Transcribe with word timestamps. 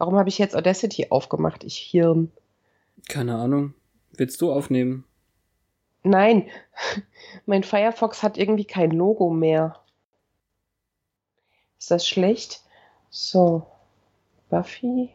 Warum 0.00 0.16
habe 0.16 0.30
ich 0.30 0.38
jetzt 0.38 0.56
Audacity 0.56 1.08
aufgemacht, 1.10 1.62
ich 1.62 1.76
Hirn? 1.76 2.32
Keine 3.10 3.36
Ahnung. 3.36 3.74
Willst 4.16 4.40
du 4.40 4.50
aufnehmen? 4.50 5.04
Nein, 6.02 6.48
mein 7.46 7.62
Firefox 7.62 8.22
hat 8.22 8.38
irgendwie 8.38 8.64
kein 8.64 8.92
Logo 8.92 9.28
mehr. 9.28 9.78
Ist 11.78 11.90
das 11.90 12.08
schlecht? 12.08 12.62
So, 13.10 13.66
Buffy. 14.48 15.10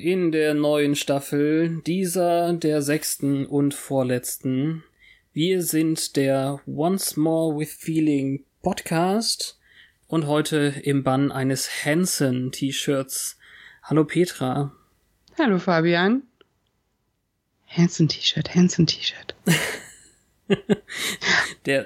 In 0.00 0.32
der 0.32 0.54
neuen 0.54 0.96
Staffel, 0.96 1.82
dieser 1.82 2.54
der 2.54 2.80
sechsten 2.80 3.44
und 3.44 3.74
vorletzten. 3.74 4.82
Wir 5.34 5.62
sind 5.62 6.16
der 6.16 6.60
Once 6.66 7.16
More 7.16 7.58
with 7.58 7.74
Feeling 7.74 8.44
Podcast 8.62 9.58
und 10.06 10.26
heute 10.26 10.74
im 10.82 11.02
Bann 11.02 11.30
eines 11.30 11.84
Hansen 11.84 12.50
T-Shirts. 12.50 13.38
Hallo 13.82 14.04
Petra. 14.04 14.72
Hallo 15.38 15.58
Fabian. 15.58 16.22
Hansen 17.66 18.08
T-Shirt, 18.08 18.54
Hansen 18.54 18.86
T-Shirt. 18.86 19.34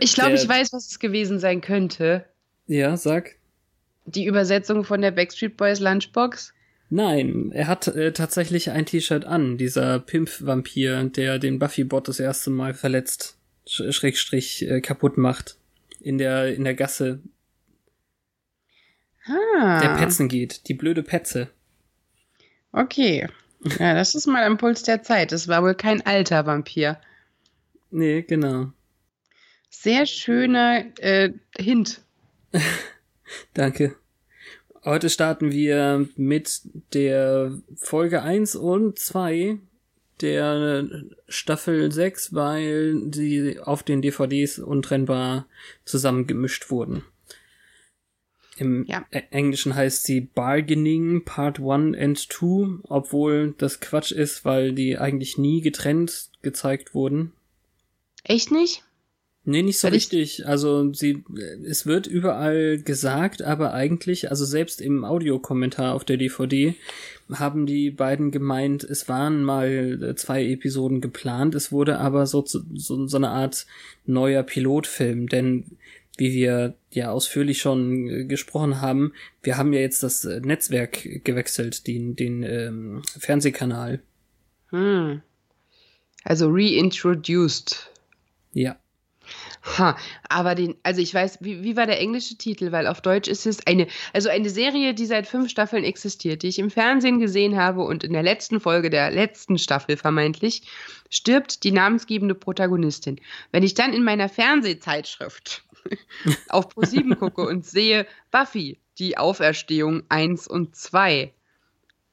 ich 0.00 0.14
glaube, 0.14 0.34
ich 0.34 0.48
weiß, 0.48 0.72
was 0.72 0.88
es 0.88 0.98
gewesen 1.00 1.40
sein 1.40 1.60
könnte. 1.60 2.24
Ja, 2.68 2.96
sag. 2.96 3.34
Die 4.06 4.26
Übersetzung 4.26 4.84
von 4.84 5.02
der 5.02 5.10
Backstreet 5.10 5.56
Boys 5.56 5.80
Lunchbox. 5.80 6.53
Nein, 6.90 7.50
er 7.52 7.66
hat 7.66 7.88
äh, 7.88 8.12
tatsächlich 8.12 8.70
ein 8.70 8.86
T-Shirt 8.86 9.24
an, 9.24 9.56
dieser 9.56 9.98
Pimp-Vampir, 9.98 11.04
der 11.04 11.38
den 11.38 11.58
Buffy-Bot 11.58 12.08
das 12.08 12.20
erste 12.20 12.50
Mal 12.50 12.74
verletzt, 12.74 13.38
Sch 13.66 13.90
Schrägstrich 13.90 14.68
äh, 14.68 14.80
kaputt 14.80 15.16
macht. 15.16 15.56
In 16.00 16.18
der, 16.18 16.54
in 16.54 16.64
der 16.64 16.74
Gasse. 16.74 17.20
Ah. 19.26 19.80
Der 19.80 19.96
Petzen 19.96 20.28
geht, 20.28 20.68
die 20.68 20.74
blöde 20.74 21.02
Petze. 21.02 21.48
Okay. 22.72 23.26
Ja, 23.78 23.94
das 23.94 24.14
ist 24.14 24.26
mal 24.26 24.44
ein 24.44 24.58
Puls 24.58 24.82
der 24.82 25.02
Zeit. 25.02 25.32
Das 25.32 25.48
war 25.48 25.62
wohl 25.62 25.74
kein 25.74 26.04
alter 26.04 26.44
Vampir. 26.44 27.00
Nee, 27.90 28.22
genau. 28.22 28.72
Sehr 29.70 30.04
schöner 30.04 30.84
äh, 30.98 31.32
Hint. 31.56 32.02
Danke. 33.54 33.96
Heute 34.84 35.08
starten 35.08 35.50
wir 35.50 36.06
mit 36.16 36.60
der 36.92 37.58
Folge 37.74 38.22
1 38.22 38.54
und 38.54 38.98
2 38.98 39.58
der 40.20 40.86
Staffel 41.26 41.90
6, 41.90 42.34
weil 42.34 43.00
sie 43.10 43.58
auf 43.60 43.82
den 43.82 44.02
DVDs 44.02 44.58
untrennbar 44.58 45.46
zusammengemischt 45.86 46.70
wurden. 46.70 47.02
Im 48.58 48.84
ja. 48.84 49.06
Englischen 49.30 49.74
heißt 49.74 50.04
sie 50.04 50.20
Bargaining 50.20 51.24
Part 51.24 51.60
1 51.60 51.96
and 51.96 52.18
2, 52.18 52.84
obwohl 52.84 53.54
das 53.56 53.80
Quatsch 53.80 54.12
ist, 54.12 54.44
weil 54.44 54.74
die 54.74 54.98
eigentlich 54.98 55.38
nie 55.38 55.62
getrennt 55.62 56.30
gezeigt 56.42 56.94
wurden. 56.94 57.32
Echt 58.22 58.50
nicht? 58.50 58.84
Nee, 59.46 59.62
nicht 59.62 59.78
so 59.78 59.88
Weil 59.88 59.94
richtig. 59.94 60.46
Also 60.46 60.92
sie, 60.94 61.22
es 61.68 61.84
wird 61.84 62.06
überall 62.06 62.78
gesagt, 62.78 63.42
aber 63.42 63.74
eigentlich, 63.74 64.30
also 64.30 64.46
selbst 64.46 64.80
im 64.80 65.04
Audiokommentar 65.04 65.94
auf 65.94 66.04
der 66.04 66.16
DVD 66.16 66.74
haben 67.30 67.66
die 67.66 67.90
beiden 67.90 68.30
gemeint, 68.30 68.84
es 68.84 69.08
waren 69.08 69.44
mal 69.44 70.02
äh, 70.02 70.14
zwei 70.14 70.44
Episoden 70.46 71.02
geplant, 71.02 71.54
es 71.54 71.72
wurde 71.72 71.98
aber 71.98 72.26
so, 72.26 72.44
so, 72.46 73.06
so 73.06 73.16
eine 73.16 73.30
Art 73.30 73.66
neuer 74.06 74.42
Pilotfilm, 74.42 75.28
denn 75.28 75.76
wie 76.16 76.32
wir 76.32 76.74
ja 76.90 77.10
ausführlich 77.10 77.58
schon 77.58 78.08
äh, 78.08 78.24
gesprochen 78.24 78.80
haben, 78.80 79.12
wir 79.42 79.58
haben 79.58 79.72
ja 79.72 79.80
jetzt 79.80 80.02
das 80.02 80.24
äh, 80.24 80.40
Netzwerk 80.40 81.24
gewechselt, 81.24 81.86
den, 81.86 82.16
den 82.16 82.42
ähm, 82.44 83.02
Fernsehkanal. 83.18 84.00
Hm. 84.70 85.22
Also 86.22 86.48
reintroduced. 86.50 87.90
Ja. 88.52 88.76
Ha, 89.78 89.96
aber 90.28 90.54
den, 90.54 90.76
also 90.82 91.00
ich 91.00 91.14
weiß, 91.14 91.38
wie, 91.40 91.62
wie 91.62 91.76
war 91.76 91.86
der 91.86 92.00
englische 92.00 92.36
Titel? 92.36 92.72
Weil 92.72 92.86
auf 92.86 93.00
Deutsch 93.00 93.28
ist 93.28 93.46
es 93.46 93.66
eine, 93.66 93.86
also 94.12 94.28
eine 94.28 94.50
Serie, 94.50 94.94
die 94.94 95.06
seit 95.06 95.26
fünf 95.26 95.50
Staffeln 95.50 95.84
existiert, 95.84 96.42
die 96.42 96.48
ich 96.48 96.58
im 96.58 96.70
Fernsehen 96.70 97.18
gesehen 97.18 97.56
habe 97.56 97.82
und 97.82 98.04
in 98.04 98.12
der 98.12 98.22
letzten 98.22 98.60
Folge 98.60 98.90
der 98.90 99.10
letzten 99.10 99.58
Staffel 99.58 99.96
vermeintlich 99.96 100.62
stirbt 101.08 101.64
die 101.64 101.72
namensgebende 101.72 102.34
Protagonistin. 102.34 103.20
Wenn 103.52 103.62
ich 103.62 103.74
dann 103.74 103.92
in 103.92 104.04
meiner 104.04 104.28
Fernsehzeitschrift 104.28 105.64
auf 106.48 106.68
Pro7 106.68 107.14
gucke 107.18 107.42
und 107.42 107.64
sehe 107.64 108.06
Buffy, 108.30 108.80
die 108.98 109.16
Auferstehung 109.16 110.02
1 110.08 110.46
und 110.46 110.76
2, 110.76 111.32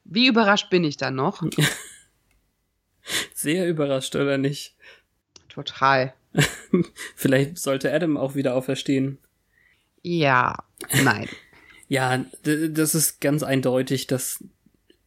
wie 0.04 0.26
überrascht 0.26 0.70
bin 0.70 0.84
ich 0.84 0.96
dann 0.96 1.14
noch? 1.14 1.42
Sehr 3.34 3.68
überrascht, 3.68 4.14
oder 4.16 4.38
nicht? 4.38 4.74
Total. 5.48 6.14
Vielleicht 7.16 7.58
sollte 7.58 7.92
Adam 7.92 8.16
auch 8.16 8.34
wieder 8.34 8.54
auferstehen. 8.54 9.18
Ja, 10.02 10.64
nein. 11.04 11.28
ja, 11.88 12.24
das 12.42 12.94
ist 12.94 13.20
ganz 13.20 13.42
eindeutig, 13.42 14.06
dass 14.06 14.42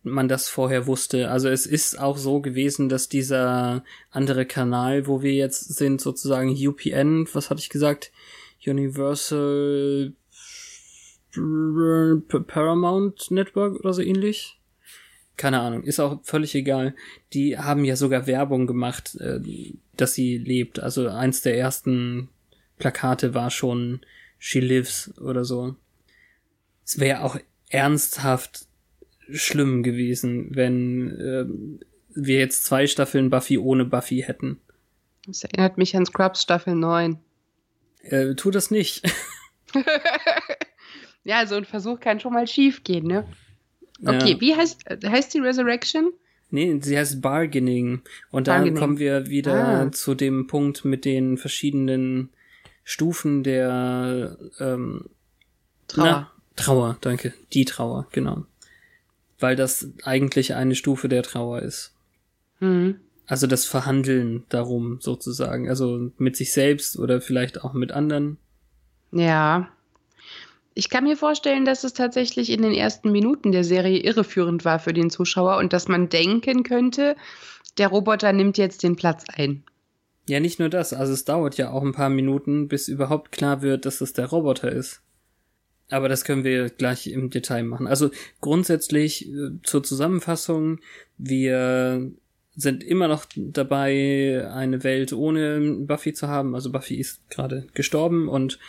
man 0.04 0.28
das 0.28 0.48
vorher 0.50 0.88
wusste. 0.88 1.32
Also 1.32 1.50
es 1.50 1.66
ist 1.66 2.00
auch 2.00 2.18
so 2.18 2.40
gewesen, 2.40 2.90
dass 2.90 3.10
dieser 3.10 3.84
andere 4.12 4.46
Kanal, 4.46 5.08
wo 5.08 5.22
wir 5.22 5.34
jetzt 5.34 5.76
sind, 5.76 6.00
sozusagen 6.00 6.56
UPN, 6.56 7.28
was 7.34 7.50
hatte 7.50 7.60
ich 7.60 7.70
gesagt? 7.70 8.12
Universal 8.66 10.14
Paramount 12.48 13.32
Network 13.32 13.80
oder 13.80 13.94
so 13.94 14.02
ähnlich. 14.02 14.60
Keine 15.38 15.60
Ahnung, 15.60 15.84
ist 15.84 16.00
auch 16.00 16.24
völlig 16.24 16.56
egal. 16.56 16.96
Die 17.34 17.58
haben 17.58 17.84
ja 17.84 17.96
sogar 17.96 18.26
Werbung 18.26 18.68
gemacht, 18.68 19.16
äh, 19.16 19.40
dass 19.98 20.14
sie 20.14 20.38
lebt. 20.38 20.80
Also 20.80 21.10
eins 21.10 21.42
der 21.42 21.58
ersten 21.58 22.30
Plakate 22.78 23.34
war 23.34 23.52
schon 23.52 24.02
She 24.40 24.60
Lives 24.60 25.14
oder 25.20 25.44
so. 25.44 25.76
Es 26.86 27.00
wäre 27.00 27.24
auch 27.24 27.38
ernsthaft 27.70 28.68
schlimm 29.30 29.84
gewesen, 29.84 30.56
wenn 30.56 31.10
äh, 31.20 31.46
wir 32.16 32.40
jetzt 32.40 32.64
zwei 32.64 32.88
Staffeln 32.88 33.30
Buffy 33.30 33.58
ohne 33.58 33.86
Buffy 33.86 34.22
hätten. 34.22 34.60
Das 35.28 35.44
erinnert 35.44 35.78
mich 35.78 35.96
an 35.96 36.06
Scrubs 36.06 36.44
Staffel 36.44 36.76
9. 36.76 37.18
Äh, 38.02 38.36
tu 38.36 38.52
das 38.52 38.70
nicht. 38.70 39.04
ja, 41.24 41.46
so 41.48 41.56
ein 41.56 41.66
Versuch 41.66 42.00
kann 42.00 42.20
schon 42.20 42.34
mal 42.34 42.48
schief 42.48 42.84
gehen, 42.84 43.08
ne? 43.08 43.28
Okay, 44.04 44.34
ja. 44.34 44.42
wie 44.42 44.56
heißt, 44.56 44.86
heißt 45.06 45.34
die 45.34 45.40
Resurrection? 45.40 46.12
Nee, 46.52 46.80
sie 46.82 46.98
heißt 46.98 47.22
Bargaining. 47.22 48.02
Und 48.32 48.48
dann 48.48 48.76
kommen 48.76 49.00
wir 49.00 49.28
wieder 49.28 49.88
ah. 49.88 49.92
zu 49.92 50.16
dem 50.16 50.48
Punkt 50.48 50.86
mit 50.86 51.06
den 51.06 51.38
verschiedenen 51.38 52.30
Stufen 52.84 53.44
der 53.44 54.38
ähm, 54.60 55.06
Trauer. 55.88 56.06
Na, 56.06 56.32
Trauer, 56.56 56.98
danke. 57.02 57.34
Die 57.54 57.66
Trauer, 57.66 58.08
genau. 58.12 58.46
Weil 59.40 59.56
das 59.56 59.90
eigentlich 60.04 60.54
eine 60.54 60.76
Stufe 60.76 61.10
der 61.10 61.24
Trauer 61.24 61.62
ist. 61.62 61.94
Mhm. 62.60 63.00
Also 63.28 63.48
das 63.48 63.66
Verhandeln 63.66 64.44
darum 64.50 65.00
sozusagen. 65.02 65.68
Also 65.68 66.12
mit 66.18 66.38
sich 66.38 66.54
selbst 66.54 66.98
oder 66.98 67.22
vielleicht 67.22 67.64
auch 67.64 67.74
mit 67.74 67.92
anderen. 67.92 68.38
Ja. 69.12 69.70
Ich 70.78 70.90
kann 70.90 71.06
mir 71.06 71.16
vorstellen, 71.16 71.64
dass 71.64 71.86
es 71.86 71.94
tatsächlich 71.94 72.50
in 72.50 72.62
den 72.62 72.74
ersten 72.74 73.10
Minuten 73.12 73.54
der 73.54 73.64
Serie 73.64 74.00
irreführend 74.00 74.66
war 74.66 74.78
für 74.78 74.92
den 74.92 75.10
Zuschauer 75.10 75.58
und 75.58 75.72
dass 75.72 75.88
man 75.88 76.10
denken 76.10 76.64
könnte, 76.64 77.16
der 77.78 77.88
Roboter 77.88 78.34
nimmt 78.34 78.58
jetzt 78.58 78.84
den 78.84 78.98
Platz 78.98 79.24
ein. 79.34 79.64
Ja, 80.28 80.42
nicht 80.42 80.60
nur 80.60 80.68
das, 80.68 80.92
also 80.92 81.14
es 81.14 81.24
dauert 81.24 81.58
ja 81.58 81.72
auch 81.72 81.82
ein 81.82 81.94
paar 81.94 82.10
Minuten, 82.10 82.68
bis 82.68 82.90
überhaupt 82.90 83.32
klar 83.32 83.62
wird, 83.62 83.86
dass 83.86 84.02
es 84.02 84.12
der 84.12 84.26
Roboter 84.26 84.70
ist. 84.70 85.02
Aber 85.90 86.10
das 86.10 86.26
können 86.26 86.44
wir 86.44 86.70
gleich 86.70 87.08
im 87.08 87.30
Detail 87.30 87.64
machen. 87.64 87.88
Also 87.88 88.10
grundsätzlich 88.42 89.30
äh, 89.30 89.52
zur 89.64 89.82
Zusammenfassung, 89.84 90.80
wir 91.18 92.12
sind 92.56 92.84
immer 92.84 93.08
noch 93.08 93.26
dabei, 93.36 94.50
eine 94.52 94.84
Welt 94.84 95.14
ohne 95.14 95.78
Buffy 95.82 96.14
zu 96.14 96.28
haben. 96.28 96.54
Also 96.54 96.72
Buffy 96.72 96.96
ist 96.96 97.30
gerade 97.30 97.68
gestorben 97.74 98.28
und 98.28 98.60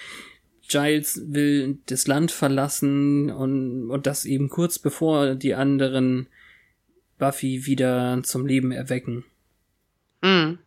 Giles 0.68 1.20
will 1.26 1.78
das 1.86 2.06
Land 2.06 2.30
verlassen 2.30 3.30
und, 3.30 3.90
und 3.90 4.06
das 4.06 4.24
eben 4.24 4.48
kurz 4.48 4.78
bevor 4.78 5.34
die 5.34 5.54
anderen 5.54 6.26
Buffy 7.18 7.66
wieder 7.66 8.20
zum 8.22 8.46
Leben 8.46 8.72
erwecken. 8.72 9.24
Mhm. 10.22 10.58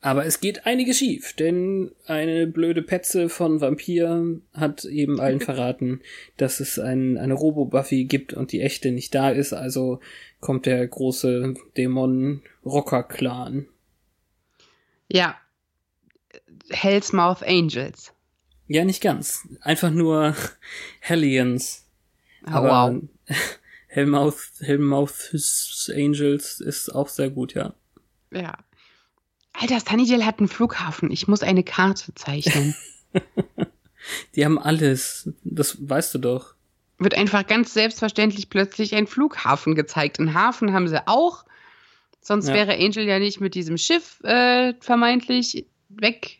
Aber 0.00 0.24
es 0.26 0.40
geht 0.40 0.64
einiges 0.64 0.98
schief, 0.98 1.32
denn 1.32 1.90
eine 2.06 2.46
blöde 2.46 2.82
Petze 2.82 3.28
von 3.28 3.60
Vampir 3.60 4.40
hat 4.52 4.84
eben 4.84 5.20
allen 5.20 5.40
verraten, 5.48 6.02
dass 6.36 6.60
es 6.60 6.78
ein, 6.78 7.18
eine 7.18 7.34
Robo-Buffy 7.34 8.04
gibt 8.04 8.32
und 8.32 8.52
die 8.52 8.60
echte 8.60 8.92
nicht 8.92 9.14
da 9.14 9.30
ist, 9.30 9.52
also 9.52 9.98
kommt 10.40 10.66
der 10.66 10.86
große 10.86 11.54
Dämon-Rocker-Clan. 11.76 13.66
Ja. 15.08 15.36
Hell's 16.70 17.12
Mouth 17.12 17.42
Angels. 17.42 18.12
Ja, 18.68 18.84
nicht 18.84 19.02
ganz. 19.02 19.48
Einfach 19.62 19.90
nur 19.90 20.36
Hellions. 21.00 21.86
Oh, 22.46 22.62
wow. 22.62 23.02
Hellmouth, 23.88 24.52
Hellmouth 24.60 25.30
Angels 25.94 26.60
ist 26.60 26.94
auch 26.94 27.08
sehr 27.08 27.30
gut, 27.30 27.54
ja. 27.54 27.74
Ja. 28.30 28.56
Alter, 29.54 29.80
Sunnydale 29.80 30.24
hat 30.24 30.38
einen 30.38 30.48
Flughafen. 30.48 31.10
Ich 31.10 31.26
muss 31.26 31.42
eine 31.42 31.64
Karte 31.64 32.14
zeichnen. 32.14 32.76
Die 34.36 34.44
haben 34.44 34.58
alles. 34.58 35.30
Das 35.42 35.76
weißt 35.80 36.14
du 36.14 36.18
doch. 36.18 36.54
Wird 36.98 37.14
einfach 37.14 37.46
ganz 37.46 37.72
selbstverständlich 37.74 38.50
plötzlich 38.50 38.94
ein 38.94 39.06
Flughafen 39.06 39.74
gezeigt. 39.74 40.20
Einen 40.20 40.34
Hafen 40.34 40.72
haben 40.72 40.88
sie 40.88 41.06
auch. 41.08 41.44
Sonst 42.20 42.48
ja. 42.48 42.54
wäre 42.54 42.74
Angel 42.74 43.04
ja 43.06 43.18
nicht 43.18 43.40
mit 43.40 43.54
diesem 43.54 43.78
Schiff 43.78 44.20
äh, 44.22 44.74
vermeintlich 44.80 45.66
weg. 45.88 46.38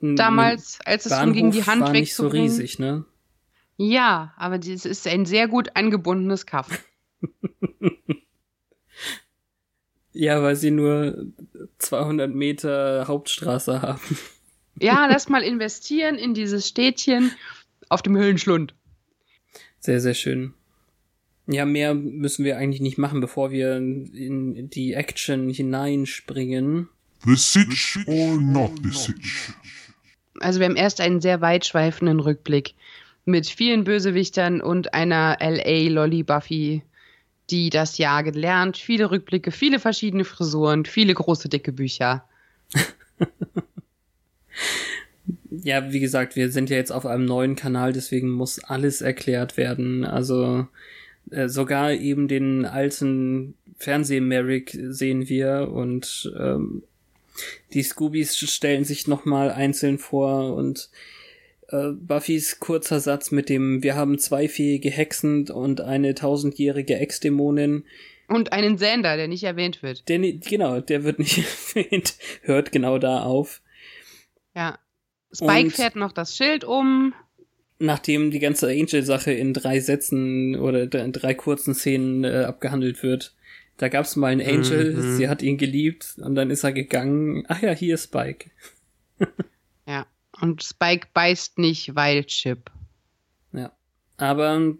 Damals, 0.00 0.78
als 0.84 1.06
es 1.06 1.10
darum 1.10 1.32
ging, 1.32 1.50
die 1.50 1.64
Hand 1.64 1.82
war 1.82 1.92
nicht 1.92 2.14
so 2.14 2.28
riesig, 2.28 2.78
ne? 2.78 3.04
Ja, 3.76 4.32
aber 4.36 4.58
es 4.58 4.84
ist 4.84 5.06
ein 5.06 5.24
sehr 5.24 5.48
gut 5.48 5.70
angebundenes 5.74 6.46
Kaff. 6.46 6.84
ja, 10.12 10.42
weil 10.42 10.56
sie 10.56 10.70
nur 10.70 11.26
200 11.78 12.34
Meter 12.34 13.06
Hauptstraße 13.08 13.82
haben. 13.82 14.00
Ja, 14.80 15.06
lass 15.06 15.28
mal 15.28 15.42
investieren 15.42 16.14
in 16.14 16.34
dieses 16.34 16.68
Städtchen 16.68 17.32
auf 17.88 18.00
dem 18.00 18.16
Höhlenschlund. 18.16 18.76
Sehr, 19.80 20.00
sehr 20.00 20.14
schön. 20.14 20.54
Ja, 21.48 21.64
mehr 21.64 21.94
müssen 21.94 22.44
wir 22.44 22.58
eigentlich 22.58 22.80
nicht 22.80 22.96
machen, 22.96 23.20
bevor 23.20 23.50
wir 23.50 23.76
in 23.76 24.70
die 24.70 24.92
Action 24.92 25.50
hineinspringen. 25.50 26.88
The 27.24 27.34
Sitch 27.34 27.98
or 28.06 28.40
not 28.40 28.70
the 28.84 28.90
Sitch? 28.90 29.52
Also 30.40 30.60
wir 30.60 30.66
haben 30.66 30.76
erst 30.76 31.00
einen 31.00 31.20
sehr 31.20 31.40
weitschweifenden 31.40 32.20
Rückblick 32.20 32.74
mit 33.24 33.46
vielen 33.46 33.84
Bösewichtern 33.84 34.60
und 34.60 34.94
einer 34.94 35.36
LA 35.40 35.90
Lolly 35.90 36.22
Buffy, 36.22 36.82
die 37.50 37.70
das 37.70 37.98
Jagen 37.98 38.34
lernt. 38.34 38.76
Viele 38.76 39.10
Rückblicke, 39.10 39.50
viele 39.50 39.78
verschiedene 39.78 40.24
Frisuren, 40.24 40.84
viele 40.84 41.14
große 41.14 41.48
dicke 41.48 41.72
Bücher. 41.72 42.24
ja, 45.50 45.92
wie 45.92 46.00
gesagt, 46.00 46.36
wir 46.36 46.50
sind 46.50 46.70
ja 46.70 46.76
jetzt 46.76 46.92
auf 46.92 47.06
einem 47.06 47.24
neuen 47.24 47.54
Kanal, 47.56 47.92
deswegen 47.92 48.30
muss 48.30 48.58
alles 48.58 49.00
erklärt 49.02 49.56
werden. 49.56 50.04
Also 50.04 50.66
äh, 51.30 51.48
sogar 51.48 51.92
eben 51.92 52.28
den 52.28 52.64
alten 52.64 53.54
Fernseh-Merrick 53.78 54.76
sehen 54.88 55.28
wir 55.28 55.70
und 55.72 56.32
ähm, 56.38 56.82
die 57.72 57.82
Scoobies 57.82 58.36
stellen 58.36 58.84
sich 58.84 59.06
nochmal 59.06 59.50
einzeln 59.50 59.98
vor 59.98 60.54
und 60.54 60.90
äh, 61.68 61.90
Buffys 61.92 62.60
kurzer 62.60 63.00
Satz 63.00 63.30
mit 63.30 63.48
dem 63.48 63.82
Wir 63.82 63.94
haben 63.94 64.18
zwei 64.18 64.48
fähige 64.48 64.90
Hexen 64.90 65.48
und 65.50 65.80
eine 65.80 66.14
tausendjährige 66.14 66.96
Ex-Dämonin. 66.96 67.84
Und 68.28 68.52
einen 68.52 68.76
Sender, 68.76 69.16
der 69.16 69.28
nicht 69.28 69.44
erwähnt 69.44 69.82
wird. 69.82 70.08
Der, 70.08 70.18
genau, 70.18 70.80
der 70.80 71.04
wird 71.04 71.18
nicht 71.18 71.38
erwähnt. 71.74 72.14
Hört 72.42 72.72
genau 72.72 72.98
da 72.98 73.22
auf. 73.22 73.62
Ja. 74.54 74.78
Spike 75.32 75.64
und 75.64 75.72
fährt 75.72 75.96
noch 75.96 76.12
das 76.12 76.36
Schild 76.36 76.64
um. 76.64 77.14
Nachdem 77.78 78.30
die 78.30 78.38
ganze 78.38 78.68
Angel-Sache 78.68 79.32
in 79.32 79.54
drei 79.54 79.80
Sätzen 79.80 80.56
oder 80.56 80.92
in 81.04 81.12
drei 81.12 81.34
kurzen 81.34 81.74
Szenen 81.74 82.24
äh, 82.24 82.44
abgehandelt 82.44 83.02
wird, 83.02 83.34
da 83.78 83.88
gab's 83.88 84.16
mal 84.16 84.28
einen 84.28 84.46
Angel, 84.46 84.94
mhm. 84.94 85.16
sie 85.16 85.28
hat 85.28 85.42
ihn 85.42 85.56
geliebt 85.56 86.16
und 86.18 86.34
dann 86.34 86.50
ist 86.50 86.64
er 86.64 86.72
gegangen. 86.72 87.44
Ach 87.48 87.62
ja, 87.62 87.72
hier 87.72 87.94
ist 87.94 88.04
Spike. 88.04 88.50
ja, 89.86 90.06
und 90.40 90.62
Spike 90.62 91.08
beißt 91.14 91.58
nicht, 91.58 91.94
weil 91.94 92.24
Chip. 92.24 92.70
Ja, 93.52 93.72
aber 94.16 94.74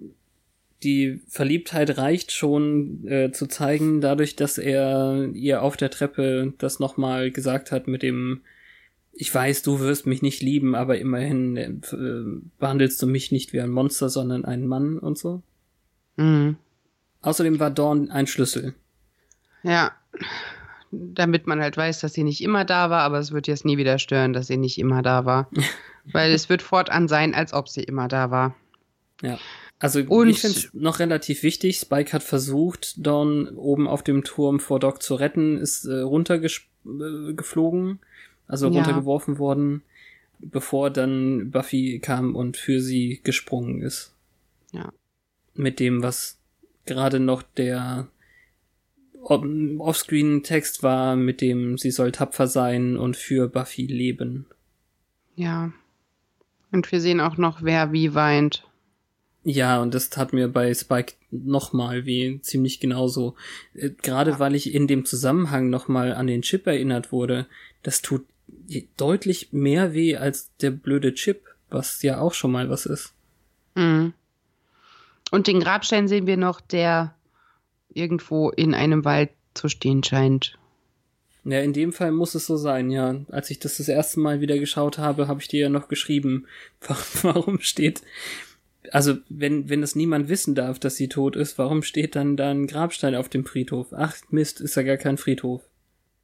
die 0.83 1.21
Verliebtheit 1.29 1.97
reicht 1.97 2.33
schon 2.33 3.07
äh, 3.09 3.33
zu 3.33 3.47
zeigen, 3.47 4.01
dadurch, 4.01 4.37
dass 4.37 4.59
er 4.59 5.31
ihr 5.33 5.63
auf 5.63 5.77
der 5.77 5.91
Treppe 5.91 6.53
das 6.59 6.79
nochmal 6.79 7.31
gesagt 7.31 7.73
hat 7.73 7.89
mit 7.89 8.03
dem 8.03 8.43
ich 9.21 9.35
weiß, 9.35 9.63
du 9.63 9.81
wirst 9.81 10.07
mich 10.07 10.23
nicht 10.23 10.43
lieben, 10.43 10.77
aber 10.77 10.99
immerhin 10.99 11.57
äh, 11.57 11.73
behandelst 12.61 13.03
du 13.03 13.09
mich 13.09 13.33
nicht 13.33 13.53
wie 13.53 13.61
ein 13.61 13.71
Monster, 13.71 14.09
sondern 14.09 14.45
einen 14.45 14.69
Mann 14.69 14.97
und 14.97 15.19
so. 15.19 15.43
Mhm. 16.17 16.57
Außerdem 17.23 17.59
war 17.59 17.73
Dawn 17.73 18.13
ein 18.13 18.29
Schlüssel. 18.29 18.75
Ja, 19.63 19.93
damit 20.91 21.47
man 21.47 21.61
halt 21.61 21.77
weiß, 21.77 22.01
dass 22.01 22.15
sie 22.15 22.25
nicht 22.25 22.43
immer 22.43 22.65
da 22.65 22.91
war, 22.91 23.03
aber 23.03 23.19
es 23.19 23.33
wird 23.33 23.47
jetzt 23.47 23.65
nie 23.65 23.77
wieder 23.77 23.99
stören, 23.99 24.33
dass 24.33 24.47
sie 24.47 24.57
nicht 24.57 24.79
immer 24.79 25.03
da 25.03 25.25
war. 25.25 25.51
Weil 26.13 26.33
es 26.33 26.49
wird 26.49 26.63
fortan 26.63 27.09
sein, 27.09 27.35
als 27.35 27.53
ob 27.53 27.69
sie 27.69 27.83
immer 27.83 28.09
da 28.09 28.31
war. 28.31 28.55
Ja. 29.23 29.39
Also 29.79 30.01
Und 30.01 30.29
ich 30.29 30.41
finde 30.41 30.59
es 30.59 30.75
noch 30.75 30.99
relativ 30.99 31.43
wichtig. 31.43 31.77
Spike 31.79 32.13
hat 32.13 32.23
versucht, 32.23 32.95
Dawn 33.07 33.49
oben 33.57 33.87
auf 33.87 34.03
dem 34.03 34.25
Turm 34.25 34.59
vor 34.59 34.81
Doc 34.81 35.03
zu 35.03 35.15
retten, 35.15 35.59
ist 35.59 35.85
äh, 35.85 36.01
runtergeflogen, 36.01 37.93
äh, 37.93 37.97
also 38.49 38.69
ja. 38.69 38.73
runtergeworfen 38.73 39.39
worden, 39.39 39.83
bevor 40.41 40.91
dann 40.91 41.51
Buffy 41.51 42.01
kam 42.01 42.35
und 42.35 42.57
für 42.57 42.81
sie 42.81 43.21
gesprungen 43.23 43.83
ist. 43.83 44.15
Ja. 44.73 44.93
Mit 45.55 45.79
dem, 45.79 46.03
was 46.03 46.39
gerade 46.87 47.21
noch 47.21 47.43
der 47.43 48.09
Offscreen-Text 49.23 50.83
war, 50.83 51.17
mit 51.17 51.41
dem 51.41 51.79
sie 51.79 51.91
soll 51.91 52.13
tapfer 52.13 52.47
sein 52.47 52.97
und 52.97 53.17
für 53.17 53.49
Buffy 53.49 53.87
leben. 53.87 54.47
Ja. 55.35 55.73
Und 56.73 56.91
wir 56.93 57.01
sehen 57.01 57.21
auch 57.21 57.37
noch, 57.37 57.63
wer 57.63 57.93
wie 57.93 58.15
weint. 58.15 58.65
Ja, 59.45 59.81
und 59.81 59.95
das 59.95 60.11
tat 60.11 60.33
mir 60.33 60.49
bei 60.49 60.75
Spike 60.75 61.15
nochmal 61.31 62.05
weh, 62.05 62.39
ziemlich 62.43 62.81
genauso. 62.81 63.35
Äh, 63.75 63.91
gerade 64.03 64.33
ja. 64.33 64.39
weil 64.39 64.55
ich 64.55 64.75
in 64.75 64.87
dem 64.87 65.05
Zusammenhang 65.05 65.71
nochmal 65.71 66.13
an 66.13 66.27
den 66.27 66.43
Chip 66.43 66.67
erinnert 66.67 67.13
wurde, 67.13 67.47
das 67.83 68.03
tut 68.03 68.27
deutlich 68.97 69.53
mehr 69.53 69.95
weh 69.95 70.17
als 70.17 70.55
der 70.57 70.71
blöde 70.71 71.15
Chip, 71.15 71.45
was 71.71 72.03
ja 72.03 72.21
auch 72.21 72.35
schon 72.35 72.51
mal 72.51 72.69
was 72.69 72.87
ist. 72.87 73.15
Mhm. 73.75 74.13
Und 75.31 75.47
den 75.47 75.61
Grabstein 75.61 76.09
sehen 76.09 76.27
wir 76.27 76.37
noch, 76.37 76.61
der 76.61 77.15
irgendwo 77.93 78.51
in 78.51 78.75
einem 78.75 79.05
Wald 79.05 79.31
zu 79.55 79.69
stehen 79.69 80.03
scheint. 80.03 80.59
Ja, 81.45 81.61
in 81.61 81.73
dem 81.73 81.93
Fall 81.93 82.13
muss 82.13 82.35
es 82.35 82.47
so 82.47 82.57
sein, 82.57 82.91
ja. 82.91 83.17
Als 83.31 83.51
ich 83.51 83.59
das 83.59 83.79
das 83.79 83.89
erste 83.89 84.21
Mal 84.21 84.41
wieder 84.41 84.59
geschaut 84.59 84.99
habe, 84.99 85.29
habe 85.29 85.41
ich 85.41 85.49
dir 85.49 85.61
ja 85.61 85.69
noch 85.69 85.89
geschrieben, 85.89 86.47
warum 87.23 87.61
steht, 87.61 88.03
also 88.93 89.17
wenn, 89.29 89.69
wenn 89.69 89.81
das 89.81 89.95
niemand 89.95 90.29
wissen 90.29 90.55
darf, 90.55 90.79
dass 90.79 90.97
sie 90.97 91.09
tot 91.09 91.37
ist, 91.37 91.59
warum 91.59 91.83
steht 91.83 92.17
dann 92.17 92.37
da 92.37 92.51
ein 92.51 92.67
Grabstein 92.67 93.15
auf 93.15 93.29
dem 93.29 93.45
Friedhof? 93.45 93.89
Ach 93.93 94.17
Mist, 94.31 94.61
ist 94.61 94.77
ja 94.77 94.83
gar 94.83 94.97
kein 94.97 95.17
Friedhof. 95.17 95.63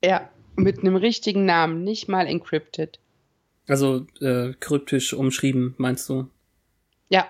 Ja, 0.04 0.28
mit 0.56 0.80
einem 0.80 0.96
richtigen 0.96 1.44
Namen, 1.44 1.84
nicht 1.84 2.08
mal 2.08 2.26
encrypted. 2.26 2.98
Also 3.66 4.06
äh, 4.20 4.52
kryptisch 4.60 5.14
umschrieben, 5.14 5.74
meinst 5.78 6.08
du? 6.08 6.28
Ja. 7.08 7.26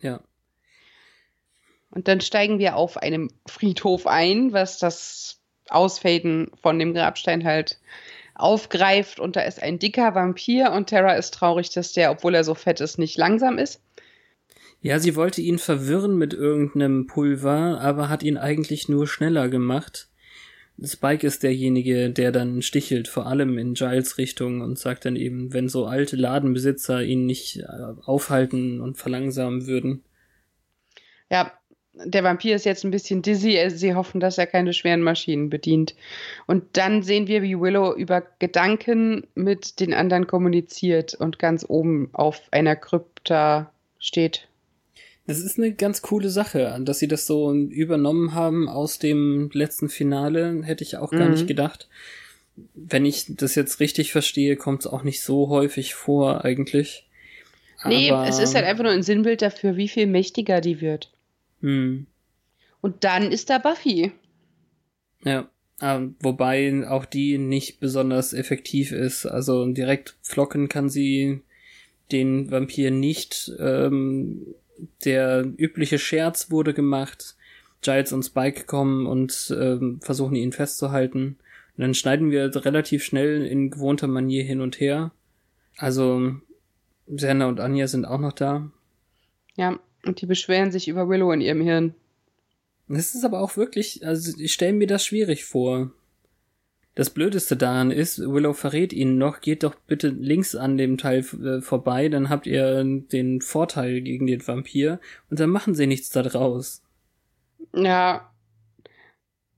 Ja. 0.00 0.20
Und 1.94 2.08
dann 2.08 2.20
steigen 2.20 2.58
wir 2.58 2.76
auf 2.76 2.96
einem 2.96 3.30
Friedhof 3.46 4.06
ein, 4.06 4.52
was 4.52 4.78
das 4.78 5.40
Ausfaden 5.68 6.50
von 6.60 6.78
dem 6.78 6.92
Grabstein 6.92 7.44
halt 7.44 7.78
aufgreift. 8.34 9.20
Und 9.20 9.36
da 9.36 9.42
ist 9.42 9.62
ein 9.62 9.78
dicker 9.78 10.14
Vampir 10.14 10.72
und 10.72 10.88
Terra 10.88 11.14
ist 11.14 11.34
traurig, 11.34 11.70
dass 11.70 11.92
der, 11.92 12.10
obwohl 12.10 12.34
er 12.34 12.42
so 12.42 12.54
fett 12.54 12.80
ist, 12.80 12.98
nicht 12.98 13.16
langsam 13.16 13.58
ist. 13.58 13.80
Ja, 14.80 14.98
sie 14.98 15.16
wollte 15.16 15.40
ihn 15.40 15.58
verwirren 15.58 16.18
mit 16.18 16.34
irgendeinem 16.34 17.06
Pulver, 17.06 17.80
aber 17.80 18.08
hat 18.08 18.22
ihn 18.22 18.36
eigentlich 18.36 18.88
nur 18.88 19.06
schneller 19.06 19.48
gemacht. 19.48 20.08
Spike 20.82 21.24
ist 21.24 21.44
derjenige, 21.44 22.10
der 22.10 22.32
dann 22.32 22.60
stichelt, 22.60 23.06
vor 23.06 23.26
allem 23.26 23.56
in 23.56 23.74
Giles 23.74 24.18
Richtung 24.18 24.60
und 24.60 24.78
sagt 24.78 25.04
dann 25.04 25.14
eben, 25.14 25.52
wenn 25.52 25.68
so 25.68 25.86
alte 25.86 26.16
Ladenbesitzer 26.16 27.02
ihn 27.02 27.24
nicht 27.24 27.60
äh, 27.60 27.66
aufhalten 28.04 28.80
und 28.80 28.98
verlangsamen 28.98 29.68
würden. 29.68 30.02
Ja, 31.30 31.52
der 32.04 32.24
Vampir 32.24 32.56
ist 32.56 32.64
jetzt 32.64 32.84
ein 32.84 32.90
bisschen 32.90 33.22
dizzy. 33.22 33.58
Sie 33.70 33.94
hoffen, 33.94 34.20
dass 34.20 34.38
er 34.38 34.46
keine 34.46 34.72
schweren 34.72 35.02
Maschinen 35.02 35.50
bedient. 35.50 35.94
Und 36.46 36.64
dann 36.72 37.02
sehen 37.02 37.26
wir, 37.26 37.42
wie 37.42 37.58
Willow 37.58 37.94
über 37.94 38.22
Gedanken 38.38 39.26
mit 39.34 39.80
den 39.80 39.94
anderen 39.94 40.26
kommuniziert 40.26 41.14
und 41.14 41.38
ganz 41.38 41.64
oben 41.68 42.10
auf 42.12 42.42
einer 42.50 42.76
Krypta 42.76 43.70
steht. 43.98 44.48
Das 45.26 45.38
ist 45.38 45.58
eine 45.58 45.72
ganz 45.72 46.02
coole 46.02 46.28
Sache, 46.28 46.78
dass 46.82 46.98
sie 46.98 47.08
das 47.08 47.26
so 47.26 47.52
übernommen 47.54 48.34
haben 48.34 48.68
aus 48.68 48.98
dem 48.98 49.50
letzten 49.54 49.88
Finale, 49.88 50.62
hätte 50.64 50.84
ich 50.84 50.98
auch 50.98 51.10
gar 51.10 51.26
mhm. 51.26 51.32
nicht 51.32 51.46
gedacht. 51.46 51.88
Wenn 52.74 53.06
ich 53.06 53.24
das 53.28 53.54
jetzt 53.54 53.80
richtig 53.80 54.12
verstehe, 54.12 54.56
kommt 54.56 54.80
es 54.80 54.86
auch 54.86 55.02
nicht 55.02 55.22
so 55.22 55.48
häufig 55.48 55.94
vor 55.94 56.44
eigentlich. 56.44 57.06
Nee, 57.86 58.10
Aber 58.10 58.28
es 58.28 58.38
ist 58.38 58.54
halt 58.54 58.64
einfach 58.64 58.84
nur 58.84 58.92
ein 58.92 59.02
Sinnbild 59.02 59.42
dafür, 59.42 59.76
wie 59.76 59.88
viel 59.88 60.06
mächtiger 60.06 60.60
die 60.60 60.80
wird. 60.80 61.10
Hm. 61.64 62.06
Und 62.82 63.04
dann 63.04 63.32
ist 63.32 63.48
da 63.48 63.56
Buffy. 63.56 64.12
Ja, 65.24 65.48
äh, 65.80 66.00
wobei 66.20 66.86
auch 66.86 67.06
die 67.06 67.38
nicht 67.38 67.80
besonders 67.80 68.34
effektiv 68.34 68.92
ist. 68.92 69.24
Also 69.24 69.66
direkt 69.72 70.16
flocken 70.20 70.68
kann 70.68 70.90
sie 70.90 71.40
den 72.12 72.50
Vampir 72.50 72.90
nicht. 72.90 73.50
Ähm, 73.58 74.54
der 75.06 75.46
übliche 75.56 75.98
Scherz 75.98 76.50
wurde 76.50 76.74
gemacht. 76.74 77.34
Giles 77.80 78.12
und 78.12 78.24
Spike 78.24 78.64
kommen 78.64 79.06
und 79.06 79.54
ähm, 79.58 80.00
versuchen 80.02 80.36
ihn 80.36 80.52
festzuhalten. 80.52 81.38
Und 81.76 81.80
dann 81.80 81.94
schneiden 81.94 82.30
wir 82.30 82.54
relativ 82.62 83.04
schnell 83.04 83.46
in 83.46 83.70
gewohnter 83.70 84.06
Manier 84.06 84.44
hin 84.44 84.60
und 84.60 84.80
her. 84.80 85.12
Also 85.78 86.34
Serna 87.06 87.46
und 87.46 87.58
Anja 87.58 87.86
sind 87.86 88.04
auch 88.04 88.20
noch 88.20 88.32
da. 88.32 88.70
Ja, 89.56 89.78
und 90.06 90.20
die 90.20 90.26
beschweren 90.26 90.72
sich 90.72 90.88
über 90.88 91.08
Willow 91.08 91.32
in 91.32 91.40
ihrem 91.40 91.60
Hirn. 91.60 91.94
Das 92.88 93.14
ist 93.14 93.24
aber 93.24 93.40
auch 93.40 93.56
wirklich, 93.56 94.06
also 94.06 94.38
ich 94.38 94.52
stelle 94.52 94.74
mir 94.74 94.86
das 94.86 95.04
schwierig 95.04 95.44
vor. 95.44 95.90
Das 96.94 97.10
Blödeste 97.10 97.56
daran 97.56 97.90
ist, 97.90 98.20
Willow 98.20 98.52
verrät 98.52 98.92
ihnen 98.92 99.18
noch, 99.18 99.40
geht 99.40 99.64
doch 99.64 99.74
bitte 99.74 100.08
links 100.08 100.54
an 100.54 100.76
dem 100.76 100.96
Teil 100.96 101.24
äh, 101.42 101.60
vorbei, 101.60 102.08
dann 102.08 102.28
habt 102.28 102.46
ihr 102.46 102.84
den 102.84 103.40
Vorteil 103.40 104.00
gegen 104.00 104.26
den 104.26 104.46
Vampir 104.46 105.00
und 105.28 105.40
dann 105.40 105.50
machen 105.50 105.74
sie 105.74 105.88
nichts 105.88 106.10
daraus. 106.10 106.82
Ja. 107.74 108.30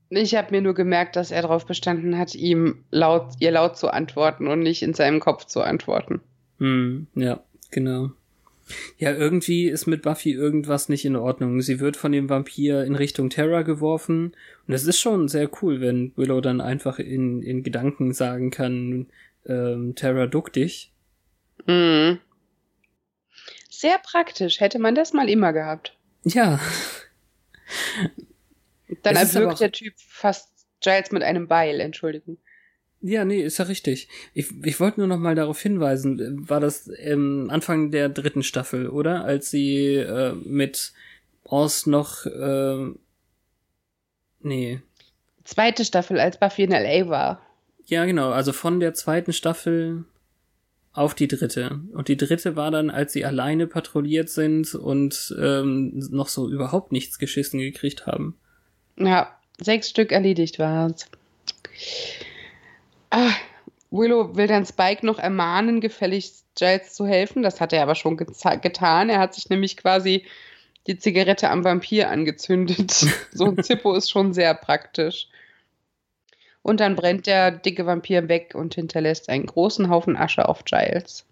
Ich 0.09 0.37
habe 0.37 0.53
mir 0.53 0.63
nur 0.63 0.75
gemerkt, 0.75 1.17
dass 1.17 1.33
er 1.33 1.43
darauf 1.43 1.67
bestanden 1.67 2.17
hat, 2.17 2.35
ihm 2.35 2.85
laut, 2.91 3.33
ihr 3.41 3.51
laut 3.51 3.77
zu 3.77 3.93
antworten 3.93 4.47
und 4.47 4.61
nicht 4.61 4.83
in 4.83 4.95
seinem 4.95 5.19
Kopf 5.19 5.47
zu 5.47 5.61
antworten. 5.63 6.21
Hm, 6.59 7.09
ja, 7.17 7.43
genau. 7.71 8.13
Ja, 8.99 9.13
irgendwie 9.13 9.69
ist 9.69 9.87
mit 9.87 10.03
Buffy 10.03 10.33
irgendwas 10.33 10.89
nicht 10.89 11.05
in 11.05 11.17
Ordnung. 11.17 11.61
Sie 11.61 11.79
wird 11.79 11.97
von 11.97 12.13
dem 12.13 12.29
Vampir 12.29 12.85
in 12.85 12.97
Richtung 12.97 13.31
Terra 13.31 13.63
geworfen. 13.63 14.37
Und 14.67 14.75
es 14.75 14.85
ist 14.85 14.99
schon 14.99 15.29
sehr 15.29 15.49
cool, 15.63 15.81
wenn 15.81 16.13
Willow 16.17 16.41
dann 16.41 16.61
einfach 16.61 16.99
in, 16.99 17.43
in 17.43 17.63
Gedanken 17.63 18.13
sagen 18.13 18.51
kann, 18.51 19.07
ähm, 19.47 19.95
Terra, 19.95 20.27
duck 20.27 20.53
dich. 20.53 20.93
Mhm. 21.67 22.19
Sehr 23.71 23.99
praktisch. 23.99 24.61
Hätte 24.61 24.79
man 24.79 24.95
das 24.95 25.13
mal 25.13 25.29
immer 25.29 25.53
gehabt. 25.53 25.97
Ja. 26.25 26.59
Dann 29.03 29.17
erwürgt 29.17 29.61
der 29.61 29.73
Typ 29.73 29.95
fast 29.97 30.51
Giles 30.81 31.13
mit 31.13 31.23
einem 31.23 31.47
Beil, 31.47 31.81
Entschuldigung. 31.81 32.39
Ja, 33.07 33.25
nee, 33.25 33.41
ist 33.41 33.59
ja 33.59 33.67
richtig. 33.67 34.09
Ich, 34.35 34.49
ich 34.65 34.81
wollte 34.81 35.01
nur 35.01 35.07
noch 35.07 35.19
mal 35.19 35.37
darauf 35.37 35.61
hinweisen, 35.61 36.49
war 36.49 36.59
das 36.59 36.91
ähm, 36.99 37.49
Anfang 37.51 37.91
der 37.93 38.09
dritten 38.09 38.43
Staffel, 38.43 38.89
oder? 38.89 39.25
Als 39.25 39.51
sie 39.51 39.95
äh, 39.95 40.33
mit 40.45 40.93
Oz 41.45 41.87
noch 41.87 42.27
äh, 42.27 42.91
nee. 44.41 44.81
Zweite 45.45 45.85
Staffel, 45.85 46.19
als 46.19 46.41
Buffy 46.41 46.65
in 46.65 46.73
L.A. 46.73 47.09
war. 47.09 47.47
Ja, 47.87 48.05
genau, 48.05 48.31
also 48.31 48.53
von 48.53 48.81
der 48.81 48.95
zweiten 48.95 49.33
Staffel 49.33 50.05
auf 50.93 51.15
die 51.15 51.29
dritte. 51.29 51.81
Und 51.93 52.09
die 52.09 52.17
dritte 52.17 52.57
war 52.57 52.73
dann, 52.73 52.91
als 52.91 53.13
sie 53.13 53.25
alleine 53.25 53.69
patrouilliert 53.69 54.31
sind 54.31 54.75
und 54.75 55.33
ähm, 55.39 55.93
noch 56.11 56.29
so 56.29 56.51
überhaupt 56.51 56.91
nichts 56.91 57.21
geschissen 57.21 57.61
gekriegt 57.61 58.07
haben. 58.07 58.37
Ja, 58.99 59.39
sechs 59.61 59.91
Stück 59.91 60.11
erledigt 60.11 60.59
war's. 60.59 61.09
Ah, 63.11 63.33
Willow 63.91 64.37
will 64.37 64.47
dann 64.47 64.67
Spike 64.67 65.05
noch 65.05 65.19
ermahnen, 65.19 65.81
gefälligst 65.81 66.45
Giles 66.57 66.95
zu 66.95 67.07
helfen. 67.07 67.43
Das 67.43 67.61
hat 67.61 67.73
er 67.73 67.83
aber 67.83 67.95
schon 67.95 68.17
getan. 68.17 69.09
Er 69.09 69.21
hat 69.21 69.35
sich 69.35 69.49
nämlich 69.49 69.77
quasi 69.77 70.25
die 70.87 70.99
Zigarette 70.99 71.51
am 71.51 71.65
Vampir 71.65 72.11
angezündet. 72.11 72.91
so 73.33 73.47
ein 73.47 73.63
Zippo 73.63 73.95
ist 73.95 74.11
schon 74.11 74.33
sehr 74.33 74.55
praktisch. 74.55 75.29
Und 76.63 76.81
dann 76.81 76.97
brennt 76.97 77.27
der 77.27 77.53
dicke 77.53 77.87
Vampir 77.87 78.29
weg 78.29 78.55
und 78.55 78.75
hinterlässt 78.75 79.29
einen 79.29 79.47
großen 79.47 79.89
Haufen 79.89 80.17
Asche 80.17 80.49
auf 80.49 80.65
Giles. 80.65 81.25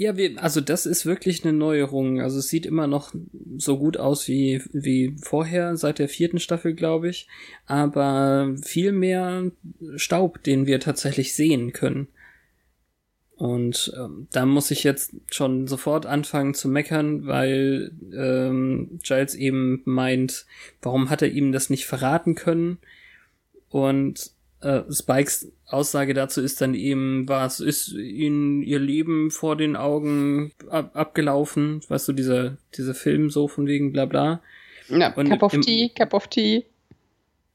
Ja, 0.00 0.16
wir, 0.16 0.42
also 0.42 0.62
das 0.62 0.86
ist 0.86 1.04
wirklich 1.04 1.44
eine 1.44 1.52
Neuerung. 1.52 2.22
Also 2.22 2.38
es 2.38 2.48
sieht 2.48 2.64
immer 2.64 2.86
noch 2.86 3.12
so 3.58 3.76
gut 3.76 3.98
aus 3.98 4.28
wie, 4.28 4.62
wie 4.72 5.14
vorher, 5.20 5.76
seit 5.76 5.98
der 5.98 6.08
vierten 6.08 6.38
Staffel, 6.38 6.72
glaube 6.72 7.10
ich. 7.10 7.28
Aber 7.66 8.54
viel 8.62 8.92
mehr 8.92 9.52
Staub, 9.96 10.42
den 10.42 10.64
wir 10.64 10.80
tatsächlich 10.80 11.34
sehen 11.34 11.74
können. 11.74 12.08
Und 13.36 13.92
ähm, 13.94 14.26
da 14.32 14.46
muss 14.46 14.70
ich 14.70 14.84
jetzt 14.84 15.12
schon 15.30 15.66
sofort 15.66 16.06
anfangen 16.06 16.54
zu 16.54 16.70
meckern, 16.70 17.26
weil 17.26 17.92
ähm, 18.16 19.00
Giles 19.02 19.34
eben 19.34 19.82
meint, 19.84 20.46
warum 20.80 21.10
hat 21.10 21.20
er 21.20 21.28
ihm 21.28 21.52
das 21.52 21.68
nicht 21.68 21.84
verraten 21.84 22.36
können? 22.36 22.78
Und 23.68 24.30
äh, 24.60 24.82
Spikes 24.90 25.50
Aussage 25.66 26.14
dazu 26.14 26.40
ist 26.40 26.60
dann 26.60 26.74
eben, 26.74 27.28
was 27.28 27.60
ist 27.60 27.92
ihnen 27.92 28.62
ihr 28.62 28.78
Leben 28.78 29.30
vor 29.30 29.56
den 29.56 29.76
Augen 29.76 30.52
ab 30.68 30.90
abgelaufen? 30.94 31.80
Weißt 31.88 32.08
du, 32.08 32.12
dieser, 32.12 32.56
dieser 32.74 32.94
Film 32.94 33.30
so 33.30 33.48
von 33.48 33.66
wegen 33.66 33.92
bla 33.92 34.04
bla. 34.06 34.42
Ja, 34.88 35.12
Und 35.14 35.28
Cup 35.28 35.42
of 35.42 35.52
Tea, 35.60 35.90
Cup 35.90 36.12
of 36.12 36.26
Tea. 36.26 36.64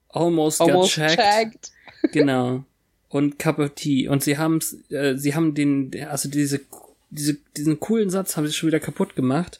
Almost, 0.09 0.62
almost 0.62 0.95
got 0.95 1.09
checked. 1.09 1.19
checked. 1.19 1.71
genau. 2.13 2.63
Und 3.09 3.38
Cup 3.38 3.59
of 3.59 3.71
Tea. 3.71 4.07
Und 4.07 4.24
sie 4.24 4.38
haben 4.38 4.59
äh, 4.89 5.15
sie 5.15 5.35
haben 5.35 5.53
den, 5.53 5.91
also 6.09 6.29
diese, 6.29 6.62
diese, 7.09 7.38
diesen 7.57 7.79
coolen 7.79 8.09
Satz 8.09 8.38
haben 8.38 8.47
sie 8.47 8.53
schon 8.53 8.67
wieder 8.67 8.79
kaputt 8.79 9.15
gemacht, 9.15 9.59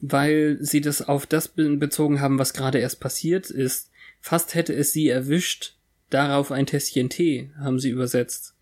weil 0.00 0.58
sie 0.60 0.80
das 0.80 1.08
auf 1.08 1.26
das 1.26 1.48
bezogen 1.48 2.20
haben, 2.20 2.38
was 2.38 2.52
gerade 2.52 2.78
erst 2.78 3.00
passiert 3.00 3.50
ist. 3.50 3.90
Fast 4.20 4.54
hätte 4.54 4.74
es 4.74 4.92
sie 4.92 5.08
erwischt, 5.08 5.74
darauf 6.12 6.52
ein 6.52 6.66
Tässchen 6.66 7.10
Tee, 7.10 7.50
haben 7.58 7.78
sie 7.78 7.90
übersetzt. 7.90 8.54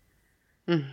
Mhm. 0.65 0.85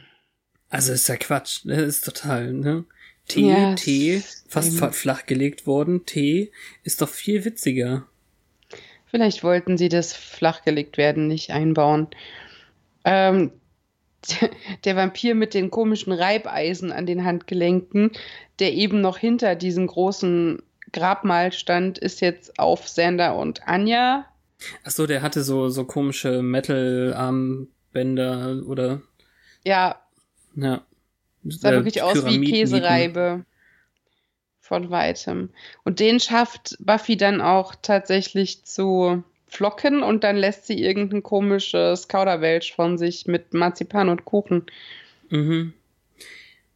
Also 0.70 0.92
ist 0.92 1.08
ja 1.08 1.16
Quatsch, 1.16 1.64
ne? 1.64 1.80
Ist 1.80 2.04
total, 2.04 2.52
ne? 2.52 2.84
Tee, 3.26 3.50
ja, 3.50 3.74
Tee, 3.74 4.22
fast 4.48 4.76
eben. 4.76 4.92
flachgelegt 4.92 5.66
worden. 5.66 6.06
Tee 6.06 6.50
ist 6.82 7.02
doch 7.02 7.08
viel 7.08 7.44
witziger. 7.44 8.06
Vielleicht 9.06 9.42
wollten 9.42 9.78
sie 9.78 9.88
das 9.88 10.12
flachgelegt 10.12 10.98
werden 10.98 11.28
nicht 11.28 11.50
einbauen. 11.50 12.08
Ähm, 13.04 13.52
der 14.84 14.96
Vampir 14.96 15.34
mit 15.34 15.54
den 15.54 15.70
komischen 15.70 16.12
Reibeisen 16.12 16.92
an 16.92 17.06
den 17.06 17.24
Handgelenken, 17.24 18.10
der 18.58 18.72
eben 18.74 19.00
noch 19.00 19.18
hinter 19.18 19.54
diesem 19.54 19.86
großen 19.86 20.62
Grabmal 20.92 21.52
stand, 21.52 21.98
ist 21.98 22.20
jetzt 22.20 22.58
auf 22.58 22.88
Sander 22.88 23.36
und 23.36 23.68
Anja 23.68 24.26
Ach 24.84 24.90
so, 24.90 25.06
der 25.06 25.22
hatte 25.22 25.42
so, 25.42 25.68
so 25.68 25.84
komische 25.84 26.42
Metal-Armbänder 26.42 28.62
oder. 28.66 29.00
Ja. 29.64 30.00
Ja. 30.56 30.82
Sah 31.44 31.72
wirklich 31.72 32.02
aus 32.02 32.26
wie 32.26 32.50
Käsereibe. 32.50 33.44
Von 34.60 34.90
weitem. 34.90 35.50
Und 35.84 35.98
den 35.98 36.20
schafft 36.20 36.76
Buffy 36.80 37.16
dann 37.16 37.40
auch 37.40 37.74
tatsächlich 37.80 38.64
zu 38.64 39.24
flocken 39.46 40.02
und 40.02 40.24
dann 40.24 40.36
lässt 40.36 40.66
sie 40.66 40.82
irgendein 40.82 41.22
komisches 41.22 42.08
Kauderwelsch 42.08 42.74
von 42.74 42.98
sich 42.98 43.26
mit 43.26 43.54
Marzipan 43.54 44.10
und 44.10 44.26
Kuchen. 44.26 44.66
Mhm. 45.30 45.72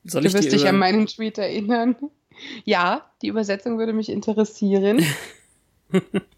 Soll 0.05 0.23
du 0.23 0.33
wirst 0.33 0.53
dich 0.53 0.67
an 0.67 0.79
meinen 0.79 1.07
Tweet 1.07 1.37
erinnern. 1.37 1.97
Ja, 2.65 3.11
die 3.21 3.29
Übersetzung 3.29 3.79
würde 3.79 3.93
mich 3.93 4.09
interessieren. 4.09 5.05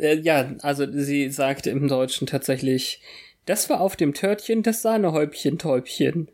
Äh, 0.00 0.20
ja, 0.20 0.54
also 0.62 0.86
sie 0.90 1.30
sagte 1.30 1.70
im 1.70 1.88
Deutschen 1.88 2.26
tatsächlich, 2.26 3.00
das 3.46 3.68
war 3.68 3.80
auf 3.80 3.96
dem 3.96 4.14
Törtchen 4.14 4.62
das 4.62 4.82
Sahnehäubchen 4.82 5.58
Täubchen. 5.58 6.28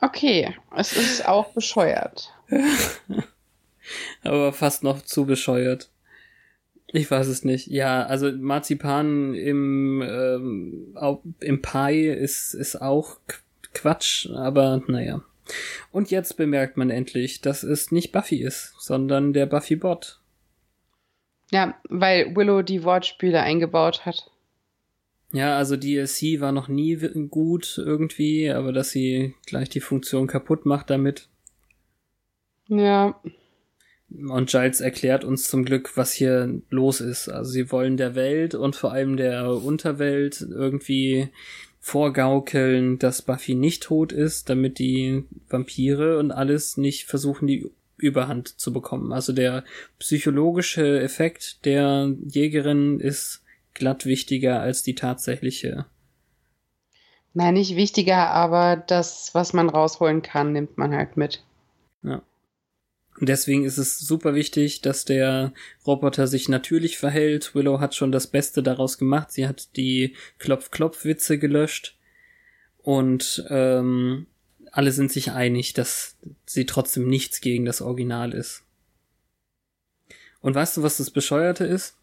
Okay, 0.00 0.54
es 0.76 0.94
ist 0.94 1.28
auch 1.28 1.52
bescheuert. 1.52 2.32
Aber 4.22 4.52
fast 4.52 4.82
noch 4.82 5.02
zu 5.02 5.26
bescheuert. 5.26 5.90
Ich 6.88 7.10
weiß 7.10 7.28
es 7.28 7.44
nicht. 7.44 7.68
Ja, 7.68 8.04
also 8.04 8.30
Marzipan 8.32 9.34
im, 9.34 10.02
ähm, 10.02 10.94
im 11.40 11.62
Pie 11.62 12.08
ist, 12.08 12.52
ist 12.52 12.82
auch 12.82 13.18
Quatsch, 13.72 14.28
aber 14.28 14.82
naja. 14.86 15.22
Und 15.90 16.10
jetzt 16.10 16.36
bemerkt 16.36 16.76
man 16.76 16.90
endlich, 16.90 17.40
dass 17.40 17.62
es 17.62 17.90
nicht 17.90 18.12
Buffy 18.12 18.42
ist, 18.42 18.74
sondern 18.78 19.32
der 19.32 19.46
Buffy-Bot. 19.46 20.21
Ja, 21.52 21.74
weil 21.88 22.34
Willow 22.34 22.62
die 22.62 22.82
Wortspiele 22.82 23.40
eingebaut 23.40 24.06
hat. 24.06 24.30
Ja, 25.32 25.56
also 25.56 25.76
DLC 25.76 26.40
war 26.40 26.52
noch 26.52 26.68
nie 26.68 26.96
gut 27.30 27.78
irgendwie, 27.78 28.50
aber 28.50 28.72
dass 28.72 28.90
sie 28.90 29.34
gleich 29.46 29.68
die 29.68 29.80
Funktion 29.80 30.26
kaputt 30.26 30.66
macht 30.66 30.90
damit. 30.90 31.28
Ja. 32.68 33.20
Und 34.10 34.50
Giles 34.50 34.80
erklärt 34.80 35.24
uns 35.24 35.48
zum 35.48 35.64
Glück, 35.64 35.96
was 35.96 36.12
hier 36.12 36.60
los 36.68 37.00
ist. 37.00 37.28
Also 37.28 37.50
sie 37.50 37.70
wollen 37.70 37.96
der 37.96 38.14
Welt 38.14 38.54
und 38.54 38.76
vor 38.76 38.92
allem 38.92 39.16
der 39.16 39.50
Unterwelt 39.50 40.40
irgendwie 40.40 41.28
vorgaukeln, 41.80 42.98
dass 42.98 43.22
Buffy 43.22 43.54
nicht 43.54 43.82
tot 43.82 44.12
ist, 44.12 44.50
damit 44.50 44.78
die 44.78 45.24
Vampire 45.48 46.18
und 46.18 46.30
alles 46.30 46.76
nicht 46.76 47.06
versuchen, 47.06 47.46
die 47.46 47.70
Überhand 48.02 48.60
zu 48.60 48.72
bekommen. 48.72 49.12
Also 49.12 49.32
der 49.32 49.64
psychologische 49.98 51.00
Effekt 51.00 51.64
der 51.64 52.14
Jägerin 52.26 53.00
ist 53.00 53.42
glatt 53.74 54.04
wichtiger 54.04 54.60
als 54.60 54.82
die 54.82 54.94
tatsächliche. 54.94 55.86
Nein, 57.34 57.54
nicht 57.54 57.76
wichtiger, 57.76 58.28
aber 58.28 58.76
das, 58.76 59.30
was 59.32 59.54
man 59.54 59.70
rausholen 59.70 60.20
kann, 60.20 60.52
nimmt 60.52 60.76
man 60.76 60.94
halt 60.94 61.16
mit. 61.16 61.42
Ja. 62.02 62.22
Und 63.18 63.28
deswegen 63.28 63.64
ist 63.64 63.78
es 63.78 63.98
super 63.98 64.34
wichtig, 64.34 64.80
dass 64.80 65.04
der 65.04 65.52
Roboter 65.86 66.26
sich 66.26 66.48
natürlich 66.48 66.98
verhält. 66.98 67.54
Willow 67.54 67.80
hat 67.80 67.94
schon 67.94 68.12
das 68.12 68.26
Beste 68.26 68.62
daraus 68.62 68.98
gemacht. 68.98 69.32
Sie 69.32 69.46
hat 69.46 69.76
die 69.76 70.14
Klopf-Klopf-Witze 70.38 71.38
gelöscht. 71.38 71.96
Und 72.82 73.44
ähm, 73.48 74.26
alle 74.72 74.90
sind 74.90 75.12
sich 75.12 75.30
einig, 75.30 75.74
dass 75.74 76.16
sie 76.44 76.66
trotzdem 76.66 77.06
nichts 77.06 77.40
gegen 77.40 77.64
das 77.64 77.80
Original 77.80 78.32
ist. 78.32 78.64
Und 80.40 80.56
weißt 80.56 80.78
du, 80.78 80.82
was 80.82 80.96
das 80.96 81.10
Bescheuerte 81.10 81.64
ist? 81.64 81.96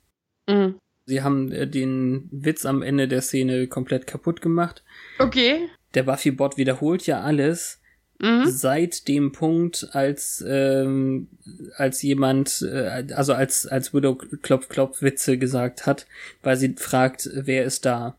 Mhm. 0.47 0.75
Sie 1.05 1.21
haben 1.21 1.51
äh, 1.51 1.67
den 1.67 2.29
Witz 2.31 2.65
am 2.65 2.81
Ende 2.81 3.07
der 3.07 3.21
Szene 3.21 3.67
komplett 3.67 4.07
kaputt 4.07 4.41
gemacht. 4.41 4.83
Okay. 5.17 5.67
Der 5.95 6.03
Buffy-Bot 6.03 6.55
wiederholt 6.55 7.05
ja 7.07 7.21
alles, 7.21 7.79
Mhm. 8.21 8.47
Seit 8.47 9.07
dem 9.07 9.31
Punkt, 9.31 9.87
als 9.93 10.43
ähm, 10.45 11.29
als 11.77 12.01
jemand, 12.01 12.61
äh, 12.61 13.05
also 13.13 13.33
als 13.33 13.65
als 13.65 13.93
Widow 13.93 14.15
Klopf 14.15 14.67
Klopf 14.67 15.01
Witze 15.01 15.37
gesagt 15.37 15.85
hat, 15.85 16.05
weil 16.43 16.57
sie 16.57 16.75
fragt, 16.77 17.29
wer 17.33 17.63
ist 17.63 17.85
da? 17.85 18.17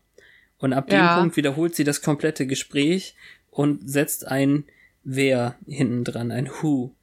Und 0.57 0.73
ab 0.73 0.91
ja. 0.91 1.15
dem 1.15 1.21
Punkt 1.21 1.37
wiederholt 1.37 1.75
sie 1.75 1.83
das 1.83 2.01
komplette 2.01 2.47
Gespräch 2.47 3.15
und 3.51 3.87
setzt 3.87 4.27
ein 4.27 4.65
wer 5.03 5.55
hinten 5.67 6.03
dran, 6.03 6.31
ein 6.31 6.49
who. 6.49 6.95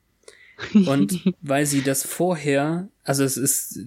Und 0.75 1.33
weil 1.40 1.67
sie 1.67 1.83
das 1.83 2.05
vorher, 2.05 2.88
also 3.05 3.23
es 3.25 3.37
ist 3.37 3.81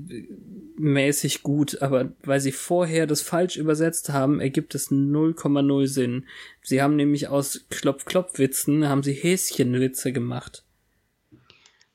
mäßig 0.77 1.43
gut, 1.43 1.81
aber 1.81 2.13
weil 2.23 2.39
sie 2.39 2.51
vorher 2.51 3.07
das 3.07 3.21
falsch 3.21 3.57
übersetzt 3.57 4.09
haben, 4.09 4.39
ergibt 4.39 4.73
es 4.75 4.89
0,0 4.89 5.87
Sinn. 5.87 6.25
Sie 6.63 6.81
haben 6.81 6.95
nämlich 6.95 7.27
aus 7.27 7.65
Klopf-Klopf-Witzen, 7.69 8.87
haben 8.87 9.03
sie 9.03 9.13
Häschenwitze 9.13 10.13
gemacht. 10.13 10.63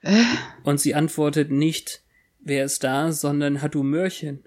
Äh? 0.03 0.23
Und 0.63 0.79
sie 0.79 0.95
antwortet 0.95 1.51
nicht, 1.51 2.03
wer 2.41 2.65
ist 2.65 2.85
da, 2.85 3.13
sondern 3.13 3.63
hat 3.63 3.75
du 3.75 3.83
Mörchen. 3.83 4.45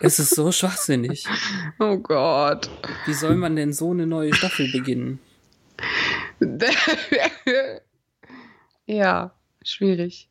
Es 0.00 0.18
ist 0.18 0.34
so 0.34 0.50
schwachsinnig. 0.52 1.26
Oh 1.78 1.96
Gott. 1.98 2.70
Wie 3.06 3.14
soll 3.14 3.36
man 3.36 3.56
denn 3.56 3.72
so 3.72 3.90
eine 3.90 4.06
neue 4.06 4.34
Staffel 4.34 4.70
beginnen? 4.70 5.20
ja, 8.86 9.34
schwierig. 9.62 10.28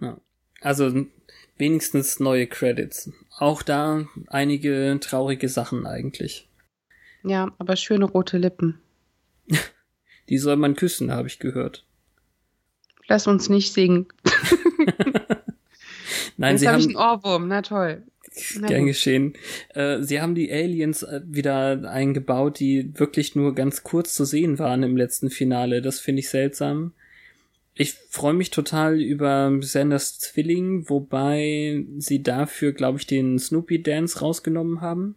Ja. 0.00 0.20
Also 0.60 1.06
wenigstens 1.56 2.20
neue 2.20 2.46
Credits. 2.46 3.10
Auch 3.38 3.62
da 3.62 4.06
einige 4.28 4.98
traurige 5.00 5.48
Sachen 5.48 5.86
eigentlich. 5.86 6.48
Ja, 7.22 7.52
aber 7.58 7.76
schöne 7.76 8.04
rote 8.04 8.38
Lippen. 8.38 8.80
Die 10.28 10.38
soll 10.38 10.56
man 10.56 10.74
küssen, 10.76 11.12
habe 11.12 11.28
ich 11.28 11.38
gehört. 11.38 11.86
Lass 13.08 13.26
uns 13.26 13.48
nicht 13.48 13.72
singen. 13.72 14.06
Nein, 16.36 16.52
Jetzt 16.52 16.60
sie 16.60 16.68
hab 16.68 16.74
haben. 16.74 16.80
Ich 16.80 16.96
einen 16.96 16.96
Ohrwurm, 16.96 17.48
na 17.48 17.62
toll. 17.62 18.02
Gern 18.66 18.86
geschehen. 18.86 19.34
Äh, 19.74 20.02
sie 20.02 20.20
haben 20.20 20.34
die 20.34 20.50
Aliens 20.50 21.02
äh, 21.02 21.20
wieder 21.24 21.88
eingebaut, 21.88 22.58
die 22.58 22.98
wirklich 22.98 23.36
nur 23.36 23.54
ganz 23.54 23.84
kurz 23.84 24.14
zu 24.14 24.24
sehen 24.24 24.58
waren 24.58 24.82
im 24.82 24.96
letzten 24.96 25.30
Finale. 25.30 25.82
Das 25.82 26.00
finde 26.00 26.20
ich 26.20 26.28
seltsam. 26.28 26.94
Ich 27.76 27.94
freue 28.08 28.34
mich 28.34 28.50
total 28.50 29.00
über 29.00 29.52
Sanders 29.60 30.18
Zwilling, 30.18 30.88
wobei 30.88 31.84
sie 31.98 32.22
dafür, 32.22 32.72
glaube 32.72 32.98
ich, 32.98 33.06
den 33.06 33.38
Snoopy 33.38 33.82
Dance 33.82 34.20
rausgenommen 34.20 34.80
haben. 34.80 35.16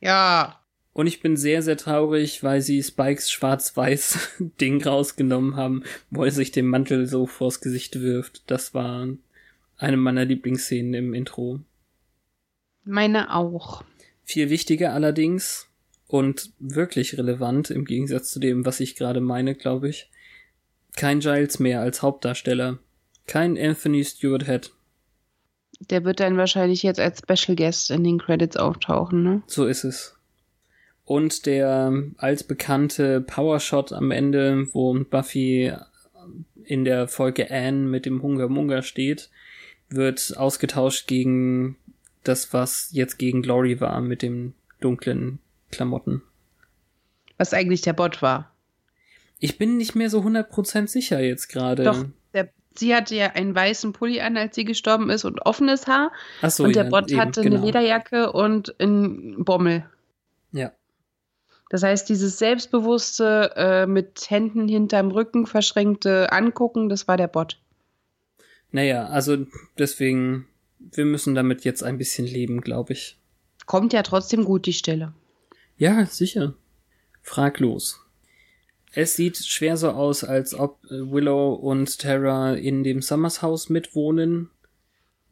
Ja. 0.00 0.60
Und 0.92 1.06
ich 1.06 1.20
bin 1.20 1.36
sehr, 1.36 1.62
sehr 1.62 1.76
traurig, 1.76 2.42
weil 2.42 2.60
sie 2.60 2.82
Spikes 2.82 3.30
schwarz-weiß 3.30 4.36
Ding 4.60 4.82
rausgenommen 4.82 5.56
haben, 5.56 5.82
wo 6.10 6.24
er 6.24 6.30
sich 6.30 6.50
den 6.50 6.66
Mantel 6.66 7.06
so 7.06 7.26
vors 7.26 7.60
Gesicht 7.60 8.00
wirft. 8.00 8.42
Das 8.50 8.74
war 8.74 9.06
eine 9.78 9.96
meiner 9.96 10.24
Lieblingsszenen 10.24 10.94
im 10.94 11.14
Intro. 11.14 11.60
Meine 12.84 13.34
auch. 13.34 13.84
Viel 14.24 14.50
wichtiger 14.50 14.92
allerdings 14.92 15.68
und 16.06 16.52
wirklich 16.58 17.16
relevant 17.16 17.70
im 17.70 17.84
Gegensatz 17.84 18.30
zu 18.30 18.40
dem, 18.40 18.66
was 18.66 18.80
ich 18.80 18.96
gerade 18.96 19.20
meine, 19.20 19.54
glaube 19.54 19.88
ich. 19.88 20.10
Kein 20.96 21.20
Giles 21.20 21.58
mehr 21.58 21.80
als 21.80 22.02
Hauptdarsteller. 22.02 22.78
Kein 23.26 23.56
Anthony 23.58 24.04
Stewart 24.04 24.46
Head. 24.46 24.72
Der 25.80 26.04
wird 26.04 26.18
dann 26.18 26.36
wahrscheinlich 26.36 26.82
jetzt 26.82 26.98
als 26.98 27.20
Special 27.20 27.54
Guest 27.54 27.90
in 27.90 28.02
den 28.02 28.18
Credits 28.18 28.56
auftauchen, 28.56 29.22
ne? 29.22 29.42
So 29.46 29.66
ist 29.66 29.84
es. 29.84 30.16
Und 31.04 31.46
der 31.46 31.92
als 32.16 32.42
bekannte 32.42 33.20
Powershot 33.20 33.92
am 33.92 34.10
Ende, 34.10 34.66
wo 34.72 34.92
Buffy 35.04 35.72
in 36.64 36.84
der 36.84 37.06
Folge 37.06 37.50
Anne 37.50 37.86
mit 37.86 38.06
dem 38.06 38.22
Hunger 38.22 38.48
Munger 38.48 38.82
steht, 38.82 39.30
wird 39.90 40.36
ausgetauscht 40.36 41.06
gegen 41.06 41.76
das, 42.24 42.52
was 42.52 42.88
jetzt 42.92 43.18
gegen 43.18 43.42
Glory 43.42 43.80
war 43.80 44.00
mit 44.00 44.22
dem 44.22 44.54
dunklen 44.80 45.38
Klamotten. 45.70 46.22
Was 47.36 47.54
eigentlich 47.54 47.82
der 47.82 47.92
Bot 47.92 48.20
war. 48.22 48.52
Ich 49.38 49.58
bin 49.58 49.76
nicht 49.76 49.94
mehr 49.94 50.10
so 50.10 50.20
100% 50.20 50.88
sicher 50.88 51.20
jetzt 51.20 51.48
gerade. 51.48 51.84
Doch, 51.84 52.04
der, 52.34 52.48
sie 52.74 52.94
hatte 52.94 53.14
ja 53.14 53.28
einen 53.32 53.54
weißen 53.54 53.92
Pulli 53.92 54.20
an, 54.20 54.36
als 54.36 54.56
sie 54.56 54.64
gestorben 54.64 55.10
ist 55.10 55.24
und 55.24 55.46
offenes 55.46 55.86
Haar. 55.86 56.10
Ach 56.42 56.50
so, 56.50 56.64
und 56.64 56.74
der 56.74 56.84
ja, 56.84 56.90
Bot 56.90 57.10
eben, 57.10 57.20
hatte 57.20 57.42
genau. 57.42 57.56
eine 57.56 57.64
Lederjacke 57.64 58.32
und 58.32 58.78
einen 58.80 59.44
Bommel. 59.44 59.84
Ja. 60.52 60.72
Das 61.70 61.82
heißt, 61.82 62.08
dieses 62.08 62.38
selbstbewusste, 62.38 63.52
äh, 63.54 63.86
mit 63.86 64.26
Händen 64.28 64.68
hinterm 64.68 65.10
Rücken 65.10 65.46
verschränkte 65.46 66.32
Angucken, 66.32 66.88
das 66.88 67.06
war 67.06 67.16
der 67.16 67.28
Bot. 67.28 67.60
Naja, 68.70 69.06
also 69.06 69.46
deswegen 69.78 70.46
wir 70.78 71.04
müssen 71.04 71.34
damit 71.34 71.64
jetzt 71.64 71.82
ein 71.82 71.98
bisschen 71.98 72.26
leben, 72.26 72.60
glaube 72.60 72.92
ich. 72.92 73.18
Kommt 73.66 73.92
ja 73.92 74.02
trotzdem 74.02 74.44
gut 74.44 74.66
die 74.66 74.72
Stelle. 74.72 75.12
Ja, 75.76 76.06
sicher. 76.06 76.54
Fraglos. 77.22 78.00
Es 78.92 79.16
sieht 79.16 79.36
schwer 79.36 79.76
so 79.76 79.90
aus, 79.90 80.24
als 80.24 80.54
ob 80.54 80.82
Willow 80.84 81.52
und 81.52 81.98
Tara 81.98 82.54
in 82.54 82.84
dem 82.84 83.02
Summers 83.02 83.42
Haus 83.42 83.68
mitwohnen. 83.68 84.50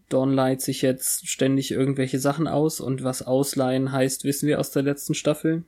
Dawn 0.09 0.33
leiht 0.33 0.61
sich 0.61 0.83
jetzt 0.83 1.27
ständig 1.27 1.71
irgendwelche 1.71 2.21
Sachen 2.21 2.47
aus 2.47 2.81
und 2.81 3.03
was 3.03 3.23
ausleihen 3.23 3.93
heißt, 3.93 4.25
wissen 4.25 4.47
wir 4.47 4.61
aus 4.61 4.71
der 4.71 4.83
letzten 4.83 5.15
Staffel. 5.15 5.65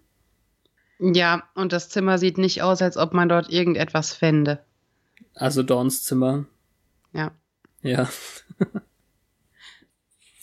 Ja, 1.00 1.44
und 1.54 1.72
das 1.72 1.88
Zimmer 1.88 2.18
sieht 2.18 2.38
nicht 2.38 2.62
aus, 2.62 2.83
als 2.83 2.96
ob 2.96 3.14
man 3.14 3.28
dort 3.28 3.50
irgendetwas 3.50 4.12
fände. 4.12 4.61
Also 5.35 5.62
Dawns 5.62 6.02
Zimmer. 6.02 6.44
Ja. 7.12 7.33
Ja. 7.88 8.09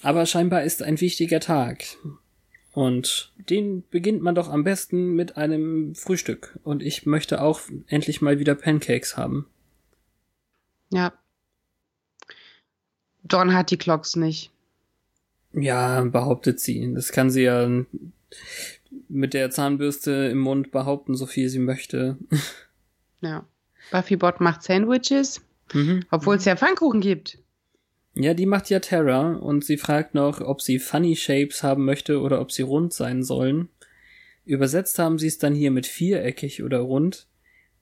Aber 0.02 0.26
scheinbar 0.26 0.64
ist 0.64 0.82
ein 0.82 1.00
wichtiger 1.00 1.40
Tag. 1.40 1.84
Und 2.74 3.34
den 3.38 3.88
beginnt 3.90 4.22
man 4.22 4.36
doch 4.36 4.50
am 4.50 4.64
besten 4.64 5.16
mit 5.16 5.38
einem 5.38 5.96
Frühstück. 5.96 6.60
Und 6.64 6.84
ich 6.84 7.06
möchte 7.06 7.42
auch 7.42 7.62
endlich 7.88 8.22
mal 8.22 8.40
wieder 8.40 8.56
Pancakes 8.56 9.16
haben. 9.16 9.48
Ja. 10.92 11.14
Dawn 13.24 13.54
hat 13.54 13.72
die 13.72 13.78
Clocks 13.78 14.16
nicht. 14.16 14.52
Ja, 15.54 16.04
behauptet 16.04 16.60
sie. 16.60 16.94
Das 16.94 17.12
kann 17.12 17.30
sie 17.30 17.44
ja 17.44 17.86
mit 19.08 19.34
der 19.34 19.52
Zahnbürste 19.52 20.12
im 20.32 20.40
Mund 20.40 20.72
behaupten, 20.72 21.16
so 21.16 21.26
viel 21.26 21.50
sie 21.50 21.60
möchte. 21.60 22.18
Ja. 23.22 23.46
Buffy 23.92 24.16
Bot 24.16 24.42
macht 24.42 24.64
Sandwiches, 24.64 25.45
Mhm. 25.73 26.04
obwohl 26.12 26.36
es 26.36 26.45
ja 26.45 26.56
Pfannkuchen 26.56 27.01
gibt. 27.01 27.39
Ja, 28.13 28.34
die 28.34 28.45
macht 28.45 28.69
ja 28.69 28.80
Terra 28.80 29.34
und 29.34 29.65
sie 29.65 29.78
fragt 29.78 30.15
noch, 30.15 30.39
ob 30.39 30.62
sie 30.62 30.80
Funny 30.80 31.15
Shapes 31.15 31.63
haben 31.63 31.84
möchte 31.84 32.21
oder 32.21 32.39
ob 32.39 32.51
sie 32.51 32.62
rund 32.62 32.93
sein 32.93 33.23
sollen. 33.23 33.67
Übersetzt 34.45 34.99
haben 34.99 35.19
sie 35.19 35.28
es 35.28 35.38
dann 35.38 35.54
hier 35.54 35.71
mit 35.71 35.86
viereckig 35.86 36.63
oder 36.63 36.80
rund, 36.80 37.28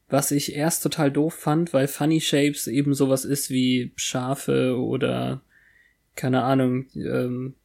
was 0.10 0.32
ich 0.32 0.56
erst 0.56 0.82
total 0.82 1.12
doof 1.12 1.36
fand, 1.36 1.74
weil 1.74 1.88
Funny 1.88 2.20
Shapes 2.20 2.68
eben 2.68 2.94
sowas 2.94 3.26
ist 3.26 3.50
wie 3.50 3.92
Schafe 3.96 4.78
oder 4.78 5.42
keine 6.16 6.44
Ahnung, 6.44 6.88
ähm, 6.96 7.56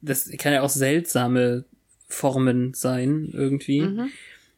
das 0.00 0.30
kann 0.38 0.52
ja 0.52 0.62
auch 0.62 0.70
seltsame 0.70 1.64
Formen 2.08 2.74
sein 2.74 3.30
irgendwie. 3.32 3.82
Mhm. 3.82 4.10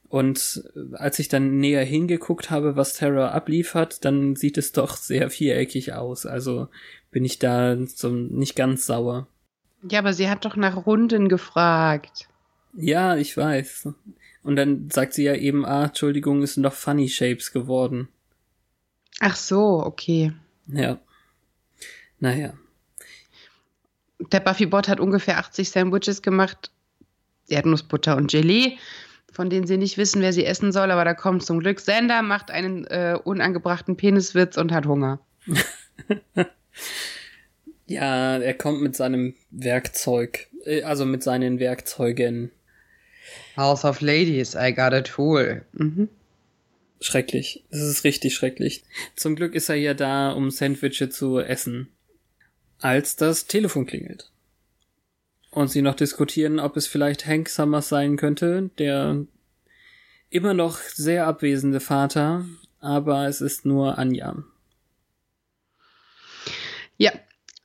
Und 0.09 0.63
äh, 0.75 0.97
als 0.97 1.19
ich 1.19 1.29
dann 1.29 1.59
näher 1.59 1.85
hingeguckt 1.85 2.51
habe, 2.51 2.77
was 2.77 2.95
Terra 2.95 3.31
abliefert, 3.31 4.05
dann 4.05 4.37
sieht 4.37 4.59
es 4.59 4.73
doch 4.73 4.97
sehr 4.97 5.31
viereckig 5.31 5.95
aus. 5.95 6.27
Also 6.27 6.69
bin 7.11 7.25
ich 7.25 7.39
da 7.39 7.77
so 7.87 8.11
nicht 8.11 8.57
ganz 8.57 8.87
sauer. 8.87 9.27
Ja, 9.91 10.01
aber 10.01 10.13
sie 10.13 10.29
hat 10.29 10.45
doch 10.45 10.57
nach 10.57 10.87
Runden 10.87 11.29
gefragt. 11.29 12.29
Ja, 12.75 13.17
ich 13.17 13.37
weiß. 13.37 13.89
Und 14.43 14.57
dann 14.57 14.91
sagt 14.91 15.15
sie 15.15 15.25
ja 15.25 15.35
eben, 15.35 15.65
ah, 15.65 15.87
Entschuldigung, 15.87 16.43
es 16.43 16.55
sind 16.55 16.63
doch 16.63 16.73
Funny 16.73 17.09
Shapes 17.09 17.53
geworden. 17.53 18.09
Ach 19.21 19.35
so, 19.35 19.83
okay. 19.85 20.33
Ja. 20.67 20.99
Naja. 22.19 22.55
Der 24.33 24.41
Buffy 24.41 24.67
Bot 24.67 24.89
hat 24.89 25.01
ungefähr 25.01 25.39
80 25.39 25.71
Sandwiches 25.71 26.23
gemacht. 26.23 26.71
Erdnussbutter 27.49 28.17
und 28.17 28.31
Gelee, 28.31 28.79
von 29.37 29.51
denen 29.51 29.67
sie 29.67 29.77
nicht 29.77 29.99
wissen, 29.99 30.23
wer 30.23 30.33
sie 30.33 30.45
essen 30.45 30.73
soll, 30.73 30.91
aber 30.91 31.05
da 31.05 31.15
kommt 31.15 31.45
zum 31.45 31.61
Glück 31.61 31.79
Sander, 31.79 32.23
macht 32.23 32.51
einen 32.51 32.87
äh, 32.87 33.19
unangebrachten 33.23 33.97
Peniswitz 33.97 34.57
und 34.57 34.73
hat 34.73 34.87
Hunger. 34.87 35.21
Ja, 37.87 38.39
er 38.39 38.55
kommt 38.55 38.83
mit 38.83 38.97
seinem 38.97 39.35
Werkzeug, 39.51 40.49
äh, 40.65 40.83
also 40.83 41.05
mit 41.05 41.23
seinen 41.23 41.61
Werkzeugen. 41.61 42.51
House 43.57 43.85
of 43.85 44.01
Ladies, 44.01 44.57
I 44.57 44.75
got 44.75 44.93
a 44.93 45.03
tool. 45.03 45.65
Mhm. 45.73 46.09
Schrecklich. 47.01 47.65
Es 47.71 47.81
ist 47.81 48.05
richtig 48.05 48.35
schrecklich. 48.35 48.83
Zum 49.15 49.37
Glück 49.37 49.55
ist 49.55 49.69
er 49.69 49.77
ja 49.77 49.95
da, 49.95 50.33
um 50.33 50.51
Sandwiches 50.51 51.15
zu 51.15 51.39
essen. 51.39 51.89
Als 52.81 53.17
das 53.17 53.47
Telefon 53.47 53.87
klingelt. 53.87 54.31
Und 55.57 55.69
sie 55.69 55.81
noch 55.81 55.95
diskutieren, 55.95 56.61
ob 56.61 56.77
es 56.77 56.87
vielleicht 56.87 57.27
Hank 57.27 57.49
Summers 57.49 57.89
sein 57.89 58.19
könnte, 58.19 58.69
der 58.79 59.25
immer 60.29 60.53
noch 60.53 60.77
sehr 60.77 61.27
abwesende 61.27 61.81
Vater, 61.81 62.45
aber 62.79 63.27
es 63.27 63.41
ist 63.41 63.65
nur 63.65 63.97
Anja. 63.97 64.37
Ja, 66.99 67.11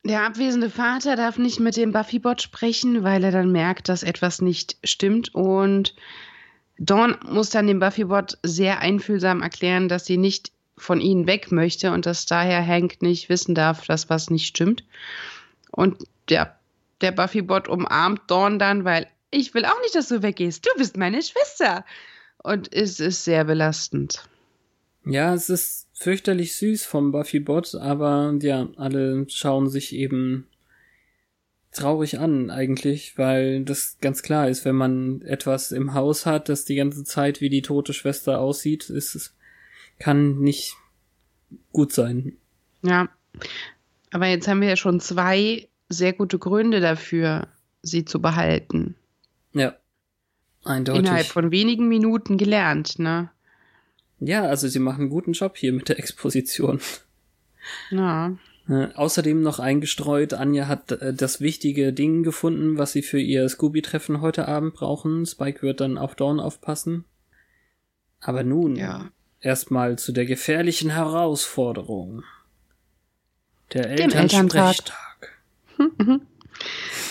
der 0.05 0.25
abwesende 0.25 0.69
Vater 0.69 1.17
darf 1.17 1.37
nicht 1.37 1.59
mit 1.59 1.75
dem 1.75 1.91
Buffy-Bot 1.91 2.41
sprechen, 2.41 3.03
weil 3.03 3.25
er 3.25 3.31
dann 3.31 3.51
merkt, 3.51 3.89
dass 3.89 4.03
etwas 4.03 4.41
nicht 4.41 4.77
stimmt. 4.85 5.35
Und 5.35 5.93
Dawn 6.77 7.17
muss 7.27 7.49
dann 7.49 7.67
dem 7.67 7.81
Buffy-Bot 7.81 8.37
sehr 8.41 8.79
einfühlsam 8.79 9.41
erklären, 9.41 9.89
dass 9.89 10.05
sie 10.05 10.15
nicht 10.15 10.53
von 10.77 11.01
ihnen 11.01 11.27
weg 11.27 11.51
möchte 11.51 11.91
und 11.91 12.05
dass 12.05 12.25
daher 12.25 12.65
Hank 12.65 13.01
nicht 13.01 13.27
wissen 13.27 13.53
darf, 13.53 13.85
dass 13.85 14.09
was 14.09 14.29
nicht 14.29 14.47
stimmt. 14.47 14.85
Und 15.71 15.97
der, 16.29 16.55
der 17.01 17.11
Buffy-Bot 17.11 17.67
umarmt 17.67 18.21
Dawn 18.27 18.59
dann, 18.59 18.85
weil 18.85 19.07
ich 19.31 19.53
will 19.53 19.65
auch 19.65 19.79
nicht, 19.81 19.95
dass 19.95 20.09
du 20.09 20.21
weggehst. 20.21 20.65
Du 20.65 20.69
bist 20.77 20.97
meine 20.97 21.21
Schwester. 21.21 21.85
Und 22.43 22.73
es 22.73 22.99
ist 22.99 23.23
sehr 23.23 23.45
belastend. 23.45 24.27
Ja, 25.05 25.33
es 25.33 25.49
ist 25.49 25.87
fürchterlich 25.93 26.55
süß 26.55 26.85
vom 26.85 27.11
Buffy-Bot, 27.11 27.75
aber 27.75 28.35
ja, 28.41 28.67
alle 28.77 29.25
schauen 29.29 29.69
sich 29.69 29.93
eben 29.93 30.47
traurig 31.71 32.19
an 32.19 32.49
eigentlich, 32.49 33.17
weil 33.17 33.63
das 33.63 33.97
ganz 34.01 34.23
klar 34.23 34.49
ist, 34.49 34.65
wenn 34.65 34.75
man 34.75 35.21
etwas 35.21 35.71
im 35.71 35.93
Haus 35.93 36.25
hat, 36.25 36.49
das 36.49 36.65
die 36.65 36.75
ganze 36.75 37.03
Zeit 37.03 37.39
wie 37.41 37.49
die 37.49 37.61
tote 37.61 37.93
Schwester 37.93 38.39
aussieht, 38.39 38.89
ist 38.89 39.15
es 39.15 39.35
kann 39.99 40.39
nicht 40.39 40.75
gut 41.71 41.93
sein. 41.93 42.37
Ja. 42.81 43.09
Aber 44.11 44.27
jetzt 44.27 44.47
haben 44.47 44.61
wir 44.61 44.69
ja 44.69 44.75
schon 44.75 44.99
zwei 44.99 45.69
sehr 45.91 46.13
gute 46.13 46.39
Gründe 46.39 46.79
dafür, 46.79 47.47
sie 47.81 48.05
zu 48.05 48.21
behalten. 48.21 48.95
Ja. 49.53 49.75
Eindeutig. 50.63 51.01
Innerhalb 51.01 51.25
von 51.25 51.51
wenigen 51.51 51.87
Minuten 51.87 52.37
gelernt, 52.37 52.99
ne? 52.99 53.31
Ja, 54.19 54.43
also 54.43 54.67
sie 54.67 54.79
machen 54.79 55.01
einen 55.01 55.09
guten 55.09 55.33
Job 55.33 55.57
hier 55.57 55.73
mit 55.73 55.89
der 55.89 55.99
Exposition. 55.99 56.79
Ja. 57.91 58.35
Äh, 58.67 58.87
außerdem 58.95 59.41
noch 59.43 59.59
eingestreut, 59.59 60.33
Anja 60.33 60.67
hat 60.67 60.91
äh, 60.93 61.13
das 61.13 61.41
wichtige 61.41 61.93
Ding 61.93 62.23
gefunden, 62.23 62.79
was 62.79 62.91
sie 62.91 63.03
für 63.03 63.19
ihr 63.19 63.47
Scooby-Treffen 63.47 64.19
heute 64.21 64.47
Abend 64.47 64.73
brauchen. 64.73 65.27
Spike 65.27 65.61
wird 65.61 65.79
dann 65.79 65.99
auf 65.99 66.15
Dawn 66.15 66.39
aufpassen. 66.39 67.05
Aber 68.19 68.43
nun 68.43 68.77
Ja. 68.77 69.11
erstmal 69.41 69.99
zu 69.99 70.11
der 70.11 70.25
gefährlichen 70.25 70.89
Herausforderung. 70.89 72.23
Der. 73.73 73.91
Elternsprechtag. 73.91 74.95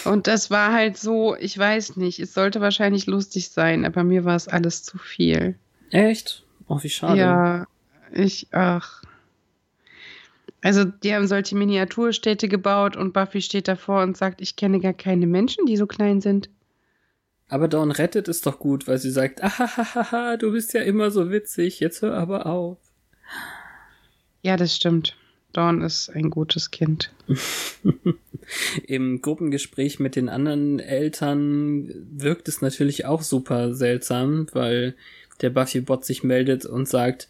Und 0.04 0.26
das 0.26 0.50
war 0.50 0.72
halt 0.72 0.96
so, 0.96 1.36
ich 1.36 1.56
weiß 1.56 1.96
nicht, 1.96 2.20
es 2.20 2.34
sollte 2.34 2.60
wahrscheinlich 2.60 3.06
lustig 3.06 3.50
sein, 3.50 3.84
aber 3.84 4.04
mir 4.04 4.24
war 4.24 4.36
es 4.36 4.48
alles 4.48 4.82
zu 4.82 4.98
viel. 4.98 5.56
Echt? 5.90 6.44
Oh, 6.68 6.78
wie 6.82 6.88
schade. 6.88 7.18
Ja, 7.18 7.66
ich, 8.12 8.48
ach. 8.52 9.02
Also, 10.62 10.84
die 10.84 11.14
haben 11.14 11.26
solche 11.26 11.56
Miniaturstädte 11.56 12.48
gebaut 12.48 12.96
und 12.96 13.12
Buffy 13.12 13.40
steht 13.40 13.66
davor 13.66 14.02
und 14.02 14.16
sagt, 14.16 14.40
ich 14.40 14.56
kenne 14.56 14.78
gar 14.80 14.92
keine 14.92 15.26
Menschen, 15.26 15.66
die 15.66 15.76
so 15.76 15.86
klein 15.86 16.20
sind. 16.20 16.50
Aber 17.48 17.66
Dawn 17.66 17.90
rettet 17.90 18.28
es 18.28 18.42
doch 18.42 18.58
gut, 18.58 18.86
weil 18.86 18.98
sie 18.98 19.10
sagt, 19.10 19.42
ahahaha, 19.42 20.36
du 20.36 20.52
bist 20.52 20.72
ja 20.72 20.82
immer 20.82 21.10
so 21.10 21.30
witzig, 21.30 21.80
jetzt 21.80 22.02
hör 22.02 22.14
aber 22.14 22.46
auf. 22.46 22.78
Ja, 24.42 24.56
das 24.56 24.76
stimmt. 24.76 25.16
Dawn 25.52 25.82
ist 25.82 26.10
ein 26.10 26.30
gutes 26.30 26.70
Kind. 26.70 27.12
Im 28.86 29.20
Gruppengespräch 29.20 30.00
mit 30.00 30.16
den 30.16 30.28
anderen 30.28 30.78
Eltern 30.78 31.92
wirkt 32.10 32.48
es 32.48 32.62
natürlich 32.62 33.06
auch 33.06 33.22
super 33.22 33.74
seltsam, 33.74 34.46
weil 34.52 34.94
der 35.40 35.50
Buffy-Bot 35.50 36.04
sich 36.04 36.22
meldet 36.22 36.66
und 36.66 36.88
sagt, 36.88 37.28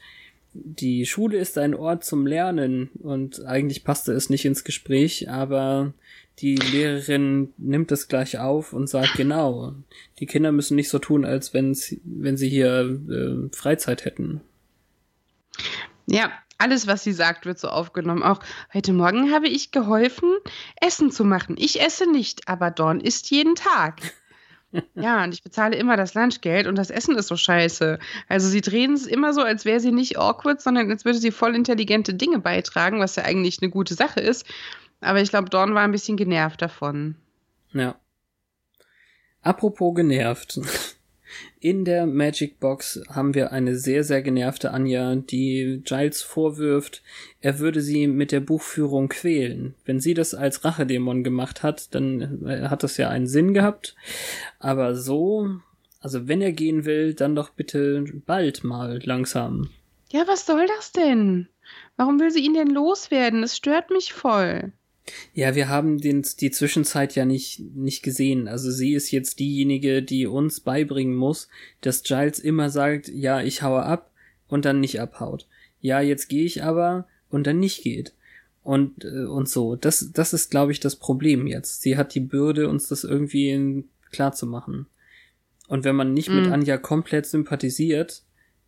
die 0.52 1.06
Schule 1.06 1.38
ist 1.38 1.58
ein 1.58 1.74
Ort 1.74 2.04
zum 2.04 2.26
Lernen 2.26 2.90
und 2.98 3.44
eigentlich 3.44 3.84
passte 3.84 4.12
es 4.12 4.30
nicht 4.30 4.44
ins 4.44 4.64
Gespräch, 4.64 5.30
aber 5.30 5.92
die 6.40 6.56
Lehrerin 6.56 7.52
nimmt 7.58 7.92
es 7.92 8.08
gleich 8.08 8.38
auf 8.38 8.72
und 8.72 8.88
sagt 8.88 9.14
genau, 9.14 9.74
die 10.18 10.26
Kinder 10.26 10.52
müssen 10.52 10.74
nicht 10.74 10.88
so 10.88 10.98
tun, 10.98 11.24
als 11.24 11.54
wenn 11.54 11.74
sie 11.74 12.48
hier 12.48 12.98
äh, 13.08 13.54
Freizeit 13.54 14.04
hätten. 14.04 14.40
Ja, 16.06 16.32
alles, 16.60 16.86
was 16.86 17.02
sie 17.02 17.12
sagt, 17.12 17.46
wird 17.46 17.58
so 17.58 17.68
aufgenommen. 17.68 18.22
Auch 18.22 18.40
heute 18.72 18.92
Morgen 18.92 19.32
habe 19.32 19.48
ich 19.48 19.70
geholfen, 19.70 20.30
Essen 20.80 21.10
zu 21.10 21.24
machen. 21.24 21.56
Ich 21.58 21.80
esse 21.80 22.10
nicht, 22.10 22.48
aber 22.48 22.70
Dawn 22.70 23.00
isst 23.00 23.30
jeden 23.30 23.54
Tag. 23.54 24.00
ja, 24.94 25.24
und 25.24 25.34
ich 25.34 25.42
bezahle 25.42 25.76
immer 25.76 25.96
das 25.96 26.14
Lunchgeld 26.14 26.66
und 26.66 26.76
das 26.76 26.90
Essen 26.90 27.16
ist 27.16 27.28
so 27.28 27.36
scheiße. 27.36 27.98
Also 28.28 28.48
sie 28.48 28.60
drehen 28.60 28.92
es 28.92 29.06
immer 29.06 29.32
so, 29.32 29.42
als 29.42 29.64
wäre 29.64 29.80
sie 29.80 29.92
nicht 29.92 30.18
awkward, 30.18 30.60
sondern 30.60 30.90
als 30.90 31.04
würde 31.04 31.18
sie 31.18 31.32
voll 31.32 31.56
intelligente 31.56 32.14
Dinge 32.14 32.38
beitragen, 32.38 33.00
was 33.00 33.16
ja 33.16 33.24
eigentlich 33.24 33.60
eine 33.60 33.70
gute 33.70 33.94
Sache 33.94 34.20
ist. 34.20 34.46
Aber 35.00 35.20
ich 35.20 35.30
glaube, 35.30 35.50
Dawn 35.50 35.74
war 35.74 35.82
ein 35.82 35.92
bisschen 35.92 36.16
genervt 36.16 36.62
davon. 36.62 37.16
Ja. 37.72 37.96
Apropos 39.42 39.94
genervt. 39.94 40.60
In 41.62 41.84
der 41.84 42.06
Magic 42.06 42.58
Box 42.58 43.02
haben 43.10 43.34
wir 43.34 43.52
eine 43.52 43.76
sehr, 43.76 44.02
sehr 44.02 44.22
genervte 44.22 44.70
Anja, 44.70 45.14
die 45.16 45.82
Giles 45.84 46.22
vorwirft, 46.22 47.02
er 47.42 47.58
würde 47.58 47.82
sie 47.82 48.06
mit 48.06 48.32
der 48.32 48.40
Buchführung 48.40 49.10
quälen. 49.10 49.74
Wenn 49.84 50.00
sie 50.00 50.14
das 50.14 50.32
als 50.32 50.64
Rachedämon 50.64 51.22
gemacht 51.22 51.62
hat, 51.62 51.94
dann 51.94 52.46
äh, 52.46 52.68
hat 52.68 52.82
das 52.82 52.96
ja 52.96 53.10
einen 53.10 53.26
Sinn 53.26 53.52
gehabt. 53.52 53.94
Aber 54.58 54.94
so, 54.94 55.50
also 56.00 56.26
wenn 56.28 56.40
er 56.40 56.52
gehen 56.52 56.86
will, 56.86 57.12
dann 57.12 57.34
doch 57.34 57.50
bitte 57.50 58.04
bald 58.24 58.64
mal 58.64 58.98
langsam. 59.04 59.68
Ja, 60.10 60.26
was 60.26 60.46
soll 60.46 60.66
das 60.66 60.92
denn? 60.92 61.46
Warum 61.96 62.18
will 62.18 62.30
sie 62.30 62.42
ihn 62.42 62.54
denn 62.54 62.70
loswerden? 62.70 63.42
Das 63.42 63.54
stört 63.54 63.90
mich 63.90 64.14
voll. 64.14 64.72
Ja, 65.34 65.54
wir 65.54 65.68
haben 65.68 66.00
den, 66.00 66.24
die 66.40 66.50
Zwischenzeit 66.50 67.14
ja 67.14 67.24
nicht, 67.24 67.60
nicht 67.74 68.02
gesehen. 68.02 68.48
Also 68.48 68.70
sie 68.70 68.94
ist 68.94 69.10
jetzt 69.10 69.38
diejenige, 69.38 70.02
die 70.02 70.26
uns 70.26 70.60
beibringen 70.60 71.14
muss, 71.14 71.48
dass 71.80 72.02
Giles 72.02 72.38
immer 72.38 72.70
sagt, 72.70 73.08
ja, 73.08 73.40
ich 73.42 73.62
haue 73.62 73.82
ab 73.82 74.10
und 74.48 74.64
dann 74.64 74.80
nicht 74.80 75.00
abhaut. 75.00 75.46
Ja, 75.80 76.00
jetzt 76.00 76.28
gehe 76.28 76.44
ich 76.44 76.62
aber 76.62 77.06
und 77.30 77.46
dann 77.46 77.58
nicht 77.58 77.82
geht. 77.82 78.12
Und, 78.62 79.04
äh, 79.04 79.24
und 79.24 79.48
so. 79.48 79.76
Das, 79.76 80.10
das 80.12 80.32
ist, 80.32 80.50
glaube 80.50 80.72
ich, 80.72 80.80
das 80.80 80.96
Problem 80.96 81.46
jetzt. 81.46 81.82
Sie 81.82 81.96
hat 81.96 82.14
die 82.14 82.20
Bürde, 82.20 82.68
uns 82.68 82.88
das 82.88 83.04
irgendwie 83.04 83.84
klar 84.10 84.32
zu 84.32 84.46
machen. 84.46 84.86
Und 85.68 85.84
wenn 85.84 85.96
man 85.96 86.12
nicht 86.12 86.28
mit 86.28 86.46
Mhm. 86.46 86.52
Anja 86.52 86.76
komplett 86.76 87.26
sympathisiert, 87.26 88.22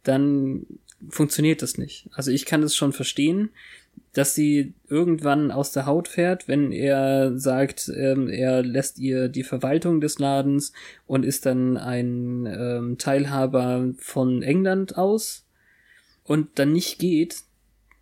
dann 0.05 0.66
funktioniert 1.09 1.62
das 1.62 1.78
nicht. 1.78 2.09
Also 2.12 2.31
ich 2.31 2.46
kann 2.46 2.62
es 2.62 2.76
schon 2.76 2.92
verstehen, 2.92 3.50
dass 4.12 4.35
sie 4.35 4.74
irgendwann 4.88 5.50
aus 5.50 5.72
der 5.72 5.87
Haut 5.87 6.07
fährt, 6.09 6.46
wenn 6.46 6.70
er 6.70 7.38
sagt, 7.38 7.90
ähm, 7.94 8.28
er 8.28 8.62
lässt 8.62 8.98
ihr 8.98 9.28
die 9.28 9.42
Verwaltung 9.42 10.00
des 10.00 10.18
Ladens 10.18 10.72
und 11.07 11.24
ist 11.24 11.46
dann 11.46 11.76
ein 11.76 12.46
ähm, 12.46 12.98
Teilhaber 12.98 13.94
von 13.98 14.42
England 14.42 14.98
aus 14.98 15.46
und 16.24 16.59
dann 16.59 16.72
nicht 16.72 16.98
geht, 16.98 17.37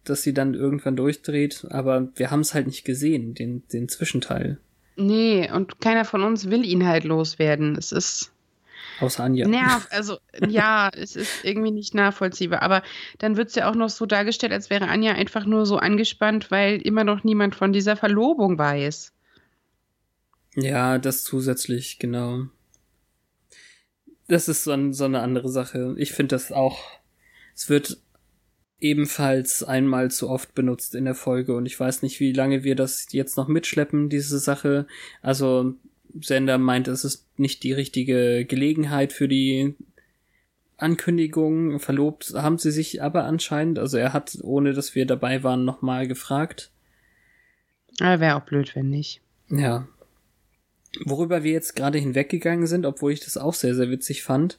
dass 0.04 0.22
sie 0.22 0.34
dann 0.34 0.54
irgendwann 0.54 0.96
durchdreht, 0.96 1.66
aber 1.70 2.08
wir 2.16 2.30
haben 2.30 2.40
es 2.40 2.54
halt 2.54 2.66
nicht 2.66 2.84
gesehen, 2.84 3.34
den, 3.34 3.62
den 3.68 3.88
Zwischenteil. 3.88 4.58
Nee, 4.96 5.50
und 5.50 5.80
keiner 5.80 6.04
von 6.04 6.22
uns 6.22 6.50
will 6.50 6.64
ihn 6.64 6.86
halt 6.86 7.04
loswerden. 7.04 7.76
Es 7.76 7.92
ist. 7.92 8.32
Außer 9.00 9.24
Anja. 9.24 9.48
Nerv, 9.48 9.88
also 9.90 10.18
ja, 10.46 10.90
es 10.94 11.16
ist 11.16 11.44
irgendwie 11.44 11.70
nicht 11.70 11.94
nachvollziehbar. 11.94 12.62
Aber 12.62 12.82
dann 13.18 13.36
wird 13.36 13.48
es 13.48 13.54
ja 13.54 13.70
auch 13.70 13.74
noch 13.74 13.88
so 13.90 14.06
dargestellt, 14.06 14.52
als 14.52 14.70
wäre 14.70 14.88
Anja 14.88 15.12
einfach 15.12 15.46
nur 15.46 15.66
so 15.66 15.78
angespannt, 15.78 16.50
weil 16.50 16.80
immer 16.80 17.04
noch 17.04 17.24
niemand 17.24 17.54
von 17.54 17.72
dieser 17.72 17.96
Verlobung 17.96 18.58
weiß. 18.58 19.12
Ja, 20.56 20.98
das 20.98 21.24
zusätzlich, 21.24 21.98
genau. 21.98 22.46
Das 24.28 24.48
ist 24.48 24.64
so, 24.64 24.72
ein, 24.72 24.92
so 24.92 25.04
eine 25.04 25.20
andere 25.20 25.48
Sache. 25.48 25.94
Ich 25.98 26.12
finde 26.12 26.34
das 26.36 26.52
auch. 26.52 26.84
Es 27.54 27.68
wird 27.68 27.98
ebenfalls 28.80 29.62
einmal 29.62 30.10
zu 30.10 30.28
oft 30.28 30.54
benutzt 30.54 30.94
in 30.94 31.04
der 31.04 31.14
Folge 31.14 31.54
und 31.54 31.66
ich 31.66 31.78
weiß 31.78 32.02
nicht, 32.02 32.18
wie 32.20 32.32
lange 32.32 32.64
wir 32.64 32.74
das 32.74 33.08
jetzt 33.10 33.36
noch 33.36 33.48
mitschleppen, 33.48 34.08
diese 34.08 34.38
Sache. 34.38 34.86
Also 35.20 35.74
Sender 36.20 36.58
meint, 36.58 36.88
es 36.88 37.04
ist 37.04 37.26
nicht 37.38 37.62
die 37.62 37.72
richtige 37.72 38.44
Gelegenheit 38.44 39.12
für 39.12 39.28
die 39.28 39.74
Ankündigung. 40.76 41.80
Verlobt 41.80 42.32
haben 42.34 42.58
sie 42.58 42.70
sich 42.70 43.02
aber 43.02 43.24
anscheinend. 43.24 43.78
Also 43.78 43.96
er 43.96 44.12
hat, 44.12 44.38
ohne 44.42 44.72
dass 44.72 44.94
wir 44.94 45.06
dabei 45.06 45.42
waren, 45.42 45.64
nochmal 45.64 46.08
gefragt. 46.08 46.70
Aber 48.00 48.20
wäre 48.20 48.36
auch 48.36 48.44
blöd, 48.44 48.74
wenn 48.74 48.88
nicht. 48.88 49.20
Ja. 49.48 49.86
Worüber 51.04 51.44
wir 51.44 51.52
jetzt 51.52 51.76
gerade 51.76 51.98
hinweggegangen 51.98 52.66
sind, 52.66 52.86
obwohl 52.86 53.12
ich 53.12 53.20
das 53.20 53.36
auch 53.36 53.54
sehr, 53.54 53.74
sehr 53.74 53.90
witzig 53.90 54.22
fand, 54.22 54.58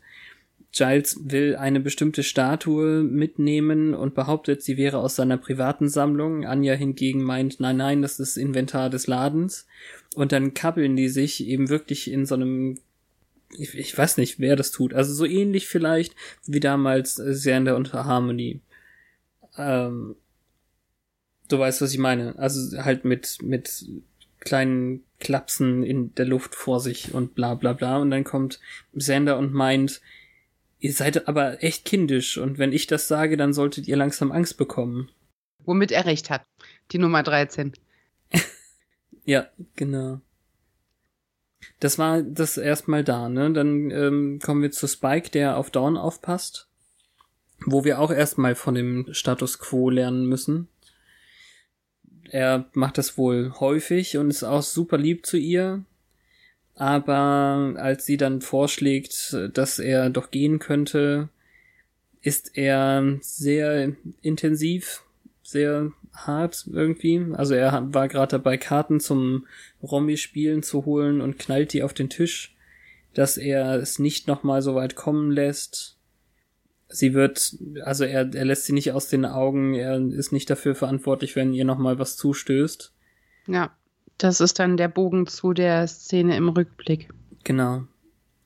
Giles 0.73 1.19
will 1.23 1.57
eine 1.57 1.81
bestimmte 1.81 2.23
Statue 2.23 3.03
mitnehmen 3.03 3.93
und 3.93 4.15
behauptet, 4.15 4.63
sie 4.63 4.77
wäre 4.77 4.99
aus 4.99 5.17
seiner 5.17 5.38
privaten 5.38 5.89
Sammlung. 5.89 6.45
Anja 6.45 6.75
hingegen 6.75 7.23
meint, 7.23 7.60
nein, 7.60 7.77
nein, 7.77 8.01
das 8.01 8.19
ist 8.19 8.38
Inventar 8.38 8.89
des 8.89 9.07
Ladens. 9.07 9.67
Und 10.15 10.31
dann 10.31 10.53
kabbeln 10.53 10.95
die 10.95 11.10
sich 11.10 11.45
eben 11.45 11.69
wirklich 11.69 12.10
in 12.10 12.25
so 12.25 12.36
einem, 12.36 12.79
ich, 13.57 13.75
ich 13.75 13.97
weiß 13.97 14.17
nicht, 14.17 14.39
wer 14.39 14.55
das 14.55 14.71
tut. 14.71 14.93
Also 14.93 15.13
so 15.13 15.25
ähnlich 15.25 15.67
vielleicht 15.67 16.15
wie 16.45 16.62
damals 16.62 17.15
Xander 17.15 17.75
und 17.75 17.91
Harmony. 17.91 18.62
Ähm, 19.57 20.15
du 21.49 21.60
weißt, 21.60 21.81
was 21.81 21.91
ich 21.91 21.99
meine. 21.99 22.39
Also 22.39 22.77
halt 22.81 23.03
mit, 23.03 23.39
mit 23.41 23.86
kleinen 24.39 25.03
Klapsen 25.19 25.84
in 25.84 26.15
der 26.15 26.25
Luft 26.25 26.55
vor 26.55 26.79
sich 26.79 27.13
und 27.13 27.36
bla 27.36 27.55
bla 27.55 27.73
bla. 27.73 27.97
Und 27.97 28.10
dann 28.10 28.23
kommt 28.23 28.62
Xander 28.97 29.38
und 29.38 29.53
meint, 29.53 30.01
Ihr 30.82 30.94
seid 30.94 31.28
aber 31.28 31.63
echt 31.63 31.86
kindisch 31.86 32.39
und 32.39 32.58
wenn 32.58 32.74
ich 32.74 32.88
das 32.88 33.08
sage, 33.08 33.38
dann 33.38 33.54
solltet 33.54 33.88
ihr 33.88 33.96
langsam 33.96 34.32
Angst 34.32 34.58
bekommen. 34.58 35.10
Womit 35.63 35.91
er 35.91 36.08
recht 36.08 36.32
hat. 36.32 36.44
Die 36.91 36.98
Nummer 36.98 37.22
13. 37.22 37.74
ja, 39.24 39.48
genau. 39.76 40.22
Das 41.80 42.00
war 42.00 42.24
das 42.24 42.58
erstmal 42.58 43.04
da, 43.04 43.30
ne? 43.30 43.54
Dann 43.54 43.91
ähm, 43.91 44.39
kommen 44.44 44.63
wir 44.63 44.72
zu 44.72 44.88
Spike, 44.88 45.30
der 45.30 45.58
auf 45.58 45.70
Dawn 45.70 45.98
aufpasst. 45.98 46.67
Wo 47.63 47.84
wir 47.84 48.00
auch 48.00 48.10
erstmal 48.10 48.56
von 48.56 48.74
dem 48.74 49.13
Status 49.13 49.60
quo 49.60 49.91
lernen 49.91 50.26
müssen. 50.26 50.67
Er 52.32 52.72
macht 52.74 52.98
das 52.98 53.20
wohl 53.20 53.54
häufig 53.60 54.17
und 54.17 54.32
ist 54.32 54.44
auch 54.44 54.63
super 54.63 54.98
lieb 54.98 55.28
zu 55.28 55.38
ihr 55.38 55.86
aber 56.75 57.73
als 57.77 58.05
sie 58.05 58.17
dann 58.17 58.41
vorschlägt, 58.41 59.38
dass 59.53 59.79
er 59.79 60.10
doch 60.10 60.31
gehen 60.31 60.60
könnte, 60.60 61.29
ist 62.21 62.57
er 62.57 63.17
sehr 63.21 63.95
intensiv, 64.21 65.03
sehr 65.43 65.91
hart 66.13 66.67
irgendwie. 66.71 67.25
Also 67.34 67.55
er 67.55 67.93
war 67.93 68.07
gerade 68.07 68.31
dabei, 68.31 68.57
Karten 68.57 68.99
zum 68.99 69.47
Romy-Spielen 69.81 70.63
zu 70.63 70.86
holen 70.86 71.21
und 71.21 71.39
knallt 71.39 71.73
die 71.73 71.84
auf 71.84 71.93
den 71.93 72.10
Tisch, 72.10 72.55
dass 73.13 73.38
er 73.38 73.75
es 73.75 73.99
nicht 73.99 74.27
nochmal 74.27 74.62
so 74.62 74.75
weit 74.75 74.95
kommen 74.95 75.31
lässt. 75.31 75.97
Sie 76.88 77.13
wird, 77.13 77.57
also 77.84 78.03
er, 78.03 78.34
er 78.34 78.45
lässt 78.45 78.65
sie 78.65 78.73
nicht 78.73 78.91
aus 78.91 79.07
den 79.07 79.25
Augen, 79.25 79.73
er 79.73 79.99
ist 79.99 80.31
nicht 80.31 80.49
dafür 80.49 80.75
verantwortlich, 80.75 81.36
wenn 81.36 81.53
ihr 81.53 81.65
nochmal 81.65 81.99
was 81.99 82.17
zustößt. 82.17 82.93
Ja. 83.47 83.75
Das 84.21 84.39
ist 84.39 84.60
dann 84.60 84.77
der 84.77 84.88
Bogen 84.88 85.25
zu 85.25 85.51
der 85.51 85.88
Szene 85.88 86.38
im 86.38 86.49
Rückblick. 86.49 87.10
Genau. 87.43 87.86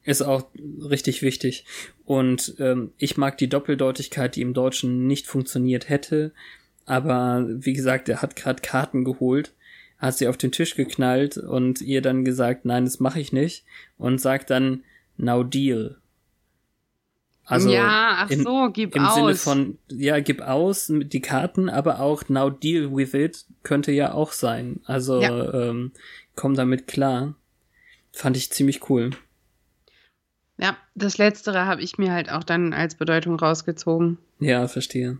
Ist 0.03 0.21
auch 0.21 0.45
richtig 0.89 1.21
wichtig. 1.21 1.65
Und 2.05 2.55
ähm, 2.59 2.93
ich 2.97 3.17
mag 3.17 3.38
die 3.38 3.49
Doppeldeutigkeit, 3.49 4.38
die 4.38 4.41
im 4.41 4.53
Deutschen 4.53 5.05
nicht 5.05 5.27
funktioniert 5.27 5.89
hätte. 5.89 6.31
Aber 6.85 7.45
wie 7.49 7.73
gesagt, 7.73 8.07
er 8.07 8.21
hat 8.21 8.38
gerade 8.38 8.61
Karten 8.61 9.03
geholt, 9.03 9.53
hat 9.97 10.17
sie 10.17 10.29
auf 10.29 10.38
den 10.38 10.53
Tisch 10.53 10.75
geknallt 10.75 11.35
und 11.38 11.81
ihr 11.81 12.01
dann 12.01 12.23
gesagt, 12.23 12.63
nein, 12.63 12.85
das 12.85 13.01
mache 13.01 13.19
ich 13.19 13.33
nicht. 13.33 13.65
Und 13.97 14.21
sagt 14.21 14.51
dann, 14.51 14.81
now 15.17 15.43
deal. 15.43 15.97
Also 17.45 17.69
ja, 17.69 18.17
ach 18.19 18.31
so, 18.31 18.69
gib 18.73 18.95
im 18.95 19.05
aus. 19.05 19.17
Im 19.17 19.23
Sinne 19.23 19.36
von, 19.36 19.77
ja, 19.89 20.19
gib 20.19 20.41
aus 20.41 20.91
die 20.91 21.21
Karten, 21.21 21.69
aber 21.69 21.99
auch 21.99 22.27
now 22.27 22.49
deal 22.49 22.95
with 22.95 23.13
it 23.13 23.45
könnte 23.62 23.91
ja 23.91 24.13
auch 24.13 24.31
sein. 24.31 24.81
Also 24.86 25.21
ja. 25.21 25.69
ähm, 25.69 25.91
komm 26.36 26.55
damit 26.55 26.88
klar. 26.88 27.36
Fand 28.12 28.36
ich 28.38 28.51
ziemlich 28.51 28.89
cool. 28.89 29.12
Ja, 30.58 30.77
das 30.95 31.17
Letztere 31.17 31.65
habe 31.65 31.81
ich 31.81 31.97
mir 31.97 32.13
halt 32.13 32.31
auch 32.31 32.43
dann 32.43 32.73
als 32.73 32.95
Bedeutung 32.95 33.38
rausgezogen. 33.38 34.17
Ja, 34.39 34.67
verstehe. 34.67 35.19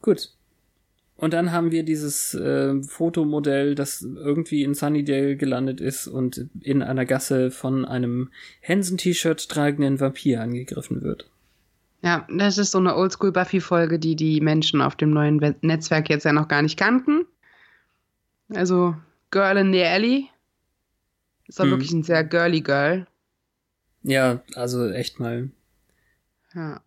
Gut. 0.00 0.30
Und 1.16 1.32
dann 1.32 1.50
haben 1.50 1.70
wir 1.70 1.82
dieses 1.82 2.34
äh, 2.34 2.82
Fotomodell, 2.82 3.74
das 3.74 4.02
irgendwie 4.02 4.62
in 4.62 4.74
Sunnydale 4.74 5.36
gelandet 5.36 5.80
ist 5.80 6.08
und 6.08 6.48
in 6.60 6.82
einer 6.82 7.06
Gasse 7.06 7.50
von 7.50 7.86
einem 7.86 8.30
Hansen-T-Shirt 8.66 9.48
tragenden 9.48 9.98
Vampir 9.98 10.42
angegriffen 10.42 11.02
wird. 11.02 11.30
Ja, 12.02 12.26
das 12.28 12.58
ist 12.58 12.72
so 12.72 12.78
eine 12.78 12.96
Oldschool-Buffy-Folge, 12.96 13.98
die 13.98 14.14
die 14.14 14.42
Menschen 14.42 14.82
auf 14.82 14.94
dem 14.94 15.10
neuen 15.10 15.56
Netzwerk 15.62 16.10
jetzt 16.10 16.24
ja 16.24 16.32
noch 16.32 16.48
gar 16.48 16.60
nicht 16.60 16.78
kannten. 16.78 17.24
Also 18.54 18.94
Girl 19.30 19.56
in 19.56 19.72
the 19.72 19.84
Alley. 19.84 20.28
Ist 21.48 21.58
doch 21.58 21.64
hm. 21.64 21.70
wirklich 21.70 21.92
ein 21.92 22.02
sehr 22.02 22.24
girly 22.24 22.60
Girl. 22.60 23.06
Ja, 24.02 24.42
also 24.54 24.88
echt 24.90 25.18
mal. 25.18 25.50
Ja. 26.54 26.80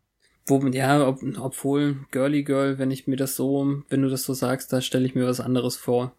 Wo, 0.46 0.66
ja, 0.68 1.08
ob, 1.08 1.22
obwohl 1.40 1.98
Girly 2.12 2.44
Girl, 2.44 2.80
wenn 2.80 2.92
ich 2.92 3.08
mir 3.08 3.18
das 3.18 3.36
so, 3.36 3.84
wenn 3.90 4.02
du 4.02 4.10
das 4.10 4.24
so 4.24 4.34
sagst, 4.34 4.74
da 4.74 4.82
stelle 4.82 5.06
ich 5.06 5.16
mir 5.16 5.28
was 5.28 5.40
anderes 5.40 5.78
vor. 5.78 6.16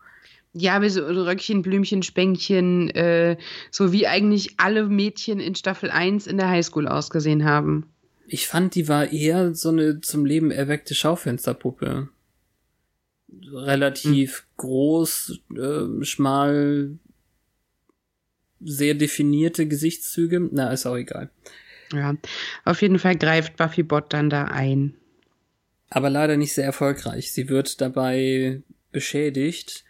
Ja, 0.52 0.83
wie 0.83 0.88
so 0.88 1.04
Röckchen, 1.04 1.62
Blümchen, 1.62 2.02
Spänkchen, 2.02 2.90
äh, 2.90 3.37
so 3.70 3.92
wie 3.92 4.06
eigentlich 4.06 4.54
alle 4.59 4.88
Mädchen 4.88 5.38
in 5.38 5.54
Staffel 5.54 5.90
1 5.90 6.26
in 6.26 6.38
der 6.38 6.48
Highschool 6.48 6.88
ausgesehen 6.88 7.44
haben. 7.44 7.87
Ich 8.26 8.46
fand, 8.46 8.74
die 8.74 8.88
war 8.88 9.12
eher 9.12 9.54
so 9.54 9.70
eine 9.70 10.00
zum 10.00 10.24
Leben 10.24 10.50
erweckte 10.50 10.94
Schaufensterpuppe. 10.94 12.09
Relativ 13.52 14.38
hm. 14.38 14.44
groß, 14.56 15.40
äh, 15.56 16.04
schmal, 16.04 16.98
sehr 18.61 18.94
definierte 18.94 19.66
Gesichtszüge. 19.66 20.48
Na, 20.52 20.72
ist 20.72 20.87
auch 20.87 20.96
egal. 20.96 21.30
Ja, 21.92 22.14
auf 22.64 22.83
jeden 22.83 22.98
Fall 22.98 23.16
greift 23.16 23.57
Buffy 23.57 23.83
Bot 23.83 24.12
dann 24.12 24.31
da 24.31 24.44
ein. 24.44 24.94
Aber 25.88 26.09
leider 26.09 26.37
nicht 26.37 26.55
sehr 26.55 26.64
erfolgreich. 26.64 27.33
Sie 27.33 27.48
wird 27.48 27.81
dabei 27.81 28.62
beschädigt 28.92 29.85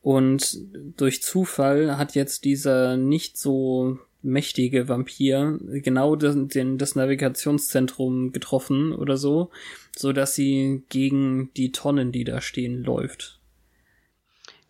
und 0.00 0.58
durch 0.96 1.22
Zufall 1.22 1.96
hat 1.96 2.14
jetzt 2.14 2.44
dieser 2.44 2.96
nicht 2.96 3.36
so 3.36 3.98
mächtige 4.22 4.88
Vampir 4.88 5.58
genau 5.62 6.16
den, 6.16 6.48
den, 6.48 6.78
das 6.78 6.94
Navigationszentrum 6.94 8.32
getroffen 8.32 8.92
oder 8.92 9.16
so, 9.16 9.50
so 9.96 10.12
dass 10.12 10.34
sie 10.34 10.84
gegen 10.88 11.52
die 11.54 11.72
Tonnen, 11.72 12.12
die 12.12 12.24
da 12.24 12.40
stehen, 12.40 12.82
läuft. 12.82 13.40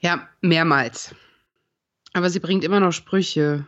Ja, 0.01 0.29
mehrmals. 0.41 1.15
Aber 2.13 2.29
sie 2.29 2.41
bringt 2.41 2.65
immer 2.65 2.81
noch 2.81 2.93
Sprüche. 2.93 3.67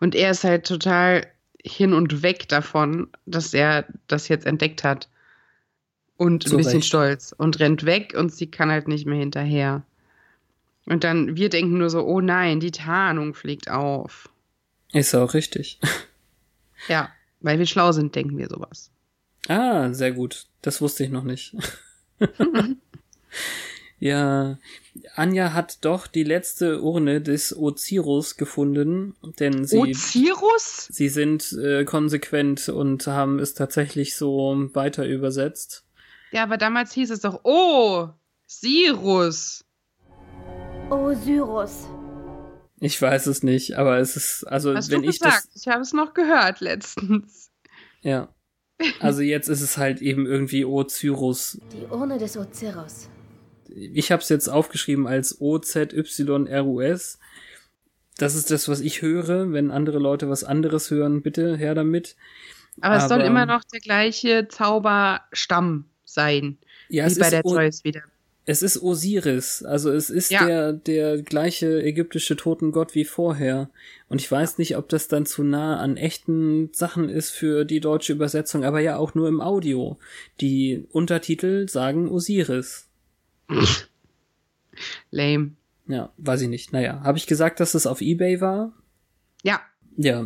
Und 0.00 0.14
er 0.14 0.32
ist 0.32 0.44
halt 0.44 0.66
total 0.66 1.26
hin 1.64 1.92
und 1.92 2.22
weg 2.22 2.48
davon, 2.48 3.08
dass 3.26 3.54
er 3.54 3.86
das 4.08 4.28
jetzt 4.28 4.46
entdeckt 4.46 4.84
hat. 4.84 5.08
Und 6.16 6.46
ein 6.50 6.56
bisschen 6.56 6.82
stolz. 6.82 7.34
Und 7.36 7.60
rennt 7.60 7.86
weg 7.86 8.14
und 8.16 8.32
sie 8.32 8.50
kann 8.50 8.70
halt 8.70 8.88
nicht 8.88 9.06
mehr 9.06 9.18
hinterher. 9.18 9.82
Und 10.86 11.04
dann, 11.04 11.36
wir 11.36 11.48
denken 11.48 11.78
nur 11.78 11.88
so, 11.88 12.04
oh 12.04 12.20
nein, 12.20 12.60
die 12.60 12.72
Tarnung 12.72 13.34
fliegt 13.34 13.70
auf. 13.70 14.28
Ist 14.92 15.14
auch 15.14 15.34
richtig. 15.34 15.78
Ja, 16.88 17.10
weil 17.40 17.58
wir 17.58 17.66
schlau 17.66 17.92
sind, 17.92 18.14
denken 18.14 18.38
wir 18.38 18.48
sowas. 18.48 18.90
Ah, 19.48 19.92
sehr 19.92 20.12
gut. 20.12 20.46
Das 20.62 20.80
wusste 20.80 21.04
ich 21.04 21.10
noch 21.10 21.24
nicht. 21.24 21.54
ja, 24.00 24.58
Anja 25.14 25.52
hat 25.52 25.84
doch 25.84 26.06
die 26.06 26.24
letzte 26.24 26.80
Urne 26.80 27.20
des 27.20 27.56
Ozirus 27.56 28.36
gefunden, 28.36 29.14
denn 29.38 29.66
sie 29.66 29.78
Ozirus? 29.78 30.88
sie 30.90 31.10
sind 31.10 31.52
äh, 31.52 31.84
konsequent 31.84 32.70
und 32.70 33.06
haben 33.06 33.38
es 33.38 33.52
tatsächlich 33.52 34.16
so 34.16 34.70
weiter 34.72 35.06
übersetzt. 35.06 35.84
Ja, 36.32 36.44
aber 36.44 36.56
damals 36.56 36.92
hieß 36.94 37.10
es 37.10 37.20
doch, 37.20 37.40
oh, 37.44 38.08
Sirus. 38.46 39.64
Osyrus. 40.88 41.86
Ich 42.80 43.00
weiß 43.00 43.26
es 43.26 43.42
nicht, 43.42 43.76
aber 43.76 43.98
es 43.98 44.16
ist 44.16 44.44
also 44.44 44.74
Hast 44.74 44.90
wenn 44.90 45.02
du 45.02 45.10
ich 45.10 45.20
gesagt? 45.20 45.48
das 45.52 45.62
Ich 45.62 45.68
habe 45.68 45.82
es 45.82 45.92
noch 45.92 46.14
gehört 46.14 46.60
letztens. 46.60 47.50
ja. 48.00 48.34
Also 48.98 49.20
jetzt 49.20 49.48
ist 49.48 49.60
es 49.60 49.76
halt 49.76 50.00
eben 50.00 50.24
irgendwie 50.24 50.64
Ozyrus. 50.64 51.60
Die 51.72 51.84
Urne 51.92 52.16
des 52.16 52.38
Ozyrus. 52.38 53.10
Ich 53.74 54.10
habe 54.12 54.22
es 54.22 54.28
jetzt 54.28 54.48
aufgeschrieben 54.48 55.06
als 55.06 55.40
OZYRUS. 55.40 57.18
Das 58.18 58.34
ist 58.34 58.50
das, 58.50 58.68
was 58.68 58.80
ich 58.80 59.02
höre. 59.02 59.52
Wenn 59.52 59.70
andere 59.70 59.98
Leute 59.98 60.28
was 60.28 60.44
anderes 60.44 60.90
hören, 60.90 61.22
bitte 61.22 61.56
her 61.56 61.74
damit. 61.74 62.16
Aber, 62.80 62.96
es 62.96 63.04
soll 63.08 63.18
Aber- 63.20 63.26
immer 63.26 63.46
noch 63.46 63.64
der 63.64 63.80
gleiche 63.80 64.48
Zauberstamm 64.48 65.86
sein, 66.04 66.58
Ja, 66.88 67.04
wie 67.04 67.08
es 67.12 67.18
bei 67.18 67.26
ist 67.26 67.32
der 67.32 67.44
O- 67.46 67.54
Zeus 67.54 67.84
wieder. 67.84 68.02
Es 68.46 68.62
ist 68.62 68.82
Osiris, 68.82 69.62
also 69.62 69.92
es 69.92 70.10
ist 70.10 70.30
Ja. 70.32 70.44
der, 70.44 70.72
der 70.72 71.22
gleiche 71.22 71.82
ägyptische 71.82 72.34
Totengott 72.36 72.94
wie 72.96 73.04
vorher. 73.04 73.70
Und 74.08 74.20
ich 74.20 74.30
weiß 74.30 74.58
nicht, 74.58 74.76
ob 74.76 74.88
das 74.88 75.06
dann 75.08 75.24
zu 75.24 75.44
nah 75.44 75.78
an 75.78 75.96
echten 75.96 76.70
Sachen 76.72 77.08
ist 77.08 77.30
für 77.30 77.64
die 77.64 77.80
deutsche 77.80 78.12
Übersetzung, 78.12 78.64
aber 78.64 78.80
ja 78.80 78.96
auch 78.96 79.14
nur 79.14 79.28
im 79.28 79.40
Audio. 79.40 79.98
Die 80.40 80.84
Untertitel 80.90 81.68
sagen 81.68 82.08
Osiris. 82.08 82.88
Lame. 85.10 85.52
Ja, 85.86 86.12
weiß 86.18 86.42
ich 86.42 86.48
nicht. 86.48 86.72
Naja, 86.72 87.00
habe 87.02 87.18
ich 87.18 87.26
gesagt, 87.26 87.60
dass 87.60 87.74
es 87.74 87.86
auf 87.86 88.00
Ebay 88.00 88.40
war? 88.40 88.72
Ja, 89.42 89.60
Ja. 89.96 90.24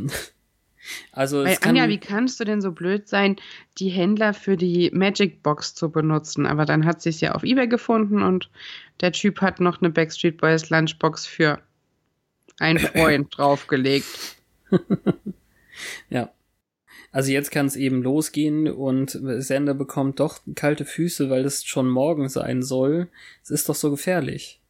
Also 1.12 1.44
weil 1.44 1.56
Anja, 1.62 1.88
wie 1.88 1.98
kannst 1.98 2.38
du 2.40 2.44
denn 2.44 2.60
so 2.60 2.70
blöd 2.72 3.08
sein, 3.08 3.36
die 3.78 3.88
Händler 3.88 4.34
für 4.34 4.56
die 4.58 4.90
Magic 4.92 5.42
Box 5.42 5.74
zu 5.74 5.90
benutzen? 5.90 6.44
Aber 6.44 6.66
dann 6.66 6.84
hat 6.84 7.00
sie 7.00 7.08
es 7.08 7.22
ja 7.22 7.32
auf 7.32 7.42
Ebay 7.42 7.68
gefunden 7.68 8.22
und 8.22 8.50
der 9.00 9.12
Typ 9.12 9.40
hat 9.40 9.60
noch 9.60 9.80
eine 9.80 9.88
Backstreet 9.90 10.36
Boys 10.36 10.68
Lunchbox 10.68 11.24
für 11.24 11.60
einen 12.58 12.78
Freund 12.78 13.28
draufgelegt. 13.36 14.36
ja. 16.10 16.30
Also 17.14 17.30
jetzt 17.30 17.52
kann 17.52 17.66
es 17.66 17.76
eben 17.76 18.02
losgehen 18.02 18.66
und 18.66 19.16
Sender 19.22 19.72
bekommt 19.72 20.18
doch 20.18 20.40
kalte 20.56 20.84
Füße, 20.84 21.30
weil 21.30 21.44
es 21.44 21.64
schon 21.64 21.88
morgen 21.88 22.28
sein 22.28 22.60
soll. 22.60 23.06
Es 23.40 23.50
ist 23.50 23.68
doch 23.68 23.76
so 23.76 23.92
gefährlich. 23.92 24.60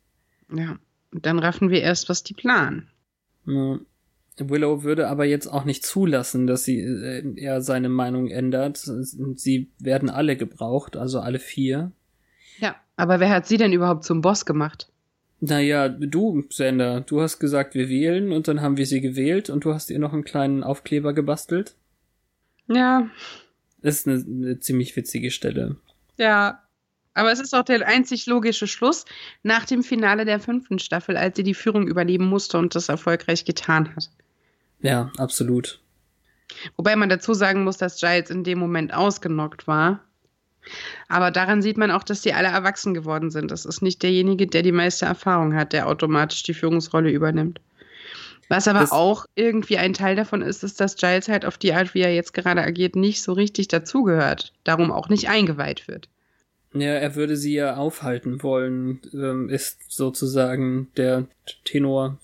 Ja, 0.54 0.78
und 1.10 1.24
dann 1.24 1.38
raffen 1.38 1.70
wir 1.70 1.80
erst, 1.80 2.10
was 2.10 2.22
die 2.22 2.34
planen. 2.34 2.88
Ja. 3.46 3.78
Willow 4.36 4.82
würde 4.82 5.08
aber 5.08 5.24
jetzt 5.24 5.46
auch 5.46 5.64
nicht 5.64 5.86
zulassen, 5.86 6.46
dass 6.46 6.64
sie 6.64 6.80
äh, 6.80 7.22
er 7.36 7.62
seine 7.62 7.88
Meinung 7.88 8.28
ändert. 8.28 8.76
Sie 8.76 9.70
werden 9.78 10.10
alle 10.10 10.36
gebraucht, 10.36 10.98
also 10.98 11.20
alle 11.20 11.38
vier. 11.38 11.92
Ja, 12.58 12.76
aber 12.96 13.20
wer 13.20 13.30
hat 13.30 13.46
sie 13.46 13.56
denn 13.56 13.72
überhaupt 13.72 14.04
zum 14.04 14.20
Boss 14.20 14.44
gemacht? 14.44 14.90
Naja, 15.40 15.88
du, 15.88 16.44
Sender, 16.50 17.00
du 17.00 17.22
hast 17.22 17.38
gesagt, 17.38 17.74
wir 17.74 17.88
wählen 17.88 18.32
und 18.32 18.48
dann 18.48 18.60
haben 18.60 18.76
wir 18.76 18.84
sie 18.84 19.00
gewählt 19.00 19.48
und 19.48 19.64
du 19.64 19.72
hast 19.72 19.88
ihr 19.88 19.98
noch 19.98 20.12
einen 20.12 20.24
kleinen 20.24 20.62
Aufkleber 20.62 21.14
gebastelt. 21.14 21.74
Ja, 22.68 23.08
Das 23.82 23.96
ist 23.96 24.08
eine, 24.08 24.24
eine 24.24 24.60
ziemlich 24.60 24.94
witzige 24.96 25.30
Stelle. 25.30 25.76
ja. 26.16 26.60
Aber 27.16 27.30
es 27.30 27.38
ist 27.38 27.54
auch 27.54 27.62
der 27.62 27.86
einzig 27.86 28.26
logische 28.26 28.66
Schluss 28.66 29.04
nach 29.44 29.64
dem 29.66 29.84
Finale 29.84 30.24
der 30.24 30.40
fünften 30.40 30.80
Staffel, 30.80 31.16
als 31.16 31.36
sie 31.36 31.44
die 31.44 31.54
Führung 31.54 31.86
übernehmen 31.86 32.26
musste 32.28 32.58
und 32.58 32.74
das 32.74 32.88
erfolgreich 32.88 33.44
getan 33.44 33.94
hat. 33.94 34.10
Ja, 34.80 35.12
absolut. 35.16 35.80
Wobei 36.76 36.96
man 36.96 37.08
dazu 37.08 37.32
sagen 37.32 37.62
muss, 37.62 37.76
dass 37.76 38.00
Giles 38.00 38.30
in 38.30 38.42
dem 38.42 38.58
Moment 38.58 38.92
ausgenockt 38.92 39.68
war. 39.68 40.00
Aber 41.08 41.30
daran 41.30 41.62
sieht 41.62 41.76
man 41.76 41.92
auch, 41.92 42.02
dass 42.02 42.22
die 42.22 42.34
alle 42.34 42.48
erwachsen 42.48 42.94
geworden 42.94 43.30
sind. 43.30 43.52
Das 43.52 43.64
ist 43.64 43.80
nicht 43.80 44.02
derjenige, 44.02 44.48
der 44.48 44.62
die 44.62 44.72
meiste 44.72 45.06
Erfahrung 45.06 45.54
hat, 45.54 45.72
der 45.72 45.86
automatisch 45.86 46.42
die 46.42 46.54
Führungsrolle 46.54 47.10
übernimmt. 47.10 47.60
Was 48.48 48.68
aber 48.68 48.80
Das- 48.80 48.92
auch 48.92 49.26
irgendwie 49.34 49.78
ein 49.78 49.94
Teil 49.94 50.16
davon 50.16 50.42
ist, 50.42 50.62
ist, 50.64 50.80
dass 50.80 50.96
Giles 50.96 51.28
halt 51.28 51.44
auf 51.44 51.56
die 51.58 51.72
Art, 51.72 51.94
wie 51.94 52.00
er 52.02 52.14
jetzt 52.14 52.34
gerade 52.34 52.62
agiert, 52.62 52.96
nicht 52.96 53.22
so 53.22 53.32
richtig 53.32 53.68
dazugehört. 53.68 54.52
Darum 54.64 54.90
auch 54.92 55.08
nicht 55.08 55.28
eingeweiht 55.28 55.88
wird. 55.88 56.08
Ja, 56.74 56.88
er 56.94 57.14
würde 57.14 57.36
sie 57.36 57.54
ja 57.54 57.76
aufhalten 57.76 58.42
wollen, 58.42 59.00
ähm, 59.12 59.48
ist 59.48 59.78
sozusagen 59.88 60.88
der 60.96 61.26
Tenor. 61.64 62.18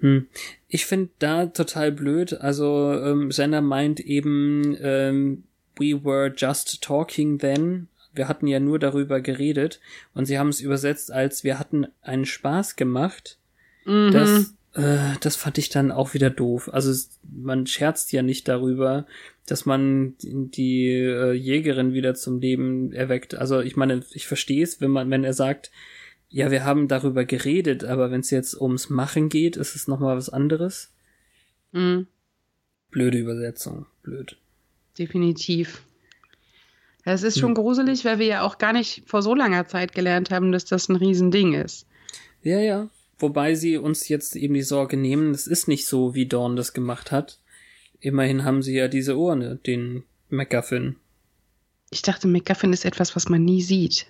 Hm. 0.00 0.26
Ich 0.68 0.86
finde 0.86 1.10
da 1.18 1.46
total 1.46 1.92
blöd. 1.92 2.32
Also 2.40 2.92
ähm, 2.94 3.30
Sender 3.30 3.60
meint 3.60 4.00
eben, 4.00 4.76
ähm, 4.80 5.44
we 5.76 6.02
were 6.04 6.32
just 6.36 6.82
talking 6.82 7.38
then. 7.38 7.88
Wir 8.14 8.28
hatten 8.28 8.46
ja 8.46 8.60
nur 8.60 8.78
darüber 8.78 9.20
geredet 9.20 9.80
und 10.14 10.26
sie 10.26 10.38
haben 10.38 10.48
es 10.48 10.60
übersetzt 10.60 11.10
als 11.10 11.44
wir 11.44 11.58
hatten 11.58 11.86
einen 12.02 12.26
Spaß 12.26 12.76
gemacht. 12.76 13.38
Mhm. 13.84 14.10
Das, 14.12 14.54
äh, 14.74 15.16
das 15.20 15.36
fand 15.36 15.58
ich 15.58 15.68
dann 15.68 15.92
auch 15.92 16.14
wieder 16.14 16.30
doof. 16.30 16.70
Also 16.72 16.92
man 17.30 17.66
scherzt 17.66 18.12
ja 18.12 18.22
nicht 18.22 18.48
darüber, 18.48 19.06
dass 19.46 19.66
man 19.66 20.14
die, 20.22 20.88
äh, 20.88 21.32
Jägerin 21.32 21.92
wieder 21.92 22.14
zum 22.14 22.40
Leben 22.40 22.92
erweckt. 22.92 23.34
Also 23.34 23.60
ich 23.60 23.76
meine, 23.76 24.02
ich 24.12 24.26
verstehe 24.26 24.62
es, 24.62 24.80
wenn 24.80 24.90
man, 24.90 25.10
wenn 25.10 25.24
er 25.24 25.34
sagt, 25.34 25.70
ja, 26.28 26.50
wir 26.50 26.64
haben 26.64 26.88
darüber 26.88 27.24
geredet, 27.24 27.84
aber 27.84 28.10
wenn 28.10 28.20
es 28.20 28.30
jetzt 28.30 28.58
ums 28.58 28.88
Machen 28.88 29.28
geht, 29.28 29.56
ist 29.56 29.76
es 29.76 29.86
nochmal 29.86 30.16
was 30.16 30.30
anderes. 30.30 30.90
Mhm. 31.72 32.06
Blöde 32.90 33.18
Übersetzung, 33.18 33.86
blöd. 34.02 34.36
Definitiv. 34.98 35.82
Es 37.04 37.22
ist 37.22 37.38
schon 37.38 37.54
gruselig, 37.54 38.04
weil 38.04 38.18
wir 38.18 38.26
ja 38.26 38.42
auch 38.42 38.58
gar 38.58 38.72
nicht 38.72 39.02
vor 39.06 39.22
so 39.22 39.34
langer 39.34 39.66
Zeit 39.66 39.92
gelernt 39.92 40.30
haben, 40.30 40.52
dass 40.52 40.64
das 40.64 40.88
ein 40.88 40.96
Riesending 40.96 41.54
ist. 41.54 41.86
Ja, 42.42 42.60
ja. 42.60 42.88
Wobei 43.22 43.54
sie 43.54 43.76
uns 43.78 44.08
jetzt 44.08 44.36
eben 44.36 44.54
die 44.54 44.62
Sorge 44.62 44.96
nehmen, 44.96 45.30
es 45.30 45.46
ist 45.46 45.68
nicht 45.68 45.86
so, 45.86 46.14
wie 46.14 46.26
Dawn 46.26 46.56
das 46.56 46.72
gemacht 46.74 47.10
hat. 47.12 47.38
Immerhin 48.00 48.44
haben 48.44 48.62
sie 48.62 48.74
ja 48.74 48.88
diese 48.88 49.16
Urne, 49.16 49.56
den 49.64 50.02
MacGuffin. 50.28 50.96
Ich 51.90 52.02
dachte, 52.02 52.26
McGuffin 52.26 52.72
ist 52.72 52.84
etwas, 52.84 53.14
was 53.14 53.28
man 53.28 53.44
nie 53.44 53.62
sieht. 53.62 54.06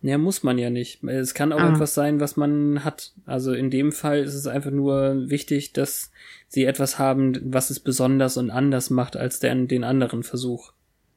Ja, 0.00 0.18
muss 0.18 0.42
man 0.42 0.58
ja 0.58 0.70
nicht. 0.70 1.04
Es 1.04 1.32
kann 1.34 1.52
auch 1.52 1.60
Ah. 1.60 1.72
etwas 1.74 1.94
sein, 1.94 2.18
was 2.18 2.36
man 2.36 2.82
hat. 2.84 3.12
Also 3.24 3.52
in 3.52 3.70
dem 3.70 3.92
Fall 3.92 4.18
ist 4.24 4.34
es 4.34 4.48
einfach 4.48 4.72
nur 4.72 5.30
wichtig, 5.30 5.72
dass 5.74 6.10
sie 6.48 6.64
etwas 6.64 6.98
haben, 6.98 7.38
was 7.44 7.70
es 7.70 7.78
besonders 7.78 8.36
und 8.36 8.50
anders 8.50 8.90
macht 8.90 9.16
als 9.16 9.38
der, 9.38 9.54
den 9.54 9.84
anderen 9.84 10.24
Versuch. 10.24 10.72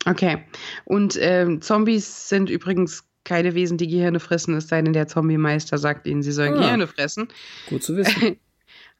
Okay. 0.05 0.43
Und 0.83 1.17
ähm, 1.19 1.61
Zombies 1.61 2.29
sind 2.29 2.51
übrigens 2.51 3.05
keine 3.25 3.55
Wesen, 3.55 3.77
die 3.77 3.87
Gehirne 3.87 4.21
fressen, 4.21 4.55
es 4.55 4.69
sei 4.69 4.81
denn, 4.81 4.93
der 4.93 5.07
Zombie-Meister 5.07 5.77
sagt 5.77 6.07
ihnen, 6.07 6.23
sie 6.23 6.31
sollen 6.31 6.53
Ah. 6.53 6.61
Gehirne 6.61 6.87
fressen. 6.87 7.27
Gut 7.67 7.83
zu 7.83 7.97
wissen. 7.97 8.37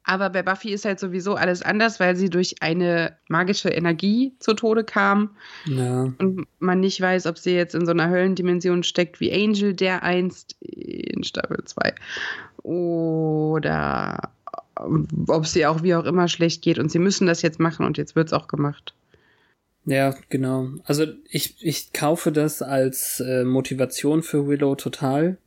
Aber 0.08 0.30
bei 0.30 0.44
Buffy 0.44 0.70
ist 0.70 0.84
halt 0.84 1.00
sowieso 1.00 1.34
alles 1.34 1.62
anders, 1.62 1.98
weil 1.98 2.14
sie 2.14 2.30
durch 2.30 2.62
eine 2.62 3.16
magische 3.28 3.70
Energie 3.70 4.34
zu 4.38 4.54
Tode 4.54 4.84
kam 4.84 5.30
ja. 5.64 6.12
und 6.18 6.46
man 6.60 6.78
nicht 6.78 7.00
weiß, 7.00 7.26
ob 7.26 7.38
sie 7.38 7.56
jetzt 7.56 7.74
in 7.74 7.86
so 7.86 7.90
einer 7.90 8.08
Höllendimension 8.08 8.84
steckt 8.84 9.18
wie 9.18 9.32
Angel, 9.32 9.74
der 9.74 10.04
einst 10.04 10.56
in 10.60 11.24
Staffel 11.24 11.64
2. 11.64 11.92
Oder 12.62 14.30
ob 15.26 15.46
sie 15.46 15.66
auch 15.66 15.82
wie 15.82 15.96
auch 15.96 16.04
immer 16.04 16.28
schlecht 16.28 16.62
geht 16.62 16.78
und 16.78 16.90
sie 16.90 17.00
müssen 17.00 17.26
das 17.26 17.42
jetzt 17.42 17.58
machen 17.58 17.84
und 17.84 17.98
jetzt 17.98 18.14
wird 18.14 18.28
es 18.28 18.32
auch 18.32 18.46
gemacht. 18.46 18.94
Ja, 19.86 20.14
genau. 20.28 20.70
Also 20.84 21.06
ich, 21.30 21.56
ich 21.64 21.92
kaufe 21.92 22.32
das 22.32 22.60
als 22.60 23.20
äh, 23.20 23.44
Motivation 23.44 24.22
für 24.22 24.46
Willow 24.46 24.74
total. 24.74 25.38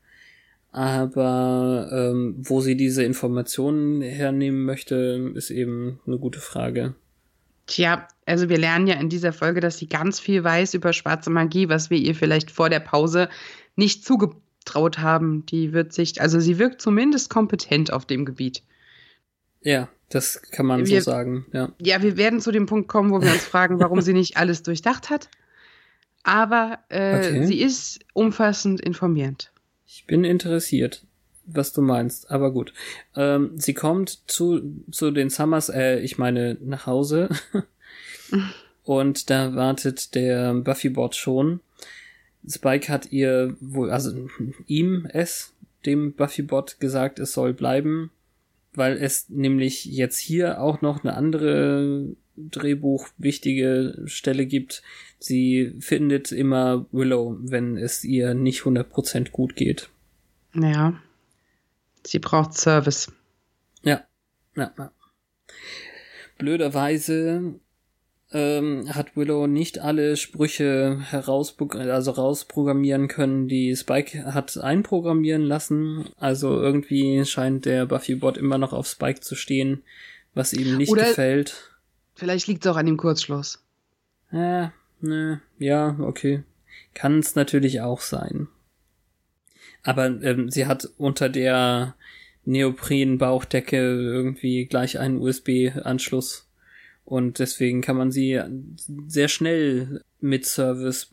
Aber 0.72 1.90
ähm, 1.92 2.36
wo 2.38 2.62
sie 2.62 2.78
diese 2.78 3.04
Informationen 3.04 4.02
hernehmen 4.02 4.64
möchte, 4.66 5.32
ist 5.36 5.50
eben 5.50 6.00
eine 6.06 6.20
gute 6.20 6.40
Frage. 6.40 6.96
Tja, 7.66 8.08
also 8.26 8.50
wir 8.50 8.58
lernen 8.58 8.88
ja 8.88 8.96
in 8.96 9.10
dieser 9.10 9.34
Folge, 9.34 9.60
dass 9.60 9.78
sie 9.78 9.88
ganz 9.88 10.20
viel 10.20 10.44
weiß 10.44 10.74
über 10.74 10.94
schwarze 10.94 11.30
Magie, 11.32 11.70
was 11.70 11.90
wir 11.90 11.98
ihr 11.98 12.16
vielleicht 12.16 12.50
vor 12.50 12.70
der 12.70 12.80
Pause 12.80 13.30
nicht 13.76 14.06
zugetraut 14.06 15.00
haben. 15.00 15.46
Die 15.48 15.74
wird 15.74 15.92
sich, 15.92 16.22
also 16.22 16.40
sie 16.40 16.60
wirkt 16.60 16.82
zumindest 16.82 17.30
kompetent 17.30 17.92
auf 17.92 18.06
dem 18.06 18.26
Gebiet. 18.26 18.64
Ja, 19.62 19.90
das 20.10 20.42
kann 20.52 20.66
man 20.66 20.86
Wir- 20.86 21.02
so 21.02 21.12
sagen, 21.12 21.46
ja. 21.54 21.72
Ja, 21.82 22.02
wir 22.02 22.18
werden 22.18 22.42
zu 22.42 22.52
dem 22.52 22.66
Punkt 22.66 22.88
kommen, 22.88 23.12
wo 23.12 23.22
wir 23.22 23.32
uns 23.32 23.44
fragen, 23.46 23.80
warum 23.80 24.02
sie 24.02 24.14
nicht 24.14 24.38
alles 24.38 24.64
durchdacht 24.64 25.10
hat. 25.10 25.30
Aber 26.24 26.80
äh, 26.90 27.18
Okay. 27.18 27.46
sie 27.46 27.62
ist 27.62 28.00
umfassend 28.14 28.82
informiert. 28.82 29.52
Ich 29.88 30.06
bin 30.06 30.24
interessiert, 30.24 31.04
was 31.46 31.72
du 31.74 31.82
meinst, 31.82 32.30
aber 32.30 32.52
gut. 32.52 32.74
Ähm, 33.16 33.52
sie 33.56 33.74
kommt 33.74 34.20
zu, 34.30 34.62
zu 34.92 35.12
den 35.12 35.30
Summers, 35.30 35.70
äh, 35.70 36.00
ich 36.00 36.18
meine 36.18 36.58
nach 36.62 36.86
Hause. 36.86 37.30
und 38.84 39.30
da 39.30 39.56
wartet 39.56 40.16
der 40.16 40.54
Buffybot 40.56 41.16
schon. 41.16 41.62
Spike 42.48 42.92
hat 42.92 43.12
ihr 43.12 43.56
wohl, 43.60 43.92
also 43.92 44.28
ihm, 44.68 45.08
es, 45.12 45.54
dem 45.86 46.14
Buffybot 46.14 46.80
gesagt, 46.80 47.20
es 47.20 47.34
soll 47.34 47.54
bleiben, 47.54 48.12
weil 48.74 48.98
es 48.98 49.30
nämlich 49.30 49.86
jetzt 49.86 50.18
hier 50.18 50.62
auch 50.62 50.82
noch 50.82 51.04
eine 51.04 51.16
andere 51.16 52.16
Drehbuch 52.36 53.08
wichtige 53.18 54.04
Stelle 54.06 54.46
gibt. 54.46 54.82
Sie 55.20 55.76
findet 55.80 56.32
immer 56.32 56.86
Willow, 56.92 57.38
wenn 57.42 57.78
es 57.78 58.04
ihr 58.04 58.34
nicht 58.34 58.62
100% 58.62 59.32
gut 59.32 59.56
geht. 59.56 59.90
Ja. 60.54 61.02
Sie 62.06 62.20
braucht 62.20 62.54
Service. 62.54 63.12
Ja. 63.84 64.04
ja, 64.56 64.74
ja. 64.78 64.92
Blöderweise 66.38 67.60
ähm, 68.32 68.94
hat 68.94 69.16
Willow 69.16 69.48
nicht 69.48 69.80
alle 69.80 70.16
Sprüche 70.16 71.00
herauspro 71.10 71.68
also 71.78 72.12
rausprogrammieren 72.12 73.08
können, 73.08 73.48
die 73.48 73.76
Spike 73.76 74.34
hat 74.34 74.58
einprogrammieren 74.58 75.42
lassen. 75.42 76.10
Also 76.18 76.62
irgendwie 76.62 77.26
scheint 77.26 77.66
der 77.66 77.86
Buffy-Bot 77.86 78.38
immer 78.38 78.58
noch 78.58 78.74
auf 78.74 78.88
Spike 78.88 79.22
zu 79.22 79.36
stehen, 79.36 79.84
was 80.34 80.54
ihm 80.54 80.78
nicht 80.78 80.92
Oder 80.92 81.08
gefällt. 81.08 81.72
Vielleicht 82.16 82.48
liegt 82.48 82.66
es 82.66 82.72
auch 82.72 82.78
an 82.78 82.86
dem 82.86 82.98
Kurzschluss. 82.98 83.64
Äh, 84.32 84.68
ne, 85.02 85.42
ja, 85.58 85.98
okay. 86.00 86.44
Kann 86.94 87.20
es 87.20 87.36
natürlich 87.36 87.82
auch 87.82 88.02
sein. 88.02 88.48
Aber 89.84 90.06
ähm, 90.06 90.52
sie 90.52 90.66
hat 90.66 90.90
unter 90.98 91.30
der 91.30 91.96
Neopren-Bauchdecke 92.46 93.78
irgendwie 93.78 94.66
gleich 94.66 95.00
einen 95.00 95.18
USB-Anschluss. 95.18 96.49
Und 97.10 97.40
deswegen 97.40 97.82
kann 97.82 97.98
man 97.98 98.12
sie 98.12 98.40
sehr 99.08 99.30
schnell 99.30 100.04
mit 100.20 100.46
Service 100.46 101.10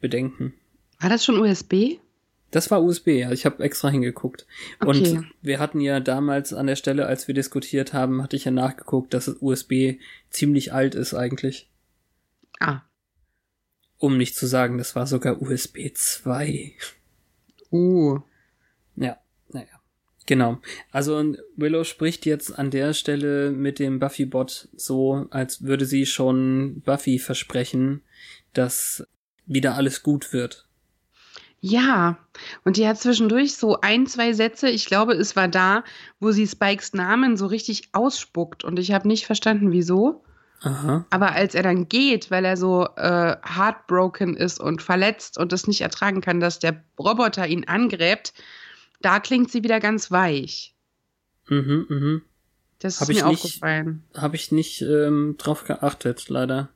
bedenken. 0.00 0.54
War 0.98 1.10
das 1.10 1.26
schon 1.26 1.38
USB? 1.38 1.98
Das 2.50 2.70
war 2.70 2.82
USB, 2.82 3.08
ja. 3.08 3.30
Ich 3.32 3.44
habe 3.44 3.62
extra 3.62 3.90
hingeguckt. 3.90 4.46
Okay. 4.80 4.88
Und 4.88 5.26
wir 5.42 5.58
hatten 5.58 5.80
ja 5.82 6.00
damals 6.00 6.54
an 6.54 6.66
der 6.66 6.76
Stelle, 6.76 7.04
als 7.04 7.28
wir 7.28 7.34
diskutiert 7.34 7.92
haben, 7.92 8.22
hatte 8.22 8.34
ich 8.34 8.46
ja 8.46 8.50
nachgeguckt, 8.50 9.12
dass 9.12 9.28
USB 9.28 9.98
ziemlich 10.30 10.72
alt 10.72 10.94
ist 10.94 11.12
eigentlich. 11.12 11.68
Ah. 12.58 12.80
Um 13.98 14.16
nicht 14.16 14.36
zu 14.36 14.46
sagen, 14.46 14.78
das 14.78 14.96
war 14.96 15.06
sogar 15.06 15.42
USB 15.42 15.92
2. 15.92 16.72
Uh. 17.70 18.20
Ja. 18.94 19.18
Genau. 20.26 20.58
Also 20.90 21.34
Willow 21.56 21.84
spricht 21.84 22.26
jetzt 22.26 22.58
an 22.58 22.70
der 22.70 22.92
Stelle 22.92 23.50
mit 23.52 23.78
dem 23.78 24.00
Buffy-Bot 24.00 24.68
so, 24.76 25.26
als 25.30 25.62
würde 25.62 25.86
sie 25.86 26.04
schon 26.04 26.82
Buffy 26.84 27.18
versprechen, 27.18 28.02
dass 28.52 29.06
wieder 29.46 29.76
alles 29.76 30.02
gut 30.02 30.32
wird. 30.32 30.66
Ja, 31.60 32.18
und 32.64 32.76
die 32.76 32.86
hat 32.86 32.98
zwischendurch 32.98 33.56
so 33.56 33.80
ein, 33.80 34.06
zwei 34.06 34.32
Sätze, 34.34 34.68
ich 34.68 34.86
glaube, 34.86 35.14
es 35.14 35.36
war 35.36 35.48
da, 35.48 35.84
wo 36.20 36.30
sie 36.30 36.46
Spikes 36.46 36.92
Namen 36.92 37.36
so 37.36 37.46
richtig 37.46 37.88
ausspuckt 37.92 38.62
und 38.62 38.78
ich 38.78 38.92
habe 38.92 39.08
nicht 39.08 39.26
verstanden, 39.26 39.72
wieso. 39.72 40.22
Aha. 40.62 41.06
Aber 41.10 41.32
als 41.32 41.54
er 41.54 41.62
dann 41.62 41.88
geht, 41.88 42.30
weil 42.30 42.44
er 42.44 42.56
so 42.56 42.86
äh, 42.96 43.36
heartbroken 43.42 44.36
ist 44.36 44.60
und 44.60 44.82
verletzt 44.82 45.38
und 45.38 45.52
es 45.52 45.66
nicht 45.66 45.80
ertragen 45.80 46.20
kann, 46.20 46.40
dass 46.40 46.58
der 46.58 46.82
Roboter 46.98 47.46
ihn 47.46 47.66
angräbt, 47.66 48.32
da 49.00 49.20
klingt 49.20 49.50
sie 49.50 49.62
wieder 49.62 49.80
ganz 49.80 50.10
weich. 50.10 50.74
Mhm, 51.48 51.86
mhm. 51.88 52.22
Das 52.78 53.00
Hab 53.00 53.08
ist 53.08 53.16
mir 53.16 53.28
nicht- 53.28 53.44
aufgefallen. 53.44 54.04
Habe 54.16 54.36
ich 54.36 54.52
nicht 54.52 54.82
ähm, 54.82 55.36
drauf 55.38 55.64
geachtet, 55.64 56.28
leider. 56.28 56.68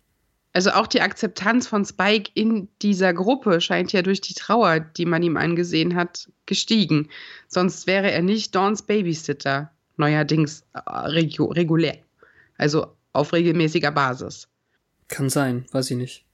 Also 0.52 0.70
auch 0.72 0.88
die 0.88 1.00
Akzeptanz 1.00 1.68
von 1.68 1.84
Spike 1.84 2.30
in 2.34 2.68
dieser 2.82 3.12
Gruppe 3.14 3.60
scheint 3.60 3.92
ja 3.92 4.02
durch 4.02 4.20
die 4.20 4.34
Trauer, 4.34 4.80
die 4.80 5.04
man 5.06 5.22
ihm 5.22 5.36
angesehen 5.36 5.94
hat, 5.94 6.28
gestiegen. 6.46 7.08
Sonst 7.46 7.86
wäre 7.86 8.10
er 8.10 8.22
nicht 8.22 8.54
Dawns 8.54 8.82
Babysitter, 8.82 9.70
neuerdings 9.96 10.64
äh, 10.74 10.80
regu 10.90 11.44
regulär. 11.44 11.98
Also 12.56 12.96
auf 13.12 13.32
regelmäßiger 13.32 13.92
Basis. 13.92 14.48
Kann 15.08 15.30
sein, 15.30 15.66
weiß 15.72 15.90
ich 15.92 15.96
nicht. 15.96 16.24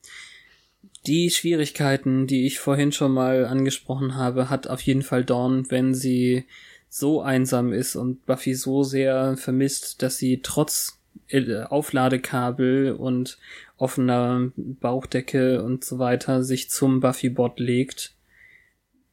Die 1.07 1.30
Schwierigkeiten, 1.30 2.26
die 2.26 2.47
ich 2.47 2.59
vorhin 2.59 2.93
schon 2.93 3.12
mal 3.12 3.45
angesprochen 3.47 4.16
habe, 4.16 4.51
hat 4.51 4.66
auf 4.68 4.80
jeden 4.82 5.03
Fall 5.03 5.24
Dawn, 5.24 5.70
wenn 5.70 5.95
sie 5.95 6.45
so 6.89 7.20
einsam 7.22 7.72
ist 7.72 7.97
und 7.97 8.24
Buffy 8.26 8.55
so 8.55 8.82
sehr 8.82 9.37
vermisst, 9.37 10.03
dass 10.03 10.18
sie 10.18 10.41
trotz 10.43 10.99
äh, 11.28 11.62
Aufladekabel 11.62 12.93
und 12.93 13.39
offener 13.78 14.51
Bauchdecke 14.57 15.62
und 15.62 15.84
so 15.84 15.99
weiter 15.99 16.43
sich 16.45 16.70
zum 16.70 17.01
Buffy-Bot 17.01 17.59
legt. 17.61 18.12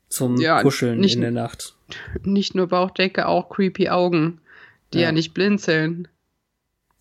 Zum 0.10 0.38
Ja, 0.38 0.62
Kuscheln 0.62 1.00
nicht- 1.00 1.16
in 1.16 1.22
der 1.22 1.32
Nacht. 1.32 1.76
Nicht 2.24 2.56
nur 2.56 2.68
Bauchdecke, 2.68 3.28
auch 3.28 3.50
creepy 3.50 3.90
Augen, 3.90 4.40
die 4.94 5.00
ja, 5.00 5.06
Ja. 5.06 5.12
nicht 5.12 5.34
blinzeln. 5.34 6.08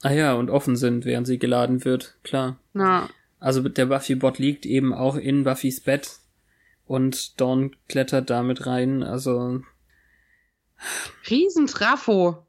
Ah 0.02 0.12
ja, 0.12 0.34
und 0.34 0.50
offen 0.50 0.76
sind, 0.76 1.04
während 1.04 1.26
sie 1.26 1.38
geladen 1.38 1.84
wird, 1.84 2.16
klar. 2.24 2.56
Na, 2.72 3.08
Also 3.42 3.60
der 3.68 3.86
Buffy-Bot 3.86 4.38
liegt 4.38 4.66
eben 4.66 4.94
auch 4.94 5.16
in 5.16 5.42
Buffys 5.44 5.80
Bett 5.80 6.10
und 6.86 7.40
Dawn 7.40 7.74
klettert 7.88 8.30
damit 8.30 8.66
rein. 8.66 9.02
Also 9.02 9.62
Riesentrafo, 11.28 12.44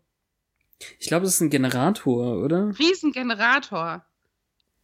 ich 0.99 1.07
glaube, 1.07 1.25
das 1.25 1.35
ist 1.35 1.41
ein 1.41 1.49
Generator, 1.49 2.43
oder? 2.43 2.73
Riesengenerator. 2.77 4.05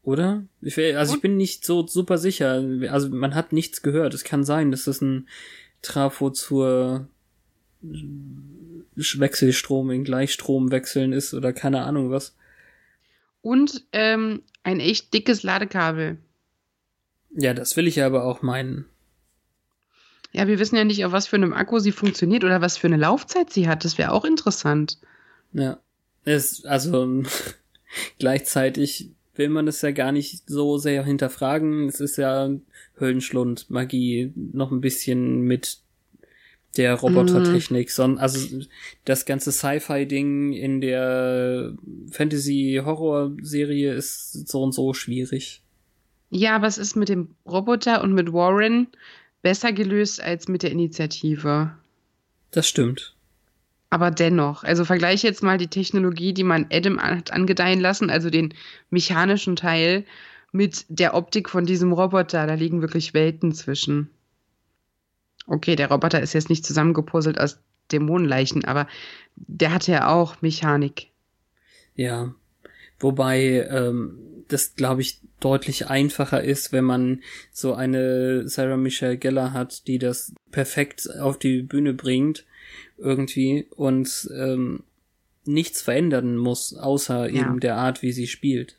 Oder? 0.01 0.45
Ich, 0.61 0.77
will- 0.77 0.95
also 0.95 1.11
ich 1.11 1.15
Und- 1.17 1.21
bin 1.21 1.37
nicht 1.37 1.65
so 1.65 1.85
super 1.85 2.17
sicher. 2.17 2.63
Also 2.89 3.09
man 3.09 3.35
hat 3.35 3.51
nichts 3.53 3.81
gehört. 3.81 4.13
Es 4.13 4.23
kann 4.23 4.43
sein, 4.43 4.71
dass 4.71 4.85
das 4.85 5.01
ein 5.01 5.27
Trafo 5.81 6.29
zur 6.29 7.07
Wechselstrom 8.95 9.91
in 9.91 10.03
Gleichstrom 10.03 10.71
wechseln 10.71 11.13
ist 11.13 11.33
oder 11.33 11.53
keine 11.53 11.83
Ahnung 11.83 12.11
was. 12.11 12.35
Und 13.41 13.85
ähm, 13.91 14.41
ein 14.63 14.79
echt 14.79 15.13
dickes 15.13 15.43
Ladekabel. 15.43 16.17
Ja, 17.31 17.53
das 17.53 17.77
will 17.77 17.87
ich 17.87 17.97
ja 17.97 18.05
aber 18.05 18.25
auch 18.25 18.41
meinen. 18.41 18.85
Ja, 20.31 20.47
wir 20.47 20.59
wissen 20.59 20.75
ja 20.75 20.83
nicht, 20.83 21.05
auf 21.05 21.11
was 21.11 21.27
für 21.27 21.37
einem 21.37 21.53
Akku 21.53 21.79
sie 21.79 21.91
funktioniert 21.91 22.43
oder 22.43 22.61
was 22.61 22.77
für 22.77 22.87
eine 22.87 22.97
Laufzeit 22.97 23.51
sie 23.51 23.67
hat. 23.67 23.83
Das 23.85 23.97
wäre 23.97 24.11
auch 24.11 24.25
interessant. 24.25 24.97
Ja. 25.53 25.79
Es, 26.25 26.65
also 26.65 27.23
gleichzeitig 28.19 29.11
will 29.35 29.49
man 29.49 29.67
es 29.67 29.81
ja 29.81 29.91
gar 29.91 30.11
nicht 30.11 30.47
so 30.47 30.77
sehr 30.77 31.03
hinterfragen. 31.03 31.87
Es 31.87 31.99
ist 31.99 32.17
ja 32.17 32.49
Höllenschlund, 32.99 33.69
Magie, 33.69 34.33
noch 34.35 34.71
ein 34.71 34.81
bisschen 34.81 35.41
mit 35.41 35.79
der 36.77 36.95
Robotertechnik. 36.95 37.91
Son 37.91 38.17
also 38.17 38.59
das 39.05 39.25
ganze 39.25 39.51
Sci-Fi-Ding 39.51 40.53
in 40.53 40.81
der 40.81 41.73
Fantasy-Horror-Serie 42.11 43.93
ist 43.93 44.47
so 44.47 44.63
und 44.63 44.73
so 44.73 44.93
schwierig. 44.93 45.61
Ja, 46.29 46.55
aber 46.55 46.67
es 46.67 46.77
ist 46.77 46.95
mit 46.95 47.09
dem 47.09 47.29
Roboter 47.45 48.03
und 48.03 48.13
mit 48.13 48.31
Warren 48.31 48.87
besser 49.41 49.73
gelöst 49.73 50.21
als 50.21 50.47
mit 50.47 50.63
der 50.63 50.71
Initiative. 50.71 51.71
Das 52.51 52.67
stimmt. 52.67 53.15
Aber 53.89 54.11
dennoch, 54.11 54.63
also 54.63 54.85
vergleiche 54.85 55.25
jetzt 55.25 55.41
mal 55.41 55.57
die 55.57 55.67
Technologie, 55.67 56.33
die 56.33 56.43
man 56.43 56.67
Adam 56.71 57.01
hat 57.01 57.31
angedeihen 57.31 57.79
lassen, 57.79 58.11
also 58.11 58.29
den 58.29 58.53
mechanischen 58.91 59.55
Teil, 59.55 60.05
mit 60.51 60.85
der 60.89 61.15
Optik 61.15 61.49
von 61.49 61.65
diesem 61.65 61.91
Roboter. 61.91 62.45
Da 62.45 62.53
liegen 62.53 62.81
wirklich 62.81 63.13
Welten 63.13 63.53
zwischen. 63.53 64.09
Okay, 65.49 65.75
der 65.75 65.89
Roboter 65.89 66.21
ist 66.21 66.33
jetzt 66.33 66.49
nicht 66.49 66.65
zusammengepuzzelt 66.65 67.39
aus 67.39 67.59
Dämonenleichen, 67.91 68.65
aber 68.65 68.87
der 69.35 69.73
hatte 69.73 69.91
ja 69.91 70.07
auch 70.07 70.41
Mechanik. 70.41 71.07
Ja. 71.95 72.33
Wobei 72.99 73.67
ähm, 73.69 74.19
das, 74.47 74.75
glaube 74.75 75.01
ich, 75.01 75.21
deutlich 75.39 75.87
einfacher 75.87 76.43
ist, 76.43 76.71
wenn 76.71 76.83
man 76.83 77.21
so 77.51 77.73
eine 77.73 78.47
Sarah 78.47 78.77
Michelle 78.77 79.17
Gellar 79.17 79.53
hat, 79.53 79.87
die 79.87 79.97
das 79.97 80.33
perfekt 80.51 81.09
auf 81.19 81.39
die 81.39 81.61
Bühne 81.61 81.93
bringt 81.93 82.45
irgendwie 82.97 83.67
und 83.75 84.29
ähm, 84.35 84.83
nichts 85.45 85.81
verändern 85.81 86.37
muss, 86.37 86.73
außer 86.75 87.29
Ja. 87.29 87.41
eben 87.41 87.59
der 87.59 87.77
Art, 87.77 88.01
wie 88.01 88.11
sie 88.11 88.27
spielt. 88.27 88.78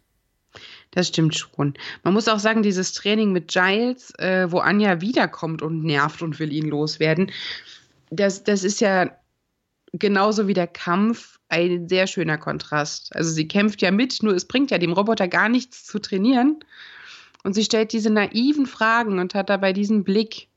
Das 0.93 1.09
stimmt 1.09 1.36
schon. 1.36 1.74
Man 2.03 2.14
muss 2.14 2.28
auch 2.28 2.41
sagen, 2.41 2.62
dieses 2.62 2.93
Training 2.93 3.32
mit 3.32 3.49
Giles, 3.49 4.12
äh, 4.18 4.51
wo 4.51 4.59
Anja 4.59 5.01
wiederkommt 5.01 5.62
und 5.62 5.84
nervt 5.84 6.22
und 6.22 6.38
will 6.41 6.53
ihn 6.53 6.68
loswerden, 6.68 7.30
das, 8.11 8.43
das 8.43 8.64
ist 8.64 8.80
ja 8.80 9.11
genauso 9.93 10.49
wie 10.49 10.55
der 10.55 10.66
Kampf 10.66 11.38
ein 11.49 11.88
sehr 11.88 12.07
schöner 12.07 12.38
Kontrast. 12.38 13.14
Also 13.14 13.30
sie 13.30 13.47
kämpft 13.47 13.82
ja 13.82 13.91
mit, 13.91 14.22
nur 14.22 14.34
es 14.34 14.45
bringt 14.45 14.70
ja 14.70 14.78
dem 14.78 14.93
Roboter 14.93 15.28
gar 15.28 15.49
nichts 15.49 15.84
zu 15.84 15.99
trainieren. 15.99 16.61
Und 17.43 17.55
sie 17.55 17.64
stellt 17.64 17.93
diese 17.93 18.11
naiven 18.11 18.66
Fragen 18.66 19.18
und 19.18 19.34
hat 19.34 19.49
dabei 19.49 19.72
diesen 19.72 20.05
Blick 20.05 20.49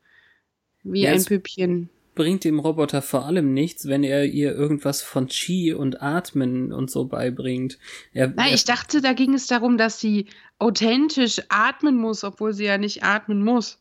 wie 0.84 1.04
Ja, 1.04 1.14
ein 1.14 1.24
Püppchen. 1.24 1.90
Bringt 2.16 2.43
dem 2.43 2.59
Roboter 2.59 3.01
vor 3.01 3.26
allem 3.26 3.53
nichts, 3.53 3.88
wenn 3.88 4.03
er 4.03 4.26
ihr 4.26 4.53
irgendwas 4.53 5.01
von 5.01 5.28
Chi 5.28 5.74
und 5.74 6.01
Atmen 6.01 6.72
und 6.72 6.91
so 6.91 7.05
beibringt. 7.05 7.80
Er, 8.14 8.28
Nein, 8.28 8.49
er, 8.49 8.53
ich 8.53 8.66
dachte, 8.66 9.01
da 9.01 9.14
ging 9.14 9.34
es 9.34 9.47
darum, 9.47 9.78
dass 9.78 9.99
sie 9.99 10.28
authentisch 10.59 11.41
atmen 11.49 11.97
muss, 11.97 12.24
obwohl 12.24 12.53
sie 12.53 12.66
ja 12.66 12.78
nicht 12.78 13.03
atmen 13.03 13.43
muss. 13.43 13.80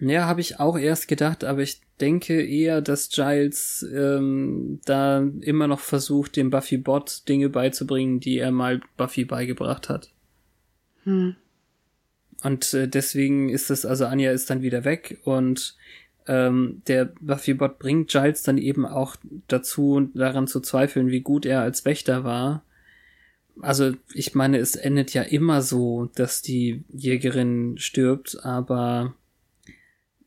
Ja, 0.00 0.26
habe 0.26 0.40
ich 0.40 0.60
auch 0.60 0.78
erst 0.78 1.08
gedacht, 1.08 1.42
aber 1.42 1.62
ich 1.62 1.80
denke 2.00 2.40
eher, 2.40 2.80
dass 2.80 3.08
Giles 3.08 3.84
ähm, 3.92 4.80
da 4.84 5.26
immer 5.40 5.66
noch 5.66 5.80
versucht, 5.80 6.36
dem 6.36 6.50
Buffy 6.50 6.76
Bot 6.76 7.28
Dinge 7.28 7.48
beizubringen, 7.48 8.20
die 8.20 8.38
er 8.38 8.52
mal 8.52 8.80
Buffy 8.96 9.24
beigebracht 9.24 9.88
hat. 9.88 10.10
Hm. 11.02 11.34
Und 12.44 12.72
äh, 12.74 12.86
deswegen 12.86 13.48
ist 13.48 13.70
es, 13.70 13.84
also 13.84 14.06
Anja 14.06 14.30
ist 14.30 14.50
dann 14.50 14.62
wieder 14.62 14.84
weg 14.84 15.18
und 15.24 15.76
ähm, 16.28 16.82
der 16.86 17.06
Buffy-Bot 17.20 17.78
bringt 17.78 18.10
Giles 18.10 18.42
dann 18.42 18.58
eben 18.58 18.86
auch 18.86 19.16
dazu, 19.48 20.08
daran 20.14 20.46
zu 20.46 20.60
zweifeln, 20.60 21.08
wie 21.08 21.20
gut 21.20 21.46
er 21.46 21.62
als 21.62 21.84
Wächter 21.84 22.22
war. 22.22 22.62
Also 23.60 23.94
ich 24.12 24.34
meine, 24.34 24.58
es 24.58 24.76
endet 24.76 25.14
ja 25.14 25.22
immer 25.22 25.62
so, 25.62 26.10
dass 26.14 26.42
die 26.42 26.84
Jägerin 26.90 27.76
stirbt, 27.78 28.44
aber 28.44 29.14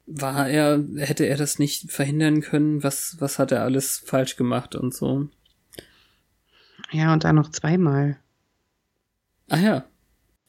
war 0.06 0.50
er, 0.50 0.84
hätte 0.98 1.26
er 1.26 1.38
das 1.38 1.60
nicht 1.60 1.92
verhindern 1.92 2.42
können? 2.42 2.84
Was, 2.84 3.16
was 3.20 3.40
hat 3.40 3.52
er 3.52 3.64
alles 3.64 4.00
falsch 4.00 4.36
gemacht 4.36 4.76
und 4.76 4.94
so? 4.94 5.30
Ja, 6.92 7.14
und 7.14 7.24
dann 7.24 7.36
noch 7.36 7.52
zweimal. 7.52 8.20
Ah 9.48 9.60
ja. 9.60 9.86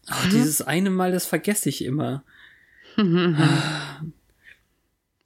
Ach, 0.09 0.29
dieses 0.31 0.63
eine 0.63 0.91
Mal, 0.91 1.13
das 1.13 1.27
vergesse 1.27 1.69
ich 1.69 1.85
immer. 1.85 2.25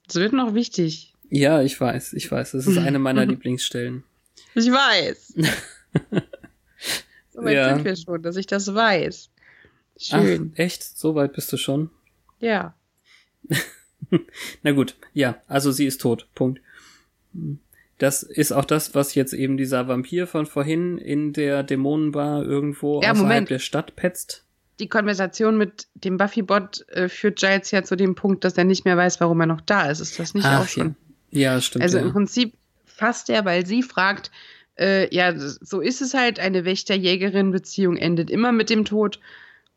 Es 0.09 0.15
wird 0.17 0.33
noch 0.33 0.55
wichtig. 0.55 1.13
Ja, 1.31 1.63
ich 1.63 1.81
weiß, 1.81 2.13
ich 2.13 2.31
weiß. 2.31 2.53
Das 2.53 2.67
ist 2.67 2.79
eine 2.79 2.99
meiner 2.99 3.27
Lieblingsstellen. 3.27 4.05
Ich 4.55 4.67
weiß. 4.71 5.35
so 7.33 7.43
weit 7.45 7.55
Ja. 7.55 7.75
sind 7.75 7.85
wir 7.85 7.97
schon, 7.97 8.23
dass 8.23 8.37
ich 8.37 8.47
das 8.47 8.73
weiß. 8.75 9.31
Schön. 9.99 10.53
Ach, 10.55 10.59
echt? 10.59 10.83
So 10.99 11.15
weit 11.15 11.33
bist 11.33 11.53
du 11.53 11.57
schon? 11.57 11.91
Ja. 12.41 12.75
Na 14.63 14.73
gut, 14.73 14.95
ja, 15.15 15.43
also 15.49 15.73
sie 15.73 15.87
ist 15.87 16.01
tot. 16.01 16.29
Punkt. 16.35 16.61
Das 17.99 18.23
ist 18.23 18.53
auch 18.53 18.65
das, 18.67 18.95
was 18.95 19.15
jetzt 19.15 19.33
eben 19.33 19.57
dieser 19.57 19.89
Vampir 19.89 20.27
von 20.27 20.47
vorhin 20.47 20.99
in 20.99 21.33
der 21.33 21.63
Dämonenbar 21.63 22.45
irgendwo 22.45 23.01
Ja, 23.03 23.13
außerhalb 23.13 23.17
Moment. 23.19 23.51
der 23.51 23.59
Stadt 23.59 23.97
petzt. 23.97 24.45
Die 24.79 24.89
Konversation 24.89 25.57
mit 25.57 25.87
dem 25.95 26.17
Buffy-Bot 26.17 26.87
äh, 26.89 27.09
führt 27.09 27.39
Giles 27.39 27.71
ja 27.71 27.83
zu 27.83 27.97
dem 27.97 28.15
Punkt, 28.15 28.45
dass 28.45 28.59
er 28.59 28.65
nicht 28.65 28.85
mehr 28.85 28.97
weiß, 28.97 29.21
warum 29.21 29.41
er 29.41 29.47
noch 29.47 29.61
da 29.63 29.91
ist. 29.91 30.01
Ist 30.01 30.19
das 30.19 30.35
nicht 30.35 30.47
auch 30.47 30.69
schon? 30.69 30.97
Ja, 31.31 31.55
ja 31.55 31.61
stimmt. 31.61 31.83
Also 31.83 31.99
ja. 31.99 32.05
im 32.05 32.13
Prinzip 32.13 32.55
fasst 32.85 33.31
er, 33.31 33.45
weil 33.45 33.65
sie 33.65 33.83
fragt, 33.83 34.31
äh, 34.79 35.15
ja, 35.15 35.33
so 35.37 35.81
ist 35.81 36.03
es 36.03 36.15
halt, 36.15 36.39
eine 36.39 36.65
Wächter-Jägerin-Beziehung 36.65 37.97
endet 37.97 38.31
immer 38.31 38.53
mit 38.53 38.69
dem 38.69 38.85
Tod 38.85 39.19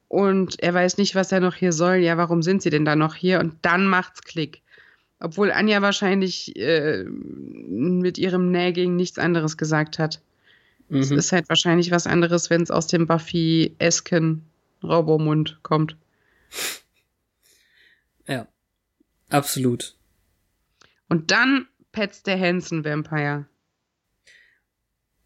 und 0.09 0.61
er 0.61 0.73
weiß 0.73 0.97
nicht, 0.97 1.15
was 1.15 1.31
er 1.31 1.39
noch 1.39 1.55
hier 1.55 1.71
soll. 1.71 1.97
Ja, 1.97 2.17
warum 2.17 2.41
sind 2.41 2.61
sie 2.61 2.69
denn 2.69 2.83
da 2.83 2.95
noch 2.95 3.15
hier? 3.15 3.39
Und 3.39 3.53
dann 3.61 3.85
macht's 3.85 4.23
Klick. 4.23 4.61
Obwohl 5.19 5.51
Anja 5.51 5.81
wahrscheinlich 5.81 6.55
äh, 6.55 7.03
mit 7.05 8.17
ihrem 8.17 8.51
Nagging 8.51 8.95
nichts 8.95 9.19
anderes 9.19 9.57
gesagt 9.57 9.99
hat. 9.99 10.19
Es 10.89 11.11
mhm. 11.11 11.19
ist 11.19 11.31
halt 11.31 11.47
wahrscheinlich 11.49 11.91
was 11.91 12.07
anderes, 12.07 12.49
wenn 12.49 12.63
es 12.63 12.71
aus 12.71 12.87
dem 12.87 13.05
Buffy-esken 13.05 14.43
Robo-Mund 14.83 15.59
kommt. 15.63 15.97
Ja, 18.27 18.47
absolut. 19.29 19.95
Und 21.07 21.31
dann 21.31 21.67
petzt 21.91 22.27
der 22.27 22.39
Hansen-Vampire. 22.39 23.45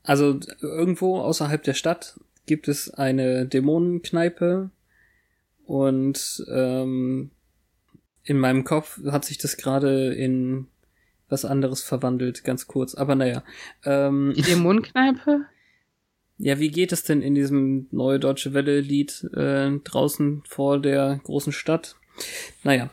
Also 0.03 0.39
irgendwo 0.61 1.19
außerhalb 1.19 1.63
der 1.63 1.73
Stadt 1.73 2.19
gibt 2.45 2.67
es 2.67 2.89
eine 2.89 3.45
Dämonenkneipe 3.45 4.69
und 5.65 6.43
ähm, 6.49 7.31
in 8.23 8.37
meinem 8.37 8.63
Kopf 8.63 8.99
hat 9.05 9.25
sich 9.25 9.37
das 9.37 9.57
gerade 9.57 10.13
in 10.13 10.67
was 11.29 11.45
anderes 11.45 11.81
verwandelt, 11.81 12.43
ganz 12.43 12.67
kurz. 12.67 12.95
Aber 12.95 13.15
naja. 13.15 13.43
Ähm, 13.85 14.33
Die 14.35 14.41
Dämonenkneipe? 14.43 15.45
Ja, 16.37 16.59
wie 16.59 16.69
geht 16.69 16.91
es 16.91 17.03
denn 17.03 17.21
in 17.21 17.35
diesem 17.35 17.87
Neue 17.91 18.19
Deutsche 18.19 18.53
Welle-Lied 18.53 19.29
äh, 19.35 19.71
draußen 19.83 20.43
vor 20.47 20.79
der 20.79 21.19
großen 21.23 21.53
Stadt? 21.53 21.95
Naja, 22.63 22.89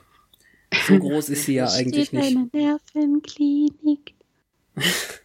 so 0.87 0.99
groß 0.99 1.29
ist 1.31 1.45
sie 1.47 1.55
ja 1.55 1.69
eigentlich 1.73 2.09
Steht 2.09 2.21
nicht. 2.21 2.37
eine 2.37 2.51
Nervenklinik. 2.53 4.15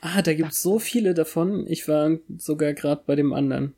Ah, 0.00 0.20
da 0.20 0.34
gibt's 0.34 0.62
so 0.62 0.80
viele 0.80 1.14
davon. 1.14 1.64
Ich 1.68 1.86
war 1.86 2.18
sogar 2.38 2.72
gerade 2.74 3.02
bei 3.06 3.14
dem 3.14 3.32
anderen. 3.32 3.74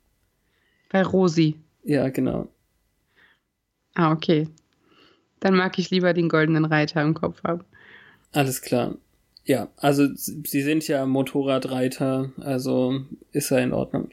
Bei 0.88 1.02
Rosi. 1.02 1.56
Ja, 1.84 2.08
genau. 2.08 2.48
Ah, 3.94 4.10
okay. 4.12 4.48
Dann 5.40 5.54
mag 5.54 5.78
ich 5.78 5.90
lieber 5.90 6.14
den 6.14 6.30
goldenen 6.30 6.64
Reiter 6.64 7.02
im 7.02 7.12
Kopf 7.12 7.44
haben. 7.44 7.64
Alles 8.32 8.62
klar. 8.62 8.96
Ja, 9.44 9.68
also 9.76 10.06
sie 10.14 10.62
sind 10.62 10.86
ja 10.86 11.04
Motorradreiter, 11.06 12.32
also 12.40 13.00
ist 13.32 13.50
ja 13.50 13.58
in 13.58 13.72
Ordnung. 13.72 14.08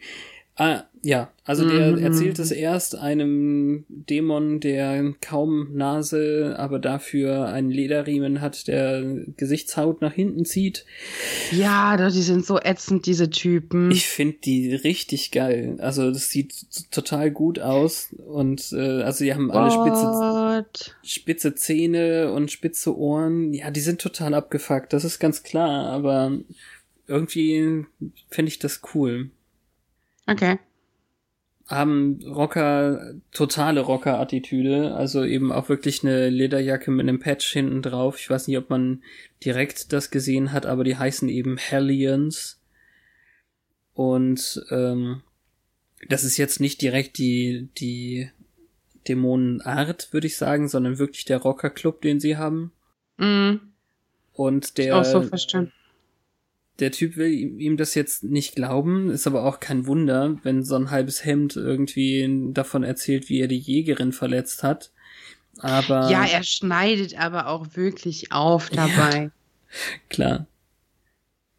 Ah, 0.55 0.83
ja, 1.01 1.31
also 1.45 1.63
der 1.65 1.93
Mhm. 1.93 2.03
erzählt 2.03 2.37
es 2.39 2.51
erst 2.51 2.97
einem 2.97 3.85
Dämon, 3.87 4.59
der 4.59 5.13
kaum 5.21 5.73
Nase, 5.73 6.55
aber 6.57 6.79
dafür 6.79 7.45
einen 7.47 7.71
Lederriemen 7.71 8.41
hat, 8.41 8.67
der 8.67 9.01
Gesichtshaut 9.37 10.01
nach 10.01 10.11
hinten 10.11 10.43
zieht. 10.43 10.85
Ja, 11.51 11.95
die 11.95 12.21
sind 12.21 12.45
so 12.45 12.59
ätzend, 12.59 13.05
diese 13.05 13.29
Typen. 13.29 13.89
Ich 13.91 14.07
finde 14.07 14.35
die 14.43 14.75
richtig 14.75 15.31
geil. 15.31 15.77
Also 15.79 16.11
das 16.11 16.29
sieht 16.29 16.53
total 16.91 17.31
gut 17.31 17.59
aus 17.59 18.13
und 18.27 18.73
äh, 18.73 19.03
also 19.03 19.23
die 19.23 19.33
haben 19.33 19.51
alle 19.51 19.71
spitze 19.71 20.05
Gott. 20.63 20.95
spitze 21.03 21.55
Zähne 21.55 22.31
und 22.31 22.51
spitze 22.51 22.97
Ohren. 22.97 23.53
Ja, 23.53 23.71
die 23.71 23.79
sind 23.79 24.01
total 24.01 24.33
abgefuckt, 24.33 24.93
das 24.93 25.03
ist 25.03 25.19
ganz 25.19 25.43
klar, 25.43 25.87
aber 25.87 26.39
irgendwie 27.07 27.85
finde 28.29 28.49
ich 28.49 28.59
das 28.59 28.81
cool. 28.93 29.31
Okay. 30.27 30.59
Haben 31.67 32.19
Rocker, 32.25 33.13
totale 33.31 33.81
Rocker-Attitüde, 33.81 34.95
also 34.95 35.23
eben 35.23 35.51
auch 35.51 35.69
wirklich 35.69 36.03
eine 36.03 36.29
Lederjacke 36.29 36.89
mit 36.91 37.07
einem 37.07 37.19
Patch 37.19 37.51
hinten 37.51 37.81
drauf. 37.81 38.19
Ich 38.19 38.29
weiß 38.29 38.47
nicht, 38.47 38.57
ob 38.57 38.69
man 38.69 39.03
direkt 39.43 39.93
das 39.93 40.09
gesehen 40.11 40.51
hat, 40.51 40.65
aber 40.65 40.83
die 40.83 40.97
heißen 40.97 41.29
eben 41.29 41.57
Hellions. 41.57 42.59
Und 43.93 44.65
ähm, 44.71 45.21
das 46.07 46.23
ist 46.23 46.37
jetzt 46.37 46.59
nicht 46.59 46.81
direkt 46.81 47.17
die, 47.17 47.69
die 47.77 48.31
Dämonenart, 49.07 50.09
würde 50.11 50.27
ich 50.27 50.37
sagen, 50.37 50.67
sondern 50.67 50.97
wirklich 50.99 51.25
der 51.25 51.37
Rocker-Club, 51.39 52.01
den 52.01 52.19
sie 52.19 52.37
haben. 52.37 52.71
Mhm. 53.17 53.59
Und 54.33 54.77
der, 54.77 54.97
auch 54.97 55.03
so 55.05 55.21
verstanden. 55.21 55.73
der 56.79 56.91
Typ 56.91 57.17
will 57.17 57.29
ihm 57.31 57.59
ihm 57.59 57.75
das 57.77 57.93
jetzt 57.95 58.23
nicht 58.23 58.55
glauben, 58.55 59.09
ist 59.09 59.27
aber 59.27 59.43
auch 59.43 59.59
kein 59.59 59.85
Wunder, 59.85 60.37
wenn 60.43 60.63
so 60.63 60.75
ein 60.75 60.91
halbes 60.91 61.25
Hemd 61.25 61.55
irgendwie 61.57 62.51
davon 62.53 62.83
erzählt, 62.83 63.27
wie 63.29 63.39
er 63.41 63.47
die 63.49 63.57
Jägerin 63.59 64.13
verletzt 64.13 64.63
hat. 64.63 64.91
Aber 65.57 66.09
Ja, 66.09 66.25
er 66.25 66.43
schneidet 66.43 67.19
aber 67.19 67.47
auch 67.47 67.75
wirklich 67.75 68.31
auf 68.31 68.69
dabei. 68.71 69.31
klar. 70.09 70.47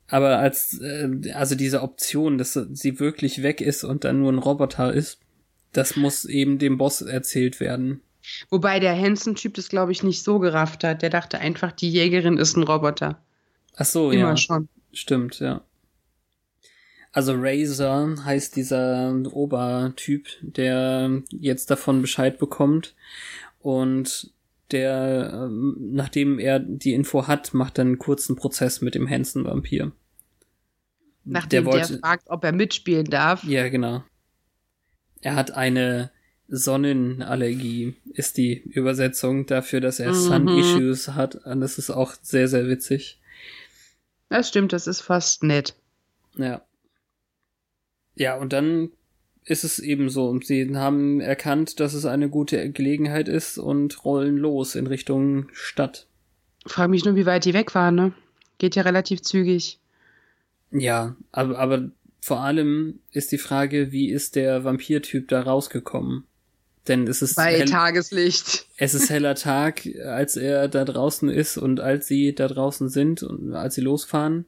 Aber 0.09 0.39
als 0.39 0.81
äh, 0.81 1.33
also 1.35 1.55
diese 1.55 1.83
Option, 1.83 2.39
dass 2.39 2.55
sie 2.55 2.99
wirklich 2.99 3.43
weg 3.43 3.61
ist 3.61 3.85
und 3.85 4.05
dann 4.05 4.21
nur 4.21 4.33
ein 4.33 4.39
Roboter 4.39 4.93
ist, 4.93 5.19
das 5.73 5.97
muss 5.97 6.25
eben 6.25 6.59
dem 6.59 6.79
Boss 6.79 7.01
erzählt 7.01 7.61
werden. 7.61 8.01
Wobei 8.51 8.81
der 8.81 8.97
Hansen-Typ 8.97 9.55
das, 9.55 9.69
glaube 9.69 9.93
ich, 9.93 10.03
nicht 10.03 10.23
so 10.23 10.39
gerafft 10.39 10.85
hat. 10.85 11.03
Der 11.03 11.11
dachte 11.11 11.39
einfach, 11.39 11.73
die 11.73 11.91
Jägerin 11.91 12.39
ist 12.39 12.57
ein 12.57 12.63
Roboter. 12.63 13.23
Ach 13.77 13.87
so, 13.87 14.11
Immer 14.11 14.31
ja. 14.31 14.37
schon. 14.37 14.69
Stimmt, 14.93 15.41
ja. 15.41 15.63
Also 17.13 17.35
Razor 17.37 18.25
heißt 18.25 18.55
dieser 18.55 19.13
Obertyp, 19.33 20.29
der 20.43 21.23
jetzt 21.31 21.71
davon 21.71 22.03
Bescheid 22.03 22.39
bekommt 22.39 22.95
und 23.59 24.33
der, 24.71 25.31
ähm, 25.35 25.77
nachdem 25.93 26.39
er 26.39 26.61
die 26.61 26.93
Info 26.93 27.27
hat, 27.27 27.53
macht 27.53 27.79
dann 27.79 27.89
einen 27.89 27.99
kurzen 27.99 28.37
Prozess 28.37 28.81
mit 28.81 28.95
dem 28.95 29.11
Hansen-Vampir. 29.11 29.91
Nachdem 31.25 31.65
der, 31.65 31.73
wollte, 31.73 31.99
fragt, 31.99 32.31
ob 32.31 32.45
er 32.45 32.53
mitspielen 32.53 33.07
darf. 33.07 33.43
ja, 33.45 33.69
genau. 33.69 34.05
Er 35.21 35.35
hat 35.37 35.53
eine 35.53 36.11
Sonnenallergie, 36.49 37.95
ist 38.13 38.37
die 38.37 38.59
Übersetzung 38.59 39.47
dafür, 39.47 39.81
dass 39.81 40.01
er 40.01 40.11
Mhm. 40.11 40.15
Sun-Issues 40.15 41.09
hat. 41.09 41.37
Und 41.47 41.61
das 41.61 41.79
ist 41.79 41.91
auch 41.91 42.15
sehr, 42.23 42.49
sehr 42.49 42.69
witzig. 42.69 43.21
Das 44.29 44.49
stimmt, 44.49 44.73
das 44.73 44.87
ist 44.87 45.01
fast 45.01 45.43
nett. 45.43 45.75
Ja. 46.37 46.63
Ja, 48.15 48.37
und 48.37 48.53
dann 48.53 48.91
ist 49.45 49.65
es 49.65 49.79
eben 49.79 50.11
so. 50.11 50.39
Sie 50.41 50.77
haben 50.77 51.21
erkannt, 51.21 51.81
dass 51.81 51.95
es 51.95 52.05
eine 52.05 52.29
gute 52.29 52.71
Gelegenheit 52.71 53.29
ist 53.29 53.59
und 53.59 54.05
rollen 54.05 54.37
los 54.37 54.75
in 54.75 54.87
Richtung 54.87 55.49
Stadt. 55.53 56.07
Frag 56.67 56.91
mich 56.91 57.05
nur, 57.05 57.17
wie 57.17 57.27
weit 57.27 57.45
die 57.45 57.55
weg 57.55 57.75
waren, 57.75 57.95
ne? 57.95 58.13
Geht 58.59 58.77
ja 58.77 58.83
relativ 58.83 59.23
zügig. 59.23 59.79
Ja, 60.71 61.17
aber, 61.33 61.59
aber 61.59 61.91
vor 62.21 62.41
allem 62.41 63.01
ist 63.13 63.33
die 63.33 63.39
Frage, 63.39 63.93
wie 63.93 64.11
ist 64.11 64.37
der 64.37 64.65
Vampirtyp 64.65 65.29
da 65.29 65.43
rausgekommen? 65.43 66.25
Denn 66.89 67.07
es 67.07 67.23
ist 67.23 67.37
bei 67.37 67.59
hell, 67.59 67.67
Tageslicht. 67.67 68.67
Es 68.77 68.95
ist 68.95 69.11
heller 69.11 69.35
Tag, 69.37 69.87
als 70.05 70.37
er 70.37 70.69
da 70.69 70.85
draußen 70.85 71.29
ist 71.29 71.57
und 71.57 71.81
als 71.81 72.07
sie 72.07 72.35
da 72.35 72.49
draußen 72.49 72.89
sind 72.89 73.23
und 73.23 73.55
als 73.55 73.75
sie 73.75 73.83
losfahren. 73.83 74.47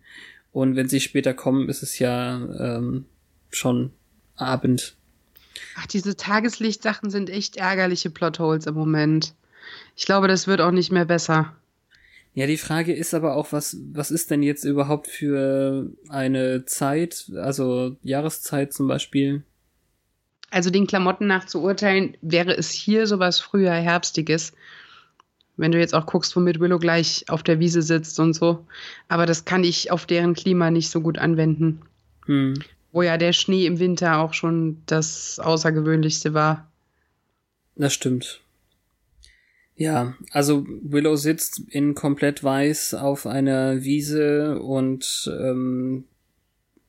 Und 0.51 0.77
wenn 0.77 0.89
sie 0.89 1.01
später 1.01 1.35
kommen, 1.35 1.69
ist 1.69 1.83
es 1.83 1.99
ja 1.99 2.37
ähm, 2.59 3.07
schon 3.51 3.93
Abend. 4.37 4.97
Ach, 5.77 5.87
diese 5.87 6.17
Tageslichtsachen 6.17 7.11
sind 7.11 7.31
echt 7.31 7.57
ärgerliche 7.57 8.11
Plotholes 8.11 8.67
im 8.67 8.75
Moment. 8.75 9.35
Ich 9.97 10.05
glaube, 10.05 10.29
das 10.29 10.47
wird 10.47 10.61
auch 10.61 10.71
nicht 10.71 10.91
mehr 10.91 11.05
besser. 11.05 11.55
Ja, 12.35 12.47
die 12.47 12.57
Frage 12.57 12.95
ist 12.95 13.13
aber 13.13 13.37
auch, 13.37 13.53
was, 13.53 13.77
was 13.93 14.11
ist 14.11 14.31
denn 14.31 14.43
jetzt 14.43 14.65
überhaupt 14.65 15.07
für 15.07 15.91
eine 16.09 16.65
Zeit, 16.65 17.31
also 17.37 17.97
Jahreszeit 18.03 18.73
zum 18.73 18.89
Beispiel? 18.89 19.43
Also 20.51 20.71
den 20.71 20.87
Klamotten 20.87 21.27
nach 21.27 21.47
zu 21.47 21.63
urteilen, 21.63 22.17
wäre 22.23 22.57
es 22.57 22.71
hier 22.71 23.07
sowas 23.07 23.39
früher 23.39 23.73
Herbstiges. 23.73 24.53
Wenn 25.57 25.73
du 25.73 25.79
jetzt 25.79 25.95
auch 25.95 26.07
guckst, 26.07 26.35
womit 26.35 26.59
Willow 26.61 26.79
gleich 26.79 27.27
auf 27.29 27.43
der 27.43 27.59
Wiese 27.59 27.83
sitzt 27.83 28.19
und 28.19 28.33
so. 28.33 28.67
Aber 29.09 29.27
das 29.27 29.45
kann 29.45 29.65
ich 29.65 29.91
auf 29.91 30.07
deren 30.07 30.35
Klima 30.35 30.71
nicht 30.71 30.91
so 30.91 31.03
gut 31.03 31.19
anwenden. 31.19 31.83
Hm. 32.27 32.55
Wo 32.93 33.03
ja 33.03 33.19
der 33.19 33.35
Schnee 33.35 33.67
im 33.67 33.79
Winter 33.79 34.19
auch 34.19 34.33
schon 34.33 34.83
das 34.87 35.39
Außergewöhnlichste 35.39 36.33
war. 36.33 36.71
Das 37.77 37.93
stimmt. 37.93 38.41
Ja, 39.75 40.15
also 40.31 40.67
Willow 40.83 41.17
sitzt 41.17 41.61
in 41.69 41.95
komplett 41.95 42.45
weiß 42.45 42.95
auf 42.95 43.27
einer 43.27 43.83
Wiese 43.83 44.61
und 44.61 45.31
ähm, 45.41 46.05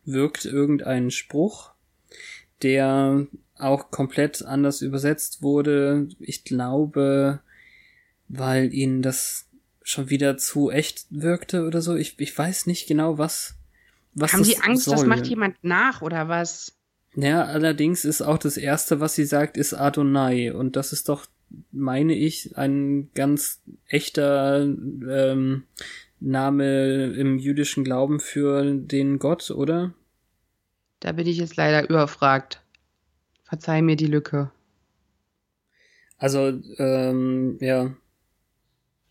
wirkt 0.05 0.45
irgendeinen 0.45 1.11
Spruch, 1.11 1.71
der 2.61 3.25
auch 3.57 3.91
komplett 3.91 4.43
anders 4.43 4.81
übersetzt 4.81 5.41
wurde. 5.41 6.09
Ich 6.19 6.43
glaube, 6.43 7.39
weil 8.27 8.73
ihnen 8.73 9.01
das 9.01 9.47
schon 9.81 10.09
wieder 10.09 10.37
zu 10.37 10.71
echt 10.71 11.05
wirkte 11.09 11.65
oder 11.65 11.81
so. 11.81 11.95
Ich, 11.95 12.19
ich 12.19 12.37
weiß 12.37 12.65
nicht 12.65 12.87
genau, 12.87 13.17
was. 13.17 13.55
was 14.13 14.33
Haben 14.33 14.43
die 14.43 14.57
Angst, 14.59 14.85
soll. 14.85 14.95
das 14.95 15.05
macht 15.05 15.27
jemand 15.27 15.55
nach 15.63 16.01
oder 16.01 16.27
was? 16.27 16.73
Ja, 17.15 17.43
allerdings 17.45 18.05
ist 18.05 18.21
auch 18.21 18.37
das 18.37 18.57
erste, 18.57 18.99
was 18.99 19.15
sie 19.15 19.25
sagt, 19.25 19.57
ist 19.57 19.73
Adonai. 19.73 20.51
Und 20.51 20.75
das 20.75 20.93
ist 20.93 21.09
doch 21.09 21.27
meine 21.71 22.15
ich, 22.15 22.57
ein 22.57 23.09
ganz 23.13 23.61
echter 23.87 24.61
ähm, 24.63 25.63
Name 26.19 27.13
im 27.13 27.37
jüdischen 27.37 27.83
Glauben 27.83 28.19
für 28.19 28.73
den 28.73 29.19
Gott, 29.19 29.51
oder? 29.51 29.93
Da 30.99 31.11
bin 31.11 31.27
ich 31.27 31.37
jetzt 31.37 31.57
leider 31.57 31.89
überfragt. 31.89 32.61
Verzeih 33.43 33.81
mir 33.81 33.95
die 33.95 34.07
Lücke. 34.07 34.51
Also, 36.17 36.61
ähm, 36.77 37.57
ja. 37.59 37.95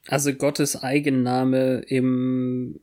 Also 0.08 0.32
Gottes 0.32 0.82
Eigenname 0.82 1.84
im, 1.86 2.80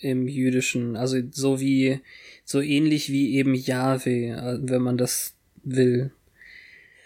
im 0.00 0.26
Jüdischen. 0.26 0.96
Also 0.96 1.18
so 1.30 1.60
wie, 1.60 2.00
so 2.44 2.60
ähnlich 2.60 3.10
wie 3.10 3.36
eben 3.36 3.54
Jahwe, 3.54 4.10
äh, 4.10 4.58
wenn 4.60 4.82
man 4.82 4.98
das 4.98 5.36
will. 5.62 6.12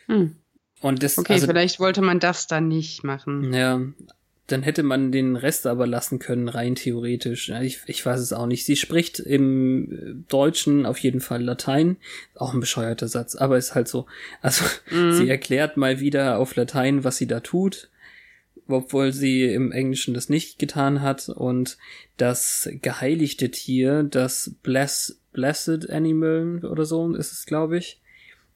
Hm. 0.07 0.37
Und 0.81 1.03
das, 1.03 1.19
okay, 1.19 1.35
also, 1.35 1.47
vielleicht 1.47 1.79
wollte 1.79 2.01
man 2.01 2.21
das 2.21 2.47
dann 2.47 2.69
nicht 2.69 3.05
machen. 3.05 3.53
Ja, 3.53 3.81
dann 4.51 4.63
hätte 4.63 4.83
man 4.83 5.13
den 5.13 5.37
Rest 5.37 5.67
aber 5.67 5.87
lassen 5.87 6.19
können, 6.19 6.49
rein 6.49 6.75
theoretisch. 6.75 7.51
Ich, 7.63 7.81
ich 7.87 8.05
weiß 8.05 8.21
es 8.21 8.33
auch 8.33 8.47
nicht. 8.47 8.65
Sie 8.65 8.77
spricht 8.77 9.21
im 9.21 10.25
Deutschen 10.29 10.87
auf 10.87 10.99
jeden 10.99 11.21
Fall 11.21 11.43
Latein. 11.43 11.99
Auch 12.35 12.53
ein 12.53 12.61
bescheuerter 12.61 13.09
Satz, 13.09 13.37
aber 13.37 13.59
ist 13.59 13.75
halt 13.75 13.89
so. 13.89 14.07
Also 14.43 14.65
mhm. 14.91 15.13
sie 15.13 15.29
erklärt 15.29 15.77
mal 15.77 16.01
wieder 16.01 16.39
auf 16.39 16.57
Latein, 16.57 17.05
was 17.05 17.17
sie 17.17 17.27
da 17.27 17.41
tut, 17.41 17.91
obwohl 18.67 19.13
sie 19.13 19.45
im 19.45 19.71
Englischen 19.71 20.15
das 20.15 20.29
nicht 20.29 20.59
getan 20.59 21.01
hat. 21.01 21.29
Und 21.29 21.79
das 22.17 22.69
geheiligte 22.83 23.51
Tier, 23.51 24.03
das 24.03 24.57
Bless, 24.63 25.21
Blessed 25.33 25.91
Animal 25.91 26.65
oder 26.65 26.87
so 26.87 27.15
ist 27.15 27.33
es, 27.33 27.47
glaube 27.47 27.79
ich, 27.79 28.01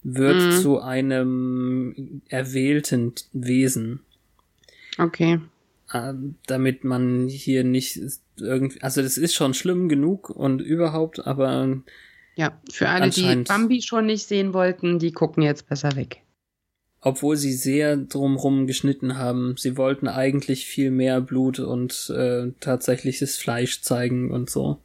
wird 0.05 0.43
mhm. 0.43 0.61
zu 0.61 0.81
einem 0.81 2.23
erwählten 2.29 3.15
Wesen. 3.33 4.01
Okay. 4.99 5.41
Ähm, 5.93 6.37
damit 6.47 6.85
man 6.85 7.29
hier 7.29 7.65
nicht 7.65 7.99
irgendwie, 8.39 8.81
also 8.83 9.03
das 9.03 9.19
ist 9.19 9.35
schon 9.35 9.55
schlimm 9.55 9.89
genug 9.89 10.31
und 10.31 10.61
überhaupt, 10.61 11.27
aber 11.27 11.83
ja, 12.37 12.59
für 12.71 12.89
alle, 12.89 13.11
die 13.11 13.45
Bambi 13.47 13.81
schon 13.83 14.07
nicht 14.07 14.27
sehen 14.27 14.55
wollten, 14.55 14.99
die 14.99 15.13
gucken 15.13 15.43
jetzt 15.43 15.69
besser 15.69 15.95
weg. 15.97 16.23
Obwohl 17.01 17.37
sie 17.37 17.53
sehr 17.53 17.97
drumrum 17.97 18.67
geschnitten 18.67 19.19
haben. 19.19 19.57
Sie 19.59 19.77
wollten 19.77 20.09
eigentlich 20.09 20.65
viel 20.65 20.91
mehr 20.91 21.21
Blut 21.21 21.59
und 21.59 22.11
äh, 22.17 22.51
tatsächliches 22.61 23.37
Fleisch 23.37 23.83
zeigen 23.83 24.31
und 24.31 24.49
so. 24.49 24.79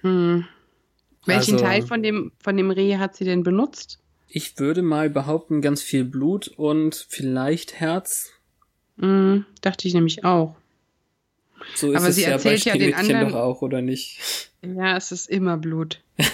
Hm. 0.00 0.46
Welchen 1.26 1.54
also, 1.54 1.64
Teil 1.64 1.82
von 1.82 2.02
dem, 2.02 2.32
von 2.40 2.56
dem 2.56 2.70
Reh 2.70 2.96
hat 2.96 3.16
sie 3.16 3.26
denn 3.26 3.42
benutzt? 3.42 4.00
Ich 4.28 4.58
würde 4.58 4.82
mal 4.82 5.08
behaupten, 5.08 5.62
ganz 5.62 5.82
viel 5.82 6.04
Blut 6.04 6.48
und 6.48 7.06
vielleicht 7.08 7.80
Herz. 7.80 8.32
Mm, 8.96 9.38
dachte 9.62 9.88
ich 9.88 9.94
nämlich 9.94 10.24
auch. 10.24 10.56
So 11.74 11.90
ist 11.90 11.98
Aber 11.98 12.08
es 12.08 12.16
sie 12.16 12.22
ja 12.22 12.30
erzählt 12.30 12.64
bei 12.64 12.72
ja 12.72 12.76
den 12.76 12.94
anderen 12.94 13.30
doch 13.30 13.38
auch, 13.38 13.62
oder 13.62 13.80
nicht? 13.80 14.50
Ja, 14.62 14.96
es 14.96 15.12
ist 15.12 15.28
immer 15.28 15.56
Blut. 15.56 16.00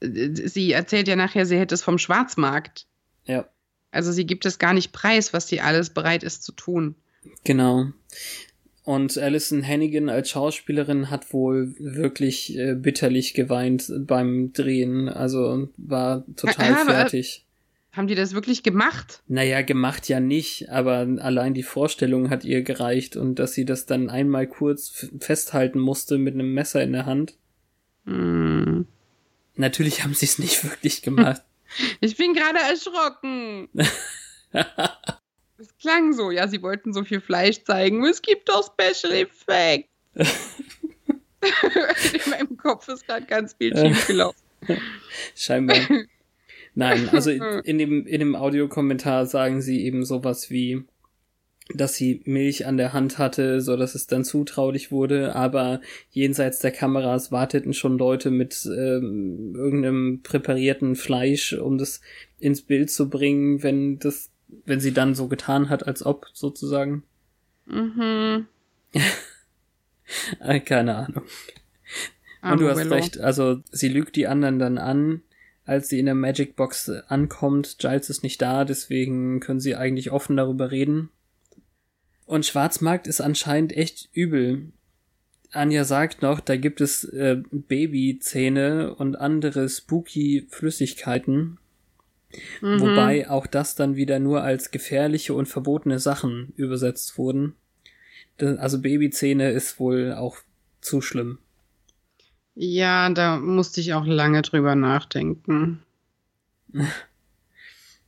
sie 0.00 0.72
erzählt 0.72 1.08
ja 1.08 1.16
nachher, 1.16 1.46
sie 1.46 1.58
hätte 1.58 1.74
es 1.74 1.82
vom 1.82 1.98
Schwarzmarkt. 1.98 2.86
Ja. 3.24 3.48
Also 3.92 4.12
sie 4.12 4.26
gibt 4.26 4.46
es 4.46 4.58
gar 4.58 4.72
nicht 4.72 4.92
preis, 4.92 5.32
was 5.32 5.48
sie 5.48 5.60
alles 5.60 5.90
bereit 5.90 6.22
ist 6.22 6.42
zu 6.42 6.52
tun. 6.52 6.94
Genau. 7.44 7.88
Und 8.82 9.18
Alison 9.18 9.66
Hannigan 9.66 10.08
als 10.08 10.30
Schauspielerin 10.30 11.10
hat 11.10 11.32
wohl 11.32 11.74
wirklich 11.78 12.56
äh, 12.56 12.74
bitterlich 12.74 13.34
geweint 13.34 13.92
beim 14.06 14.52
Drehen. 14.52 15.08
Also 15.08 15.68
war 15.76 16.24
total 16.36 16.70
ja, 16.70 16.84
fertig. 16.84 17.44
Haben 17.92 18.06
die 18.06 18.14
das 18.14 18.34
wirklich 18.34 18.62
gemacht? 18.62 19.22
Naja, 19.26 19.62
gemacht 19.62 20.08
ja 20.08 20.20
nicht, 20.20 20.70
aber 20.70 21.08
allein 21.18 21.54
die 21.54 21.64
Vorstellung 21.64 22.30
hat 22.30 22.44
ihr 22.44 22.62
gereicht 22.62 23.16
und 23.16 23.40
dass 23.40 23.52
sie 23.52 23.64
das 23.64 23.84
dann 23.84 24.08
einmal 24.08 24.46
kurz 24.46 25.08
festhalten 25.18 25.80
musste 25.80 26.16
mit 26.16 26.34
einem 26.34 26.54
Messer 26.54 26.82
in 26.82 26.92
der 26.92 27.06
Hand. 27.06 27.34
Mm. 28.04 28.82
Natürlich 29.56 30.04
haben 30.04 30.14
sie 30.14 30.26
es 30.26 30.38
nicht 30.38 30.64
wirklich 30.64 31.02
gemacht. 31.02 31.42
Ich 32.00 32.16
bin 32.16 32.34
gerade 32.34 32.58
erschrocken. 32.58 33.68
Es 35.60 35.76
klang 35.76 36.14
so, 36.14 36.30
ja, 36.30 36.48
sie 36.48 36.62
wollten 36.62 36.94
so 36.94 37.04
viel 37.04 37.20
Fleisch 37.20 37.62
zeigen. 37.64 38.04
Es 38.06 38.22
gibt 38.22 38.48
doch 38.48 38.72
Special 38.72 39.12
Effects. 39.12 39.88
In 42.24 42.30
meinem 42.30 42.56
Kopf 42.56 42.88
ist 42.88 43.06
gerade 43.06 43.26
ganz 43.26 43.54
viel 43.54 43.76
schief 43.76 44.06
gelaufen. 44.06 44.38
Scheinbar. 45.34 45.76
Nein, 46.74 47.08
also 47.10 47.30
in 47.30 47.78
dem, 47.78 48.06
in 48.06 48.20
dem 48.20 48.36
Audiokommentar 48.36 49.26
sagen 49.26 49.60
sie 49.60 49.84
eben 49.84 50.04
sowas 50.04 50.50
wie, 50.50 50.84
dass 51.74 51.94
sie 51.94 52.22
Milch 52.26 52.66
an 52.66 52.76
der 52.76 52.92
Hand 52.92 53.18
hatte, 53.18 53.60
so 53.60 53.76
dass 53.76 53.94
es 53.94 54.06
dann 54.06 54.24
zutraulich 54.24 54.92
wurde, 54.92 55.34
aber 55.34 55.80
jenseits 56.10 56.60
der 56.60 56.70
Kameras 56.70 57.32
warteten 57.32 57.72
schon 57.72 57.98
Leute 57.98 58.30
mit 58.30 58.66
ähm, 58.66 59.54
irgendeinem 59.56 60.20
präparierten 60.22 60.94
Fleisch, 60.94 61.54
um 61.54 61.78
das 61.78 62.00
ins 62.38 62.62
Bild 62.62 62.90
zu 62.90 63.08
bringen, 63.08 63.62
wenn 63.62 63.98
das 63.98 64.30
wenn 64.64 64.80
sie 64.80 64.92
dann 64.92 65.14
so 65.14 65.28
getan 65.28 65.68
hat, 65.68 65.86
als 65.86 66.04
ob, 66.04 66.26
sozusagen. 66.32 67.02
Mhm. 67.66 68.46
Äh, 70.40 70.58
keine 70.58 70.96
Ahnung. 70.96 71.22
Und 72.42 72.60
du 72.60 72.68
hast 72.68 72.90
recht, 72.90 73.20
also 73.20 73.60
sie 73.70 73.86
lügt 73.86 74.16
die 74.16 74.26
anderen 74.26 74.58
dann 74.58 74.76
an, 74.76 75.22
als 75.64 75.88
sie 75.88 76.00
in 76.00 76.06
der 76.06 76.16
Magic 76.16 76.56
Box 76.56 76.88
ankommt. 76.88 77.76
Giles 77.78 78.10
ist 78.10 78.24
nicht 78.24 78.42
da, 78.42 78.64
deswegen 78.64 79.38
können 79.38 79.60
sie 79.60 79.76
eigentlich 79.76 80.10
offen 80.10 80.36
darüber 80.36 80.72
reden. 80.72 81.10
Und 82.26 82.44
Schwarzmarkt 82.44 83.06
ist 83.06 83.20
anscheinend 83.20 83.76
echt 83.76 84.08
übel. 84.12 84.72
Anja 85.52 85.84
sagt 85.84 86.22
noch, 86.22 86.40
da 86.40 86.56
gibt 86.56 86.80
es 86.80 87.04
äh, 87.04 87.40
Babyzähne 87.52 88.96
und 88.96 89.14
andere 89.14 89.68
spooky 89.68 90.44
Flüssigkeiten. 90.48 91.59
Mhm. 92.60 92.80
Wobei 92.80 93.28
auch 93.28 93.46
das 93.46 93.74
dann 93.74 93.96
wieder 93.96 94.18
nur 94.18 94.42
als 94.42 94.70
gefährliche 94.70 95.34
und 95.34 95.46
verbotene 95.46 95.98
Sachen 95.98 96.52
übersetzt 96.56 97.18
wurden. 97.18 97.54
Also 98.38 98.80
Babyzähne 98.80 99.50
ist 99.50 99.78
wohl 99.80 100.12
auch 100.12 100.38
zu 100.80 101.00
schlimm. 101.00 101.38
Ja, 102.54 103.10
da 103.10 103.38
musste 103.38 103.80
ich 103.80 103.94
auch 103.94 104.06
lange 104.06 104.42
drüber 104.42 104.74
nachdenken. 104.74 105.82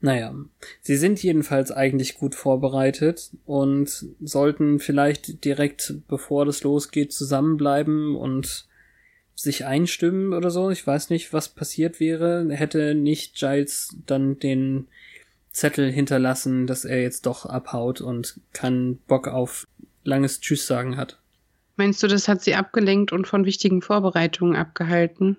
Naja, 0.05 0.35
sie 0.81 0.97
sind 0.97 1.23
jedenfalls 1.23 1.71
eigentlich 1.71 2.17
gut 2.17 2.35
vorbereitet 2.35 3.31
und 3.47 4.05
sollten 4.21 4.81
vielleicht 4.81 5.45
direkt, 5.45 5.95
bevor 6.09 6.45
das 6.45 6.65
losgeht, 6.65 7.13
zusammenbleiben 7.13 8.17
und 8.17 8.67
sich 9.35 9.65
einstimmen 9.65 10.33
oder 10.33 10.51
so. 10.51 10.71
Ich 10.71 10.87
weiß 10.87 11.11
nicht, 11.11 11.33
was 11.33 11.49
passiert 11.49 12.01
wäre, 12.01 12.49
hätte 12.51 12.95
nicht 12.95 13.37
Giles 13.37 13.97
dann 14.07 14.39
den 14.39 14.89
Zettel 15.51 15.91
hinterlassen, 15.91 16.67
dass 16.67 16.85
er 16.85 17.03
jetzt 17.03 17.27
doch 17.27 17.47
abhaut 17.47 18.01
und 18.01 18.41
keinen 18.53 18.99
Bock 18.99 19.29
auf 19.29 19.67
langes 20.05 20.41
Tschüss 20.41 20.67
sagen 20.67 20.97
hat. 20.97 21.19
Meinst 21.77 22.03
du, 22.03 22.07
das 22.07 22.29
hat 22.29 22.43
sie 22.43 22.55
abgelenkt 22.55 23.13
und 23.13 23.27
von 23.27 23.45
wichtigen 23.45 23.83
Vorbereitungen 23.83 24.57
abgehalten? 24.57 25.37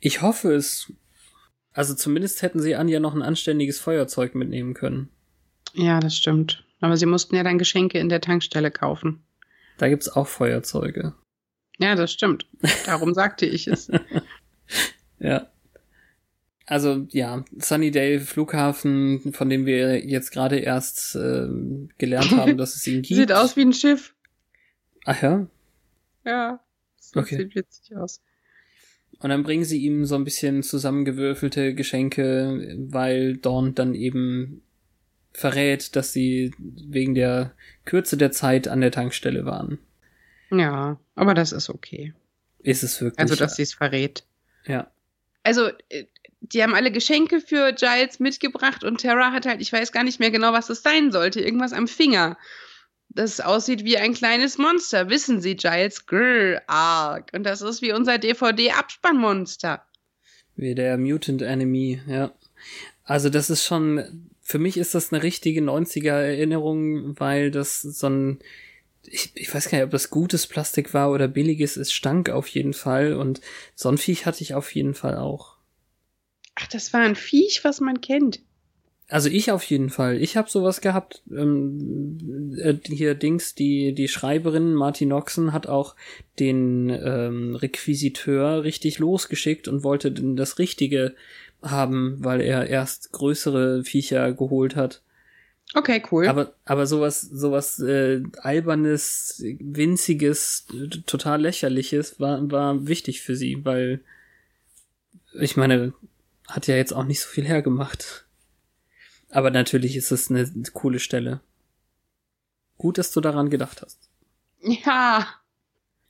Ich 0.00 0.22
hoffe 0.22 0.52
es. 0.52 0.92
Also 1.72 1.94
zumindest 1.94 2.42
hätten 2.42 2.60
sie 2.60 2.76
Anja 2.76 3.00
noch 3.00 3.14
ein 3.14 3.22
anständiges 3.22 3.80
Feuerzeug 3.80 4.34
mitnehmen 4.34 4.74
können. 4.74 5.08
Ja, 5.72 6.00
das 6.00 6.16
stimmt. 6.16 6.64
Aber 6.80 6.96
sie 6.96 7.06
mussten 7.06 7.34
ja 7.34 7.42
dann 7.42 7.58
Geschenke 7.58 7.98
in 7.98 8.08
der 8.08 8.20
Tankstelle 8.20 8.70
kaufen. 8.70 9.24
Da 9.78 9.88
gibt's 9.88 10.08
auch 10.08 10.28
Feuerzeuge. 10.28 11.14
Ja, 11.78 11.94
das 11.94 12.12
stimmt. 12.12 12.46
Darum 12.86 13.14
sagte 13.14 13.46
ich 13.46 13.66
es. 13.66 13.90
ja. 15.18 15.48
Also 16.66 17.06
ja, 17.10 17.44
Sunnydale 17.58 18.20
Flughafen, 18.20 19.32
von 19.34 19.50
dem 19.50 19.66
wir 19.66 20.06
jetzt 20.06 20.30
gerade 20.30 20.58
erst 20.58 21.14
äh, 21.14 21.48
gelernt 21.98 22.30
haben, 22.32 22.56
dass 22.56 22.74
es 22.76 22.86
ihn 22.86 23.02
gibt. 23.02 23.18
Sieht 23.18 23.32
aus 23.32 23.56
wie 23.56 23.62
ein 23.62 23.72
Schiff. 23.72 24.14
Ach 25.04 25.20
ja? 25.22 25.46
Ja. 26.24 26.60
Das 26.96 27.16
Okay. 27.16 27.36
sieht 27.36 27.54
witzig 27.54 27.96
aus. 27.96 28.22
Und 29.18 29.30
dann 29.30 29.42
bringen 29.42 29.64
sie 29.64 29.78
ihm 29.84 30.04
so 30.06 30.14
ein 30.14 30.24
bisschen 30.24 30.62
zusammengewürfelte 30.62 31.74
Geschenke, 31.74 32.76
weil 32.78 33.36
Dawn 33.36 33.74
dann 33.74 33.94
eben 33.94 34.62
verrät, 35.32 35.96
dass 35.96 36.12
sie 36.12 36.52
wegen 36.58 37.14
der 37.14 37.52
Kürze 37.84 38.16
der 38.16 38.32
Zeit 38.32 38.68
an 38.68 38.80
der 38.80 38.90
Tankstelle 38.90 39.44
waren. 39.44 39.78
Ja, 40.58 40.98
aber 41.14 41.34
das 41.34 41.52
ist 41.52 41.70
okay. 41.70 42.12
Ist 42.60 42.82
es 42.82 43.00
wirklich? 43.00 43.20
Also, 43.20 43.36
dass 43.36 43.56
sie 43.56 43.62
es 43.62 43.74
verrät. 43.74 44.24
ja. 44.66 44.90
Also, 45.42 45.68
äh, 45.90 46.06
die 46.40 46.62
haben 46.62 46.74
alle 46.74 46.90
Geschenke 46.92 47.40
für 47.40 47.72
Giles 47.72 48.20
mitgebracht 48.20 48.84
und 48.84 49.00
Tara 49.00 49.32
hat 49.32 49.46
halt, 49.46 49.60
ich 49.60 49.72
weiß 49.72 49.92
gar 49.92 50.04
nicht 50.04 50.20
mehr 50.20 50.30
genau, 50.30 50.52
was 50.52 50.66
das 50.66 50.82
sein 50.82 51.10
sollte, 51.10 51.40
irgendwas 51.40 51.72
am 51.72 51.88
Finger. 51.88 52.36
Das 53.08 53.40
aussieht 53.40 53.84
wie 53.84 53.96
ein 53.96 54.14
kleines 54.14 54.58
Monster, 54.58 55.08
wissen 55.08 55.40
Sie, 55.40 55.56
Giles? 55.56 56.06
Grrr, 56.06 56.62
arg. 56.66 57.30
Und 57.32 57.44
das 57.44 57.62
ist 57.62 57.80
wie 57.80 57.92
unser 57.92 58.18
DVD-Abspannmonster. 58.18 59.84
Wie 60.56 60.74
der 60.74 60.98
Mutant 60.98 61.42
Enemy, 61.42 62.00
ja. 62.06 62.32
Also 63.04 63.30
das 63.30 63.50
ist 63.50 63.64
schon, 63.64 64.30
für 64.40 64.58
mich 64.58 64.76
ist 64.76 64.94
das 64.94 65.12
eine 65.12 65.22
richtige 65.22 65.60
90er 65.60 66.12
Erinnerung, 66.12 67.18
weil 67.18 67.50
das 67.50 67.82
so 67.82 68.08
ein, 68.08 68.38
ich, 69.06 69.32
ich 69.34 69.54
weiß 69.54 69.68
gar 69.68 69.78
nicht, 69.78 69.84
ob 69.84 69.90
das 69.90 70.10
gutes 70.10 70.46
Plastik 70.46 70.94
war 70.94 71.10
oder 71.10 71.28
billiges, 71.28 71.76
es 71.76 71.92
stank 71.92 72.30
auf 72.30 72.46
jeden 72.48 72.74
Fall 72.74 73.14
und 73.14 73.40
so 73.74 73.88
ein 73.88 73.98
Viech 73.98 74.26
hatte 74.26 74.42
ich 74.42 74.54
auf 74.54 74.74
jeden 74.74 74.94
Fall 74.94 75.16
auch. 75.16 75.56
Ach, 76.54 76.66
das 76.68 76.92
war 76.92 77.00
ein 77.00 77.16
Viech, 77.16 77.64
was 77.64 77.80
man 77.80 78.00
kennt. 78.00 78.40
Also 79.08 79.28
ich 79.28 79.52
auf 79.52 79.62
jeden 79.64 79.90
Fall. 79.90 80.20
Ich 80.20 80.36
habe 80.36 80.50
sowas 80.50 80.80
gehabt. 80.80 81.22
Ähm, 81.30 82.56
äh, 82.58 82.74
hier 82.84 83.14
Dings, 83.14 83.54
die 83.54 83.94
die 83.94 84.08
Schreiberin 84.08 84.72
Martin 84.74 85.10
Noxon 85.10 85.52
hat 85.52 85.66
auch 85.66 85.94
den 86.38 86.88
ähm, 86.88 87.54
Requisiteur 87.54 88.64
richtig 88.64 88.98
losgeschickt 88.98 89.68
und 89.68 89.84
wollte 89.84 90.10
denn 90.10 90.36
das 90.36 90.58
Richtige 90.58 91.14
haben, 91.62 92.16
weil 92.20 92.40
er 92.40 92.66
erst 92.68 93.12
größere 93.12 93.84
Viecher 93.84 94.32
geholt 94.32 94.74
hat. 94.74 95.02
Okay, 95.72 96.02
cool. 96.10 96.28
Aber 96.28 96.54
aber 96.64 96.86
sowas 96.86 97.20
sowas 97.20 97.78
äh, 97.80 98.22
albernes, 98.38 99.42
winziges, 99.60 100.66
total 101.06 101.42
lächerliches 101.42 102.20
war 102.20 102.50
war 102.50 102.86
wichtig 102.86 103.22
für 103.22 103.34
sie, 103.34 103.64
weil 103.64 104.00
ich 105.32 105.56
meine 105.56 105.94
hat 106.46 106.66
ja 106.66 106.76
jetzt 106.76 106.92
auch 106.92 107.04
nicht 107.04 107.20
so 107.20 107.28
viel 107.28 107.44
hergemacht. 107.44 108.26
Aber 109.30 109.50
natürlich 109.50 109.96
ist 109.96 110.12
es 110.12 110.30
eine 110.30 110.48
coole 110.72 111.00
Stelle. 111.00 111.40
Gut, 112.78 112.98
dass 112.98 113.10
du 113.10 113.20
daran 113.20 113.50
gedacht 113.50 113.82
hast. 113.82 113.98
ja. 114.60 115.26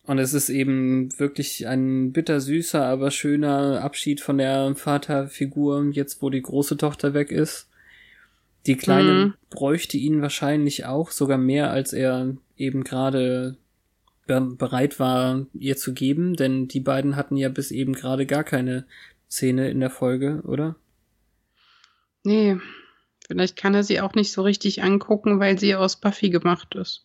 Und 0.07 0.19
es 0.19 0.35
ist 0.35 0.51
eben 0.51 1.19
wirklich 1.19 1.67
ein 1.67 2.13
bittersüßer, 2.13 2.85
aber 2.85 3.11
schöner 3.11 3.81
Abschied 3.83 4.21
von 4.21 4.37
der 4.37 4.75
Vaterfigur, 4.75 5.87
jetzt 5.93 6.21
wo 6.21 6.29
die 6.29 6.43
große 6.43 6.77
Tochter 6.77 7.15
weg 7.15 7.31
ist. 7.31 7.69
Die 8.67 8.77
Kleine 8.77 9.13
Mhm. 9.13 9.35
bräuchte 9.51 9.97
ihn 9.97 10.23
wahrscheinlich 10.23 10.87
auch, 10.87 11.11
sogar 11.11 11.39
mehr, 11.39 11.71
als 11.71 11.93
er 11.93 12.37
eben 12.57 12.83
gerade 12.85 13.57
be 14.27 14.41
bereit 14.41 14.99
war, 14.99 15.47
ihr 15.53 15.77
zu 15.77 15.93
geben, 15.93 16.35
denn 16.35 16.67
die 16.67 16.81
beiden 16.81 17.17
hatten 17.17 17.37
ja 17.37 17.51
bis 17.51 17.71
eben 17.71 17.93
gerade 17.93 18.25
gar 18.25 18.43
keine 18.43 18.87
Szene 19.31 19.69
in 19.71 19.81
der 19.81 19.91
Folge, 19.91 20.41
oder? 20.47 20.77
Nee. 22.23 22.57
Vielleicht 23.27 23.57
kann 23.57 23.75
er 23.75 23.85
sie 23.85 24.01
auch 24.01 24.15
nicht 24.15 24.33
so 24.33 24.43
richtig 24.43 24.83
angucken, 24.83 25.41
weil 25.41 25.59
sie 25.59 25.75
aus 25.75 25.97
Buffy 25.97 26.31
gemacht 26.31 26.75
ist. 26.75 27.05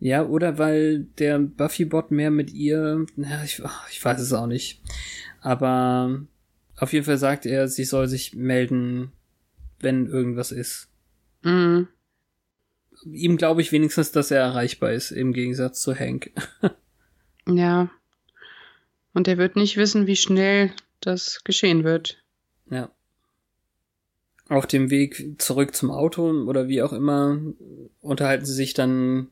Ja, 0.00 0.24
oder 0.24 0.58
weil 0.58 1.06
der 1.18 1.40
Buffy-Bot 1.40 2.12
mehr 2.12 2.30
mit 2.30 2.52
ihr, 2.52 3.04
ja, 3.16 3.42
ich, 3.44 3.60
ich 3.90 4.04
weiß 4.04 4.20
es 4.20 4.32
auch 4.32 4.46
nicht. 4.46 4.80
Aber 5.40 6.20
auf 6.76 6.92
jeden 6.92 7.04
Fall 7.04 7.18
sagt 7.18 7.46
er, 7.46 7.66
sie 7.66 7.82
soll 7.84 8.06
sich 8.06 8.34
melden, 8.36 9.10
wenn 9.80 10.06
irgendwas 10.06 10.52
ist. 10.52 10.88
Mhm. 11.42 11.88
Ihm 13.04 13.36
glaube 13.36 13.60
ich 13.62 13.70
wenigstens, 13.70 14.10
dass 14.10 14.30
er 14.30 14.40
erreichbar 14.40 14.92
ist, 14.92 15.10
im 15.12 15.32
Gegensatz 15.32 15.80
zu 15.80 15.94
Hank. 15.94 16.32
Ja. 17.50 17.90
Und 19.14 19.26
er 19.26 19.38
wird 19.38 19.56
nicht 19.56 19.78
wissen, 19.78 20.06
wie 20.06 20.16
schnell 20.16 20.70
das 21.00 21.42
geschehen 21.44 21.82
wird. 21.82 22.22
ja. 22.70 22.90
Auf 24.50 24.66
dem 24.66 24.90
Weg 24.90 25.40
zurück 25.40 25.74
zum 25.74 25.90
Auto 25.90 26.30
oder 26.44 26.68
wie 26.68 26.82
auch 26.82 26.92
immer 26.92 27.38
unterhalten 28.00 28.44
sie 28.46 28.52
sich 28.52 28.74
dann 28.74 29.28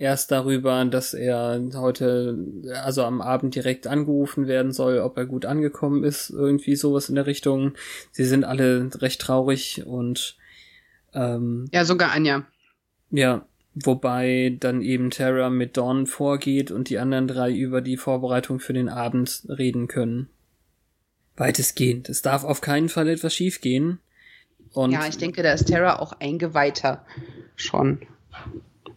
erst 0.00 0.30
darüber, 0.30 0.84
dass 0.86 1.12
er 1.14 1.62
heute, 1.74 2.36
also 2.82 3.04
am 3.04 3.20
Abend 3.20 3.54
direkt 3.54 3.86
angerufen 3.86 4.48
werden 4.48 4.72
soll, 4.72 4.98
ob 4.98 5.16
er 5.18 5.26
gut 5.26 5.44
angekommen 5.44 6.04
ist, 6.04 6.30
irgendwie 6.30 6.74
sowas 6.74 7.10
in 7.10 7.14
der 7.16 7.26
Richtung. 7.26 7.74
Sie 8.10 8.24
sind 8.24 8.44
alle 8.44 8.90
recht 9.00 9.20
traurig 9.20 9.84
und 9.86 10.36
ähm, 11.12 11.66
Ja, 11.72 11.84
sogar 11.84 12.12
Anja. 12.12 12.44
ja, 13.10 13.44
wobei 13.74 14.56
dann 14.58 14.80
eben 14.80 15.10
Tara 15.10 15.50
mit 15.50 15.76
Dawn 15.76 16.06
vorgeht 16.06 16.70
und 16.70 16.88
die 16.88 16.98
anderen 16.98 17.28
drei 17.28 17.52
über 17.52 17.82
die 17.82 17.98
Vorbereitung 17.98 18.58
für 18.58 18.72
den 18.72 18.88
Abend 18.88 19.44
reden 19.48 19.86
können. 19.86 20.30
Weitestgehend. 21.36 22.08
Es 22.08 22.22
darf 22.22 22.44
auf 22.44 22.62
keinen 22.62 22.88
Fall 22.88 23.08
etwas 23.08 23.34
schiefgehen. 23.34 23.98
Und 24.72 24.92
ja, 24.92 25.06
ich 25.06 25.18
denke, 25.18 25.42
da 25.42 25.52
ist 25.52 25.68
Tara 25.68 25.98
auch 25.98 26.14
eingeweihter 26.20 27.04
schon. 27.56 28.00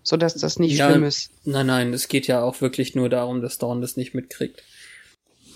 So 0.03 0.17
dass 0.17 0.35
das 0.35 0.59
nicht 0.59 0.77
Ja. 0.77 0.89
schlimm 0.89 1.03
ist. 1.05 1.31
Nein, 1.45 1.65
nein, 1.67 1.93
es 1.93 2.07
geht 2.09 2.27
ja 2.27 2.41
auch 2.43 2.59
wirklich 2.61 2.93
nur 2.95 3.09
darum, 3.09 3.41
dass 3.41 3.57
Dawn 3.57 3.81
das 3.81 3.95
nicht 3.97 4.13
mitkriegt. 4.13 4.61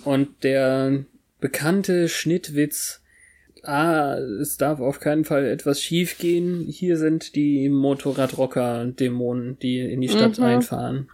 Und 0.06 0.44
der 0.44 1.04
bekannte 1.42 2.08
Schnittwitz, 2.08 3.02
ah, 3.64 4.16
es 4.42 4.56
darf 4.58 4.80
auf 4.80 5.00
keinen 5.02 5.26
Fall 5.26 5.46
etwas 5.46 5.82
schiefgehen. 5.82 6.66
Hier 6.70 6.98
sind 6.98 7.36
die 7.36 7.68
Motorradrocker-Dämonen, 7.70 9.60
die 9.60 9.80
in 9.82 10.02
die 10.02 10.10
Stadt 10.10 10.38
Mhm. 10.38 10.44
einfahren. 10.46 11.10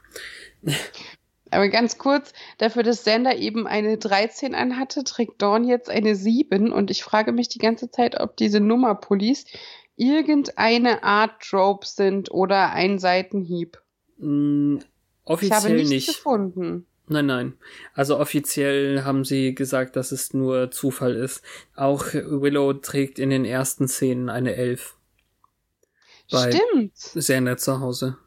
Aber 1.52 1.68
ganz 1.70 1.98
kurz, 2.00 2.34
dafür, 2.58 2.82
dass 2.84 3.04
Sander 3.04 3.36
eben 3.38 3.68
eine 3.68 3.98
13 3.98 4.56
anhatte, 4.56 5.04
trägt 5.04 5.42
Dawn 5.42 5.64
jetzt 5.66 5.90
eine 5.90 6.16
7 6.16 6.72
und 6.72 6.90
ich 6.90 7.04
frage 7.04 7.32
mich 7.32 7.48
die 7.48 7.60
ganze 7.60 7.92
Zeit, 7.92 8.20
ob 8.20 8.38
diese 8.38 8.60
Nummerpullis 8.60 9.46
irgendeine 9.96 11.04
Art 11.04 11.42
Trope 11.42 11.86
sind 11.86 12.32
oder 12.32 12.72
ein 12.72 13.00
Seitenhieb. 13.00 13.82
Mm, 14.18 14.78
Ich 14.78 14.86
offiziell 15.26 15.58
habe 15.60 15.74
nichts 15.74 15.90
nicht. 15.90 16.08
gefunden. 16.08 16.86
Nein, 17.08 17.26
nein. 17.26 17.54
Also 17.94 18.18
offiziell 18.18 19.04
haben 19.04 19.26
sie 19.26 19.54
gesagt, 19.54 19.96
dass 19.98 20.12
es 20.14 20.34
nur 20.34 20.72
Zufall 20.72 21.16
ist. 21.16 21.44
Auch 21.76 22.06
Willow 22.14 22.74
trägt 22.74 23.20
in 23.20 23.30
den 23.30 23.44
ersten 23.46 23.88
Szenen 23.88 24.30
eine 24.30 24.56
Elf. 24.56 24.96
Bei 26.32 26.52
Stimmt. 26.52 26.96
Sander 26.98 27.58
zu 27.58 27.80
Hause. 27.82 28.18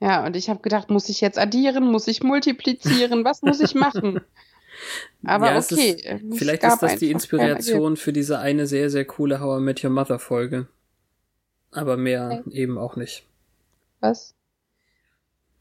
Ja, 0.00 0.24
und 0.24 0.36
ich 0.36 0.48
habe 0.48 0.60
gedacht, 0.62 0.88
muss 0.90 1.08
ich 1.08 1.20
jetzt 1.20 1.38
addieren, 1.38 1.90
muss 1.90 2.06
ich 2.06 2.22
multiplizieren, 2.22 3.24
was 3.24 3.42
muss 3.42 3.60
ich 3.60 3.74
machen? 3.74 4.20
Aber 5.24 5.52
Ja, 5.52 5.58
okay. 5.58 5.90
ist- 5.90 6.38
Vielleicht 6.38 6.62
ist 6.62 6.82
das 6.82 6.96
die 6.96 7.10
Inspiration 7.10 7.96
für 7.96 8.12
diese 8.12 8.38
eine 8.38 8.66
sehr, 8.66 8.90
sehr 8.90 9.04
coole 9.06 9.40
How 9.40 9.58
I 9.58 9.62
Met 9.62 9.82
Your 9.82 9.90
Mother 9.90 10.18
Folge. 10.18 10.68
Aber 11.76 11.96
mehr 11.96 12.42
eben 12.50 12.78
auch 12.78 12.96
nicht. 12.96 13.26
Ergebnis. 14.06 14.34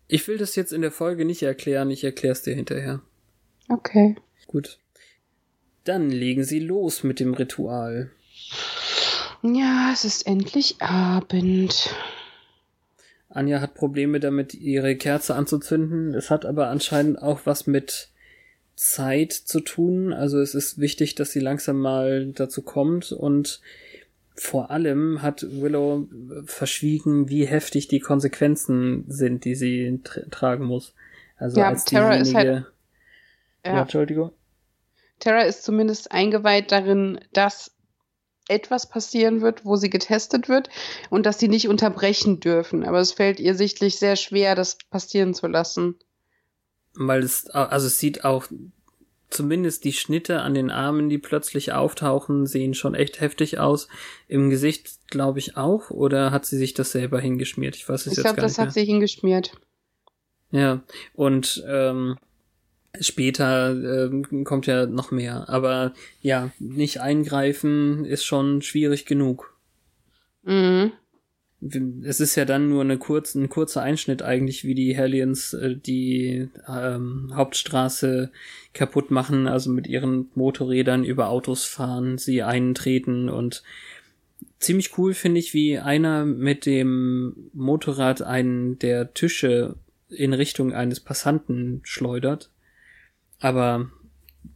Ich 0.08 0.28
will 0.28 0.38
das 0.38 0.56
jetzt 0.56 0.72
in 0.72 0.82
der 0.82 0.92
Folge 0.92 1.26
nicht 1.26 1.42
erklären, 1.42 1.90
ich 1.90 2.04
erklär's 2.04 2.44
dir 2.44 2.54
hinterher. 2.54 3.02
Okay. 3.70 4.16
Gut. 4.46 4.80
Dann 5.84 6.10
legen 6.10 6.44
sie 6.44 6.60
los 6.60 7.04
mit 7.04 7.20
dem 7.20 7.34
Ritual. 7.34 8.12
Ja, 9.42 9.90
es 9.92 10.06
ist 10.06 10.28
endlich 10.28 10.82
Abend. 10.82 11.96
Anja 13.30 13.60
hat 13.60 13.74
Probleme 13.74 14.20
damit, 14.20 14.54
ihre 14.54 14.96
Kerze 14.96 15.36
anzuzünden. 15.36 16.14
Es 16.14 16.30
hat 16.30 16.46
aber 16.46 16.70
anscheinend 16.70 17.22
auch 17.22 17.42
was 17.46 17.66
mit 17.66 18.10
Zeit 18.76 19.34
zu 19.34 19.60
tun. 19.62 20.14
Also 20.14 20.40
es 20.40 20.54
ist 20.54 20.78
wichtig, 20.78 21.16
dass 21.16 21.32
sie 21.32 21.40
langsam 21.40 21.80
mal 21.80 22.32
dazu 22.32 22.62
kommt 22.62 23.12
und 23.12 23.62
vor 24.36 24.72
allem 24.72 25.22
hat 25.22 25.46
Willow 25.50 26.08
verschwiegen, 26.46 27.30
wie 27.30 27.46
heftig 27.46 27.88
die 27.88 28.00
Konsequenzen 28.00 29.06
sind, 29.08 29.46
die 29.46 29.56
sie 29.56 30.02
tra 30.04 30.22
tragen 30.30 30.66
muss. 30.66 30.94
Also 31.38 31.60
ja, 31.60 31.68
als 31.68 31.86
Terra 31.86 32.16
ist 32.16 32.34
halt. 32.34 32.66
Ja. 33.66 33.74
ja, 33.74 33.82
Entschuldigung. 33.82 34.32
Terra 35.20 35.42
ist 35.42 35.64
zumindest 35.64 36.12
eingeweiht 36.12 36.72
darin, 36.72 37.20
dass 37.34 37.72
etwas 38.48 38.88
passieren 38.88 39.42
wird, 39.42 39.66
wo 39.66 39.76
sie 39.76 39.90
getestet 39.90 40.50
wird 40.50 40.70
und 41.10 41.26
dass 41.26 41.40
sie 41.40 41.48
nicht 41.48 41.68
unterbrechen 41.68 42.40
dürfen. 42.40 42.84
Aber 42.84 43.00
es 43.00 43.12
fällt 43.12 43.40
ihr 43.40 43.56
sichtlich 43.56 43.98
sehr 43.98 44.16
schwer, 44.16 44.56
das 44.56 44.78
passieren 44.90 45.34
zu 45.34 45.48
lassen. 45.48 45.96
Weil 46.94 47.24
es, 47.24 47.48
also 47.50 47.88
es 47.88 47.98
sieht 47.98 48.24
auch 48.24 48.46
zumindest 49.30 49.84
die 49.84 49.94
Schnitte 49.94 50.42
an 50.42 50.54
den 50.54 50.70
Armen, 50.70 51.10
die 51.10 51.18
plötzlich 51.18 51.74
auftauchen, 51.74 52.46
sehen 52.46 52.74
schon 52.74 52.96
echt 52.96 53.22
heftig 53.22 53.60
aus. 53.60 53.88
Im 54.28 54.50
Gesicht 54.50 55.00
glaube 55.08 55.40
ich 55.40 55.58
auch. 55.58 55.90
Oder 55.90 56.32
hat 56.32 56.46
sie 56.46 56.58
sich 56.58 56.74
das 56.74 56.92
selber 56.92 57.20
hingeschmiert? 57.20 57.76
Ich 57.76 57.88
weiß 57.88 58.02
es 58.02 58.14
ich 58.14 58.18
jetzt 58.18 58.24
glaub, 58.24 58.36
gar 58.36 58.44
nicht. 58.44 58.52
Ich 58.52 58.56
glaube, 58.56 58.68
das 58.68 58.76
hat 58.76 58.82
sie 58.82 58.86
hingeschmiert. 58.86 59.52
Ja, 60.52 60.84
und 61.14 61.64
ähm, 61.68 62.18
später 63.00 63.72
ähm, 63.72 64.44
kommt 64.44 64.68
ja 64.68 64.86
noch 64.86 65.12
mehr. 65.12 65.50
Aber 65.50 65.94
ja, 66.22 66.52
nicht 66.60 67.02
eingreifen 67.02 68.06
ist 68.06 68.26
schon 68.26 68.62
schwierig 68.62 69.06
genug. 69.06 69.58
Mhm 70.44 70.92
es 72.04 72.20
ist 72.20 72.36
ja 72.36 72.46
dann 72.46 72.70
nur 72.70 72.82
eine 72.82 72.98
kurz, 72.98 73.36
ein 73.36 73.50
kurzer 73.50 73.82
Einschnitt 73.82 74.22
eigentlich, 74.22 74.64
wie 74.64 74.76
die 74.76 74.96
Hellions 74.96 75.54
äh, 75.54 75.76
die 75.76 76.50
ähm, 76.68 77.32
Hauptstraße 77.34 78.32
kaputt 78.74 79.12
machen, 79.12 79.48
also 79.48 79.72
mit 79.72 79.88
ihren 79.88 80.30
Motorrädern 80.36 81.04
über 81.04 81.30
Autos 81.30 81.66
fahren, 81.66 82.18
sie 82.18 82.44
eintreten 82.44 83.30
und 83.30 83.64
ziemlich 84.60 84.98
cool 84.98 85.14
finde 85.14 85.40
ich, 85.40 85.54
wie 85.54 85.80
einer 85.80 86.26
mit 86.26 86.66
dem 86.66 87.50
Motorrad 87.54 88.22
einen 88.22 88.80
der 88.80 89.14
Tische 89.14 89.76
in 90.10 90.34
Richtung 90.34 90.74
eines 90.74 91.00
Passanten 91.00 91.82
schleudert. 91.84 92.52
Aber 93.40 93.90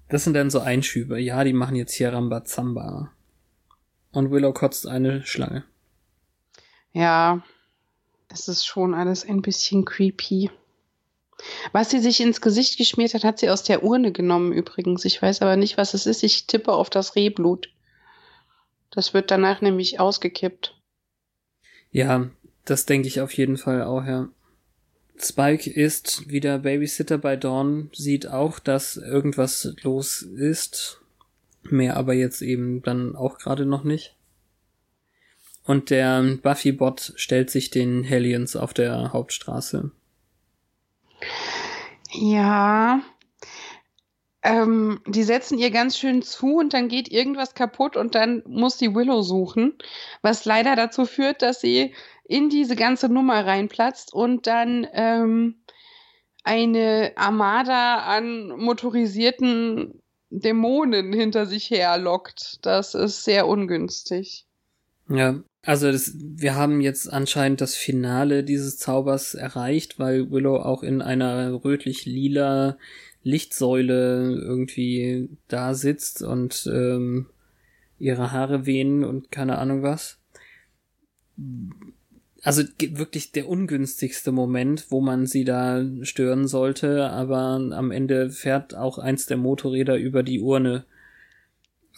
das 0.09 0.23
sind 0.23 0.33
dann 0.33 0.49
so 0.49 0.59
Einschübe. 0.59 1.19
Ja, 1.19 1.43
die 1.43 1.53
machen 1.53 1.75
jetzt 1.75 1.93
hier 1.93 2.13
Rambazamba. 2.13 3.11
Und 4.11 4.31
Willow 4.31 4.53
kotzt 4.53 4.87
eine 4.87 5.23
Schlange. 5.25 5.63
Ja, 6.93 7.43
es 8.31 8.47
ist 8.47 8.65
schon 8.65 8.93
alles 8.93 9.27
ein 9.27 9.41
bisschen 9.41 9.85
creepy. 9.85 10.49
Was 11.71 11.89
sie 11.89 11.99
sich 11.99 12.19
ins 12.19 12.41
Gesicht 12.41 12.77
geschmiert 12.77 13.13
hat, 13.13 13.23
hat 13.23 13.39
sie 13.39 13.49
aus 13.49 13.63
der 13.63 13.83
Urne 13.83 14.11
genommen 14.11 14.51
übrigens. 14.51 15.05
Ich 15.05 15.21
weiß 15.21 15.41
aber 15.41 15.55
nicht, 15.55 15.77
was 15.77 15.93
es 15.93 16.05
ist. 16.05 16.23
Ich 16.23 16.47
tippe 16.47 16.73
auf 16.73 16.89
das 16.89 17.15
Rehblut. 17.15 17.69
Das 18.91 19.13
wird 19.13 19.31
danach 19.31 19.61
nämlich 19.61 19.99
ausgekippt. 19.99 20.75
Ja, 21.91 22.29
das 22.65 22.85
denke 22.85 23.07
ich 23.07 23.21
auf 23.21 23.31
jeden 23.33 23.57
Fall 23.57 23.83
auch, 23.83 24.05
ja. 24.05 24.29
Spike 25.21 25.69
ist 25.69 26.29
wieder 26.29 26.59
Babysitter 26.59 27.17
bei 27.17 27.35
Dawn, 27.35 27.89
sieht 27.93 28.27
auch, 28.27 28.59
dass 28.59 28.95
irgendwas 28.95 29.73
los 29.81 30.21
ist. 30.21 31.01
Mehr 31.63 31.97
aber 31.97 32.13
jetzt 32.13 32.41
eben 32.41 32.81
dann 32.81 33.15
auch 33.15 33.37
gerade 33.37 33.65
noch 33.65 33.83
nicht. 33.83 34.15
Und 35.63 35.89
der 35.89 36.37
Buffy-Bot 36.41 37.13
stellt 37.15 37.49
sich 37.49 37.69
den 37.69 38.03
Hellions 38.03 38.55
auf 38.55 38.73
der 38.73 39.13
Hauptstraße. 39.13 39.91
Ja. 42.11 43.01
Ähm, 44.41 45.01
die 45.05 45.23
setzen 45.23 45.57
ihr 45.57 45.69
ganz 45.69 45.97
schön 45.97 46.21
zu 46.21 46.55
und 46.55 46.73
dann 46.73 46.87
geht 46.87 47.11
irgendwas 47.11 47.53
kaputt 47.55 47.97
und 47.97 48.15
dann 48.15 48.41
muss 48.47 48.77
die 48.77 48.95
Willow 48.95 49.21
suchen, 49.21 49.77
was 50.21 50.45
leider 50.45 50.75
dazu 50.77 51.05
führt, 51.05 51.41
dass 51.41 51.59
sie 51.59 51.93
in 52.23 52.49
diese 52.49 52.75
ganze 52.75 53.09
Nummer 53.09 53.45
reinplatzt 53.45 54.13
und 54.13 54.47
dann 54.47 54.87
ähm, 54.93 55.61
eine 56.43 57.11
Armada 57.15 57.97
an 57.97 58.49
motorisierten 58.49 60.01
Dämonen 60.29 61.11
hinter 61.11 61.45
sich 61.45 61.69
herlockt. 61.69 62.59
Das 62.65 62.95
ist 62.95 63.23
sehr 63.25 63.47
ungünstig. 63.47 64.45
Ja, 65.09 65.41
also 65.63 65.91
das, 65.91 66.13
wir 66.17 66.55
haben 66.55 66.81
jetzt 66.81 67.11
anscheinend 67.11 67.61
das 67.61 67.75
Finale 67.75 68.43
dieses 68.43 68.77
Zaubers 68.77 69.33
erreicht, 69.33 69.99
weil 69.99 70.31
Willow 70.31 70.57
auch 70.57 70.83
in 70.83 71.01
einer 71.01 71.63
rötlich-lila 71.63 72.77
Lichtsäule 73.23 74.39
irgendwie 74.41 75.29
da 75.47 75.73
sitzt 75.73 76.21
und 76.21 76.69
ähm, 76.71 77.27
ihre 77.97 78.31
Haare 78.31 78.65
wehen 78.65 79.03
und 79.03 79.31
keine 79.31 79.57
Ahnung 79.57 79.83
was. 79.83 80.19
Also 82.41 82.63
wirklich 82.79 83.33
der 83.33 83.49
ungünstigste 83.49 84.31
Moment, 84.31 84.85
wo 84.89 85.01
man 85.01 85.25
sie 85.25 85.43
da 85.43 85.83
stören 86.03 86.47
sollte, 86.47 87.09
aber 87.09 87.37
am 87.37 87.91
Ende 87.91 88.29
fährt 88.29 88.75
auch 88.75 88.97
eins 88.97 89.25
der 89.25 89.35
Motorräder 89.35 89.97
über 89.97 90.23
die 90.23 90.39
Urne 90.39 90.85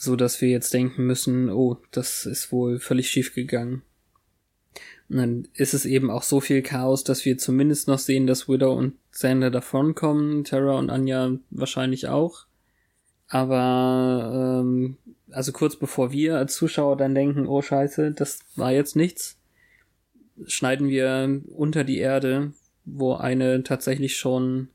so 0.01 0.15
dass 0.15 0.41
wir 0.41 0.49
jetzt 0.49 0.73
denken 0.73 1.05
müssen, 1.05 1.51
oh, 1.51 1.77
das 1.91 2.25
ist 2.25 2.51
wohl 2.51 2.79
völlig 2.79 3.11
schief 3.11 3.35
gegangen. 3.35 3.83
Und 5.07 5.17
dann 5.17 5.47
ist 5.53 5.75
es 5.75 5.85
eben 5.85 6.09
auch 6.09 6.23
so 6.23 6.41
viel 6.41 6.63
Chaos, 6.63 7.03
dass 7.03 7.23
wir 7.23 7.37
zumindest 7.37 7.87
noch 7.87 7.99
sehen, 7.99 8.25
dass 8.25 8.49
Widow 8.49 8.73
und 8.73 8.95
Sander 9.11 9.51
davonkommen, 9.51 10.43
Terra 10.43 10.79
und 10.79 10.89
Anja 10.89 11.37
wahrscheinlich 11.51 12.07
auch. 12.07 12.47
Aber 13.27 14.63
ähm, 14.63 14.97
also 15.29 15.51
kurz 15.51 15.75
bevor 15.75 16.11
wir 16.11 16.37
als 16.37 16.55
Zuschauer 16.55 16.97
dann 16.97 17.13
denken, 17.13 17.45
oh 17.45 17.61
scheiße, 17.61 18.09
das 18.09 18.39
war 18.55 18.71
jetzt 18.71 18.95
nichts, 18.95 19.37
schneiden 20.47 20.89
wir 20.89 21.41
unter 21.51 21.83
die 21.83 21.99
Erde, 21.99 22.53
wo 22.85 23.13
eine 23.13 23.61
tatsächlich 23.61 24.17
schon 24.17 24.69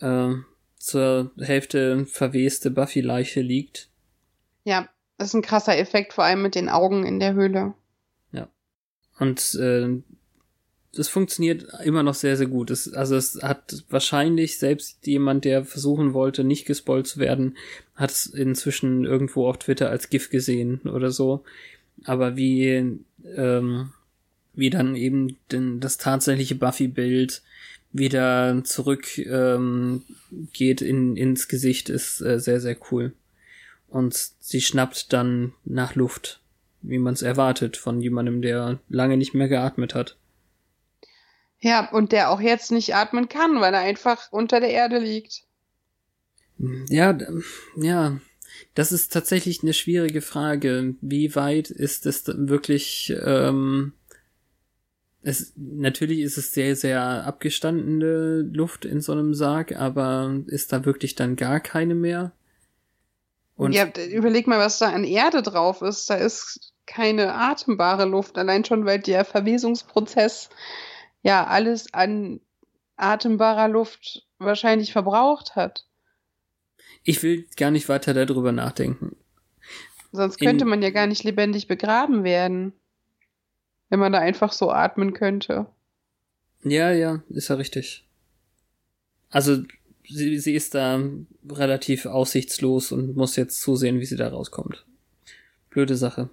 äh, 0.00 0.32
zur 0.78 1.32
Hälfte 1.38 2.06
verweste 2.06 2.70
Buffy-Leiche 2.70 3.42
liegt 3.42 3.90
ja, 4.66 4.88
das 5.16 5.28
ist 5.28 5.34
ein 5.34 5.42
krasser 5.42 5.78
Effekt, 5.78 6.12
vor 6.12 6.24
allem 6.24 6.42
mit 6.42 6.56
den 6.56 6.68
Augen 6.68 7.06
in 7.06 7.20
der 7.20 7.34
Höhle. 7.34 7.74
Ja. 8.32 8.48
Und 9.18 9.54
äh, 9.54 10.02
das 10.92 11.08
funktioniert 11.08 11.66
immer 11.84 12.02
noch 12.02 12.14
sehr, 12.14 12.36
sehr 12.36 12.48
gut. 12.48 12.70
Es, 12.70 12.92
also 12.92 13.14
es 13.14 13.40
hat 13.42 13.84
wahrscheinlich 13.88 14.58
selbst 14.58 15.06
jemand, 15.06 15.44
der 15.44 15.64
versuchen 15.64 16.14
wollte, 16.14 16.42
nicht 16.42 16.66
gespoilt 16.66 17.06
zu 17.06 17.20
werden, 17.20 17.56
hat 17.94 18.10
es 18.10 18.26
inzwischen 18.26 19.04
irgendwo 19.04 19.46
auf 19.48 19.58
Twitter 19.58 19.88
als 19.88 20.10
GIF 20.10 20.30
gesehen 20.30 20.80
oder 20.80 21.12
so. 21.12 21.44
Aber 22.04 22.36
wie, 22.36 22.98
ähm, 23.36 23.92
wie 24.52 24.70
dann 24.70 24.96
eben 24.96 25.36
den, 25.52 25.78
das 25.78 25.96
tatsächliche 25.96 26.56
Buffy-Bild 26.56 27.42
wieder 27.92 28.62
zurück 28.64 29.16
ähm, 29.18 30.02
geht 30.52 30.80
in, 30.80 31.16
ins 31.16 31.46
Gesicht, 31.46 31.88
ist 31.88 32.20
äh, 32.20 32.40
sehr, 32.40 32.60
sehr 32.60 32.76
cool 32.90 33.12
und 33.88 34.14
sie 34.14 34.60
schnappt 34.60 35.12
dann 35.12 35.54
nach 35.64 35.94
Luft, 35.94 36.40
wie 36.82 36.98
man 36.98 37.14
es 37.14 37.22
erwartet 37.22 37.76
von 37.76 38.00
jemandem, 38.00 38.42
der 38.42 38.80
lange 38.88 39.16
nicht 39.16 39.34
mehr 39.34 39.48
geatmet 39.48 39.94
hat. 39.94 40.16
Ja, 41.58 41.90
und 41.90 42.12
der 42.12 42.30
auch 42.30 42.40
jetzt 42.40 42.70
nicht 42.70 42.94
atmen 42.94 43.28
kann, 43.28 43.60
weil 43.60 43.74
er 43.74 43.80
einfach 43.80 44.30
unter 44.30 44.60
der 44.60 44.70
Erde 44.70 44.98
liegt. 44.98 45.42
Ja, 46.88 47.18
ja, 47.76 48.18
das 48.74 48.92
ist 48.92 49.12
tatsächlich 49.12 49.62
eine 49.62 49.72
schwierige 49.72 50.20
Frage. 50.20 50.94
Wie 51.00 51.34
weit 51.34 51.70
ist 51.70 52.06
es 52.06 52.24
wirklich, 52.26 53.12
ähm, 53.24 53.92
es, 55.22 55.52
natürlich 55.56 56.20
ist 56.20 56.38
es 56.38 56.52
sehr, 56.52 56.76
sehr 56.76 57.00
abgestandene 57.26 58.42
Luft 58.52 58.84
in 58.84 59.00
so 59.00 59.12
einem 59.12 59.34
Sarg, 59.34 59.74
aber 59.76 60.42
ist 60.46 60.72
da 60.72 60.84
wirklich 60.84 61.14
dann 61.14 61.36
gar 61.36 61.60
keine 61.60 61.94
mehr? 61.94 62.32
Und 63.56 63.72
ja, 63.72 63.86
überleg 64.10 64.46
mal, 64.46 64.58
was 64.58 64.78
da 64.78 64.90
an 64.90 65.04
Erde 65.04 65.42
drauf 65.42 65.82
ist. 65.82 66.08
Da 66.10 66.14
ist 66.16 66.72
keine 66.86 67.34
atembare 67.34 68.04
Luft, 68.04 68.38
allein 68.38 68.64
schon, 68.64 68.84
weil 68.84 69.00
der 69.00 69.24
Verwesungsprozess 69.24 70.50
ja 71.22 71.46
alles 71.46 71.92
an 71.92 72.40
atembarer 72.96 73.68
Luft 73.68 74.26
wahrscheinlich 74.38 74.92
verbraucht 74.92 75.56
hat. 75.56 75.86
Ich 77.02 77.22
will 77.22 77.46
gar 77.56 77.70
nicht 77.70 77.88
weiter 77.88 78.14
darüber 78.14 78.52
nachdenken. 78.52 79.16
Sonst 80.12 80.38
könnte 80.38 80.64
In 80.64 80.70
man 80.70 80.82
ja 80.82 80.90
gar 80.90 81.06
nicht 81.06 81.24
lebendig 81.24 81.66
begraben 81.66 82.24
werden, 82.24 82.72
wenn 83.88 83.98
man 83.98 84.12
da 84.12 84.18
einfach 84.18 84.52
so 84.52 84.70
atmen 84.70 85.12
könnte. 85.12 85.66
Ja, 86.62 86.90
ja, 86.90 87.22
ist 87.28 87.48
ja 87.48 87.56
richtig. 87.56 88.08
Also 89.30 89.62
sie, 90.08 90.38
sie 90.38 90.54
ist 90.54 90.74
da 90.74 91.02
relativ 91.48 92.06
aussichtslos 92.06 92.92
und 92.92 93.16
muss 93.16 93.36
jetzt 93.36 93.60
zusehen, 93.60 94.00
wie 94.00 94.06
sie 94.06 94.16
da 94.16 94.28
rauskommt. 94.28 94.84
Blöde 95.70 95.96
Sache. 95.96 96.30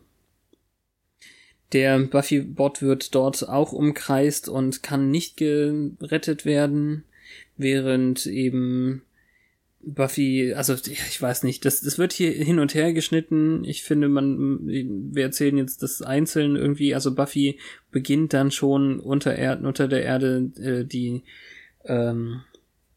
Der 1.73 1.97
Buffy-Bot 1.99 2.81
wird 2.81 3.15
dort 3.15 3.49
auch 3.49 3.73
umkreist 3.73 4.47
und 4.47 4.83
kann 4.83 5.09
nicht 5.09 5.37
gerettet 5.37 6.45
werden, 6.45 7.03
während 7.57 8.27
eben 8.27 9.01
Buffy, 9.85 10.53
also 10.53 10.75
ich 10.75 11.21
weiß 11.21 11.43
nicht, 11.43 11.65
das, 11.65 11.81
das 11.81 11.97
wird 11.97 12.13
hier 12.13 12.31
hin 12.31 12.59
und 12.59 12.73
her 12.73 12.93
geschnitten. 12.93 13.65
Ich 13.65 13.83
finde, 13.83 14.07
man, 14.07 14.59
wir 14.65 15.23
erzählen 15.23 15.57
jetzt 15.57 15.83
das 15.83 16.01
einzeln 16.01 16.55
irgendwie. 16.55 16.95
Also 16.95 17.13
Buffy 17.13 17.59
beginnt 17.91 18.33
dann 18.33 18.51
schon 18.51 18.99
unter 18.99 19.35
Erden, 19.35 19.65
unter 19.65 19.87
der 19.87 20.03
Erde 20.03 20.51
äh, 20.57 20.85
die 20.85 21.23
ähm, 21.85 22.41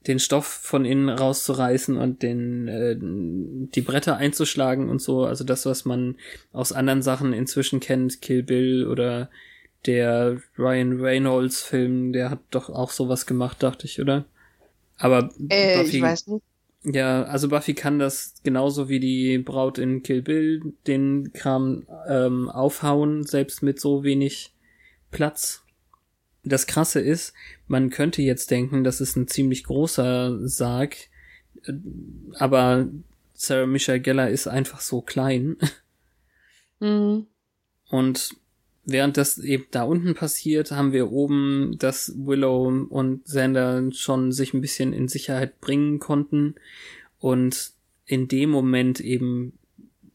den 0.06 0.18
Stoff 0.18 0.46
von 0.46 0.84
innen 0.84 1.08
rauszureißen 1.08 1.96
und 1.96 2.22
den 2.22 2.68
äh, 2.68 2.96
die 2.98 3.80
Bretter 3.80 4.16
einzuschlagen 4.16 4.88
und 4.88 5.00
so. 5.00 5.24
Also 5.24 5.44
das, 5.44 5.66
was 5.66 5.84
man 5.84 6.16
aus 6.52 6.72
anderen 6.72 7.02
Sachen 7.02 7.32
inzwischen 7.32 7.80
kennt, 7.80 8.22
Kill 8.22 8.42
Bill 8.42 8.86
oder 8.86 9.30
der 9.86 10.40
Ryan 10.58 11.00
Reynolds 11.00 11.62
Film, 11.62 12.12
der 12.12 12.30
hat 12.30 12.40
doch 12.50 12.70
auch 12.70 12.90
sowas 12.90 13.26
gemacht, 13.26 13.62
dachte 13.62 13.86
ich, 13.86 14.00
oder? 14.00 14.24
Aber 14.98 15.30
äh, 15.48 15.78
Buffy, 15.78 15.96
ich 15.96 16.02
weiß 16.02 16.26
nicht. 16.28 16.44
Ja, 16.84 17.24
also 17.24 17.48
Buffy 17.48 17.74
kann 17.74 17.98
das 17.98 18.34
genauso 18.44 18.88
wie 18.88 19.00
die 19.00 19.38
Braut 19.38 19.78
in 19.78 20.02
Kill 20.02 20.22
Bill 20.22 20.72
den 20.86 21.32
Kram 21.32 21.86
ähm, 22.08 22.48
aufhauen, 22.48 23.24
selbst 23.24 23.62
mit 23.62 23.80
so 23.80 24.04
wenig 24.04 24.52
Platz. 25.10 25.65
Das 26.46 26.66
Krasse 26.66 27.00
ist, 27.00 27.32
man 27.66 27.90
könnte 27.90 28.22
jetzt 28.22 28.50
denken, 28.50 28.84
das 28.84 29.00
ist 29.00 29.16
ein 29.16 29.28
ziemlich 29.28 29.64
großer 29.64 30.48
Sarg, 30.48 30.96
äh, 31.64 31.72
aber 32.34 32.88
Sarah 33.34 33.66
Michelle 33.66 34.00
Geller 34.00 34.30
ist 34.30 34.46
einfach 34.46 34.80
so 34.80 35.00
klein. 35.00 35.56
Mhm. 36.78 37.24
Und 37.88 38.36
während 38.84 39.16
das 39.16 39.38
eben 39.38 39.64
da 39.70 39.84
unten 39.84 40.14
passiert, 40.14 40.72
haben 40.72 40.92
wir 40.92 41.10
oben, 41.10 41.76
dass 41.78 42.12
Willow 42.16 42.86
und 42.90 43.24
Xander 43.24 43.90
schon 43.92 44.30
sich 44.30 44.52
ein 44.52 44.60
bisschen 44.60 44.92
in 44.92 45.08
Sicherheit 45.08 45.60
bringen 45.62 45.98
konnten 45.98 46.54
und 47.18 47.72
in 48.04 48.28
dem 48.28 48.50
Moment 48.50 49.00
eben 49.00 49.54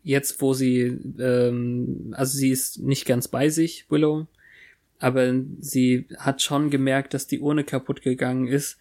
jetzt, 0.04 0.42
wo 0.42 0.54
sie, 0.54 0.98
ähm, 1.20 2.14
also 2.16 2.38
sie 2.38 2.50
ist 2.50 2.80
nicht 2.80 3.06
ganz 3.06 3.28
bei 3.28 3.50
sich, 3.50 3.86
Willow, 3.90 4.28
aber 5.02 5.34
sie 5.60 6.08
hat 6.18 6.42
schon 6.42 6.70
gemerkt, 6.70 7.14
dass 7.14 7.28
die 7.28 7.40
Urne 7.40 7.64
kaputt 7.64 8.02
gegangen 8.02 8.48
ist 8.48 8.78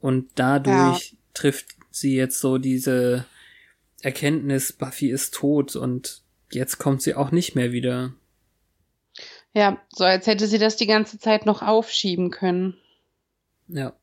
und 0.00 0.30
dadurch 0.36 1.10
ja. 1.10 1.18
trifft 1.34 1.74
sie 1.90 2.14
jetzt 2.14 2.40
so 2.40 2.58
diese 2.58 3.26
Erkenntnis, 4.02 4.72
Buffy 4.72 5.10
ist 5.10 5.34
tot 5.34 5.76
und 5.76 6.22
jetzt 6.50 6.78
kommt 6.78 7.02
sie 7.02 7.14
auch 7.14 7.32
nicht 7.32 7.54
mehr 7.56 7.72
wieder. 7.72 8.12
Ja, 9.52 9.80
so 9.88 10.04
als 10.04 10.26
hätte 10.26 10.46
sie 10.46 10.58
das 10.58 10.76
die 10.76 10.86
ganze 10.86 11.18
Zeit 11.18 11.46
noch 11.46 11.62
aufschieben 11.62 12.30
können. 12.30 12.76
Ja. 13.68 13.94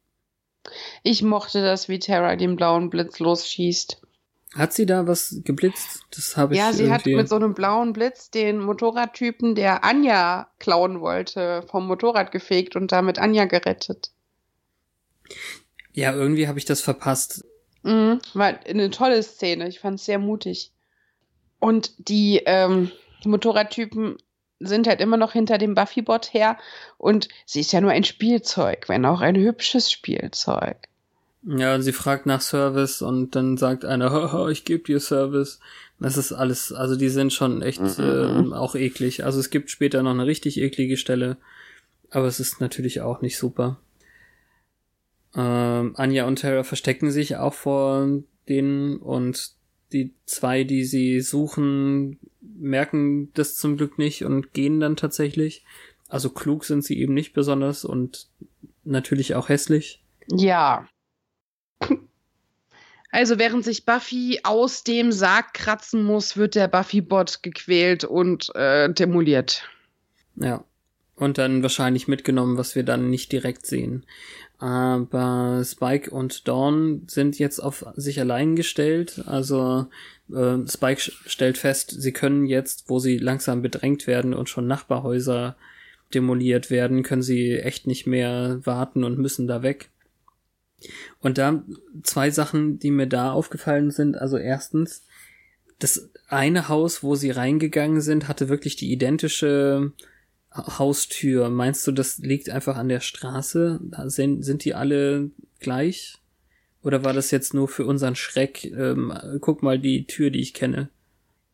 Ich 1.03 1.23
mochte 1.23 1.61
das, 1.61 1.89
wie 1.89 1.99
Terra 1.99 2.35
den 2.35 2.55
blauen 2.55 2.89
Blitz 2.89 3.19
losschießt. 3.19 4.01
Hat 4.53 4.73
sie 4.73 4.85
da 4.85 5.07
was 5.07 5.41
geblitzt? 5.45 6.03
Das 6.13 6.35
habe 6.35 6.53
ich 6.53 6.59
Ja, 6.59 6.73
sie 6.73 6.83
irgendwie... 6.83 7.13
hat 7.13 7.21
mit 7.21 7.29
so 7.29 7.35
einem 7.35 7.53
blauen 7.53 7.93
Blitz 7.93 8.31
den 8.31 8.59
Motorradtypen, 8.59 9.55
der 9.55 9.85
Anja 9.85 10.49
klauen 10.59 10.99
wollte, 10.99 11.63
vom 11.69 11.87
Motorrad 11.87 12.31
gefegt 12.31 12.75
und 12.75 12.91
damit 12.91 13.17
Anja 13.17 13.45
gerettet. 13.45 14.11
Ja, 15.93 16.13
irgendwie 16.13 16.47
habe 16.47 16.59
ich 16.59 16.65
das 16.65 16.81
verpasst. 16.81 17.45
Mhm, 17.83 18.19
war 18.33 18.59
eine 18.67 18.89
tolle 18.89 19.23
Szene. 19.23 19.67
Ich 19.69 19.79
fand 19.79 19.99
es 19.99 20.05
sehr 20.05 20.19
mutig. 20.19 20.71
Und 21.59 21.93
die 22.09 22.41
ähm, 22.45 22.91
Motorradtypen 23.23 24.17
sind 24.59 24.87
halt 24.87 24.99
immer 24.99 25.17
noch 25.17 25.31
hinter 25.31 25.57
dem 25.57 25.75
Buffy-Bot 25.75 26.33
her 26.33 26.57
und 26.97 27.29
sie 27.45 27.61
ist 27.61 27.71
ja 27.71 27.81
nur 27.81 27.91
ein 27.91 28.03
Spielzeug, 28.03 28.89
wenn 28.89 29.05
auch 29.05 29.21
ein 29.21 29.35
hübsches 29.35 29.91
Spielzeug. 29.91 30.77
Ja, 31.43 31.81
sie 31.81 31.91
fragt 31.91 32.27
nach 32.27 32.41
Service 32.41 33.01
und 33.01 33.35
dann 33.35 33.57
sagt 33.57 33.83
einer, 33.85 34.11
Haha, 34.11 34.49
ich 34.49 34.65
gebe 34.65 34.83
dir 34.83 34.99
Service. 34.99 35.59
Das 35.99 36.17
ist 36.17 36.31
alles, 36.31 36.73
also 36.73 36.95
die 36.95 37.09
sind 37.09 37.31
schon 37.31 37.61
echt 37.61 37.81
mhm. 37.81 38.51
äh, 38.51 38.55
auch 38.55 38.75
eklig. 38.75 39.23
Also 39.23 39.39
es 39.39 39.49
gibt 39.49 39.69
später 39.69 40.01
noch 40.01 40.11
eine 40.11 40.25
richtig 40.25 40.59
eklige 40.59 40.97
Stelle, 40.97 41.37
aber 42.09 42.25
es 42.25 42.39
ist 42.39 42.59
natürlich 42.59 43.01
auch 43.01 43.21
nicht 43.21 43.37
super. 43.37 43.79
Ähm, 45.35 45.93
Anja 45.95 46.25
und 46.25 46.39
Tara 46.39 46.63
verstecken 46.63 47.11
sich 47.11 47.37
auch 47.37 47.53
vor 47.53 48.07
denen 48.49 48.97
und 48.97 49.51
die 49.93 50.13
zwei, 50.25 50.63
die 50.63 50.85
sie 50.85 51.21
suchen, 51.21 52.19
merken 52.41 53.31
das 53.33 53.55
zum 53.55 53.77
Glück 53.77 53.97
nicht 53.97 54.23
und 54.23 54.53
gehen 54.53 54.79
dann 54.79 54.95
tatsächlich. 54.95 55.63
Also 56.07 56.29
klug 56.29 56.65
sind 56.65 56.83
sie 56.83 56.99
eben 56.99 57.13
nicht 57.13 57.33
besonders 57.33 57.85
und 57.85 58.27
natürlich 58.83 59.35
auch 59.35 59.49
hässlich. 59.49 60.03
Ja. 60.29 60.87
Also 63.11 63.37
während 63.37 63.65
sich 63.65 63.85
Buffy 63.85 64.39
aus 64.43 64.85
dem 64.85 65.11
Sarg 65.11 65.53
kratzen 65.53 66.03
muss, 66.03 66.37
wird 66.37 66.55
der 66.55 66.69
Buffy-Bot 66.69 67.43
gequält 67.43 68.05
und 68.05 68.55
äh, 68.55 68.91
demoliert. 68.91 69.67
Ja. 70.37 70.63
Und 71.15 71.37
dann 71.37 71.61
wahrscheinlich 71.61 72.07
mitgenommen, 72.07 72.57
was 72.57 72.73
wir 72.73 72.83
dann 72.83 73.09
nicht 73.09 73.31
direkt 73.31 73.67
sehen. 73.67 74.05
Aber 74.57 75.61
Spike 75.63 76.09
und 76.09 76.47
Dawn 76.47 77.03
sind 77.07 77.37
jetzt 77.37 77.59
auf 77.59 77.85
sich 77.95 78.19
allein 78.19 78.55
gestellt. 78.55 79.21
Also 79.27 79.87
äh, 80.33 80.57
Spike 80.67 81.01
stellt 81.01 81.57
fest, 81.57 81.93
sie 81.95 82.11
können 82.11 82.45
jetzt, 82.45 82.85
wo 82.87 82.99
sie 82.99 83.17
langsam 83.17 83.61
bedrängt 83.61 84.07
werden 84.07 84.33
und 84.33 84.49
schon 84.49 84.67
Nachbarhäuser 84.67 85.57
demoliert 86.13 86.69
werden, 86.71 87.03
können 87.03 87.21
sie 87.21 87.57
echt 87.59 87.87
nicht 87.87 88.07
mehr 88.07 88.59
warten 88.63 89.03
und 89.03 89.19
müssen 89.19 89.47
da 89.47 89.63
weg. 89.63 89.89
Und 91.19 91.37
da 91.37 91.63
zwei 92.03 92.31
Sachen, 92.31 92.79
die 92.79 92.91
mir 92.91 93.07
da 93.07 93.31
aufgefallen 93.31 93.91
sind. 93.91 94.17
Also 94.17 94.37
erstens, 94.37 95.03
das 95.79 96.09
eine 96.27 96.69
Haus, 96.69 97.03
wo 97.03 97.15
sie 97.15 97.31
reingegangen 97.31 98.01
sind, 98.01 98.27
hatte 98.27 98.49
wirklich 98.49 98.75
die 98.75 98.91
identische 98.91 99.91
Haustür. 100.53 101.49
Meinst 101.49 101.85
du, 101.87 101.91
das 101.91 102.17
liegt 102.19 102.49
einfach 102.49 102.77
an 102.77 102.89
der 102.89 102.99
Straße? 102.99 103.79
Sind, 104.05 104.43
sind 104.43 104.65
die 104.65 104.73
alle 104.73 105.31
gleich? 105.59 106.17
Oder 106.83 107.03
war 107.03 107.13
das 107.13 107.31
jetzt 107.31 107.53
nur 107.53 107.67
für 107.67 107.85
unseren 107.85 108.15
Schreck? 108.15 108.65
Ähm, 108.65 109.13
guck 109.39 109.63
mal 109.63 109.79
die 109.79 110.07
Tür, 110.07 110.31
die 110.31 110.41
ich 110.41 110.53
kenne. 110.53 110.89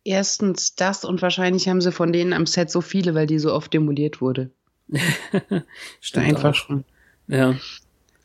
Erstens 0.03 0.75
das 0.75 1.03
und 1.03 1.21
wahrscheinlich 1.21 1.67
haben 1.67 1.81
sie 1.81 1.91
von 1.91 2.13
denen 2.13 2.31
am 2.31 2.45
Set 2.45 2.71
so 2.71 2.79
viele, 2.79 3.13
weil 3.13 3.27
die 3.27 3.39
so 3.39 3.53
oft 3.53 3.73
demoliert 3.73 4.21
wurde. 4.21 4.51
Stimmt 5.99 6.25
Einfach 6.27 6.55
schon. 6.55 6.85
Ja. 7.27 7.55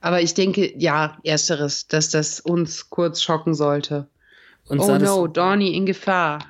Aber 0.02 0.20
ich 0.20 0.34
denke, 0.34 0.76
ja, 0.76 1.16
ersteres, 1.22 1.86
dass 1.86 2.10
das 2.10 2.40
uns 2.40 2.90
kurz 2.90 3.22
schocken 3.22 3.54
sollte. 3.54 4.08
Und 4.66 4.80
oh 4.80 4.98
no, 4.98 5.28
das, 5.28 5.32
Donny 5.34 5.76
in 5.76 5.86
Gefahr. 5.86 6.44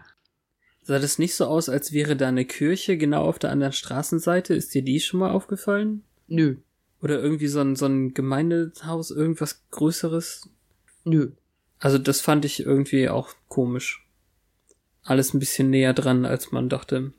sah 0.81 0.99
das 0.99 1.19
nicht 1.19 1.35
so 1.35 1.45
aus, 1.45 1.69
als 1.69 1.93
wäre 1.93 2.17
da 2.17 2.29
eine 2.29 2.47
Kirche 2.47 2.97
genau 2.97 3.25
auf 3.25 3.39
der 3.39 3.51
anderen 3.51 3.75
Straßenseite? 3.75 4.55
Ist 4.55 4.75
dir 4.75 4.81
die 4.83 5.01
schon 5.01 5.21
mal 5.21 5.31
aufgefallen? 5.31 6.03
Nö, 6.29 6.57
Oder 7.03 7.21
irgendwie 7.21 7.47
so 7.47 7.61
ein, 7.61 7.77
so 7.77 7.85
ein 7.85 8.15
Gemeindehaus, 8.15 9.11
irgendwas 9.11 9.63
Größeres? 9.71 10.49
nö. 11.05 11.33
Also 11.79 11.99
das 11.99 12.23
fand 12.23 12.47
ich 12.47 12.65
irgendwie 12.65 13.11
auch 13.11 13.35
komisch. 13.49 14.07
Alles 15.03 15.35
ein 15.35 15.41
bisschen 15.41 15.69
näher 15.69 15.93
dran, 15.93 16.25
als 16.25 16.53
man 16.53 16.71
dachte. 16.71 17.13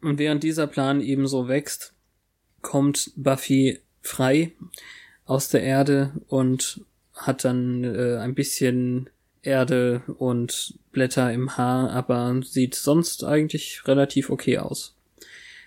Und 0.00 0.18
während 0.18 0.44
dieser 0.44 0.66
Plan 0.66 1.02
ebenso 1.02 1.48
wächst, 1.48 1.92
kommt 2.62 3.12
Buffy 3.16 3.80
frei 4.00 4.52
aus 5.26 5.48
der 5.48 5.62
Erde 5.62 6.12
und 6.28 6.80
hat 7.12 7.44
dann 7.44 7.84
äh, 7.84 8.16
ein 8.18 8.34
bisschen 8.34 9.10
Erde 9.42 10.02
und 10.18 10.74
Blätter 10.92 11.32
im 11.32 11.56
Haar, 11.56 11.90
aber 11.90 12.40
sieht 12.42 12.74
sonst 12.74 13.24
eigentlich 13.24 13.82
relativ 13.86 14.30
okay 14.30 14.58
aus. 14.58 14.94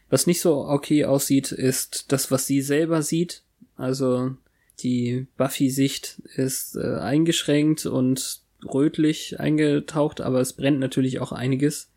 Was 0.10 0.28
nicht 0.28 0.42
so 0.42 0.66
okay 0.68 1.06
aussieht, 1.06 1.52
ist 1.52 2.12
das, 2.12 2.32
was 2.32 2.48
sie 2.48 2.62
selber 2.62 3.02
sieht. 3.04 3.44
Also 3.76 4.36
die 4.80 5.28
Buffy-Sicht 5.38 6.22
ist 6.36 6.76
äh, 6.76 6.96
eingeschränkt 6.96 7.86
und 7.86 8.42
rötlich 8.74 9.40
eingetaucht, 9.40 10.22
aber 10.22 10.42
es 10.42 10.54
brennt 10.54 10.80
natürlich 10.80 11.20
auch 11.20 11.32
einiges. 11.32 11.90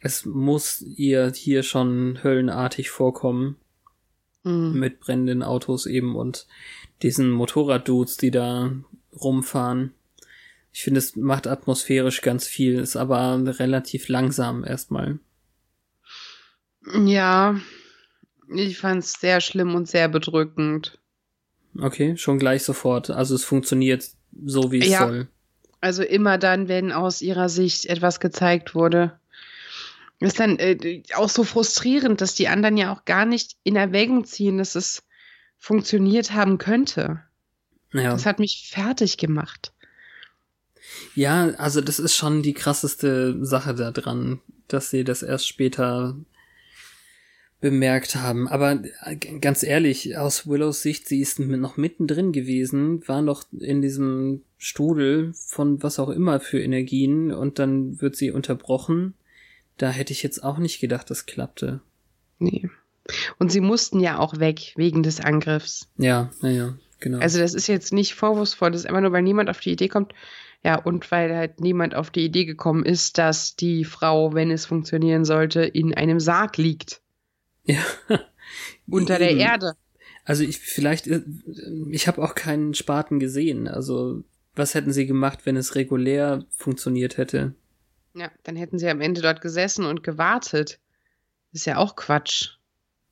Es 0.00 0.24
muss 0.24 0.82
ihr 0.82 1.32
hier 1.34 1.62
schon 1.62 2.22
höllenartig 2.22 2.90
vorkommen 2.90 3.56
Mhm. 4.46 4.78
mit 4.78 5.00
brennenden 5.00 5.42
Autos 5.42 5.86
eben 5.86 6.14
und 6.14 6.46
diesen 7.02 7.30
Motorraddudes, 7.30 8.16
die 8.16 8.30
da 8.30 8.72
rumfahren. 9.12 9.92
Ich 10.72 10.82
finde, 10.82 10.98
es 10.98 11.16
macht 11.16 11.46
atmosphärisch 11.46 12.20
ganz 12.20 12.46
viel, 12.46 12.78
ist 12.78 12.96
aber 12.96 13.58
relativ 13.58 14.08
langsam 14.08 14.64
erstmal. 14.64 15.18
Ja, 17.04 17.58
ich 18.54 18.78
fand's 18.78 19.18
sehr 19.20 19.40
schlimm 19.40 19.74
und 19.74 19.88
sehr 19.88 20.08
bedrückend. 20.08 20.98
Okay, 21.78 22.16
schon 22.16 22.38
gleich 22.38 22.62
sofort. 22.62 23.10
Also 23.10 23.34
es 23.34 23.44
funktioniert 23.44 24.08
so, 24.44 24.70
wie 24.72 24.78
es 24.80 24.88
Ja. 24.88 25.06
soll. 25.06 25.28
Also 25.80 26.02
immer 26.02 26.38
dann, 26.38 26.68
wenn 26.68 26.92
aus 26.92 27.22
ihrer 27.22 27.48
Sicht 27.48 27.86
etwas 27.86 28.20
gezeigt 28.20 28.74
wurde. 28.74 29.18
Ist 30.20 30.40
dann 30.40 30.58
äh, 30.58 31.02
auch 31.14 31.28
so 31.28 31.44
frustrierend, 31.44 32.20
dass 32.22 32.34
die 32.34 32.48
anderen 32.48 32.78
ja 32.78 32.92
auch 32.92 33.04
gar 33.04 33.26
nicht 33.26 33.56
in 33.64 33.76
Erwägung 33.76 34.24
ziehen, 34.24 34.56
dass 34.58 34.74
es 34.74 35.02
funktioniert 35.58 36.32
haben 36.32 36.58
könnte. 36.58 37.22
Ja. 37.92 38.12
Das 38.12 38.26
hat 38.26 38.38
mich 38.38 38.68
fertig 38.70 39.16
gemacht. 39.16 39.72
Ja, 41.14 41.50
also 41.58 41.80
das 41.80 41.98
ist 41.98 42.14
schon 42.14 42.42
die 42.42 42.54
krasseste 42.54 43.44
Sache 43.44 43.74
da 43.74 43.90
dran, 43.90 44.40
dass 44.68 44.90
sie 44.90 45.04
das 45.04 45.22
erst 45.22 45.48
später 45.48 46.16
bemerkt 47.60 48.16
haben. 48.16 48.48
Aber 48.48 48.82
äh, 49.02 49.16
ganz 49.16 49.62
ehrlich, 49.62 50.16
aus 50.16 50.46
Willows 50.46 50.82
Sicht, 50.82 51.08
sie 51.08 51.20
ist 51.20 51.38
noch 51.40 51.76
mittendrin 51.76 52.32
gewesen, 52.32 53.06
war 53.08 53.22
noch 53.22 53.44
in 53.58 53.82
diesem 53.82 54.42
Strudel 54.58 55.32
von 55.34 55.82
was 55.82 55.98
auch 55.98 56.10
immer 56.10 56.40
für 56.40 56.60
Energien 56.60 57.32
und 57.32 57.58
dann 57.58 58.00
wird 58.00 58.16
sie 58.16 58.30
unterbrochen. 58.30 59.14
Da 59.78 59.90
hätte 59.90 60.12
ich 60.12 60.22
jetzt 60.22 60.42
auch 60.42 60.58
nicht 60.58 60.80
gedacht, 60.80 61.10
das 61.10 61.26
klappte. 61.26 61.80
Nee. 62.38 62.70
Und 63.38 63.52
sie 63.52 63.60
mussten 63.60 64.00
ja 64.00 64.18
auch 64.18 64.38
weg 64.38 64.72
wegen 64.76 65.02
des 65.02 65.20
Angriffs. 65.20 65.88
Ja, 65.96 66.30
naja, 66.40 66.74
genau. 67.00 67.18
Also 67.18 67.38
das 67.38 67.54
ist 67.54 67.66
jetzt 67.66 67.92
nicht 67.92 68.14
vorwurfsvoll, 68.14 68.70
das 68.70 68.82
ist 68.82 68.86
einfach 68.86 69.00
nur, 69.00 69.12
weil 69.12 69.22
niemand 69.22 69.50
auf 69.50 69.60
die 69.60 69.72
Idee 69.72 69.88
kommt. 69.88 70.12
Ja, 70.64 70.76
und 70.76 71.10
weil 71.12 71.34
halt 71.34 71.60
niemand 71.60 71.94
auf 71.94 72.10
die 72.10 72.24
Idee 72.24 72.44
gekommen 72.44 72.84
ist, 72.84 73.18
dass 73.18 73.54
die 73.54 73.84
Frau, 73.84 74.34
wenn 74.34 74.50
es 74.50 74.66
funktionieren 74.66 75.24
sollte, 75.24 75.62
in 75.62 75.94
einem 75.94 76.18
Sarg 76.18 76.56
liegt. 76.56 77.00
Ja. 77.64 77.78
Unter 78.88 79.18
der. 79.18 79.36
Erde. 79.36 79.74
Also 80.24 80.42
ich 80.42 80.58
vielleicht, 80.58 81.06
äh, 81.06 81.22
ich 81.90 82.08
habe 82.08 82.22
auch 82.22 82.34
keinen 82.34 82.74
Spaten 82.74 83.20
gesehen. 83.20 83.68
Also 83.68 84.24
was 84.56 84.74
hätten 84.74 84.92
sie 84.92 85.06
gemacht, 85.06 85.40
wenn 85.44 85.56
es 85.56 85.76
regulär 85.76 86.44
funktioniert 86.50 87.16
hätte? 87.16 87.54
Ja, 88.14 88.30
dann 88.42 88.56
hätten 88.56 88.78
sie 88.78 88.88
am 88.88 89.00
Ende 89.00 89.20
dort 89.20 89.40
gesessen 89.40 89.84
und 89.84 90.02
gewartet. 90.02 90.80
Ist 91.52 91.66
ja 91.66 91.76
auch 91.76 91.94
Quatsch. 91.94 92.55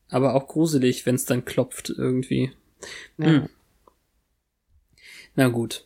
Aber 0.08 0.34
auch 0.34 0.46
gruselig, 0.46 1.06
wenn 1.06 1.14
es 1.14 1.24
dann 1.24 1.44
klopft 1.44 1.90
irgendwie. 1.90 2.52
Ja. 3.18 3.26
Hm. 3.26 3.48
Na 5.34 5.48
gut. 5.48 5.84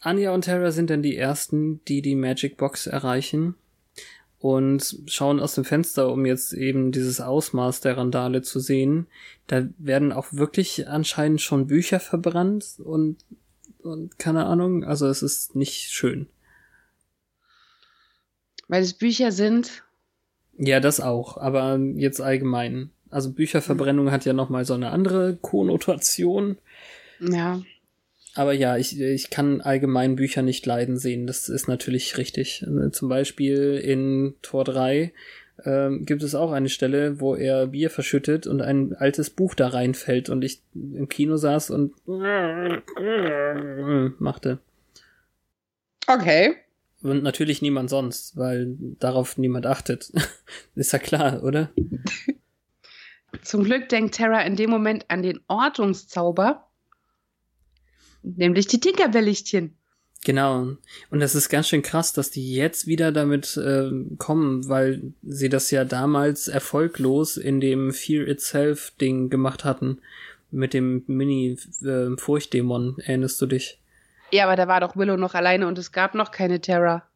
Anja 0.00 0.34
und 0.34 0.46
Tara 0.46 0.72
sind 0.72 0.90
dann 0.90 1.02
die 1.02 1.16
ersten, 1.16 1.80
die 1.86 2.02
die 2.02 2.16
Magic 2.16 2.56
Box 2.56 2.88
erreichen 2.88 3.54
und 4.40 4.98
schauen 5.06 5.38
aus 5.38 5.54
dem 5.54 5.64
Fenster, 5.64 6.10
um 6.10 6.26
jetzt 6.26 6.52
eben 6.52 6.90
dieses 6.90 7.20
Ausmaß 7.20 7.80
der 7.80 7.96
Randale 7.96 8.42
zu 8.42 8.58
sehen. 8.58 9.06
Da 9.46 9.68
werden 9.78 10.10
auch 10.10 10.32
wirklich 10.32 10.88
anscheinend 10.88 11.40
schon 11.40 11.68
Bücher 11.68 12.00
verbrannt 12.00 12.80
und, 12.82 13.18
und 13.82 14.18
keine 14.18 14.46
Ahnung. 14.46 14.82
Also 14.82 15.06
es 15.06 15.22
ist 15.22 15.54
nicht 15.54 15.92
schön. 15.92 16.26
Weil 18.66 18.82
es 18.82 18.94
Bücher 18.94 19.30
sind. 19.30 19.84
Ja, 20.58 20.80
das 20.80 20.98
auch, 20.98 21.36
aber 21.36 21.78
jetzt 21.78 22.20
allgemein. 22.20 22.90
Also 23.12 23.30
Bücherverbrennung 23.30 24.10
hat 24.10 24.24
ja 24.24 24.32
nochmal 24.32 24.64
so 24.64 24.72
eine 24.72 24.90
andere 24.90 25.36
Konnotation. 25.36 26.56
Ja. 27.20 27.60
Aber 28.34 28.54
ja, 28.54 28.78
ich, 28.78 28.98
ich 28.98 29.28
kann 29.28 29.60
allgemein 29.60 30.16
Bücher 30.16 30.40
nicht 30.40 30.64
leiden 30.64 30.96
sehen. 30.96 31.26
Das 31.26 31.50
ist 31.50 31.68
natürlich 31.68 32.16
richtig. 32.16 32.66
Zum 32.92 33.08
Beispiel 33.10 33.74
in 33.76 34.34
Tor 34.40 34.64
3 34.64 35.12
ähm, 35.64 36.06
gibt 36.06 36.22
es 36.22 36.34
auch 36.34 36.52
eine 36.52 36.70
Stelle, 36.70 37.20
wo 37.20 37.34
er 37.34 37.66
Bier 37.66 37.90
verschüttet 37.90 38.46
und 38.46 38.62
ein 38.62 38.94
altes 38.94 39.28
Buch 39.28 39.54
da 39.54 39.68
reinfällt 39.68 40.30
und 40.30 40.42
ich 40.42 40.62
im 40.74 41.10
Kino 41.10 41.36
saß 41.36 41.70
und 41.70 41.92
machte. 44.18 44.58
Okay. 46.06 46.54
Und 47.02 47.22
natürlich 47.22 47.60
niemand 47.60 47.90
sonst, 47.90 48.38
weil 48.38 48.74
darauf 48.78 49.36
niemand 49.36 49.66
achtet. 49.66 50.10
ist 50.74 50.92
ja 50.92 50.98
klar, 50.98 51.42
oder? 51.44 51.70
Zum 53.42 53.64
Glück 53.64 53.88
denkt 53.88 54.14
Terra 54.14 54.40
in 54.42 54.56
dem 54.56 54.70
Moment 54.70 55.06
an 55.08 55.22
den 55.22 55.40
Ortungszauber, 55.48 56.68
nämlich 58.22 58.66
die 58.68 58.80
Tinkerbell-Lichtchen. 58.80 59.76
Genau. 60.24 60.76
Und 61.10 61.18
das 61.20 61.34
ist 61.34 61.48
ganz 61.48 61.68
schön 61.68 61.82
krass, 61.82 62.12
dass 62.12 62.30
die 62.30 62.54
jetzt 62.54 62.86
wieder 62.86 63.10
damit 63.10 63.56
äh, 63.56 63.90
kommen, 64.18 64.68
weil 64.68 65.12
sie 65.24 65.48
das 65.48 65.72
ja 65.72 65.84
damals 65.84 66.46
erfolglos 66.46 67.36
in 67.36 67.60
dem 67.60 67.92
Fear 67.92 68.28
Itself 68.28 68.92
Ding 69.00 69.30
gemacht 69.30 69.64
hatten. 69.64 70.00
Mit 70.52 70.74
dem 70.74 71.02
Mini-Furchtdämon, 71.08 72.98
erinnerst 73.04 73.40
du 73.40 73.46
dich? 73.46 73.80
Ja, 74.30 74.44
aber 74.44 74.54
da 74.56 74.68
war 74.68 74.80
doch 74.80 74.96
Willow 74.96 75.16
noch 75.16 75.34
alleine 75.34 75.66
und 75.66 75.78
es 75.78 75.90
gab 75.92 76.14
noch 76.14 76.30
keine 76.30 76.60
Terra. 76.60 77.08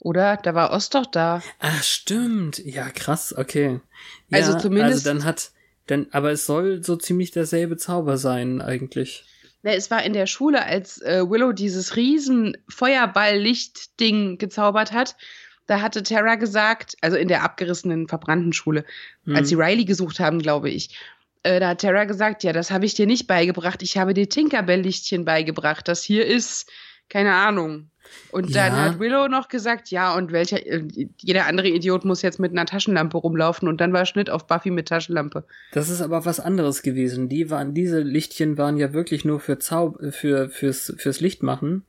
Oder? 0.00 0.36
Da 0.38 0.54
war 0.54 0.70
Ost 0.72 0.94
doch 0.94 1.06
da. 1.06 1.42
Ah, 1.58 1.82
stimmt. 1.82 2.58
Ja, 2.64 2.88
krass, 2.90 3.34
okay. 3.36 3.80
Ja, 4.28 4.38
Also 4.38 4.56
zumindest- 4.58 5.06
Also 5.06 5.18
dann 5.18 5.24
hat, 5.24 5.50
dann, 5.90 6.06
aber 6.12 6.30
es 6.30 6.46
soll 6.46 6.82
so 6.84 6.96
ziemlich 6.96 7.30
derselbe 7.32 7.76
Zauber 7.76 8.16
sein, 8.16 8.60
eigentlich. 8.60 9.24
Ne, 9.62 9.74
es 9.74 9.90
war 9.90 10.04
in 10.04 10.12
der 10.12 10.26
Schule, 10.26 10.64
als 10.64 11.02
äh, 11.02 11.28
Willow 11.28 11.52
dieses 11.52 11.96
riesen 11.96 12.56
Feuerball-Licht-Ding 12.68 14.38
gezaubert 14.38 14.92
hat. 14.92 15.16
Da 15.66 15.80
hatte 15.82 16.02
Terra 16.02 16.36
gesagt, 16.36 16.96
also 17.00 17.16
in 17.16 17.28
der 17.28 17.42
abgerissenen, 17.42 18.08
verbrannten 18.08 18.52
Schule, 18.52 18.84
Hm. 19.24 19.36
als 19.36 19.48
sie 19.48 19.56
Riley 19.56 19.84
gesucht 19.84 20.20
haben, 20.20 20.38
glaube 20.38 20.70
ich. 20.70 20.96
Äh, 21.42 21.60
da 21.60 21.70
hat 21.70 21.78
Terra 21.78 22.04
gesagt, 22.04 22.42
ja, 22.44 22.52
das 22.52 22.70
habe 22.70 22.86
ich 22.86 22.94
dir 22.94 23.06
nicht 23.06 23.26
beigebracht. 23.26 23.82
Ich 23.82 23.98
habe 23.98 24.14
dir 24.14 24.28
Tinkerbell-Lichtchen 24.28 25.24
beigebracht. 25.24 25.86
Das 25.88 26.02
hier 26.02 26.26
ist, 26.26 26.70
keine 27.08 27.34
Ahnung. 27.34 27.90
Und 28.30 28.54
dann 28.54 28.72
Ja. 28.72 28.84
hat 28.84 28.98
Willow 29.00 29.26
noch 29.28 29.48
gesagt, 29.48 29.90
ja, 29.90 30.14
und 30.14 30.32
welcher, 30.32 30.58
jeder 31.18 31.46
andere 31.46 31.68
Idiot 31.68 32.04
muss 32.04 32.20
jetzt 32.22 32.38
mit 32.38 32.52
einer 32.52 32.66
Taschenlampe 32.66 33.16
rumlaufen. 33.16 33.68
Und 33.68 33.80
dann 33.80 33.92
war 33.92 34.04
Schnitt 34.06 34.28
auf 34.28 34.46
Buffy 34.46 34.70
mit 34.70 34.88
Taschenlampe. 34.88 35.44
Das 35.72 35.88
ist 35.88 36.00
aber 36.02 36.24
was 36.26 36.38
anderes 36.40 36.82
gewesen. 36.82 37.28
Die 37.28 37.50
waren, 37.50 37.72
diese 37.74 38.00
Lichtchen 38.00 38.58
waren 38.58 38.76
ja 38.76 38.92
wirklich 38.92 39.24
nur 39.24 39.40
für 39.40 39.58
Zau 39.58 39.96
für, 40.10 40.50
fürs, 40.50 40.92
fürs 40.98 41.20
Licht 41.20 41.42
machen. 41.42 41.84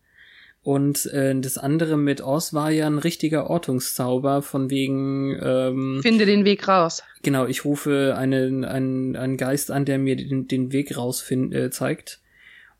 Und 0.61 1.05
äh, 1.13 1.39
das 1.39 1.57
andere 1.57 1.95
mit 1.97 2.21
Oz 2.21 2.53
war 2.53 2.69
ja 2.69 2.85
ein 2.85 2.97
richtiger 2.99 3.49
Ortungszauber, 3.49 4.41
von 4.41 4.69
wegen, 4.69 5.37
ähm, 5.41 5.99
Finde 6.01 6.25
den 6.25 6.43
Weg 6.43 6.67
raus. 6.67 7.01
genau, 7.23 7.45
ich 7.47 7.63
rufe 7.63 8.15
einen, 8.17 8.65
einen, 8.65 9.15
einen 9.15 9.37
Geist 9.37 9.71
an, 9.71 9.85
der 9.85 9.97
mir 9.99 10.17
den, 10.17 10.47
den 10.49 10.73
Weg 10.73 10.97
raus 10.97 11.21
find, 11.21 11.53
äh, 11.55 11.69
zeigt. 11.71 12.19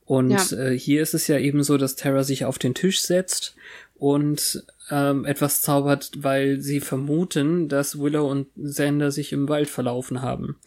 Und 0.10 0.32
Ja. 0.32 0.44
äh, 0.58 0.78
hier 0.78 1.02
ist 1.04 1.14
es 1.14 1.28
ja 1.28 1.38
eben 1.38 1.62
so, 1.62 1.78
dass 1.78 1.96
Terra 1.96 2.24
sich 2.24 2.44
auf 2.44 2.58
den 2.58 2.74
Tisch 2.74 3.04
setzt 3.04 3.56
und 3.94 4.66
ähm, 4.90 5.24
etwas 5.24 5.62
zaubert, 5.62 6.10
weil 6.18 6.62
sie 6.62 6.80
vermuten, 6.80 7.70
dass 7.70 8.00
Willow 8.00 8.28
und 8.28 8.48
Xander 8.56 9.12
sich 9.12 9.32
im 9.34 9.48
Wald 9.50 9.70
verlaufen 9.70 10.24
haben. 10.24 10.60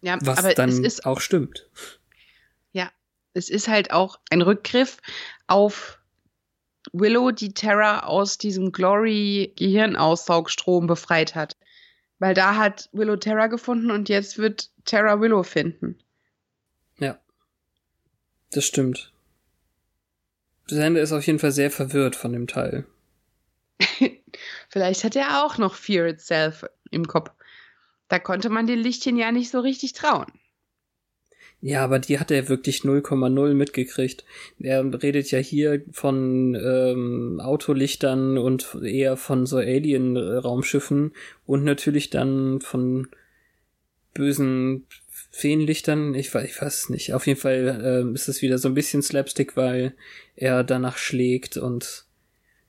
Ja, 0.00 0.16
Was 0.22 0.38
aber 0.38 0.54
dann 0.54 0.70
es 0.70 0.78
ist 0.78 1.04
auch 1.04 1.20
stimmt. 1.20 1.68
Ja, 2.72 2.90
es 3.34 3.50
ist 3.50 3.68
halt 3.68 3.90
auch 3.90 4.18
ein 4.30 4.40
Rückgriff 4.40 4.96
auf 5.46 5.98
Willow, 6.94 7.32
die 7.32 7.52
Terra 7.52 8.04
aus 8.04 8.38
diesem 8.38 8.72
Glory-Gehirnaussaugstrom 8.72 10.86
befreit 10.86 11.34
hat. 11.34 11.54
Weil 12.18 12.32
da 12.32 12.56
hat 12.56 12.88
Willow 12.92 13.16
Terra 13.16 13.48
gefunden 13.48 13.90
und 13.90 14.08
jetzt 14.08 14.38
wird 14.38 14.70
Terra 14.86 15.20
Willow 15.20 15.42
finden. 15.42 15.98
Das 18.56 18.64
stimmt. 18.64 19.12
Xander 20.64 21.02
ist 21.02 21.12
auf 21.12 21.26
jeden 21.26 21.38
Fall 21.38 21.52
sehr 21.52 21.70
verwirrt 21.70 22.16
von 22.16 22.32
dem 22.32 22.46
Teil. 22.46 22.86
Vielleicht 24.70 25.04
hat 25.04 25.14
er 25.14 25.44
auch 25.44 25.58
noch 25.58 25.74
Fear 25.74 26.06
Itself 26.06 26.64
im 26.90 27.06
Kopf. 27.06 27.32
Da 28.08 28.18
konnte 28.18 28.48
man 28.48 28.66
den 28.66 28.78
Lichtchen 28.78 29.18
ja 29.18 29.30
nicht 29.30 29.50
so 29.50 29.60
richtig 29.60 29.92
trauen. 29.92 30.32
Ja, 31.60 31.84
aber 31.84 31.98
die 31.98 32.18
hat 32.18 32.30
er 32.30 32.48
wirklich 32.48 32.80
0,0 32.80 33.52
mitgekriegt. 33.52 34.24
Er 34.58 35.02
redet 35.02 35.30
ja 35.30 35.38
hier 35.38 35.82
von 35.92 36.54
ähm, 36.54 37.42
Autolichtern 37.44 38.38
und 38.38 38.74
eher 38.82 39.18
von 39.18 39.44
so 39.44 39.58
Alien-Raumschiffen 39.58 41.12
und 41.44 41.62
natürlich 41.62 42.08
dann 42.08 42.62
von 42.62 43.08
bösen 44.14 44.86
Feenlichtern. 45.36 46.14
Ich, 46.14 46.30
weiß- 46.30 46.44
ich 46.44 46.60
weiß 46.60 46.88
nicht. 46.88 47.12
Auf 47.12 47.26
jeden 47.26 47.38
Fall 47.38 47.80
ähm, 47.84 48.14
ist 48.14 48.28
es 48.28 48.40
wieder 48.42 48.58
so 48.58 48.68
ein 48.68 48.74
bisschen 48.74 49.02
Slapstick, 49.02 49.56
weil 49.56 49.94
er 50.34 50.64
danach 50.64 50.96
schlägt 50.96 51.56
und 51.56 52.06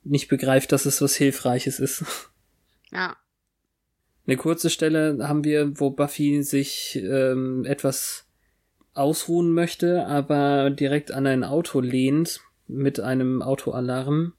nicht 0.03 0.27
begreift, 0.27 0.71
dass 0.71 0.85
es 0.85 1.01
was 1.01 1.15
Hilfreiches 1.15 1.79
ist. 1.79 2.03
Ja. 2.89 3.17
Eine 4.25 4.37
kurze 4.37 4.69
Stelle 4.69 5.17
haben 5.27 5.43
wir, 5.43 5.77
wo 5.77 5.89
Buffy 5.89 6.41
sich 6.41 6.95
ähm, 7.03 7.65
etwas 7.65 8.25
ausruhen 8.93 9.51
möchte, 9.53 10.05
aber 10.07 10.69
direkt 10.69 11.11
an 11.11 11.27
ein 11.27 11.43
Auto 11.43 11.81
lehnt 11.81 12.39
mit 12.65 13.01
einem 13.01 13.41
Autoalarm. 13.41 14.33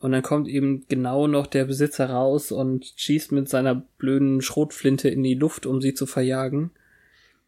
Und 0.00 0.10
dann 0.10 0.22
kommt 0.24 0.48
eben 0.48 0.84
genau 0.88 1.28
noch 1.28 1.46
der 1.46 1.66
Besitzer 1.66 2.10
raus 2.10 2.50
und 2.50 2.92
schießt 2.96 3.30
mit 3.30 3.48
seiner 3.48 3.76
blöden 3.76 4.42
Schrotflinte 4.42 5.08
in 5.08 5.22
die 5.22 5.34
Luft, 5.34 5.66
um 5.66 5.80
sie 5.80 5.94
zu 5.94 6.06
verjagen. 6.06 6.72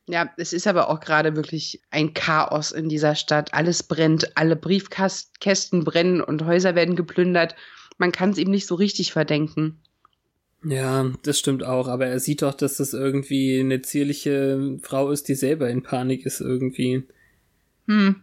Ja, 0.09 0.33
es 0.37 0.53
ist 0.53 0.69
aber 0.69 0.89
auch 0.89 1.01
gerade 1.01 1.35
wirklich 1.35 1.81
ein 1.91 2.15
Chaos 2.15 2.71
in 2.71 2.89
dieser 2.89 3.17
Stadt. 3.17 3.53
Alles 3.55 3.83
brennt, 3.83 4.37
alle 4.37 4.55
Briefkästen 4.55 5.85
brennen 5.85 6.21
und 6.21 6.45
Häuser 6.45 6.77
werden 6.77 6.95
geplündert. 6.95 7.57
Man 7.99 8.13
kann 8.13 8.31
es 8.31 8.39
ihm 8.39 8.51
nicht 8.51 8.67
so 8.67 8.77
richtig 8.77 9.13
verdenken. 9.13 9.81
Ja, 10.65 11.13
das 11.23 11.39
stimmt 11.39 11.65
auch, 11.65 11.89
aber 11.89 12.07
er 12.07 12.21
sieht 12.21 12.43
doch, 12.43 12.55
dass 12.55 12.77
das 12.77 12.93
irgendwie 12.93 13.61
eine 13.61 13.83
zierliche 13.83 14.79
Frau 14.83 15.11
ist, 15.11 15.29
die 15.29 15.35
selber 15.35 15.69
in 15.69 15.83
Panik 15.83 16.25
ist 16.25 16.41
irgendwie. 16.41 17.05
Hm. 17.87 18.23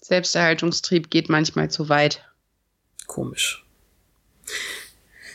Selbsterhaltungstrieb 0.00 1.10
geht 1.10 1.28
manchmal 1.28 1.70
zu 1.70 1.88
weit. 1.88 2.24
Komisch. 3.06 3.64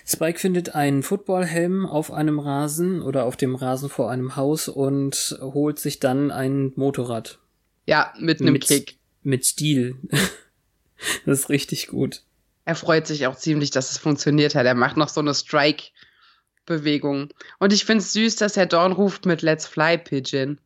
Spike 0.10 0.40
findet 0.40 0.74
einen 0.74 1.04
Footballhelm 1.04 1.86
auf 1.86 2.14
einem 2.14 2.40
Rasen 2.40 3.02
oder 3.02 3.26
auf 3.26 3.36
dem 3.36 3.56
Rasen 3.56 3.90
vor 3.90 4.10
einem 4.10 4.38
Haus 4.38 4.70
und 4.70 5.38
holt 5.42 5.80
sich 5.80 6.00
dann 6.00 6.32
ein 6.32 6.72
Motorrad. 6.76 7.40
Ja, 7.86 8.14
mit 8.18 8.40
einem 8.40 8.54
Mit- 8.54 8.68
Kick. 8.68 8.98
Mit 9.24 9.46
Stil. 9.46 9.98
das 11.26 11.40
ist 11.40 11.50
richtig 11.50 11.88
gut. 11.88 12.24
Er 12.64 12.76
freut 12.76 13.06
sich 13.06 13.28
auch 13.28 13.36
ziemlich, 13.36 13.72
dass 13.72 13.92
es 13.92 13.98
funktioniert 13.98 14.56
hat. 14.56 14.66
Er 14.66 14.76
macht 14.76 14.96
noch 14.96 15.10
so 15.10 15.20
eine 15.20 15.34
Strike-Bewegung. 15.34 17.30
Und 17.60 17.74
ich 17.74 17.84
finde 17.84 18.02
es 18.04 18.14
süß, 18.14 18.38
dass 18.38 18.56
er 18.56 18.66
Dawn 18.66 18.94
ruft 18.94 19.26
mit 19.26 19.42
Let's 19.42 19.68
Fly 19.68 19.98
Pigeon. 19.98 20.60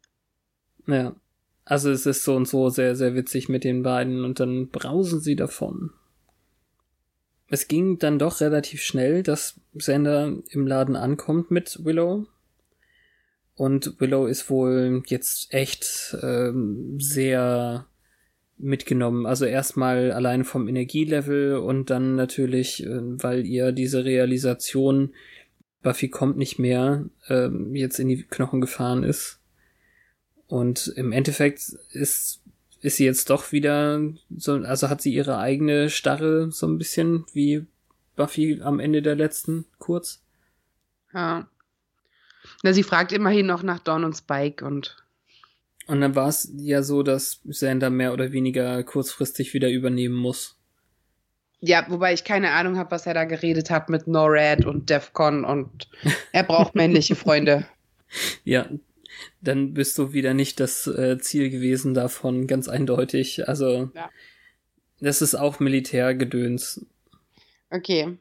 Ja. 0.85 1.15
Also 1.65 1.89
es 1.89 2.05
ist 2.05 2.23
so 2.23 2.35
und 2.35 2.47
so 2.47 2.69
sehr, 2.69 2.95
sehr 2.95 3.15
witzig 3.15 3.49
mit 3.49 3.63
den 3.63 3.81
beiden 3.81 4.23
und 4.23 4.39
dann 4.39 4.69
brausen 4.69 5.19
sie 5.22 5.35
davon. 5.35 5.91
Es 7.51 7.67
ging 7.67 7.99
dann 7.99 8.17
doch 8.17 8.39
relativ 8.39 8.81
schnell, 8.81 9.23
dass 9.23 9.59
Sander 9.73 10.37
im 10.51 10.65
Laden 10.65 10.95
ankommt 10.95 11.51
mit 11.51 11.83
Willow. 11.83 12.25
Und 13.55 13.99
Willow 13.99 14.25
ist 14.25 14.49
wohl 14.49 15.03
jetzt 15.07 15.53
echt 15.53 16.15
ähm, 16.23 16.97
sehr 16.97 17.87
mitgenommen. 18.57 19.25
Also 19.25 19.43
erstmal 19.43 20.13
allein 20.13 20.45
vom 20.45 20.69
Energielevel 20.69 21.57
und 21.57 21.89
dann 21.89 22.15
natürlich, 22.15 22.85
äh, 22.85 22.99
weil 23.21 23.45
ihr 23.45 23.73
diese 23.73 24.05
Realisation, 24.05 25.13
Buffy 25.81 26.07
kommt 26.07 26.37
nicht 26.37 26.57
mehr, 26.57 27.03
ähm, 27.27 27.75
jetzt 27.75 27.99
in 27.99 28.07
die 28.07 28.23
Knochen 28.23 28.61
gefahren 28.61 29.03
ist. 29.03 29.41
Und 30.47 30.87
im 30.95 31.11
Endeffekt 31.11 31.75
ist, 31.91 32.43
ist 32.81 32.97
sie 32.97 33.05
jetzt 33.05 33.29
doch 33.29 33.51
wieder 33.51 34.01
so, 34.35 34.53
also 34.53 34.89
hat 34.89 35.01
sie 35.01 35.13
ihre 35.13 35.37
eigene 35.37 35.89
Starre 35.89 36.51
so 36.51 36.67
ein 36.67 36.77
bisschen 36.77 37.25
wie 37.33 37.65
Buffy 38.15 38.59
am 38.61 38.79
Ende 38.79 39.01
der 39.01 39.15
letzten 39.15 39.65
kurz. 39.77 40.21
Ja. 41.13 41.47
Na, 42.63 42.73
sie 42.73 42.83
fragt 42.83 43.11
immerhin 43.11 43.45
noch 43.45 43.63
nach 43.63 43.79
Dawn 43.79 44.03
und 44.03 44.15
Spike 44.15 44.65
und 44.65 44.97
Und 45.87 46.01
dann 46.01 46.15
war 46.15 46.27
es 46.27 46.51
ja 46.57 46.81
so, 46.83 47.03
dass 47.03 47.41
Sander 47.45 47.89
mehr 47.89 48.13
oder 48.13 48.31
weniger 48.31 48.83
kurzfristig 48.83 49.53
wieder 49.53 49.69
übernehmen 49.69 50.15
muss. 50.15 50.57
ja, 51.59 51.85
wobei 51.89 52.13
ich 52.13 52.23
keine 52.23 52.51
Ahnung 52.51 52.77
habe, 52.77 52.91
was 52.91 53.05
er 53.05 53.13
da 53.13 53.25
geredet 53.25 53.69
hat 53.69 53.89
mit 53.89 54.07
NORAD 54.07 54.65
und 54.65 54.89
DEFCON 54.89 55.45
und 55.45 55.87
er 56.31 56.43
braucht 56.43 56.75
männliche 56.75 57.15
Freunde. 57.15 57.67
Ja, 58.43 58.65
dann 59.41 59.73
bist 59.73 59.98
du 59.98 60.14
wieder 60.14 60.34
nicht 60.34 60.60
das 60.60 60.88
äh, 60.88 61.18
Ziel 61.19 61.49
gewesen 61.49 61.93
davon, 61.93 62.48
ganz 62.48 62.68
eindeutig. 62.68 63.48
Also, 63.48 63.89
Ja. 63.95 64.10
das 64.99 65.22
ist 65.22 65.35
auch 65.35 65.60
Militärgedöns. 65.60 66.85
Okay. 67.69 68.18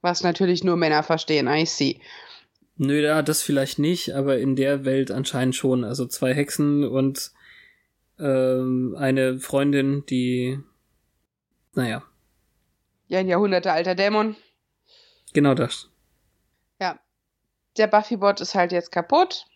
Was 0.00 0.22
natürlich 0.22 0.64
nur 0.64 0.76
Männer 0.76 1.02
verstehen, 1.02 1.48
I 1.48 1.66
see. 1.66 2.00
Nö, 2.76 3.00
ja, 3.02 3.22
das 3.22 3.42
vielleicht 3.42 3.78
nicht, 3.80 4.14
aber 4.14 4.38
in 4.38 4.54
der 4.54 4.84
Welt 4.84 5.10
anscheinend 5.10 5.56
schon. 5.56 5.82
Also 5.84 6.06
zwei 6.06 6.32
Hexen 6.32 6.84
und 6.84 7.32
ähm, 8.20 8.94
eine 8.98 9.40
Freundin, 9.40 10.04
die, 10.06 10.58
naja, 11.74 12.04
Ja, 13.08 13.18
ein 13.18 13.28
jahrhundertealter 13.28 13.94
Dämon. 13.96 14.36
genau 15.32 15.54
das. 15.54 15.88
Ja. 16.80 17.00
Der 17.76 17.86
Buffy-Bot 17.88 18.40
ist 18.40 18.54
halt 18.54 18.70
jetzt 18.72 18.92
kaputt. 18.92 19.46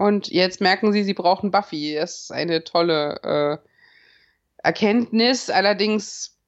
Und 0.00 0.28
jetzt 0.28 0.62
merken 0.62 0.94
sie, 0.94 1.04
sie 1.04 1.12
brauchen 1.12 1.50
Buffy. 1.50 1.94
Das 1.94 2.22
ist 2.22 2.32
eine 2.32 2.64
tolle 2.64 3.20
äh, 3.22 3.68
Erkenntnis. 4.62 5.50
Allerdings 5.50 6.38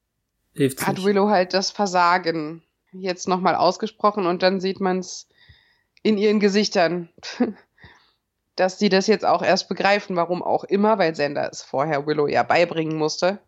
Hilft 0.55 0.87
hat 0.87 0.97
nicht. 0.97 1.05
Willow 1.05 1.29
halt 1.29 1.53
das 1.53 1.71
Versagen 1.71 2.63
jetzt 2.93 3.29
nochmal 3.29 3.55
ausgesprochen 3.55 4.25
und 4.25 4.43
dann 4.43 4.59
sieht 4.59 4.81
man 4.81 5.01
es 5.01 5.29
in 6.03 6.17
ihren 6.17 6.41
Gesichtern, 6.41 7.11
dass 8.57 8.79
sie 8.79 8.89
das 8.89 9.07
jetzt 9.07 9.27
auch 9.27 9.43
erst 9.43 9.69
begreifen, 9.69 10.17
warum 10.17 10.43
auch 10.43 10.65
immer, 10.65 10.97
weil 10.97 11.15
Sender 11.15 11.47
es 11.53 11.63
vorher 11.63 12.07
Willow 12.07 12.29
ja 12.29 12.45
beibringen 12.45 12.97
musste, 12.97 13.39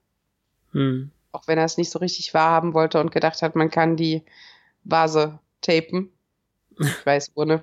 Hm. 0.72 1.12
auch 1.32 1.46
wenn 1.46 1.56
er 1.56 1.64
es 1.64 1.78
nicht 1.78 1.90
so 1.90 1.98
richtig 1.98 2.34
wahrhaben 2.34 2.74
wollte 2.74 3.00
und 3.00 3.10
gedacht 3.10 3.40
hat, 3.40 3.56
man 3.56 3.70
kann 3.70 3.96
die 3.96 4.22
Vase 4.84 5.38
tapen. 5.62 6.10
Ich 6.78 7.06
weiß, 7.06 7.32
ohne. 7.36 7.62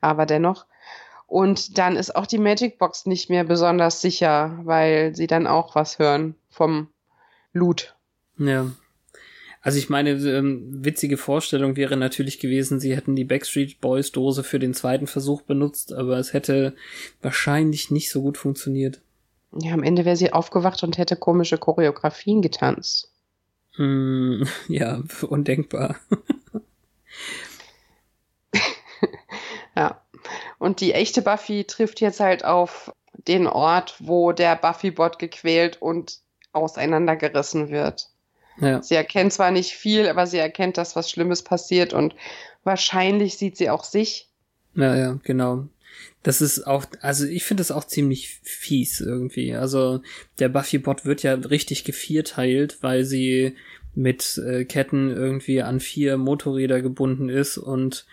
Aber 0.00 0.24
dennoch. 0.24 0.64
Und 1.30 1.78
dann 1.78 1.94
ist 1.94 2.16
auch 2.16 2.26
die 2.26 2.38
Magic 2.38 2.76
Box 2.76 3.06
nicht 3.06 3.30
mehr 3.30 3.44
besonders 3.44 4.00
sicher, 4.00 4.58
weil 4.64 5.14
sie 5.14 5.28
dann 5.28 5.46
auch 5.46 5.76
was 5.76 6.00
hören 6.00 6.34
vom 6.48 6.88
Loot. 7.52 7.94
Ja. 8.36 8.72
Also 9.62 9.78
ich 9.78 9.88
meine, 9.88 10.10
ähm, 10.10 10.84
witzige 10.84 11.16
Vorstellung 11.16 11.76
wäre 11.76 11.96
natürlich 11.96 12.40
gewesen, 12.40 12.80
sie 12.80 12.96
hätten 12.96 13.14
die 13.14 13.22
Backstreet 13.22 13.80
Boys 13.80 14.10
Dose 14.10 14.42
für 14.42 14.58
den 14.58 14.74
zweiten 14.74 15.06
Versuch 15.06 15.42
benutzt, 15.42 15.92
aber 15.92 16.18
es 16.18 16.32
hätte 16.32 16.74
wahrscheinlich 17.22 17.92
nicht 17.92 18.10
so 18.10 18.22
gut 18.22 18.36
funktioniert. 18.36 19.00
Ja, 19.52 19.72
am 19.72 19.84
Ende 19.84 20.04
wäre 20.04 20.16
sie 20.16 20.32
aufgewacht 20.32 20.82
und 20.82 20.98
hätte 20.98 21.14
komische 21.14 21.58
Choreografien 21.58 22.42
getanzt. 22.42 23.12
Hm, 23.76 24.48
ja, 24.68 25.00
undenkbar. 25.28 25.94
Ja. 29.76 30.02
Und 30.60 30.82
die 30.82 30.92
echte 30.92 31.22
Buffy 31.22 31.64
trifft 31.64 32.02
jetzt 32.02 32.20
halt 32.20 32.44
auf 32.44 32.92
den 33.14 33.46
Ort, 33.46 33.96
wo 33.98 34.32
der 34.32 34.56
Buffy-Bot 34.56 35.18
gequält 35.18 35.80
und 35.80 36.18
auseinandergerissen 36.52 37.70
wird. 37.70 38.10
Ja. 38.60 38.82
Sie 38.82 38.94
erkennt 38.94 39.32
zwar 39.32 39.52
nicht 39.52 39.72
viel, 39.72 40.06
aber 40.06 40.26
sie 40.26 40.36
erkennt, 40.36 40.76
dass 40.76 40.96
was 40.96 41.10
Schlimmes 41.10 41.42
passiert 41.42 41.94
und 41.94 42.14
wahrscheinlich 42.62 43.38
sieht 43.38 43.56
sie 43.56 43.70
auch 43.70 43.84
sich. 43.84 44.28
Ja, 44.74 44.94
ja, 44.94 45.18
genau. 45.24 45.66
Das 46.22 46.42
ist 46.42 46.66
auch, 46.66 46.84
also 47.00 47.24
ich 47.24 47.44
finde 47.44 47.62
das 47.62 47.70
auch 47.70 47.84
ziemlich 47.84 48.40
fies 48.42 49.00
irgendwie. 49.00 49.54
Also 49.54 50.02
der 50.40 50.50
Buffy-Bot 50.50 51.06
wird 51.06 51.22
ja 51.22 51.32
richtig 51.32 51.84
gevierteilt, 51.84 52.82
weil 52.82 53.06
sie 53.06 53.56
mit 53.94 54.36
äh, 54.36 54.66
Ketten 54.66 55.10
irgendwie 55.10 55.62
an 55.62 55.80
vier 55.80 56.18
Motorräder 56.18 56.82
gebunden 56.82 57.30
ist 57.30 57.56
und 57.56 58.04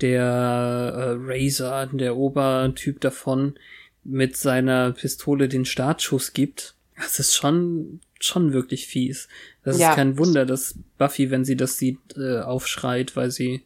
der 0.00 0.22
äh, 0.22 1.14
Razor, 1.18 1.86
der 1.92 2.16
Obertyp 2.16 3.00
davon, 3.00 3.54
mit 4.02 4.36
seiner 4.36 4.92
Pistole 4.92 5.48
den 5.48 5.64
Startschuss 5.64 6.32
gibt. 6.32 6.74
Das 6.96 7.18
ist 7.18 7.34
schon, 7.34 8.00
schon 8.20 8.52
wirklich 8.52 8.86
fies. 8.86 9.28
Das 9.64 9.78
Ja. 9.78 9.90
ist 9.90 9.96
kein 9.96 10.18
Wunder, 10.18 10.44
dass 10.46 10.74
Buffy, 10.98 11.30
wenn 11.30 11.44
sie 11.44 11.56
das 11.56 11.78
sieht, 11.78 11.98
äh, 12.16 12.40
aufschreit, 12.40 13.16
weil 13.16 13.30
sie 13.30 13.64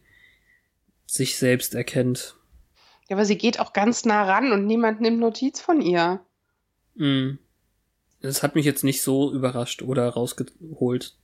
sich 1.05 1.37
selbst 1.37 1.75
erkennt. 1.75 2.35
Ja, 3.09 3.15
aber 3.15 3.25
sie 3.25 3.37
geht 3.37 3.59
auch 3.59 3.73
ganz 3.73 4.05
nah 4.05 4.23
ran 4.23 4.51
und 4.51 4.65
niemand 4.65 5.01
nimmt 5.01 5.19
Notiz 5.19 5.59
von 5.59 5.81
ihr. 5.81 6.19
Mm. 6.95 7.31
Das 8.21 8.43
hat 8.43 8.55
mich 8.55 8.65
jetzt 8.65 8.83
nicht 8.83 9.01
so 9.01 9.33
überrascht 9.33 9.81
oder 9.81 10.07
rausgeholt. 10.09 11.15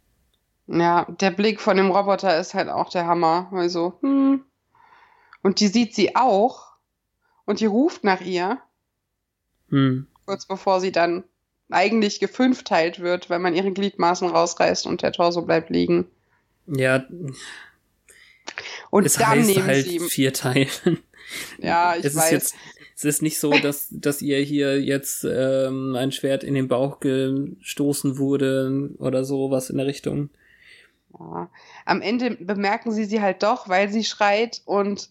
Ja, 0.67 1.05
der 1.19 1.31
Blick 1.31 1.61
von 1.61 1.77
dem 1.77 1.91
Roboter 1.91 2.39
ist 2.39 2.53
halt 2.53 2.69
auch 2.69 2.89
der 2.89 3.05
Hammer. 3.05 3.49
Also, 3.51 3.97
hm. 4.01 4.41
Und 5.45 5.59
die 5.59 5.67
sieht 5.67 5.93
sie 5.93 6.15
auch. 6.15 6.71
Und 7.45 7.59
die 7.59 7.67
ruft 7.67 8.03
nach 8.03 8.21
ihr, 8.21 8.57
Hm. 9.69 10.07
kurz 10.25 10.47
bevor 10.47 10.81
sie 10.81 10.91
dann 10.91 11.23
eigentlich 11.69 12.19
gefünfteilt 12.19 12.99
wird, 12.99 13.29
weil 13.29 13.37
man 13.37 13.53
ihre 13.55 13.71
Gliedmaßen 13.71 14.27
rausreißt 14.27 14.87
und 14.87 15.03
der 15.03 15.11
Torso 15.11 15.43
bleibt 15.43 15.69
liegen. 15.69 16.07
Ja, 16.65 17.05
Und 18.89 19.05
es 19.05 19.13
dann 19.13 19.27
heißt 19.27 19.47
nehmen 19.47 19.65
halt 19.67 19.85
sie. 19.85 19.99
vier 19.99 20.33
Teilen. 20.33 20.67
Ja, 21.59 21.95
ich 21.95 22.05
es 22.05 22.15
weiß. 22.15 22.25
ist 22.25 22.31
jetzt, 22.31 22.55
es 22.95 23.05
ist 23.05 23.21
nicht 23.21 23.39
so, 23.39 23.51
dass, 23.51 23.87
dass 23.91 24.21
ihr 24.23 24.39
hier 24.39 24.81
jetzt 24.81 25.23
ähm, 25.29 25.95
ein 25.95 26.11
Schwert 26.11 26.43
in 26.43 26.53
den 26.55 26.67
Bauch 26.67 26.99
gestoßen 26.99 28.17
wurde 28.17 28.89
oder 28.99 29.23
so, 29.23 29.51
was 29.51 29.69
in 29.69 29.77
der 29.77 29.85
Richtung. 29.87 30.29
Ja. 31.19 31.49
Am 31.85 32.01
Ende 32.01 32.31
bemerken 32.31 32.91
sie 32.91 33.05
sie 33.05 33.21
halt 33.21 33.41
doch, 33.43 33.69
weil 33.69 33.89
sie 33.89 34.03
schreit 34.03 34.61
und 34.65 35.09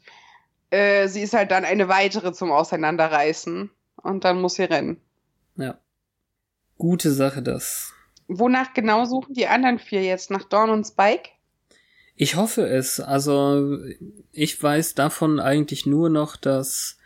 äh, 0.74 1.06
sie 1.08 1.22
ist 1.22 1.34
halt 1.34 1.50
dann 1.50 1.64
eine 1.64 1.88
weitere 1.88 2.32
zum 2.32 2.50
Auseinanderreißen. 2.50 3.70
Und 4.02 4.24
dann 4.24 4.40
muss 4.40 4.54
sie 4.54 4.64
rennen. 4.64 5.00
Ja. 5.56 5.78
Gute 6.76 7.12
Sache 7.12 7.42
das. 7.42 7.92
Wonach 8.26 8.74
genau 8.74 9.04
suchen 9.04 9.34
die 9.34 9.46
anderen 9.46 9.78
vier 9.78 10.02
jetzt? 10.02 10.30
Nach 10.30 10.44
Dawn 10.44 10.70
und 10.70 10.84
Spike? 10.84 11.30
Ich 12.16 12.36
hoffe 12.36 12.66
es. 12.66 13.00
Also 13.00 13.78
ich 14.32 14.62
weiß 14.62 14.94
davon 14.94 15.40
eigentlich 15.40 15.86
nur 15.86 16.10
noch, 16.10 16.36
dass 16.36 16.98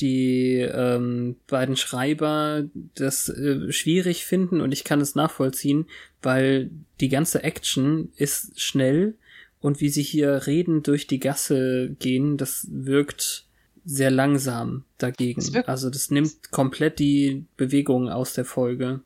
die 0.00 0.58
ähm, 0.58 1.36
beiden 1.48 1.76
Schreiber 1.76 2.64
das 2.94 3.28
äh, 3.28 3.72
schwierig 3.72 4.24
finden 4.24 4.60
und 4.60 4.72
ich 4.72 4.84
kann 4.84 5.00
es 5.00 5.14
nachvollziehen, 5.14 5.86
weil 6.22 6.70
die 7.00 7.08
ganze 7.08 7.42
Action 7.42 8.12
ist 8.16 8.60
schnell 8.60 9.16
Und 9.60 9.80
wie 9.80 9.88
sie 9.88 10.02
hier 10.02 10.46
redend 10.46 10.86
durch 10.86 11.06
die 11.06 11.18
Gasse 11.18 11.96
gehen, 11.98 12.36
das 12.36 12.66
wirkt 12.70 13.46
sehr 13.84 14.10
langsam 14.10 14.84
dagegen. 14.98 15.42
Also 15.66 15.90
das 15.90 16.10
nimmt 16.10 16.50
komplett 16.50 16.98
die 16.98 17.46
Bewegung 17.56 18.08
aus 18.08 18.34
der 18.34 18.44
Folge. 18.44 19.00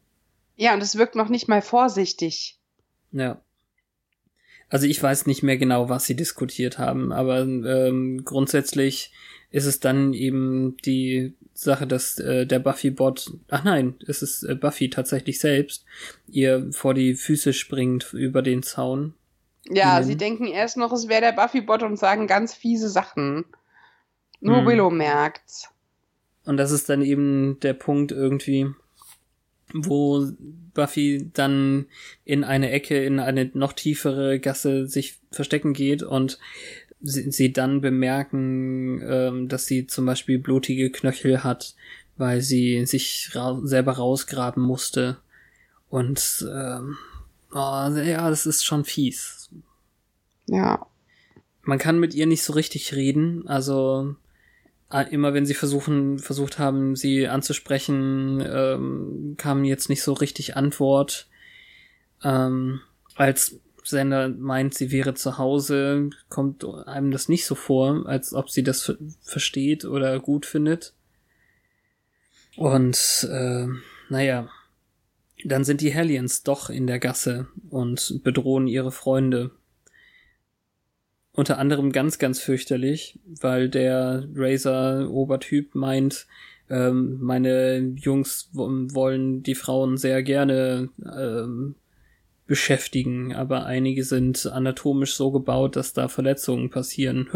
Ja, 0.56 0.74
und 0.74 0.82
es 0.82 0.98
wirkt 0.98 1.14
noch 1.14 1.28
nicht 1.28 1.48
mal 1.48 1.62
vorsichtig. 1.62 2.58
Ja. 3.12 3.40
Also 4.68 4.86
ich 4.86 5.02
weiß 5.02 5.26
nicht 5.26 5.42
mehr 5.42 5.56
genau, 5.56 5.88
was 5.88 6.06
sie 6.06 6.16
diskutiert 6.16 6.78
haben, 6.78 7.12
aber 7.12 7.40
ähm, 7.40 8.22
grundsätzlich 8.24 9.12
ist 9.50 9.66
es 9.66 9.80
dann 9.80 10.14
eben 10.14 10.76
die 10.84 11.34
Sache, 11.52 11.86
dass 11.86 12.18
äh, 12.18 12.46
der 12.46 12.58
Buffy-Bot, 12.58 13.32
ach 13.48 13.64
nein, 13.64 13.94
es 14.06 14.22
ist 14.22 14.42
äh, 14.44 14.54
Buffy 14.54 14.88
tatsächlich 14.88 15.38
selbst, 15.38 15.84
ihr 16.26 16.72
vor 16.72 16.94
die 16.94 17.14
Füße 17.14 17.52
springt 17.52 18.14
über 18.14 18.40
den 18.40 18.62
Zaun. 18.62 19.14
Ja, 19.68 19.98
ihnen. 19.98 20.06
sie 20.06 20.16
denken 20.16 20.46
erst 20.46 20.76
noch, 20.76 20.92
es 20.92 21.08
wäre 21.08 21.20
der 21.20 21.32
Buffy-Bot 21.32 21.82
und 21.82 21.98
sagen 21.98 22.26
ganz 22.26 22.54
fiese 22.54 22.88
Sachen. 22.88 23.44
Nur 24.40 24.58
hm. 24.58 24.66
Willow 24.66 24.90
merkt's. 24.90 25.68
Und 26.44 26.56
das 26.56 26.72
ist 26.72 26.88
dann 26.88 27.02
eben 27.02 27.58
der 27.60 27.74
Punkt 27.74 28.10
irgendwie, 28.10 28.68
wo 29.72 30.26
Buffy 30.74 31.30
dann 31.32 31.86
in 32.24 32.42
eine 32.42 32.70
Ecke, 32.70 33.04
in 33.04 33.20
eine 33.20 33.50
noch 33.54 33.72
tiefere 33.72 34.40
Gasse 34.40 34.88
sich 34.88 35.20
verstecken 35.30 35.72
geht 35.72 36.02
und 36.02 36.38
sie, 37.00 37.30
sie 37.30 37.52
dann 37.52 37.80
bemerken, 37.80 39.02
ähm, 39.06 39.48
dass 39.48 39.66
sie 39.66 39.86
zum 39.86 40.06
Beispiel 40.06 40.38
blutige 40.38 40.90
Knöchel 40.90 41.44
hat, 41.44 41.74
weil 42.16 42.40
sie 42.40 42.84
sich 42.86 43.30
ra 43.34 43.60
selber 43.62 43.92
rausgraben 43.92 44.62
musste. 44.62 45.18
Und 45.88 46.46
ähm, 46.50 46.96
oh, 47.52 47.56
ja, 47.56 48.30
das 48.30 48.46
ist 48.46 48.64
schon 48.64 48.84
fies. 48.84 49.41
Ja. 50.46 50.86
Man 51.62 51.78
kann 51.78 52.00
mit 52.00 52.14
ihr 52.14 52.26
nicht 52.26 52.42
so 52.42 52.52
richtig 52.52 52.94
reden, 52.94 53.46
also 53.46 54.16
immer 55.10 55.32
wenn 55.32 55.46
sie 55.46 55.54
versuchen, 55.54 56.18
versucht 56.18 56.58
haben, 56.58 56.96
sie 56.96 57.26
anzusprechen, 57.26 58.44
ähm, 58.46 59.34
kam 59.38 59.64
jetzt 59.64 59.88
nicht 59.88 60.02
so 60.02 60.12
richtig 60.12 60.56
Antwort. 60.56 61.28
Ähm, 62.22 62.80
als 63.14 63.58
Sender 63.84 64.28
meint, 64.28 64.74
sie 64.74 64.92
wäre 64.92 65.14
zu 65.14 65.38
Hause, 65.38 66.10
kommt 66.28 66.64
einem 66.64 67.10
das 67.10 67.28
nicht 67.28 67.46
so 67.46 67.54
vor, 67.54 68.06
als 68.06 68.34
ob 68.34 68.50
sie 68.50 68.62
das 68.62 68.94
versteht 69.22 69.84
oder 69.84 70.20
gut 70.20 70.46
findet. 70.46 70.92
Und 72.56 73.28
äh, 73.30 73.66
naja, 74.08 74.48
dann 75.44 75.64
sind 75.64 75.80
die 75.80 75.92
Hellions 75.92 76.42
doch 76.42 76.70
in 76.70 76.86
der 76.86 76.98
Gasse 76.98 77.48
und 77.70 78.20
bedrohen 78.22 78.66
ihre 78.66 78.92
Freunde 78.92 79.50
unter 81.34 81.58
anderem 81.58 81.92
ganz, 81.92 82.18
ganz 82.18 82.40
fürchterlich, 82.40 83.18
weil 83.40 83.68
der 83.68 84.28
Razer-Obertyp 84.34 85.74
meint, 85.74 86.26
ähm, 86.68 87.18
meine 87.20 87.94
Jungs 87.96 88.50
wollen 88.52 89.42
die 89.42 89.54
Frauen 89.54 89.96
sehr 89.96 90.22
gerne 90.22 90.90
ähm, 91.04 91.74
beschäftigen, 92.46 93.34
aber 93.34 93.64
einige 93.64 94.04
sind 94.04 94.46
anatomisch 94.46 95.14
so 95.14 95.30
gebaut, 95.30 95.76
dass 95.76 95.94
da 95.94 96.08
Verletzungen 96.08 96.70
passieren. 96.70 97.28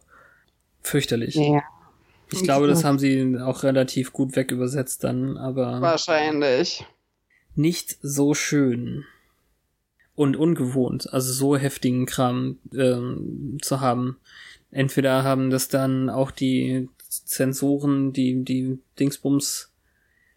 Fürchterlich. 0.80 1.34
Ja. 1.34 1.62
Ich 2.32 2.42
glaube, 2.42 2.68
das 2.68 2.84
haben 2.84 2.98
sie 2.98 3.38
auch 3.38 3.64
relativ 3.64 4.12
gut 4.12 4.36
wegübersetzt 4.36 5.02
dann, 5.04 5.36
aber. 5.36 5.80
Wahrscheinlich. 5.80 6.86
Nicht 7.56 7.98
so 8.02 8.34
schön 8.34 9.04
und 10.14 10.36
ungewohnt, 10.36 11.12
also 11.12 11.32
so 11.32 11.56
heftigen 11.56 12.06
Kram 12.06 12.58
ähm, 12.74 13.58
zu 13.62 13.80
haben. 13.80 14.18
Entweder 14.70 15.24
haben 15.24 15.50
das 15.50 15.68
dann 15.68 16.10
auch 16.10 16.30
die 16.30 16.88
Zensoren, 16.98 18.12
die, 18.12 18.44
die 18.44 18.78
Dingsbums, 18.98 19.72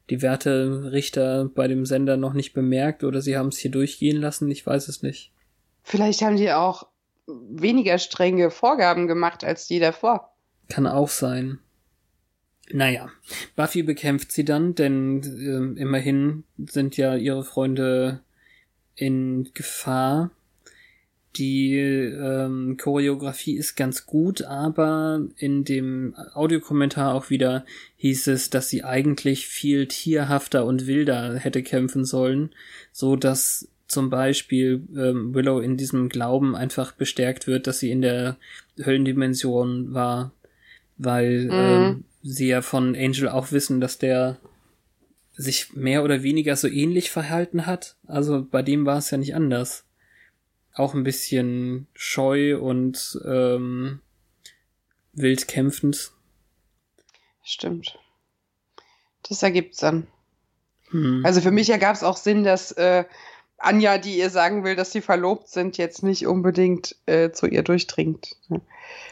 die 0.09 0.21
Werterichter 0.21 1.49
bei 1.53 1.67
dem 1.67 1.85
Sender 1.85 2.17
noch 2.17 2.33
nicht 2.33 2.53
bemerkt 2.53 3.03
oder 3.03 3.21
sie 3.21 3.37
haben 3.37 3.49
es 3.49 3.57
hier 3.57 3.71
durchgehen 3.71 4.17
lassen, 4.17 4.49
ich 4.49 4.65
weiß 4.65 4.87
es 4.87 5.03
nicht. 5.03 5.31
Vielleicht 5.83 6.21
haben 6.21 6.37
die 6.37 6.51
auch 6.51 6.87
weniger 7.27 7.97
strenge 7.99 8.51
Vorgaben 8.51 9.07
gemacht 9.07 9.43
als 9.43 9.67
die 9.67 9.79
davor. 9.79 10.33
Kann 10.69 10.87
auch 10.87 11.09
sein. 11.09 11.59
Naja, 12.71 13.09
Buffy 13.55 13.83
bekämpft 13.83 14.31
sie 14.31 14.45
dann, 14.45 14.73
denn 14.75 15.21
äh, 15.21 15.81
immerhin 15.81 16.43
sind 16.57 16.95
ja 16.97 17.15
ihre 17.15 17.43
Freunde 17.43 18.21
in 18.95 19.49
Gefahr. 19.53 20.31
Die 21.35 21.75
ähm, 21.75 22.77
Choreografie 22.77 23.57
ist 23.57 23.75
ganz 23.75 24.05
gut, 24.05 24.43
aber 24.43 25.25
in 25.37 25.63
dem 25.63 26.15
Audiokommentar 26.33 27.15
auch 27.15 27.31
wieder 27.31 27.65
hieß 27.97 28.27
es, 28.27 28.51
dass 28.51 28.69
sie 28.69 28.83
eigentlich 28.83 29.47
viel 29.47 29.87
tierhafter 29.87 30.65
und 30.65 30.85
wilder 30.85 31.35
hätte 31.35 31.63
kämpfen 31.63 32.05
sollen, 32.05 32.51
so 32.91 33.15
dass 33.15 33.67
zum 33.87 34.09
Beispiel 34.11 34.87
ähm, 34.95 35.33
Willow 35.33 35.59
in 35.59 35.75
diesem 35.75 36.09
Glauben 36.09 36.55
einfach 36.55 36.91
bestärkt 36.91 37.47
wird, 37.47 37.65
dass 37.65 37.79
sie 37.79 37.89
in 37.89 38.01
der 38.01 38.37
Höllendimension 38.83 39.93
war, 39.93 40.31
weil 40.97 41.45
mhm. 41.45 41.51
ähm, 41.51 42.03
sie 42.21 42.47
ja 42.47 42.61
von 42.61 42.95
Angel 42.95 43.29
auch 43.29 43.51
wissen, 43.51 43.81
dass 43.81 43.97
der 43.97 44.37
sich 45.35 45.73
mehr 45.73 46.03
oder 46.03 46.23
weniger 46.23 46.55
so 46.55 46.67
ähnlich 46.67 47.11
verhalten 47.11 47.65
hat. 47.65 47.95
Also 48.07 48.45
bei 48.45 48.61
dem 48.61 48.85
war 48.85 48.97
es 48.97 49.09
ja 49.11 49.17
nicht 49.17 49.35
anders. 49.35 49.85
Auch 50.73 50.93
ein 50.93 51.03
bisschen 51.03 51.87
scheu 51.93 52.57
und 52.57 53.19
ähm, 53.25 53.99
wild 55.13 55.47
kämpfend. 55.47 56.11
Stimmt. 57.43 57.99
Das 59.27 59.43
ergibt's 59.43 59.77
dann. 59.77 60.07
Hm. 60.89 61.21
Also 61.25 61.41
für 61.41 61.51
mich 61.51 61.69
ergab 61.69 61.95
es 61.95 62.03
auch 62.03 62.17
Sinn, 62.17 62.43
dass 62.43 62.71
äh, 62.71 63.05
Anja, 63.57 63.97
die 63.97 64.17
ihr 64.17 64.29
sagen 64.29 64.63
will, 64.63 64.75
dass 64.75 64.91
sie 64.91 65.01
verlobt 65.01 65.47
sind, 65.47 65.77
jetzt 65.77 66.03
nicht 66.03 66.27
unbedingt 66.27 66.95
äh, 67.05 67.31
zu 67.31 67.47
ihr 67.47 67.63
durchdringt. 67.63 68.35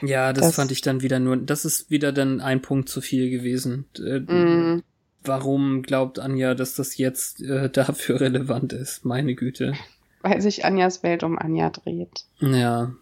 Ja, 0.02 0.34
das, 0.34 0.48
das, 0.48 0.56
fand 0.56 0.72
ich 0.72 0.82
dann 0.82 1.02
wieder 1.02 1.20
nur, 1.20 1.38
das 1.38 1.64
ist 1.64 1.90
wieder 1.90 2.12
dann 2.12 2.42
ein 2.42 2.62
Punkt 2.62 2.90
zu 2.90 3.02
viel 3.02 3.30
gewesen. 3.30 3.86
Äh, 3.98 4.20
mm 4.20 4.84
warum 5.24 5.82
glaubt 5.82 6.20
Anja, 6.20 6.54
dass 6.56 6.76
das 6.76 6.98
jetzt 6.98 7.42
äh, 7.42 7.70
dafür 7.74 8.20
relevant 8.22 8.74
ist? 8.74 9.06
Meine 9.06 9.36
Güte. 9.36 9.74
Weil 10.22 10.42
sich 10.42 10.66
Anjas 10.66 11.04
Welt 11.04 11.24
um 11.24 11.38
Anja 11.38 11.70
dreht. 11.70 12.26
Ja. 12.40 12.94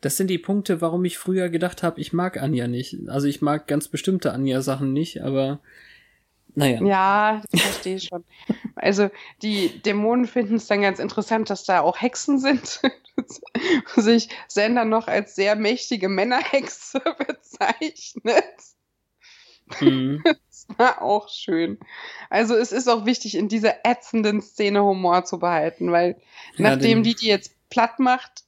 Das 0.00 0.16
sind 0.16 0.28
die 0.28 0.38
Punkte, 0.38 0.80
warum 0.80 1.04
ich 1.04 1.18
früher 1.18 1.48
gedacht 1.48 1.82
habe, 1.82 2.00
ich 2.00 2.12
mag 2.12 2.40
Anja 2.40 2.66
nicht. 2.66 2.96
Also 3.08 3.28
ich 3.28 3.40
mag 3.40 3.68
ganz 3.68 3.88
bestimmte 3.88 4.32
Anja-Sachen 4.32 4.92
nicht, 4.92 5.22
aber 5.22 5.60
naja. 6.54 6.82
Ja, 6.84 7.42
ich 7.50 7.62
verstehe 7.62 8.00
schon. 8.00 8.24
Also 8.74 9.10
die 9.42 9.80
Dämonen 9.82 10.26
finden 10.26 10.56
es 10.56 10.66
dann 10.66 10.82
ganz 10.82 10.98
interessant, 10.98 11.50
dass 11.50 11.64
da 11.64 11.80
auch 11.80 12.00
Hexen 12.00 12.38
sind. 12.38 12.80
sich 13.96 14.28
Sender 14.48 14.84
noch 14.84 15.08
als 15.08 15.34
sehr 15.34 15.56
mächtige 15.56 16.08
Männerhexe 16.08 17.00
bezeichnet. 17.26 18.44
Mhm. 19.80 20.22
War 20.76 21.02
auch 21.02 21.28
schön. 21.28 21.78
Also 22.30 22.54
es 22.54 22.72
ist 22.72 22.88
auch 22.88 23.06
wichtig, 23.06 23.36
in 23.36 23.48
dieser 23.48 23.84
ätzenden 23.84 24.40
Szene 24.40 24.82
Humor 24.82 25.24
zu 25.24 25.38
behalten, 25.38 25.92
weil 25.92 26.16
ja, 26.56 26.70
nachdem 26.70 27.02
die 27.02 27.14
die 27.14 27.26
jetzt 27.26 27.52
platt 27.70 27.98
macht, 27.98 28.44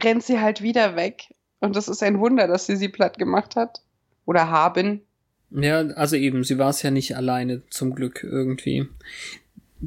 rennt 0.00 0.22
sie 0.22 0.40
halt 0.40 0.62
wieder 0.62 0.96
weg. 0.96 1.34
Und 1.60 1.76
das 1.76 1.88
ist 1.88 2.02
ein 2.02 2.18
Wunder, 2.18 2.46
dass 2.46 2.66
sie 2.66 2.76
sie 2.76 2.88
platt 2.88 3.18
gemacht 3.18 3.56
hat. 3.56 3.80
Oder 4.26 4.50
haben. 4.50 5.02
Ja, 5.50 5.80
also 5.80 6.16
eben, 6.16 6.44
sie 6.44 6.58
war 6.58 6.70
es 6.70 6.82
ja 6.82 6.90
nicht 6.90 7.16
alleine, 7.16 7.62
zum 7.68 7.94
Glück 7.94 8.24
irgendwie. 8.24 8.86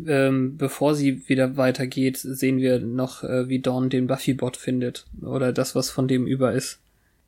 Ähm, 0.05 0.57
bevor 0.57 0.95
sie 0.95 1.27
wieder 1.27 1.57
weitergeht, 1.57 2.17
sehen 2.17 2.59
wir 2.59 2.79
noch, 2.79 3.23
äh, 3.23 3.49
wie 3.49 3.59
Dawn 3.59 3.89
den 3.89 4.07
Buffy-Bot 4.07 4.57
findet. 4.57 5.05
Oder 5.21 5.51
das, 5.51 5.75
was 5.75 5.89
von 5.89 6.07
dem 6.07 6.27
über 6.27 6.53
ist. 6.53 6.79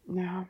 Ja. 0.07 0.48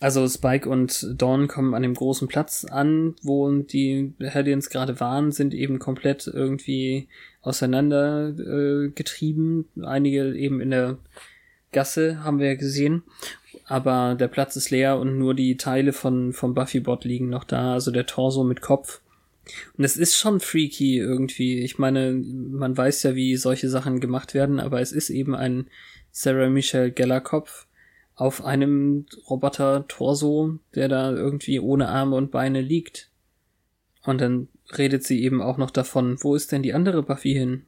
Also 0.00 0.26
Spike 0.28 0.68
und 0.68 1.14
Dawn 1.20 1.48
kommen 1.48 1.74
an 1.74 1.82
dem 1.82 1.94
großen 1.94 2.28
Platz 2.28 2.64
an, 2.64 3.14
wo 3.22 3.50
die 3.50 4.12
Hellions 4.18 4.70
gerade 4.70 4.98
waren, 5.00 5.30
sind 5.32 5.54
eben 5.54 5.78
komplett 5.78 6.26
irgendwie 6.26 7.08
auseinander 7.42 8.34
äh. 8.38 8.92
Einige 9.82 10.34
eben 10.36 10.60
in 10.60 10.70
der 10.70 10.98
Gasse 11.72 12.24
haben 12.24 12.38
wir 12.38 12.48
ja 12.48 12.54
gesehen. 12.54 13.02
Aber 13.66 14.14
der 14.14 14.28
Platz 14.28 14.56
ist 14.56 14.70
leer 14.70 14.98
und 14.98 15.18
nur 15.18 15.34
die 15.34 15.56
Teile 15.56 15.92
von, 15.92 16.32
vom 16.32 16.54
Buffy-Bot 16.54 17.04
liegen 17.04 17.30
noch 17.30 17.44
da, 17.44 17.74
also 17.74 17.90
der 17.90 18.06
Torso 18.06 18.44
mit 18.44 18.60
Kopf. 18.60 19.00
Und 19.76 19.84
es 19.84 19.96
ist 19.96 20.16
schon 20.16 20.40
freaky 20.40 20.98
irgendwie. 20.98 21.60
Ich 21.60 21.78
meine, 21.78 22.12
man 22.12 22.76
weiß 22.76 23.02
ja, 23.04 23.14
wie 23.14 23.36
solche 23.36 23.68
Sachen 23.68 24.00
gemacht 24.00 24.34
werden, 24.34 24.60
aber 24.60 24.80
es 24.80 24.92
ist 24.92 25.10
eben 25.10 25.34
ein 25.34 25.66
Sarah 26.10 26.48
Michelle 26.48 26.90
Geller 26.90 27.20
Kopf 27.20 27.66
auf 28.14 28.44
einem 28.44 29.06
Roboter-Torso, 29.28 30.58
der 30.74 30.88
da 30.88 31.10
irgendwie 31.12 31.58
ohne 31.58 31.88
Arme 31.88 32.16
und 32.16 32.30
Beine 32.30 32.60
liegt. 32.60 33.10
Und 34.04 34.20
dann 34.20 34.48
redet 34.76 35.04
sie 35.04 35.22
eben 35.22 35.42
auch 35.42 35.56
noch 35.56 35.70
davon, 35.70 36.22
wo 36.22 36.34
ist 36.34 36.52
denn 36.52 36.62
die 36.62 36.74
andere 36.74 37.02
Buffy 37.02 37.32
hin? 37.32 37.66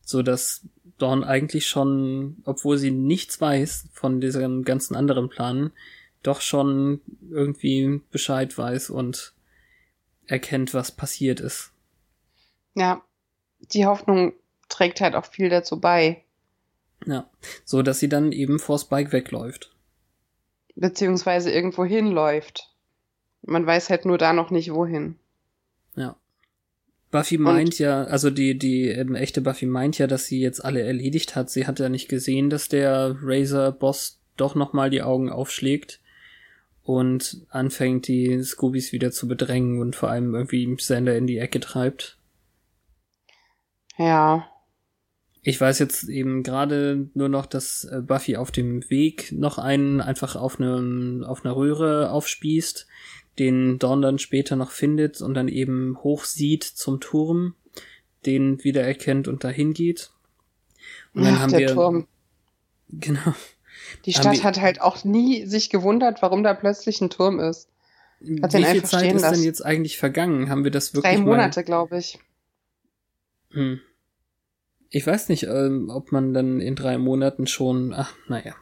So 0.00 0.22
dass 0.22 0.66
Dawn 0.98 1.22
eigentlich 1.22 1.66
schon, 1.66 2.38
obwohl 2.44 2.78
sie 2.78 2.90
nichts 2.90 3.40
weiß 3.40 3.88
von 3.92 4.20
diesem 4.20 4.64
ganzen 4.64 4.96
anderen 4.96 5.28
Plan, 5.28 5.70
doch 6.22 6.40
schon 6.40 7.00
irgendwie 7.30 8.00
Bescheid 8.10 8.56
weiß 8.56 8.90
und 8.90 9.34
erkennt, 10.26 10.74
was 10.74 10.90
passiert 10.90 11.40
ist. 11.40 11.72
Ja, 12.74 13.02
die 13.72 13.86
Hoffnung 13.86 14.34
trägt 14.68 15.00
halt 15.00 15.14
auch 15.14 15.26
viel 15.26 15.48
dazu 15.48 15.80
bei. 15.80 16.24
Ja, 17.06 17.28
so 17.64 17.82
dass 17.82 18.00
sie 18.00 18.08
dann 18.08 18.32
eben 18.32 18.58
vor 18.58 18.78
Spike 18.78 19.12
wegläuft. 19.12 19.70
Beziehungsweise 20.74 21.50
irgendwo 21.50 21.84
hinläuft. 21.84 22.70
Man 23.42 23.66
weiß 23.66 23.90
halt 23.90 24.04
nur 24.04 24.18
da 24.18 24.32
noch 24.32 24.50
nicht 24.50 24.72
wohin. 24.72 25.16
Ja. 25.96 26.16
Buffy 27.10 27.38
meint 27.38 27.68
und? 27.68 27.78
ja, 27.78 28.04
also 28.04 28.30
die, 28.30 28.58
die 28.58 28.88
ähm, 28.88 29.14
echte 29.14 29.40
Buffy 29.40 29.66
meint 29.66 29.98
ja, 29.98 30.06
dass 30.06 30.26
sie 30.26 30.40
jetzt 30.40 30.64
alle 30.64 30.82
erledigt 30.82 31.36
hat. 31.36 31.50
Sie 31.50 31.66
hat 31.66 31.78
ja 31.80 31.88
nicht 31.88 32.08
gesehen, 32.08 32.50
dass 32.50 32.68
der 32.68 33.16
Razor-Boss 33.22 34.20
doch 34.36 34.54
nochmal 34.54 34.90
die 34.90 35.02
Augen 35.02 35.30
aufschlägt 35.30 36.00
und 36.82 37.46
anfängt, 37.48 38.08
die 38.08 38.42
Scoobies 38.42 38.92
wieder 38.92 39.10
zu 39.10 39.26
bedrängen 39.26 39.80
und 39.80 39.96
vor 39.96 40.10
allem 40.10 40.34
irgendwie 40.34 40.76
Sander 40.78 41.16
in 41.16 41.26
die 41.26 41.38
Ecke 41.38 41.60
treibt. 41.60 42.18
Ja. 43.96 44.48
Ich 45.42 45.60
weiß 45.60 45.78
jetzt 45.78 46.08
eben 46.08 46.42
gerade 46.42 47.08
nur 47.14 47.28
noch, 47.28 47.46
dass 47.46 47.84
äh, 47.84 48.00
Buffy 48.02 48.36
auf 48.36 48.50
dem 48.50 48.88
Weg 48.90 49.32
noch 49.32 49.58
einen 49.58 50.00
einfach 50.00 50.36
auf, 50.36 50.58
einem, 50.58 51.24
auf 51.24 51.44
einer 51.44 51.56
Röhre 51.56 52.10
aufspießt 52.10 52.86
den 53.38 53.78
Dawn 53.78 54.02
dann 54.02 54.18
später 54.18 54.56
noch 54.56 54.70
findet 54.70 55.20
und 55.20 55.34
dann 55.34 55.48
eben 55.48 55.96
hoch 56.02 56.24
sieht 56.24 56.64
zum 56.64 57.00
Turm, 57.00 57.54
den 58.26 58.62
wieder 58.64 58.82
erkennt 58.82 59.28
und 59.28 59.44
dahin 59.44 59.72
geht. 59.74 60.10
Und 61.14 61.24
dann 61.24 61.34
Ach, 61.36 61.40
haben 61.40 61.50
der 61.50 61.60
wir 61.60 61.74
Turm. 61.74 62.06
Genau. 62.90 63.34
Die 64.06 64.14
Stadt 64.14 64.42
hat 64.42 64.62
halt 64.62 64.80
auch 64.80 65.04
nie 65.04 65.44
sich 65.44 65.68
gewundert, 65.68 66.22
warum 66.22 66.42
da 66.42 66.54
plötzlich 66.54 67.02
ein 67.02 67.10
Turm 67.10 67.38
ist. 67.38 67.68
Hat 68.40 68.54
Wie 68.54 68.64
viel 68.64 68.82
Zeit 68.82 69.12
ist 69.12 69.30
denn 69.30 69.42
jetzt 69.42 69.62
eigentlich 69.62 69.98
vergangen? 69.98 70.48
Haben 70.48 70.64
wir 70.64 70.70
das 70.70 70.94
wirklich 70.94 71.16
Drei 71.16 71.20
Monate, 71.20 71.64
glaube 71.64 71.98
ich. 71.98 72.18
Hm. 73.50 73.78
Ich 74.90 75.06
weiß 75.06 75.28
nicht, 75.28 75.44
ähm, 75.44 75.90
ob 75.90 76.12
man 76.12 76.32
dann 76.32 76.60
in 76.60 76.74
drei 76.74 76.98
Monaten 76.98 77.46
schon. 77.46 77.92
Ach, 77.94 78.12
naja. 78.26 78.54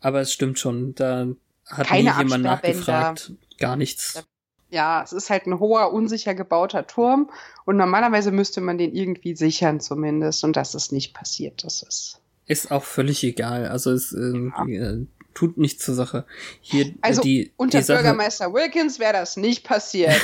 Aber 0.00 0.20
es 0.20 0.32
stimmt 0.32 0.58
schon, 0.58 0.94
da 0.94 1.28
hat 1.66 1.86
Keine 1.86 2.12
nie 2.12 2.18
jemand 2.18 2.44
nachgefragt. 2.44 3.32
Gar 3.58 3.76
nichts. 3.76 4.22
Ja, 4.70 5.02
es 5.02 5.12
ist 5.12 5.30
halt 5.30 5.46
ein 5.46 5.60
hoher, 5.60 5.92
unsicher 5.92 6.34
gebauter 6.34 6.86
Turm 6.86 7.30
und 7.64 7.76
normalerweise 7.76 8.32
müsste 8.32 8.60
man 8.60 8.76
den 8.76 8.94
irgendwie 8.94 9.36
sichern 9.36 9.80
zumindest 9.80 10.42
und 10.44 10.56
das 10.56 10.74
ist 10.74 10.92
nicht 10.92 11.14
passiert. 11.14 11.64
Das 11.64 11.82
ist. 11.82 12.20
Ist 12.46 12.70
auch 12.70 12.84
völlig 12.84 13.24
egal. 13.24 13.68
Also 13.68 13.92
es 13.92 14.12
äh, 14.12 14.50
ja. 14.66 14.96
tut 15.32 15.58
nichts 15.58 15.84
zur 15.84 15.94
Sache. 15.94 16.26
Hier, 16.60 16.92
also 17.00 17.22
die, 17.22 17.52
unter 17.56 17.80
die 17.80 17.86
Bürgermeister 17.86 18.52
Wilkins 18.52 18.98
wäre 18.98 19.12
das 19.14 19.36
nicht 19.36 19.64
passiert. 19.64 20.20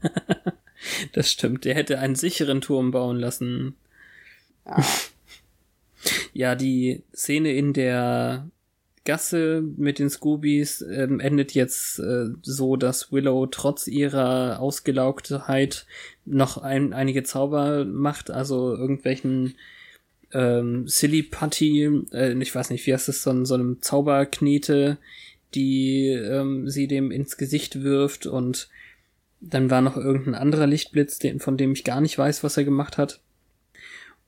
das 1.12 1.30
stimmt. 1.30 1.64
Der 1.64 1.74
hätte 1.74 1.98
einen 1.98 2.14
sicheren 2.14 2.60
Turm 2.60 2.92
bauen 2.92 3.18
lassen. 3.18 3.76
Ja. 6.34 6.54
die 6.54 7.02
Szene 7.14 7.52
in 7.52 7.72
der 7.72 8.48
Gasse 9.04 9.62
mit 9.76 9.98
den 9.98 10.10
Scoobies 10.10 10.82
ähm, 10.82 11.20
endet 11.20 11.52
jetzt 11.52 11.98
äh, 11.98 12.26
so, 12.42 12.76
dass 12.76 13.12
Willow 13.12 13.46
trotz 13.46 13.86
ihrer 13.86 14.60
Ausgelaugtheit 14.60 15.86
noch 16.26 16.58
ein, 16.58 16.92
einige 16.92 17.22
Zauber 17.22 17.84
macht, 17.84 18.30
also 18.30 18.74
irgendwelchen 18.74 19.54
ähm, 20.32 20.86
Silly 20.86 21.22
Putty, 21.22 22.04
äh, 22.12 22.34
ich 22.40 22.54
weiß 22.54 22.70
nicht, 22.70 22.86
wie 22.86 22.92
heißt 22.92 23.08
es, 23.08 23.22
so, 23.22 23.44
so 23.44 23.54
einem 23.54 23.80
Zauberknete, 23.80 24.98
die 25.54 26.08
ähm, 26.08 26.68
sie 26.68 26.86
dem 26.86 27.10
ins 27.10 27.36
Gesicht 27.36 27.82
wirft 27.82 28.26
und 28.26 28.68
dann 29.40 29.70
war 29.70 29.80
noch 29.80 29.96
irgendein 29.96 30.34
anderer 30.34 30.66
Lichtblitz, 30.66 31.18
den, 31.18 31.40
von 31.40 31.56
dem 31.56 31.72
ich 31.72 31.84
gar 31.84 32.00
nicht 32.00 32.16
weiß, 32.18 32.44
was 32.44 32.58
er 32.58 32.64
gemacht 32.64 32.98
hat. 32.98 33.20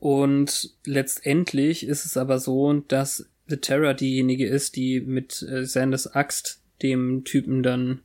Und 0.02 0.74
letztendlich 0.84 1.86
ist 1.86 2.04
es 2.04 2.16
aber 2.16 2.40
so, 2.40 2.72
dass 2.72 3.30
The 3.46 3.58
Terror 3.58 3.94
diejenige 3.94 4.48
ist, 4.48 4.74
die 4.74 5.00
mit 5.00 5.42
äh, 5.42 5.64
Sanders 5.64 6.12
Axt 6.12 6.60
dem 6.82 7.22
Typen 7.22 7.62
dann 7.62 8.02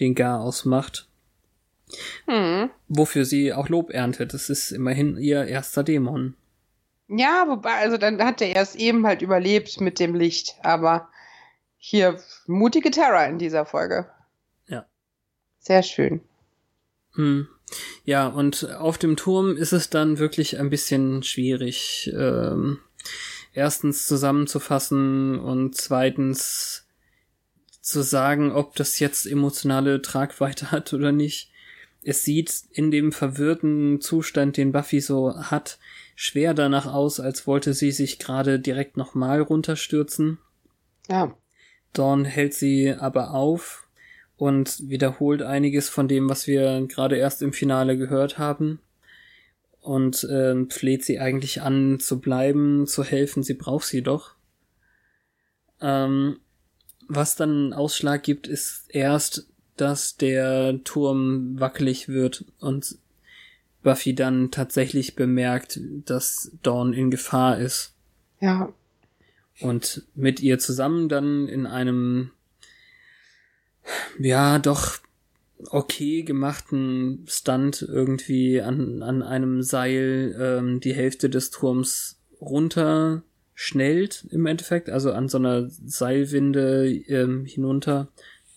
den 0.00 0.16
Gar 0.16 0.40
ausmacht. 0.40 1.06
Hm. 2.26 2.68
Wofür 2.88 3.24
sie 3.24 3.52
auch 3.52 3.68
Lob 3.68 3.90
erntet. 3.90 4.34
Das 4.34 4.50
ist 4.50 4.72
immerhin 4.72 5.18
ihr 5.18 5.46
erster 5.46 5.84
Dämon. 5.84 6.34
Ja, 7.06 7.44
wobei, 7.46 7.74
also 7.74 7.96
dann 7.96 8.20
hat 8.24 8.40
er 8.40 8.56
erst 8.56 8.74
eben 8.74 9.06
halt 9.06 9.22
überlebt 9.22 9.80
mit 9.80 10.00
dem 10.00 10.16
Licht, 10.16 10.56
aber 10.64 11.08
hier 11.78 12.18
mutige 12.48 12.90
Terror 12.90 13.24
in 13.24 13.38
dieser 13.38 13.66
Folge. 13.66 14.10
Ja. 14.66 14.84
Sehr 15.60 15.84
schön. 15.84 16.22
Hm. 17.16 17.48
Ja, 18.04 18.28
und 18.28 18.72
auf 18.76 18.98
dem 18.98 19.16
Turm 19.16 19.56
ist 19.56 19.72
es 19.72 19.90
dann 19.90 20.18
wirklich 20.18 20.58
ein 20.58 20.70
bisschen 20.70 21.22
schwierig. 21.22 22.12
Ähm, 22.16 22.78
erstens 23.52 24.06
zusammenzufassen 24.06 25.38
und 25.38 25.74
zweitens 25.74 26.86
zu 27.80 28.02
sagen, 28.02 28.52
ob 28.52 28.76
das 28.76 28.98
jetzt 28.98 29.26
emotionale 29.26 30.02
Tragweite 30.02 30.70
hat 30.70 30.92
oder 30.92 31.12
nicht. 31.12 31.50
Es 32.02 32.22
sieht 32.22 32.52
in 32.70 32.92
dem 32.92 33.10
verwirrten 33.10 34.00
Zustand, 34.00 34.56
den 34.56 34.70
Buffy 34.70 35.00
so 35.00 35.34
hat, 35.36 35.78
schwer 36.14 36.54
danach 36.54 36.86
aus, 36.86 37.18
als 37.18 37.48
wollte 37.48 37.74
sie 37.74 37.90
sich 37.90 38.20
gerade 38.20 38.60
direkt 38.60 38.96
nochmal 38.96 39.40
runterstürzen. 39.40 40.38
Ja. 41.08 41.36
Dawn 41.92 42.24
hält 42.24 42.54
sie 42.54 42.92
aber 42.92 43.32
auf 43.32 43.85
und 44.36 44.88
wiederholt 44.88 45.42
einiges 45.42 45.88
von 45.88 46.08
dem, 46.08 46.28
was 46.28 46.46
wir 46.46 46.86
gerade 46.86 47.16
erst 47.16 47.42
im 47.42 47.52
Finale 47.52 47.96
gehört 47.96 48.38
haben 48.38 48.80
und 49.80 50.24
äh, 50.24 50.66
fleht 50.66 51.04
sie 51.04 51.20
eigentlich 51.20 51.62
an 51.62 52.00
zu 52.00 52.20
bleiben, 52.20 52.86
zu 52.86 53.04
helfen, 53.04 53.42
sie 53.42 53.54
braucht 53.54 53.86
sie 53.86 54.02
doch. 54.02 54.34
Ähm, 55.80 56.38
was 57.08 57.36
dann 57.36 57.50
einen 57.50 57.72
Ausschlag 57.72 58.22
gibt, 58.22 58.46
ist 58.48 58.86
erst, 58.88 59.46
dass 59.76 60.16
der 60.16 60.82
Turm 60.84 61.60
wackelig 61.60 62.08
wird 62.08 62.44
und 62.58 62.96
Buffy 63.82 64.14
dann 64.14 64.50
tatsächlich 64.50 65.14
bemerkt, 65.14 65.80
dass 66.04 66.50
Dawn 66.62 66.92
in 66.92 67.10
Gefahr 67.10 67.58
ist. 67.58 67.94
Ja. 68.40 68.72
Und 69.60 70.02
mit 70.14 70.40
ihr 70.40 70.58
zusammen 70.58 71.08
dann 71.08 71.46
in 71.46 71.66
einem 71.66 72.32
ja 74.18 74.58
doch 74.58 74.98
okay 75.70 76.22
gemachten 76.22 77.24
Stunt 77.28 77.82
irgendwie 77.82 78.60
an, 78.60 79.02
an 79.02 79.22
einem 79.22 79.62
Seil 79.62 80.36
ähm, 80.38 80.80
die 80.80 80.94
Hälfte 80.94 81.30
des 81.30 81.50
Turms 81.50 82.18
runter 82.40 83.22
schnellt 83.54 84.26
im 84.30 84.44
Endeffekt, 84.46 84.90
also 84.90 85.12
an 85.12 85.28
so 85.28 85.38
einer 85.38 85.68
Seilwinde 85.70 86.90
ähm, 86.90 87.46
hinunter 87.46 88.08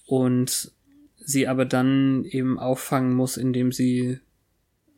und 0.05 0.73
sie 1.17 1.47
aber 1.47 1.65
dann 1.65 2.25
eben 2.25 2.59
auffangen 2.59 3.13
muss, 3.13 3.37
indem 3.37 3.71
sie 3.71 4.19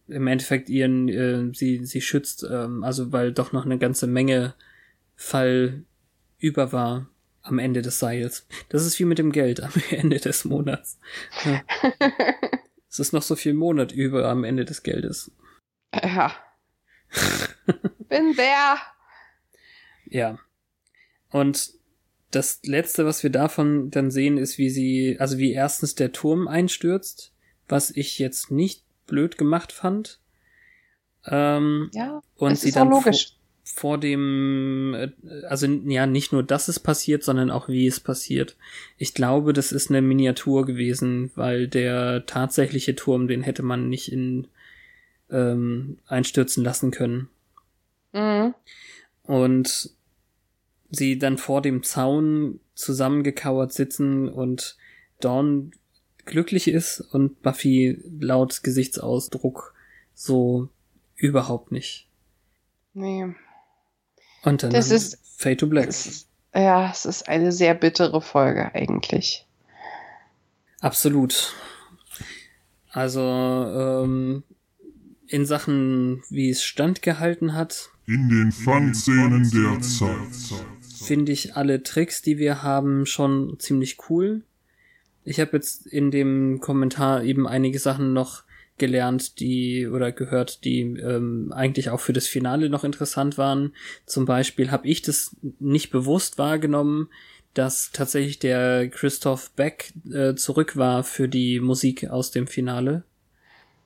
im 0.07 0.27
Endeffekt 0.27 0.69
ihren, 0.69 1.07
äh, 1.07 1.53
sie, 1.53 1.85
sie 1.85 2.01
schützt, 2.01 2.45
ähm, 2.49 2.83
also 2.83 3.11
weil 3.11 3.31
doch 3.31 3.51
noch 3.51 3.65
eine 3.65 3.77
ganze 3.77 4.07
Menge 4.07 4.55
Fall 5.15 5.83
über 6.39 6.71
war 6.71 7.07
am 7.43 7.59
Ende 7.59 7.81
des 7.81 7.99
Seils. 7.99 8.47
Das 8.69 8.85
ist 8.85 8.99
wie 8.99 9.05
mit 9.05 9.17
dem 9.17 9.31
Geld 9.31 9.61
am 9.61 9.71
Ende 9.89 10.19
des 10.19 10.45
Monats. 10.45 10.99
Ja. 11.45 11.61
es 12.89 12.99
ist 12.99 13.13
noch 13.13 13.23
so 13.23 13.35
viel 13.35 13.53
Monat 13.53 13.91
über 13.91 14.27
am 14.29 14.43
Ende 14.43 14.65
des 14.65 14.83
Geldes. 14.83 15.31
Ja. 15.93 16.33
Bin 18.09 18.35
der. 18.35 18.77
Ja. 20.13 20.37
Und 21.29 21.71
das 22.31 22.59
letzte, 22.65 23.05
was 23.05 23.23
wir 23.23 23.29
davon 23.29 23.91
dann 23.91 24.11
sehen, 24.11 24.37
ist, 24.37 24.57
wie 24.57 24.69
sie, 24.69 25.15
also 25.19 25.37
wie 25.37 25.53
erstens 25.53 25.95
der 25.95 26.11
Turm 26.11 26.49
einstürzt, 26.49 27.31
was 27.69 27.91
ich 27.91 28.19
jetzt 28.19 28.51
nicht 28.51 28.83
blöd 29.07 29.37
gemacht 29.37 29.71
fand. 29.71 30.19
Ähm, 31.25 31.91
ja, 31.93 32.21
und 32.35 32.59
sie 32.59 32.73
dann 32.73 32.89
logisch 32.89 33.37
vor 33.73 33.97
dem, 33.97 34.93
äh, 34.93 35.11
also 35.45 35.67
ja, 35.67 36.05
nicht 36.05 36.31
nur, 36.31 36.43
dass 36.43 36.67
es 36.67 36.79
passiert, 36.79 37.23
sondern 37.23 37.49
auch 37.49 37.67
wie 37.67 37.87
es 37.87 37.99
passiert. 37.99 38.57
Ich 38.97 39.13
glaube, 39.13 39.53
das 39.53 39.71
ist 39.71 39.89
eine 39.89 40.01
Miniatur 40.01 40.65
gewesen, 40.65 41.31
weil 41.35 41.67
der 41.67 42.25
tatsächliche 42.25 42.95
Turm, 42.95 43.27
den 43.27 43.43
hätte 43.43 43.63
man 43.63 43.89
nicht 43.89 44.11
in 44.11 44.47
ähm, 45.29 45.97
einstürzen 46.07 46.63
lassen 46.63 46.91
können. 46.91 47.29
Mhm. 48.13 48.53
Und 49.23 49.91
sie 50.89 51.17
dann 51.17 51.37
vor 51.37 51.61
dem 51.61 51.83
Zaun 51.83 52.59
zusammengekauert 52.75 53.71
sitzen 53.71 54.27
und 54.27 54.77
Dawn 55.19 55.71
glücklich 56.25 56.67
ist 56.67 57.01
und 57.01 57.41
Buffy 57.41 57.99
laut 58.19 58.63
Gesichtsausdruck 58.63 59.73
so 60.13 60.69
überhaupt 61.15 61.71
nicht. 61.71 62.07
Nee. 62.93 63.33
Und 64.43 64.63
dann 64.63 64.71
Das 64.71 64.91
ist- 64.91 65.17
Fade 65.37 65.57
to 65.57 65.67
Black. 65.67 65.87
Ist, 65.87 66.27
ja, 66.53 66.89
es 66.91 67.05
ist 67.05 67.27
eine 67.27 67.51
sehr 67.51 67.73
bittere 67.73 68.21
Folge 68.21 68.73
eigentlich. 68.75 69.45
Absolut. 70.79 71.53
Also 72.91 73.21
ähm, 73.21 74.43
in 75.27 75.45
Sachen, 75.45 76.23
wie 76.29 76.49
es 76.49 76.63
standgehalten 76.63 77.53
hat, 77.53 77.89
In 78.05 78.29
den 78.29 78.51
Fun-Szenen 78.51 79.49
der 79.49 79.79
Zeit. 79.81 80.59
finde 81.05 81.31
ich 81.31 81.55
alle 81.55 81.83
Tricks, 81.83 82.21
die 82.21 82.37
wir 82.37 82.63
haben, 82.63 83.05
schon 83.05 83.57
ziemlich 83.59 83.97
cool. 84.09 84.41
Ich 85.23 85.39
habe 85.39 85.51
jetzt 85.53 85.85
in 85.87 86.11
dem 86.11 86.59
Kommentar 86.59 87.23
eben 87.23 87.47
einige 87.47 87.79
Sachen 87.79 88.11
noch 88.13 88.43
gelernt, 88.81 89.39
die 89.39 89.87
oder 89.87 90.11
gehört, 90.11 90.65
die 90.65 90.81
ähm, 90.81 91.53
eigentlich 91.55 91.91
auch 91.91 91.99
für 91.99 92.13
das 92.13 92.27
Finale 92.27 92.67
noch 92.67 92.83
interessant 92.83 93.37
waren. 93.37 93.73
Zum 94.07 94.25
Beispiel 94.25 94.71
habe 94.71 94.87
ich 94.87 95.03
das 95.03 95.35
nicht 95.59 95.91
bewusst 95.91 96.39
wahrgenommen, 96.39 97.07
dass 97.53 97.91
tatsächlich 97.91 98.39
der 98.39 98.89
Christoph 98.89 99.51
Beck 99.51 99.93
äh, 100.11 100.33
zurück 100.33 100.77
war 100.77 101.03
für 101.03 101.29
die 101.29 101.59
Musik 101.59 102.09
aus 102.09 102.31
dem 102.31 102.47
Finale. 102.47 103.03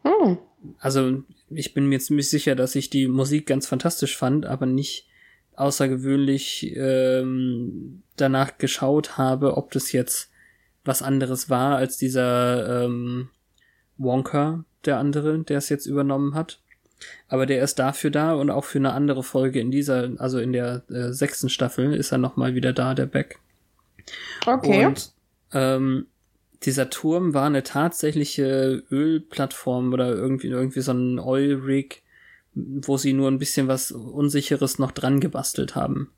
Hm. 0.04 0.38
Also 0.80 1.24
ich 1.50 1.74
bin 1.74 1.88
mir 1.88 2.00
ziemlich 2.00 2.30
sicher, 2.30 2.56
dass 2.56 2.76
ich 2.76 2.90
die 2.90 3.08
Musik 3.08 3.48
ganz 3.48 3.68
fantastisch 3.68 4.16
fand, 4.16 4.46
aber 4.46 4.66
nicht 4.66 5.08
außergewöhnlich 5.58 6.74
ähm, 6.76 8.02
danach 8.16 8.58
geschaut 8.58 9.18
habe, 9.18 9.58
ob 9.58 9.72
das 9.72 9.92
jetzt 9.92 10.32
was 10.86 11.02
anderes 11.02 11.50
war 11.50 11.76
als 11.76 11.98
dieser 11.98 12.86
ähm, 12.86 13.30
Wonka, 13.98 14.64
der 14.86 14.98
andere, 14.98 15.40
der 15.40 15.58
es 15.58 15.70
jetzt 15.70 15.86
übernommen 15.86 16.36
hat. 16.36 16.60
Aber 17.28 17.46
der 17.46 17.64
ist 17.64 17.80
dafür 17.80 18.10
da 18.10 18.34
und 18.34 18.50
auch 18.50 18.64
für 18.64 18.78
eine 18.78 18.94
andere 18.94 19.24
Folge 19.24 19.60
in 19.60 19.72
dieser, 19.72 20.12
also 20.18 20.40
in 20.40 20.54
der 20.54 20.84
äh, 20.90 21.12
sechsten 21.12 21.50
Staffel 21.50 21.94
ist 21.94 22.12
er 22.12 22.18
nochmal 22.18 22.56
wieder 22.56 22.74
da, 22.74 22.94
der 22.94 23.06
Beck. 23.06 23.40
Okay. 24.46 24.86
Und 24.86 25.12
ähm, 25.54 26.08
dieser 26.64 26.90
Turm 26.90 27.34
war 27.34 27.46
eine 27.46 27.64
tatsächliche 27.64 28.84
Ölplattform 28.90 29.94
oder 29.94 30.10
irgendwie, 30.10 30.48
irgendwie 30.48 30.82
so 30.82 30.94
ein 30.94 31.20
Oil 31.20 31.56
Rig, 31.56 32.04
wo 32.54 32.98
sie 32.98 33.14
nur 33.14 33.30
ein 33.30 33.40
bisschen 33.40 33.68
was 33.68 33.92
Unsicheres 33.92 34.80
noch 34.80 34.92
dran 34.92 35.20
gebastelt 35.20 35.76
haben. 35.76 36.10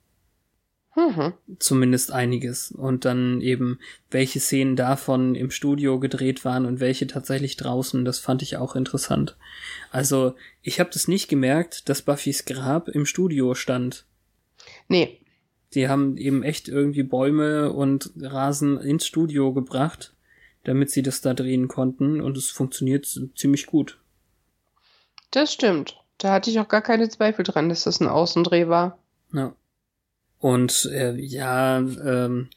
Mhm. 0.97 1.33
Zumindest 1.59 2.11
einiges. 2.11 2.71
Und 2.71 3.05
dann 3.05 3.39
eben, 3.41 3.79
welche 4.09 4.39
Szenen 4.39 4.75
davon 4.75 5.35
im 5.35 5.51
Studio 5.51 5.99
gedreht 5.99 6.43
waren 6.43 6.65
und 6.65 6.79
welche 6.79 7.05
tatsächlich 7.05 7.55
draußen, 7.55 8.03
das 8.03 8.17
fand 8.17 8.41
ich 8.41 8.57
auch 8.57 8.75
interessant. 8.75 9.37
Also, 9.91 10.33
ich 10.63 10.79
habe 10.79 10.89
das 10.91 11.07
nicht 11.07 11.27
gemerkt, 11.27 11.87
dass 11.87 12.01
Buffys 12.01 12.45
Grab 12.45 12.89
im 12.89 13.05
Studio 13.05 13.53
stand. 13.53 14.05
Nee. 14.87 15.19
Die 15.75 15.87
haben 15.87 16.17
eben 16.17 16.41
echt 16.41 16.67
irgendwie 16.67 17.03
Bäume 17.03 17.71
und 17.71 18.09
Rasen 18.19 18.79
ins 18.79 19.05
Studio 19.05 19.53
gebracht, 19.53 20.15
damit 20.63 20.89
sie 20.89 21.03
das 21.03 21.21
da 21.21 21.35
drehen 21.35 21.67
konnten 21.67 22.21
und 22.21 22.37
es 22.37 22.49
funktioniert 22.49 23.05
ziemlich 23.35 23.67
gut. 23.67 23.99
Das 25.29 25.53
stimmt. 25.53 26.01
Da 26.17 26.31
hatte 26.31 26.49
ich 26.49 26.59
auch 26.59 26.67
gar 26.67 26.81
keine 26.81 27.07
Zweifel 27.07 27.43
dran, 27.43 27.69
dass 27.69 27.83
das 27.83 28.01
ein 28.01 28.07
Außendreh 28.07 28.67
war. 28.67 28.97
Ja. 29.31 29.53
Und 30.39 30.89
äh, 30.91 31.15
ja, 31.15 31.79
ähm, 31.79 32.49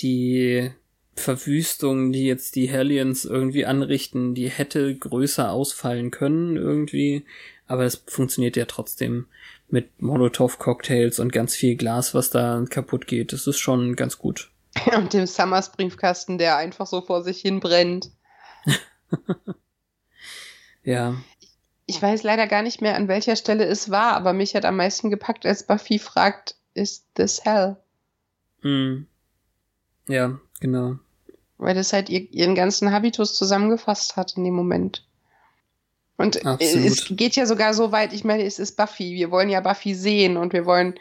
die 0.00 0.70
Verwüstung, 1.16 2.12
die 2.12 2.26
jetzt 2.26 2.56
die 2.56 2.68
Hellions 2.68 3.24
irgendwie 3.24 3.66
anrichten, 3.66 4.34
die 4.34 4.48
hätte 4.48 4.94
größer 4.94 5.50
ausfallen 5.50 6.10
können 6.10 6.56
irgendwie, 6.56 7.24
aber 7.66 7.84
es 7.84 8.02
funktioniert 8.06 8.56
ja 8.56 8.64
trotzdem 8.66 9.26
mit 9.68 10.02
Molotow-Cocktails 10.02 11.18
und 11.18 11.32
ganz 11.32 11.54
viel 11.54 11.76
Glas, 11.76 12.14
was 12.14 12.30
da 12.30 12.64
kaputt 12.68 13.06
geht. 13.06 13.32
Das 13.32 13.46
ist 13.46 13.58
schon 13.58 13.96
ganz 13.96 14.18
gut. 14.18 14.50
Und 14.96 15.12
dem 15.12 15.26
Summers 15.26 15.70
Briefkasten, 15.70 16.36
der 16.36 16.56
einfach 16.56 16.86
so 16.86 17.00
vor 17.00 17.22
sich 17.22 17.40
hin 17.40 17.60
brennt. 17.60 18.10
Ja, 20.86 21.16
Ich 21.86 22.00
weiß 22.00 22.22
leider 22.24 22.46
gar 22.46 22.62
nicht 22.62 22.82
mehr, 22.82 22.94
an 22.94 23.08
welcher 23.08 23.36
Stelle 23.36 23.64
es 23.64 23.90
war, 23.90 24.12
aber 24.12 24.34
mich 24.34 24.54
hat 24.54 24.66
am 24.66 24.76
meisten 24.76 25.08
gepackt, 25.08 25.46
als 25.46 25.66
Buffy 25.66 25.98
fragt, 25.98 26.56
is 26.74 27.04
this 27.14 27.44
hell? 27.44 27.76
mm. 28.62 29.06
ja, 30.08 30.38
genau. 30.60 30.98
Weil 31.58 31.74
das 31.74 31.92
halt 31.92 32.10
ihr, 32.10 32.30
ihren 32.32 32.54
ganzen 32.54 32.92
Habitus 32.92 33.34
zusammengefasst 33.34 34.16
hat 34.16 34.36
in 34.36 34.44
dem 34.44 34.54
Moment. 34.54 35.06
Und 36.16 36.46
Absolut. 36.46 36.86
es 36.86 37.06
geht 37.10 37.34
ja 37.34 37.44
sogar 37.44 37.74
so 37.74 37.90
weit, 37.90 38.12
ich 38.12 38.22
meine, 38.22 38.44
es 38.44 38.58
ist 38.58 38.76
Buffy. 38.76 39.14
Wir 39.14 39.30
wollen 39.30 39.48
ja 39.48 39.60
Buffy 39.60 39.94
sehen 39.94 40.36
und 40.36 40.52
wir 40.52 40.64
wollen 40.64 40.94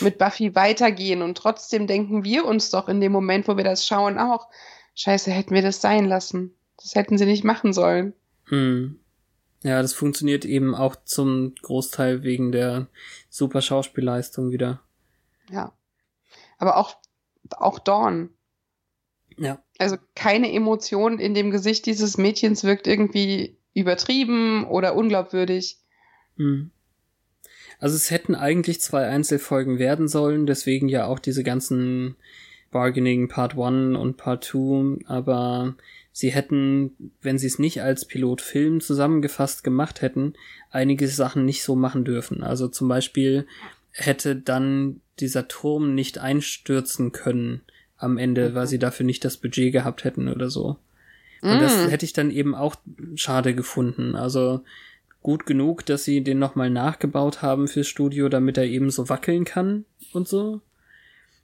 mit 0.00 0.18
Buffy 0.18 0.54
weitergehen. 0.56 1.22
Und 1.22 1.38
trotzdem 1.38 1.86
denken 1.86 2.24
wir 2.24 2.44
uns 2.44 2.70
doch 2.70 2.88
in 2.88 3.00
dem 3.00 3.12
Moment, 3.12 3.46
wo 3.46 3.56
wir 3.56 3.64
das 3.64 3.86
schauen, 3.86 4.18
auch, 4.18 4.48
scheiße, 4.96 5.30
hätten 5.30 5.54
wir 5.54 5.62
das 5.62 5.80
sein 5.80 6.06
lassen. 6.06 6.52
Das 6.82 6.94
hätten 6.96 7.16
sie 7.16 7.26
nicht 7.26 7.44
machen 7.44 7.72
sollen. 7.72 8.12
Hm. 8.46 8.98
Ja, 9.62 9.82
das 9.82 9.92
funktioniert 9.92 10.44
eben 10.44 10.74
auch 10.74 10.96
zum 11.04 11.54
Großteil 11.62 12.22
wegen 12.22 12.52
der 12.52 12.88
super 13.30 13.60
Schauspielleistung 13.60 14.50
wieder. 14.50 14.80
Ja. 15.50 15.72
Aber 16.58 16.76
auch, 16.76 16.96
auch 17.50 17.78
Dawn. 17.78 18.30
Ja. 19.36 19.62
Also 19.78 19.96
keine 20.14 20.52
Emotion 20.52 21.18
in 21.18 21.34
dem 21.34 21.50
Gesicht 21.50 21.86
dieses 21.86 22.16
Mädchens 22.16 22.64
wirkt 22.64 22.86
irgendwie 22.86 23.58
übertrieben 23.74 24.64
oder 24.64 24.94
unglaubwürdig. 24.94 25.78
Hm. 26.36 26.70
Also 27.78 27.96
es 27.96 28.10
hätten 28.10 28.34
eigentlich 28.34 28.80
zwei 28.80 29.06
Einzelfolgen 29.06 29.78
werden 29.78 30.08
sollen, 30.08 30.46
deswegen 30.46 30.88
ja 30.88 31.06
auch 31.06 31.18
diese 31.18 31.44
ganzen 31.44 32.16
Bargaining 32.70 33.28
Part 33.28 33.58
1 33.58 33.96
und 33.96 34.16
Part 34.16 34.44
2, 34.44 35.04
aber 35.06 35.76
sie 36.12 36.30
hätten, 36.30 37.12
wenn 37.20 37.38
sie 37.38 37.46
es 37.46 37.58
nicht 37.58 37.82
als 37.82 38.06
Pilotfilm 38.06 38.80
zusammengefasst 38.80 39.62
gemacht 39.62 40.00
hätten, 40.00 40.32
einige 40.70 41.06
Sachen 41.08 41.44
nicht 41.44 41.62
so 41.62 41.76
machen 41.76 42.04
dürfen. 42.04 42.42
Also 42.42 42.68
zum 42.68 42.88
Beispiel 42.88 43.46
hätte 43.92 44.36
dann 44.36 45.00
dieser 45.20 45.48
Turm 45.48 45.94
nicht 45.94 46.18
einstürzen 46.18 47.12
können 47.12 47.62
am 47.98 48.18
Ende, 48.18 48.54
weil 48.54 48.66
sie 48.66 48.78
dafür 48.78 49.06
nicht 49.06 49.24
das 49.24 49.36
Budget 49.36 49.72
gehabt 49.72 50.04
hätten 50.04 50.28
oder 50.28 50.50
so. 50.50 50.76
Und 51.42 51.60
das 51.60 51.86
Mm. 51.86 51.88
hätte 51.88 52.04
ich 52.04 52.12
dann 52.12 52.30
eben 52.30 52.54
auch 52.54 52.76
schade 53.14 53.54
gefunden. 53.54 54.14
Also 54.16 54.62
gut 55.22 55.46
genug, 55.46 55.84
dass 55.86 56.04
sie 56.04 56.22
den 56.22 56.38
nochmal 56.38 56.70
nachgebaut 56.70 57.42
haben 57.42 57.68
fürs 57.68 57.88
Studio, 57.88 58.28
damit 58.28 58.56
er 58.58 58.64
eben 58.64 58.90
so 58.90 59.08
wackeln 59.08 59.44
kann 59.44 59.84
und 60.12 60.28
so. 60.28 60.60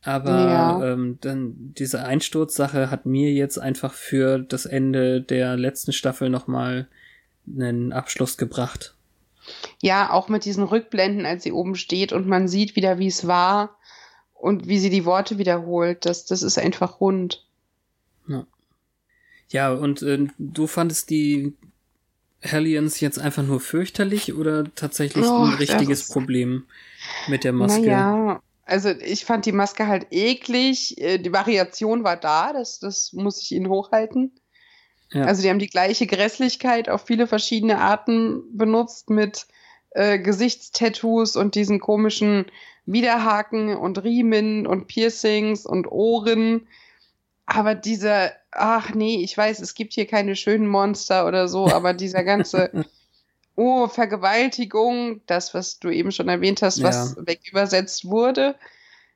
Aber 0.02 0.30
Ja. 0.48 0.92
ähm, 0.92 1.18
dann 1.20 1.54
diese 1.78 2.02
Einsturzsache 2.04 2.90
hat 2.90 3.06
mir 3.06 3.32
jetzt 3.32 3.58
einfach 3.58 3.92
für 3.94 4.38
das 4.40 4.66
Ende 4.66 5.20
der 5.20 5.56
letzten 5.56 5.92
Staffel 5.92 6.28
nochmal 6.28 6.88
einen 7.46 7.92
Abschluss 7.92 8.36
gebracht. 8.36 8.94
Ja, 9.80 10.10
auch 10.12 10.28
mit 10.28 10.44
diesen 10.44 10.64
Rückblenden, 10.64 11.26
als 11.26 11.42
sie 11.42 11.52
oben 11.52 11.74
steht 11.74 12.12
und 12.12 12.26
man 12.26 12.48
sieht 12.48 12.76
wieder, 12.76 12.98
wie 12.98 13.08
es 13.08 13.26
war 13.26 13.76
und 14.34 14.68
wie 14.68 14.78
sie 14.78 14.90
die 14.90 15.04
Worte 15.04 15.38
wiederholt. 15.38 16.04
Das, 16.04 16.24
das 16.24 16.42
ist 16.42 16.58
einfach 16.58 17.00
rund. 17.00 17.44
Ja, 19.52 19.72
und 19.72 20.02
äh, 20.02 20.26
du 20.38 20.66
fandest 20.66 21.10
die 21.10 21.52
Hellions 22.40 23.00
jetzt 23.00 23.18
einfach 23.18 23.42
nur 23.42 23.60
fürchterlich 23.60 24.34
oder 24.34 24.64
tatsächlich 24.74 25.26
Oh, 25.26 25.44
ein 25.44 25.54
richtiges 25.54 26.08
Problem 26.08 26.64
mit 27.28 27.44
der 27.44 27.52
Maske? 27.52 27.82
Naja, 27.82 28.42
also 28.64 28.88
ich 28.88 29.26
fand 29.26 29.44
die 29.46 29.52
Maske 29.52 29.86
halt 29.86 30.06
eklig. 30.10 30.98
Äh, 30.98 31.18
Die 31.18 31.32
Variation 31.32 32.02
war 32.02 32.16
da, 32.16 32.52
das, 32.52 32.78
das 32.78 33.12
muss 33.12 33.42
ich 33.42 33.52
ihnen 33.52 33.68
hochhalten. 33.68 34.32
Ja. 35.12 35.24
Also 35.24 35.42
die 35.42 35.50
haben 35.50 35.58
die 35.58 35.68
gleiche 35.68 36.06
Grässlichkeit 36.06 36.88
auf 36.88 37.04
viele 37.06 37.26
verschiedene 37.26 37.78
Arten 37.78 38.42
benutzt 38.56 39.10
mit 39.10 39.46
äh, 39.90 40.18
Gesichtstattoos 40.18 41.36
und 41.36 41.54
diesen 41.54 41.80
komischen 41.80 42.46
Widerhaken 42.86 43.76
und 43.76 44.02
Riemen 44.02 44.66
und 44.66 44.86
Piercings 44.86 45.66
und 45.66 45.86
Ohren. 45.86 46.66
Aber 47.46 47.74
dieser, 47.74 48.32
ach 48.50 48.94
nee, 48.94 49.22
ich 49.22 49.36
weiß, 49.36 49.60
es 49.60 49.74
gibt 49.74 49.92
hier 49.92 50.06
keine 50.06 50.36
schönen 50.36 50.66
Monster 50.66 51.26
oder 51.26 51.48
so, 51.48 51.66
aber 51.68 51.92
dieser 51.92 52.24
ganze, 52.24 52.70
oh, 53.56 53.88
Vergewaltigung, 53.88 55.20
das, 55.26 55.52
was 55.52 55.78
du 55.78 55.90
eben 55.90 56.12
schon 56.12 56.28
erwähnt 56.28 56.62
hast, 56.62 56.82
was 56.82 57.16
wegübersetzt 57.18 58.06
wurde, 58.06 58.56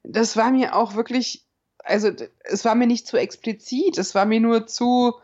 das 0.02 0.36
war 0.36 0.50
mir 0.50 0.76
auch 0.76 0.94
wirklich, 0.94 1.44
also 1.82 2.10
es 2.44 2.64
war 2.64 2.74
mir 2.74 2.86
nicht 2.86 3.06
zu 3.06 3.16
explizit, 3.16 3.98
es 3.98 4.14
war 4.14 4.26
mir 4.26 4.40
nur 4.40 4.66
zu 4.66 5.14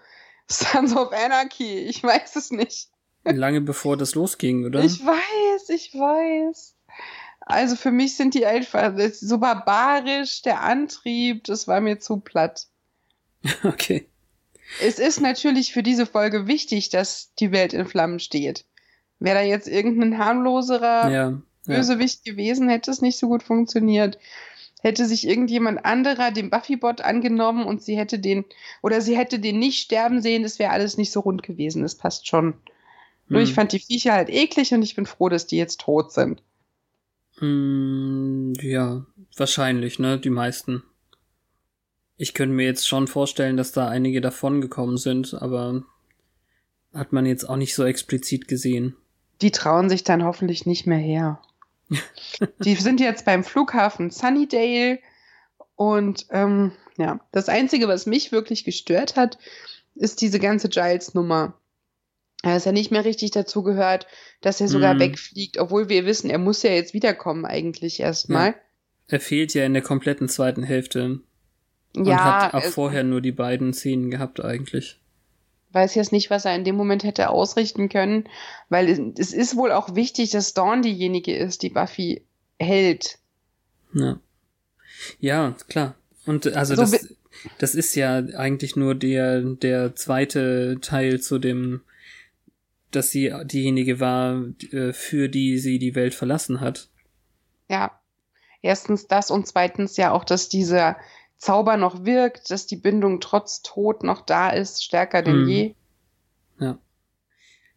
Sons 0.53 0.95
of 0.95 1.12
Anarchy, 1.12 1.79
ich 1.79 2.03
weiß 2.03 2.37
es 2.37 2.51
nicht. 2.51 2.89
Lange 3.24 3.61
bevor 3.61 3.97
das 3.97 4.15
losging, 4.15 4.66
oder? 4.66 4.83
Ich 4.83 5.05
weiß, 5.05 5.69
ich 5.69 5.95
weiß. 5.95 6.74
Also 7.41 7.77
für 7.77 7.91
mich 7.91 8.16
sind 8.16 8.35
die 8.35 8.47
einfach 8.47 8.93
so 9.12 9.39
barbarisch, 9.39 10.43
der 10.43 10.62
Antrieb, 10.62 11.45
das 11.45 11.69
war 11.69 11.81
mir 11.81 11.99
zu 11.99 12.20
platt. 12.20 12.66
Okay. 13.65 14.07
Es 14.81 14.99
ist 14.99 15.20
natürlich 15.20 15.73
für 15.73 15.83
diese 15.83 16.07
Folge 16.07 16.47
wichtig, 16.47 16.89
dass 16.89 17.35
die 17.35 17.53
Welt 17.53 17.74
in 17.74 17.87
Flammen 17.87 18.20
steht. 18.20 18.65
Wäre 19.19 19.39
da 19.39 19.43
jetzt 19.43 19.69
irgendein 19.69 20.16
harmloserer 20.16 21.11
Ja. 21.11 21.43
Ja. 21.66 21.77
Bösewicht 21.77 22.24
gewesen, 22.24 22.69
hätte 22.69 22.91
es 22.91 23.03
nicht 23.03 23.19
so 23.19 23.29
gut 23.29 23.43
funktioniert. 23.43 24.19
Hätte 24.83 25.07
sich 25.07 25.27
irgendjemand 25.27 25.85
anderer 25.85 26.33
dem 26.33 26.51
Buffy-Bot 26.51 27.01
angenommen 27.01 27.65
und 27.65 27.83
sie 27.83 27.97
hätte 27.97 28.19
den, 28.19 28.45
oder 28.83 29.01
sie 29.01 29.17
hätte 29.17 29.39
den 29.39 29.59
nicht 29.59 29.81
sterben 29.81 30.21
sehen, 30.21 30.43
das 30.43 30.59
wäre 30.59 30.73
alles 30.73 30.99
nicht 30.99 31.13
so 31.13 31.21
rund 31.21 31.43
gewesen. 31.43 31.83
Das 31.83 31.95
passt 31.95 32.27
schon. 32.27 32.55
Nur 33.29 33.41
Hm. 33.41 33.47
ich 33.47 33.55
fand 33.55 33.73
die 33.73 33.79
Viecher 33.79 34.13
halt 34.13 34.29
eklig 34.29 34.75
und 34.75 34.83
ich 34.83 34.97
bin 34.97 35.07
froh, 35.07 35.29
dass 35.29 35.47
die 35.47 35.57
jetzt 35.57 35.81
tot 35.81 36.13
sind. 36.13 36.43
Mm, 37.41 38.53
ja, 38.61 39.07
wahrscheinlich, 39.37 39.99
ne? 39.99 40.19
Die 40.19 40.31
meisten. 40.31 40.83
Ich 42.17 42.35
könnte 42.35 42.55
mir 42.55 42.67
jetzt 42.67 42.87
schon 42.87 43.07
vorstellen, 43.07 43.57
dass 43.57 43.73
da 43.73 43.89
einige 43.89 44.21
davon 44.21 44.61
gekommen 44.61 44.97
sind, 44.97 45.35
aber 45.35 45.83
hat 46.93 47.13
man 47.13 47.25
jetzt 47.25 47.49
auch 47.49 47.57
nicht 47.57 47.75
so 47.75 47.85
explizit 47.85 48.49
gesehen. 48.49 48.97
Die 49.41 49.51
trauen 49.51 49.89
sich 49.89 50.05
dann 50.05 50.25
hoffentlich 50.25 50.67
nicht 50.67 50.87
mehr 50.87 50.99
her. 50.99 51.41
Die 52.64 52.74
sind 52.74 53.01
jetzt 53.01 53.24
beim 53.24 53.44
Flughafen 53.44 54.10
Sunnydale 54.10 54.98
und 55.77 56.27
ähm, 56.31 56.73
ja, 56.98 57.20
das 57.32 57.48
Einzige, 57.48 57.89
was 57.89 58.06
mich 58.06 58.32
wirklich 58.32 58.64
gestört 58.64 59.16
hat, 59.16 59.39
ist 59.94 60.20
diese 60.20 60.39
ganze 60.39 60.69
Giles-Nummer. 60.69 61.59
Er 62.43 62.56
ist 62.56 62.66
ja 62.66 62.73
nicht 62.73 62.90
mehr 62.90 63.05
richtig 63.05 63.31
dazu 63.31 63.62
gehört, 63.62 64.06
dass 64.40 64.60
er 64.60 64.69
sogar 64.69 64.94
Mhm. 64.94 65.01
wegfliegt, 65.01 65.59
obwohl 65.59 65.89
wir 65.89 66.06
wissen, 66.06 66.28
er 66.28 66.39
muss 66.39 66.62
ja 66.62 66.70
jetzt 66.70 66.93
wiederkommen 66.93 67.44
eigentlich 67.44 68.01
erstmal. 68.01 68.55
Er 69.09 69.20
fehlt 69.20 69.55
ja 69.55 69.64
in 69.64 69.74
der 69.74 69.82
kompletten 69.82 70.28
zweiten 70.28 70.62
Hälfte 70.62 71.20
und 71.94 72.06
Ja, 72.06 72.24
hat 72.24 72.55
auch 72.55 72.64
vorher 72.64 73.05
nur 73.05 73.20
die 73.20 73.32
beiden 73.32 73.73
Szenen 73.73 74.10
gehabt 74.10 74.43
eigentlich. 74.44 74.98
Weiß 75.73 75.94
jetzt 75.94 76.12
nicht, 76.12 76.31
was 76.31 76.44
er 76.44 76.55
in 76.55 76.65
dem 76.65 76.77
Moment 76.77 77.05
hätte 77.05 77.31
ausrichten 77.31 77.89
können, 77.89 78.28
weil 78.69 78.89
es, 79.19 79.32
ist 79.32 79.57
wohl 79.57 79.73
auch 79.73 79.94
wichtig, 79.94 80.31
dass 80.31 80.55
Dawn 80.55 80.82
diejenige 80.82 81.35
ist, 81.36 81.62
die 81.62 81.70
Buffy 81.70 82.23
hält. 82.59 83.19
Ja. 83.94 84.19
Ja, 85.19 85.57
klar. 85.69 85.94
Und 86.27 86.47
also 86.55 86.74
So 86.74 86.82
das, 86.82 87.09
das 87.59 87.74
ist 87.74 87.94
ja 87.94 88.19
eigentlich 88.36 88.77
nur 88.77 88.94
der, 88.94 89.40
der 89.40 89.94
zweite 89.97 90.78
Teil 90.81 91.20
zu 91.20 91.39
dem, 91.39 91.82
dass 92.90 93.11
sie 93.11 93.32
diejenige 93.44 94.01
war, 94.01 94.44
äh, 94.70 94.93
für 94.93 95.28
die 95.28 95.59
sie 95.59 95.78
die 95.78 95.94
Welt 95.94 96.15
verlassen 96.15 96.61
hat. 96.61 96.89
Ja, 97.69 98.01
erstens 98.61 99.09
das 99.09 99.31
und 99.31 99.47
zweitens 99.47 99.97
ja 99.97 100.12
auch, 100.12 100.24
dass 100.24 100.49
dieser 100.49 100.97
Zauber 101.43 101.77
noch 101.77 102.05
wirkt, 102.05 102.52
dass 102.52 102.66
die 102.69 102.77
Bindung 102.77 103.19
trotz 103.19 103.62
Tod 103.62 104.05
noch 104.05 104.24
da 104.24 104.51
ist, 104.51 104.85
stärker 104.85 105.23
denn 105.23 105.43
Mhm. 105.43 105.48
je. 105.48 105.74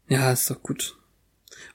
Ja, 0.07 0.31
ist 0.31 0.51
doch 0.51 0.61
gut. 0.61 0.95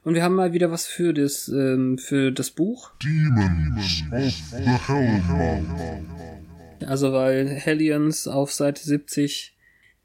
Und 0.04 0.14
wir 0.14 0.22
haben 0.22 0.36
mal 0.36 0.52
wieder 0.52 0.70
was 0.70 0.86
für 0.86 1.12
das, 1.12 1.48
ähm, 1.48 1.98
für 1.98 2.30
das 2.30 2.52
Buch. 2.52 2.92
Demons 3.02 4.04
of 4.12 4.34
the 4.52 4.70
Hellmouth. 4.86 5.66
Also 6.86 7.12
weil 7.12 7.48
Hellions 7.48 8.28
auf 8.28 8.52
Seite 8.52 8.84
70 8.84 9.56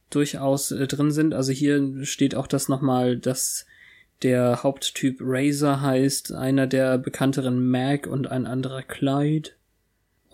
durchaus 0.10 0.72
äh, 0.72 0.88
drin 0.88 1.12
sind. 1.12 1.36
Also 1.36 1.52
hier 1.52 2.04
steht 2.04 2.34
auch 2.34 2.48
das 2.48 2.68
nochmal, 2.68 3.16
dass 3.16 3.68
der 4.24 4.64
Haupttyp 4.64 5.20
Razor 5.22 5.82
heißt, 5.82 6.34
einer 6.34 6.66
der 6.66 6.98
bekannteren 6.98 7.70
Mac 7.70 8.08
und 8.08 8.26
ein 8.26 8.48
anderer 8.48 8.82
Clyde. 8.82 9.52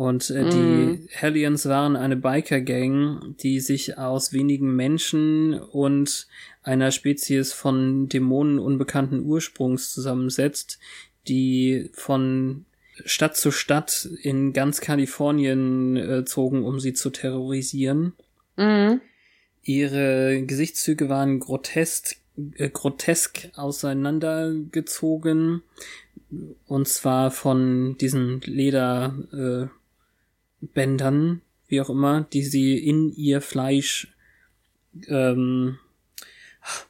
Und 0.02 0.32
äh, 0.32 0.46
Mhm. 0.46 0.50
die 0.50 1.00
Hellions 1.12 1.68
waren 1.68 1.96
eine 1.96 2.16
Biker-Gang, 2.16 3.36
die 3.40 3.60
sich 3.60 4.00
aus 4.00 4.34
wenigen 4.34 4.76
Menschen 4.76 5.54
und 5.54 6.26
einer 6.64 6.90
Spezies 6.90 7.54
von 7.54 8.10
Dämonen 8.10 8.58
unbekannten 8.58 9.24
Ursprungs 9.24 9.94
zusammensetzt, 9.94 10.80
die 11.28 11.92
von 11.94 12.66
Stadt 13.06 13.38
zu 13.38 13.52
Stadt 13.52 14.10
in 14.24 14.54
ganz 14.54 14.82
Kalifornien 14.82 15.96
äh, 15.98 16.26
zogen, 16.26 16.64
um 16.64 16.80
sie 16.80 16.94
zu 16.94 17.12
terrorisieren. 17.12 18.14
Mhm. 18.58 19.02
Ihre 19.62 20.42
Gesichtszüge 20.48 21.10
waren 21.10 21.40
grotesk, 21.40 22.16
äh, 22.56 22.70
grotesk 22.70 23.52
auseinandergezogen. 23.56 25.62
Und 26.66 26.88
zwar 26.88 27.30
von 27.30 27.98
diesen 28.00 28.42
Lederbändern, 28.42 29.70
äh, 29.70 29.81
Bändern, 30.62 31.42
wie 31.68 31.82
auch 31.82 31.90
immer, 31.90 32.22
die 32.22 32.44
sie 32.44 32.78
in 32.78 33.12
ihr 33.12 33.42
Fleisch 33.42 34.14
ähm, 35.08 35.78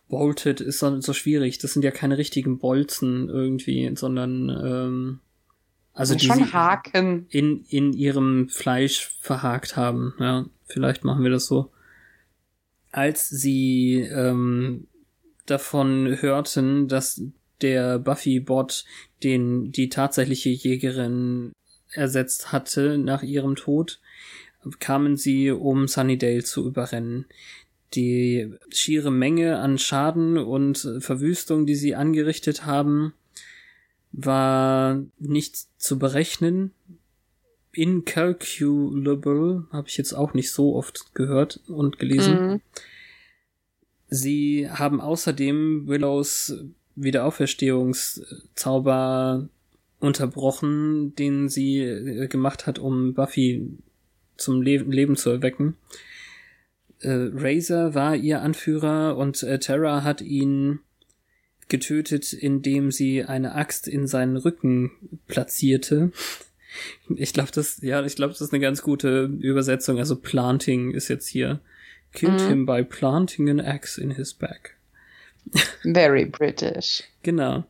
bolted 0.10 0.62
ist 0.62 0.80
so, 0.80 1.00
so 1.02 1.14
schwierig. 1.14 1.60
Das 1.60 1.74
sind 1.74 1.84
ja 1.84 1.92
keine 1.92 2.18
richtigen 2.18 2.58
Bolzen 2.60 3.30
irgendwie, 3.30 3.92
sondern 3.96 4.50
ähm, 4.50 5.20
also 5.94 6.16
die 6.16 6.26
schon 6.26 6.54
Haken. 6.54 7.26
in, 7.30 7.66
in 7.70 7.94
ihrem 7.94 8.50
Fleisch 8.50 9.18
verhakt 9.20 9.76
haben. 9.76 10.14
Ja, 10.20 10.46
vielleicht 10.66 11.04
machen 11.04 11.24
wir 11.24 11.32
das 11.32 11.46
so. 11.46 11.72
Als 12.92 13.30
sie 13.30 14.00
ähm, 14.00 14.88
davon 15.46 16.18
hörten, 16.22 16.88
dass 16.88 17.22
der 17.62 18.00
Buffy-Bot 18.00 18.86
den 19.24 19.72
die 19.72 19.90
tatsächliche 19.90 20.50
Jägerin 20.50 21.52
ersetzt 21.94 22.52
hatte 22.52 22.98
nach 22.98 23.24
ihrem 23.24 23.56
Tod, 23.56 24.00
kamen 24.80 25.18
sie, 25.18 25.52
um 25.52 25.88
Sunnydale 25.88 26.44
zu 26.44 26.66
überrennen. 26.66 27.26
Die 27.94 28.52
schiere 28.70 29.12
Menge 29.12 29.60
an 29.60 29.78
Schaden 29.78 30.38
und 30.38 30.88
Verwüstung, 31.00 31.66
die 31.66 31.76
sie 31.76 31.96
angerichtet 31.96 32.66
haben, 32.66 33.14
war 34.12 35.02
nicht 35.20 35.68
zu 35.78 36.00
berechnen. 36.00 36.72
Incalculable 37.74 39.66
habe 39.72 39.88
ich 39.88 39.96
jetzt 39.98 40.14
auch 40.14 40.34
nicht 40.34 40.52
so 40.52 40.76
oft 40.76 41.16
gehört 41.16 41.62
und 41.68 42.00
gelesen. 42.00 42.48
Mhm. 42.48 42.62
Sie 44.08 44.70
haben 44.70 45.02
außerdem 45.02 45.88
Willows 45.88 46.54
Wiederauferstehungszauber 46.96 49.48
unterbrochen, 50.02 51.16
den 51.16 51.48
sie 51.48 51.80
äh, 51.80 52.28
gemacht 52.28 52.68
hat, 52.68 52.80
um 52.80 53.14
Buffy 53.14 53.68
zum 54.38 54.62
Le 54.62 54.78
Leben 54.78 55.16
zu 55.16 55.30
erwecken. 55.30 55.78
Äh, 57.00 57.30
Razor 57.34 57.96
war 57.96 58.16
ihr 58.16 58.42
Anführer 58.42 59.16
und 59.18 59.42
äh, 59.44 59.60
Terra 59.60 60.04
hat 60.04 60.22
ihn 60.22 60.80
getötet, 61.70 62.34
indem 62.34 62.92
sie 62.92 63.24
eine 63.24 63.56
Axt 63.56 63.88
in 63.88 64.06
seinen 64.08 64.36
Rücken 64.38 64.92
platzierte. 65.28 66.12
Ich 67.16 67.34
glaube, 67.34 67.52
das, 67.54 67.82
ja, 67.82 68.04
ich 68.06 68.16
glaube, 68.16 68.34
das 68.34 68.42
ist 68.42 68.54
eine 68.54 68.62
ganz 68.62 68.82
gute 68.82 69.26
Übersetzung. 69.40 69.98
Also 69.98 70.16
Planting 70.16 70.92
ist 70.92 71.08
jetzt 71.08 71.28
hier. 71.28 71.60
Killed 72.14 72.42
Mhm. 72.42 72.48
him 72.48 72.66
by 72.66 72.84
planting 72.84 73.50
an 73.50 73.62
axe 73.62 73.98
in 74.02 74.12
his 74.12 74.34
back. 74.34 74.76
Very 75.84 76.26
British. 76.26 77.04
Genau. 77.24 77.64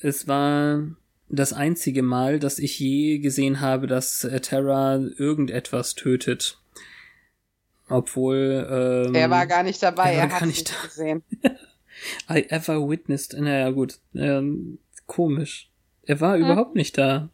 Es 0.00 0.26
war 0.26 0.84
das 1.32 1.52
einzige 1.52 2.02
Mal, 2.02 2.38
dass 2.38 2.58
ich 2.58 2.78
je 2.78 3.18
gesehen 3.18 3.60
habe, 3.60 3.86
dass 3.86 4.24
äh, 4.24 4.40
Terra 4.40 4.96
irgendetwas 4.96 5.94
tötet. 5.94 6.58
Obwohl, 7.88 9.04
ähm, 9.08 9.14
er 9.14 9.30
war 9.30 9.46
gar 9.46 9.62
nicht 9.62 9.82
dabei, 9.82 10.12
er 10.12 10.16
war 10.16 10.22
er, 10.22 10.28
gar 10.28 10.40
hat 10.40 10.46
nicht 10.46 10.70
da. 10.70 10.86
gesehen. 10.86 11.22
I 12.30 12.46
ever 12.48 12.88
witnessed. 12.88 13.34
Naja, 13.38 13.70
gut. 13.70 13.98
Ähm, 14.14 14.78
komisch. 15.06 15.70
Er 16.04 16.20
war 16.20 16.36
überhaupt 16.36 16.74
nicht 16.74 16.96
da. 16.98 17.30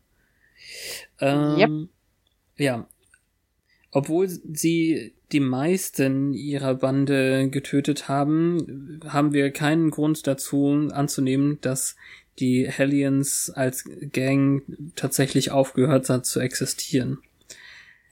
Ähm, 1.20 1.56
Yep. 1.58 1.88
Ja. 2.58 2.88
Obwohl 3.90 4.28
sie 4.28 5.14
die 5.32 5.40
meisten 5.40 6.32
ihrer 6.32 6.74
Bande 6.74 7.50
getötet 7.50 8.09
haben, 8.09 9.00
haben 9.06 9.32
wir 9.32 9.50
keinen 9.50 9.90
Grund 9.90 10.26
dazu 10.26 10.88
anzunehmen, 10.92 11.59
dass 11.60 11.96
die 12.38 12.68
Hellions 12.68 13.50
als 13.50 13.84
Gang 14.12 14.62
tatsächlich 14.96 15.50
aufgehört 15.50 16.09
hat 16.09 16.24
zu 16.24 16.40
existieren. 16.40 17.18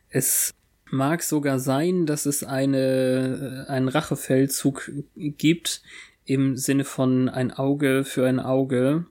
Es 0.08 0.52
mag 0.90 1.22
sogar 1.22 1.58
sein, 1.58 2.06
dass 2.06 2.26
es 2.26 2.44
eine, 2.44 3.66
einen 3.68 3.88
Rachefeldzug 3.88 4.90
gibt, 5.14 5.82
im 6.24 6.56
Sinne 6.56 6.84
von 6.84 7.28
ein 7.28 7.52
Auge 7.52 8.04
für 8.04 8.26
ein 8.26 8.40
Auge. 8.40 9.06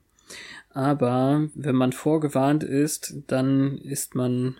Aber 0.70 1.48
wenn 1.54 1.74
man 1.74 1.92
vorgewarnt 1.92 2.62
ist, 2.62 3.14
dann 3.26 3.78
ist 3.78 4.14
man 4.14 4.56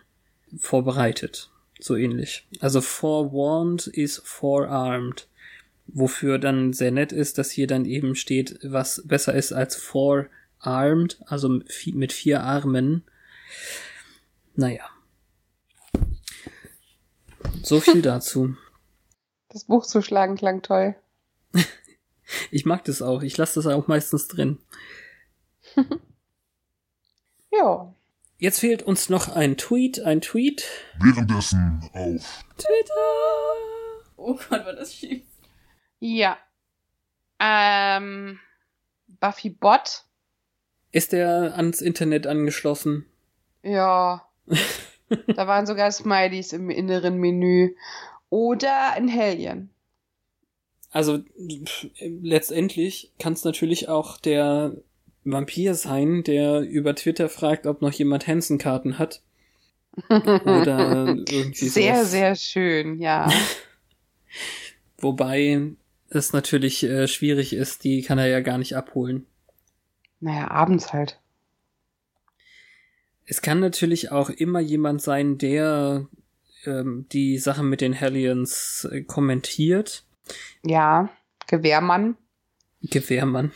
vorbereitet. 0.58 1.50
So 1.78 1.94
ähnlich. 1.96 2.46
Also 2.60 2.80
forewarned 2.80 3.86
is 3.86 4.20
forearmed. 4.24 5.28
Wofür 5.88 6.38
dann 6.38 6.72
sehr 6.72 6.90
nett 6.90 7.12
ist, 7.12 7.38
dass 7.38 7.50
hier 7.50 7.66
dann 7.68 7.84
eben 7.84 8.16
steht, 8.16 8.58
was 8.62 9.02
besser 9.06 9.34
ist 9.34 9.52
als 9.52 9.76
forearmed, 9.76 11.20
also 11.26 11.48
mit 11.48 11.70
vi- 11.70 11.94
mit 11.94 12.12
vier 12.12 12.42
Armen. 12.42 13.04
Naja. 14.56 14.88
So 17.62 17.78
viel 17.80 18.02
dazu. 18.02 18.56
Das 19.48 19.64
Buch 19.64 19.86
zu 19.86 20.02
schlagen 20.02 20.36
klang 20.36 20.62
toll. 20.62 20.96
Ich 22.50 22.64
mag 22.66 22.82
das 22.82 23.02
auch. 23.02 23.22
Ich 23.22 23.36
lasse 23.36 23.54
das 23.62 23.68
auch 23.72 23.86
meistens 23.86 24.26
drin. 24.26 24.58
Jetzt 28.38 28.60
fehlt 28.60 28.82
uns 28.82 29.08
noch 29.08 29.28
ein 29.34 29.56
Tweet, 29.56 30.00
ein 30.00 30.20
Tweet. 30.20 30.64
Währenddessen 30.98 31.80
auf 31.94 32.44
Twitter. 32.58 32.92
Oh 34.16 34.34
Gott, 34.34 34.66
war 34.66 34.74
das 34.74 34.94
schief. 34.94 35.22
Ja. 36.00 36.36
Ähm, 37.40 38.38
Buffy 39.20 39.50
Bot. 39.50 40.04
Ist 40.92 41.12
der 41.12 41.56
ans 41.56 41.80
Internet 41.80 42.26
angeschlossen? 42.26 43.06
Ja. 43.62 44.28
da 45.08 45.46
waren 45.46 45.66
sogar 45.66 45.90
Smileys 45.90 46.52
im 46.52 46.68
inneren 46.68 47.16
Menü. 47.16 47.74
Oder 48.28 48.92
ein 48.92 49.08
Hellion. 49.08 49.70
Also 50.90 51.20
letztendlich 51.98 53.12
kann 53.18 53.32
es 53.32 53.44
natürlich 53.44 53.88
auch 53.88 54.18
der 54.18 54.76
Vampir 55.32 55.74
sein, 55.74 56.22
der 56.22 56.60
über 56.60 56.94
Twitter 56.94 57.28
fragt, 57.28 57.66
ob 57.66 57.82
noch 57.82 57.92
jemand 57.92 58.26
Hansen-Karten 58.26 58.98
hat. 58.98 59.22
Oder 60.08 61.16
irgendwie 61.28 61.68
Sehr, 61.68 61.96
sowas. 61.96 62.10
sehr 62.10 62.34
schön, 62.36 62.98
ja. 63.00 63.30
Wobei 64.98 65.72
es 66.08 66.32
natürlich 66.32 66.82
äh, 66.84 67.08
schwierig 67.08 67.52
ist, 67.52 67.84
die 67.84 68.02
kann 68.02 68.18
er 68.18 68.28
ja 68.28 68.40
gar 68.40 68.58
nicht 68.58 68.76
abholen. 68.76 69.26
Naja, 70.20 70.50
abends 70.50 70.92
halt. 70.92 71.20
Es 73.24 73.42
kann 73.42 73.60
natürlich 73.60 74.12
auch 74.12 74.30
immer 74.30 74.60
jemand 74.60 75.02
sein, 75.02 75.36
der 75.38 76.06
ähm, 76.64 77.06
die 77.12 77.38
Sachen 77.38 77.68
mit 77.68 77.80
den 77.80 77.92
Hellions 77.92 78.86
äh, 78.90 79.02
kommentiert. 79.02 80.04
Ja, 80.64 81.10
Gewehrmann. 81.46 82.16
Gewehrmann. 82.82 83.52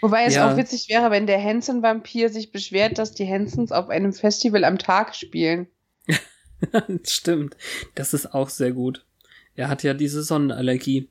Wobei 0.00 0.24
es 0.26 0.34
Ja. 0.34 0.50
auch 0.52 0.56
witzig 0.56 0.88
wäre, 0.88 1.10
wenn 1.10 1.26
der 1.26 1.42
Hansen-Vampir 1.42 2.28
sich 2.28 2.52
beschwert, 2.52 2.98
dass 2.98 3.12
die 3.12 3.26
Hansons 3.28 3.72
auf 3.72 3.88
einem 3.88 4.12
Festival 4.12 4.64
am 4.64 4.78
Tag 4.78 5.14
spielen. 5.14 5.66
Stimmt. 7.04 7.56
Das 7.94 8.14
ist 8.14 8.34
auch 8.34 8.48
sehr 8.48 8.72
gut. 8.72 9.04
Er 9.54 9.68
hat 9.68 9.82
ja 9.82 9.94
diese 9.94 10.22
Sonnenallergie. 10.22 11.10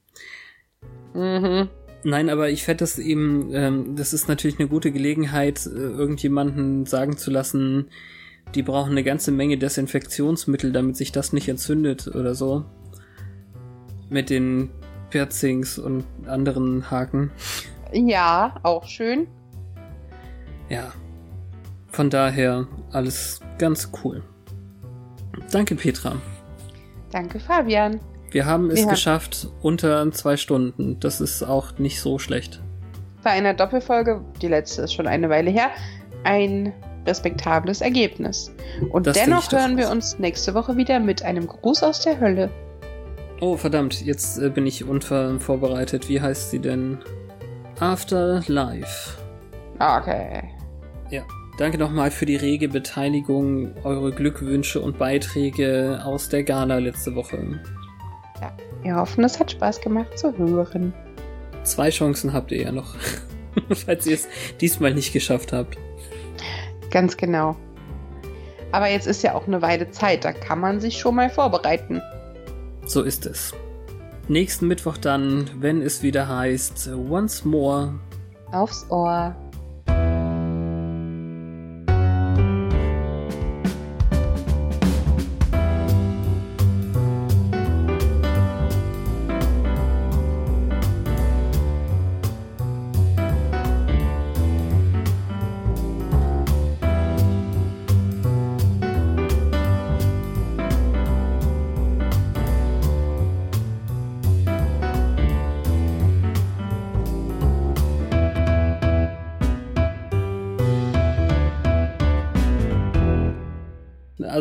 Mhm. 1.14 1.70
Nein, 2.04 2.30
aber 2.30 2.50
ich 2.50 2.64
fände 2.64 2.80
das 2.80 3.00
eben, 3.00 3.54
ähm, 3.54 3.96
das 3.96 4.14
ist 4.14 4.30
natürlich 4.30 4.60
eine 4.60 4.70
gute 4.70 4.92
Gelegenheit, 4.92 5.66
äh, 5.66 5.70
irgendjemanden 5.70 6.86
sagen 6.86 7.18
zu 7.18 7.32
lassen, 7.32 7.90
die 8.56 8.64
brauchen 8.64 8.92
eine 8.92 9.04
ganze 9.04 9.32
Menge 9.32 9.58
Desinfektionsmittel, 9.58 10.72
damit 10.72 10.96
sich 10.96 11.12
das 11.12 11.34
nicht 11.34 11.50
entzündet 11.50 12.08
oder 12.08 12.34
so. 12.36 12.64
Mit 14.10 14.30
den 14.30 14.70
Piercings 15.10 15.78
und 15.78 16.06
anderen 16.26 16.90
Haken. 16.90 17.32
Ja, 17.94 18.56
auch 18.64 18.86
schön. 18.86 19.28
Ja. 20.70 20.92
Von 21.92 22.10
daher 22.10 22.68
alles 22.92 23.40
ganz 23.58 23.92
cool. 24.04 24.24
Danke, 25.52 25.76
Petra. 25.76 26.16
Danke, 27.12 27.40
Fabian. 27.40 28.00
Wir 28.32 28.46
haben 28.46 28.70
es 28.70 28.82
Ja. 28.82 28.90
geschafft 28.90 29.48
unter 29.62 30.12
zwei 30.12 30.36
Stunden. 30.38 31.00
Das 31.00 31.22
ist 31.22 31.44
auch 31.44 31.78
nicht 31.80 32.02
so 32.02 32.20
schlecht. 32.20 32.62
Bei 33.24 33.32
einer 33.32 33.54
Doppelfolge, 33.54 34.22
die 34.42 34.48
letzte 34.48 34.82
ist 34.84 34.94
schon 34.94 35.08
eine 35.08 35.30
Weile 35.30 35.50
her, 35.50 35.70
ein 36.24 36.74
respektables 37.06 37.80
Ergebnis. 37.82 38.52
Und 38.92 39.08
Das 39.08 39.18
dennoch 39.18 39.50
hören 39.52 39.78
wir 39.78 39.90
uns 39.90 40.20
nächste 40.20 40.54
Woche 40.54 40.76
wieder 40.76 41.00
mit 41.00 41.24
einem 41.24 41.48
Gruß 41.48 41.84
aus 41.84 42.02
der 42.02 42.20
Hölle. 42.20 42.50
Oh, 43.40 43.56
verdammt, 43.56 44.02
jetzt 44.04 44.40
äh, 44.40 44.50
bin 44.50 44.66
ich 44.68 44.84
unvorbereitet. 44.84 46.10
Wie 46.10 46.20
heißt 46.20 46.52
sie 46.52 46.60
denn? 46.60 46.98
Afterlife. 47.80 49.18
Okay. 49.80 50.44
Ja. 51.10 51.24
Danke 51.58 51.80
nochmal 51.80 52.12
für 52.12 52.28
die 52.28 52.36
rege 52.36 52.70
Beteiligung, 52.70 53.74
eure 53.84 54.12
Glückwünsche 54.12 54.80
und 54.80 55.00
Beiträge 55.00 56.00
aus 56.06 56.30
der 56.30 56.44
Gala 56.44 56.78
letzte 56.78 57.16
Woche. 57.16 57.60
Wir 58.84 58.96
hoffen, 58.96 59.24
es 59.24 59.40
hat 59.40 59.52
Spaß 59.52 59.82
gemacht 59.82 60.18
zu 60.18 60.38
hören. 60.38 60.94
Zwei 61.64 61.90
Chancen 61.90 62.32
habt 62.32 62.52
ihr 62.52 62.62
ja 62.62 62.72
noch, 62.72 62.96
falls 63.86 64.06
ihr 64.06 64.14
es 64.14 64.28
diesmal 64.62 64.94
nicht 64.94 65.14
geschafft 65.14 65.52
habt. 65.52 65.78
Ganz 66.92 67.18
genau. 67.18 67.56
Aber 68.72 68.88
jetzt 68.90 69.08
ist 69.08 69.24
ja 69.24 69.34
auch 69.34 69.48
eine 69.48 69.62
Weile 69.64 69.90
Zeit, 69.90 70.26
da 70.26 70.34
kann 70.34 70.60
man 70.60 70.80
sich 70.80 71.00
schon 71.00 71.16
mal 71.16 71.30
vorbereiten. 71.30 72.02
So 72.86 73.02
ist 73.02 73.26
es. 73.26 73.54
Nächsten 74.30 74.68
Mittwoch 74.68 74.98
dann, 74.98 75.50
wenn 75.60 75.82
es 75.82 76.04
wieder 76.04 76.28
heißt 76.28 76.90
Once 77.10 77.46
More. 77.46 77.94
Aufs 78.52 78.86
Ohr. 78.90 79.34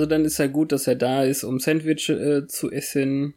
Also 0.07 0.15
dann 0.15 0.25
ist 0.25 0.39
ja 0.39 0.47
gut, 0.47 0.71
dass 0.71 0.87
er 0.87 0.95
da 0.95 1.25
ist, 1.25 1.43
um 1.43 1.59
Sandwich 1.59 2.09
äh, 2.11 2.47
zu 2.47 2.71
essen. 2.71 3.35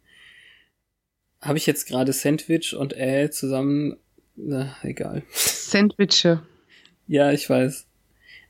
Habe 1.40 1.58
ich 1.58 1.66
jetzt 1.66 1.88
gerade 1.88 2.12
Sandwich 2.12 2.76
und 2.76 2.96
äh 2.96 3.28
zusammen? 3.28 3.96
Na, 4.36 4.76
egal. 4.84 5.24
Sandwiche. 5.32 6.44
Ja, 7.08 7.32
ich 7.32 7.50
weiß. 7.50 7.88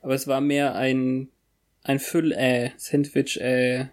Aber 0.03 0.13
es 0.13 0.27
war 0.27 0.43
mehr 0.43 0.75
ein 0.75 1.31
ein 1.83 1.99
Füll-äh, 1.99 2.73
Sandwich-äh. 2.77 3.87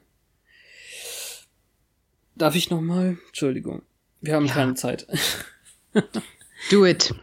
Darf 2.35 2.55
ich 2.55 2.69
noch 2.69 2.81
mal? 2.81 3.17
Entschuldigung. 3.27 3.83
Wir 4.19 4.33
haben 4.33 4.47
Ja. 4.47 4.53
keine 4.55 4.73
Zeit. 4.73 5.07
Do 6.69 6.85
it. 6.85 7.13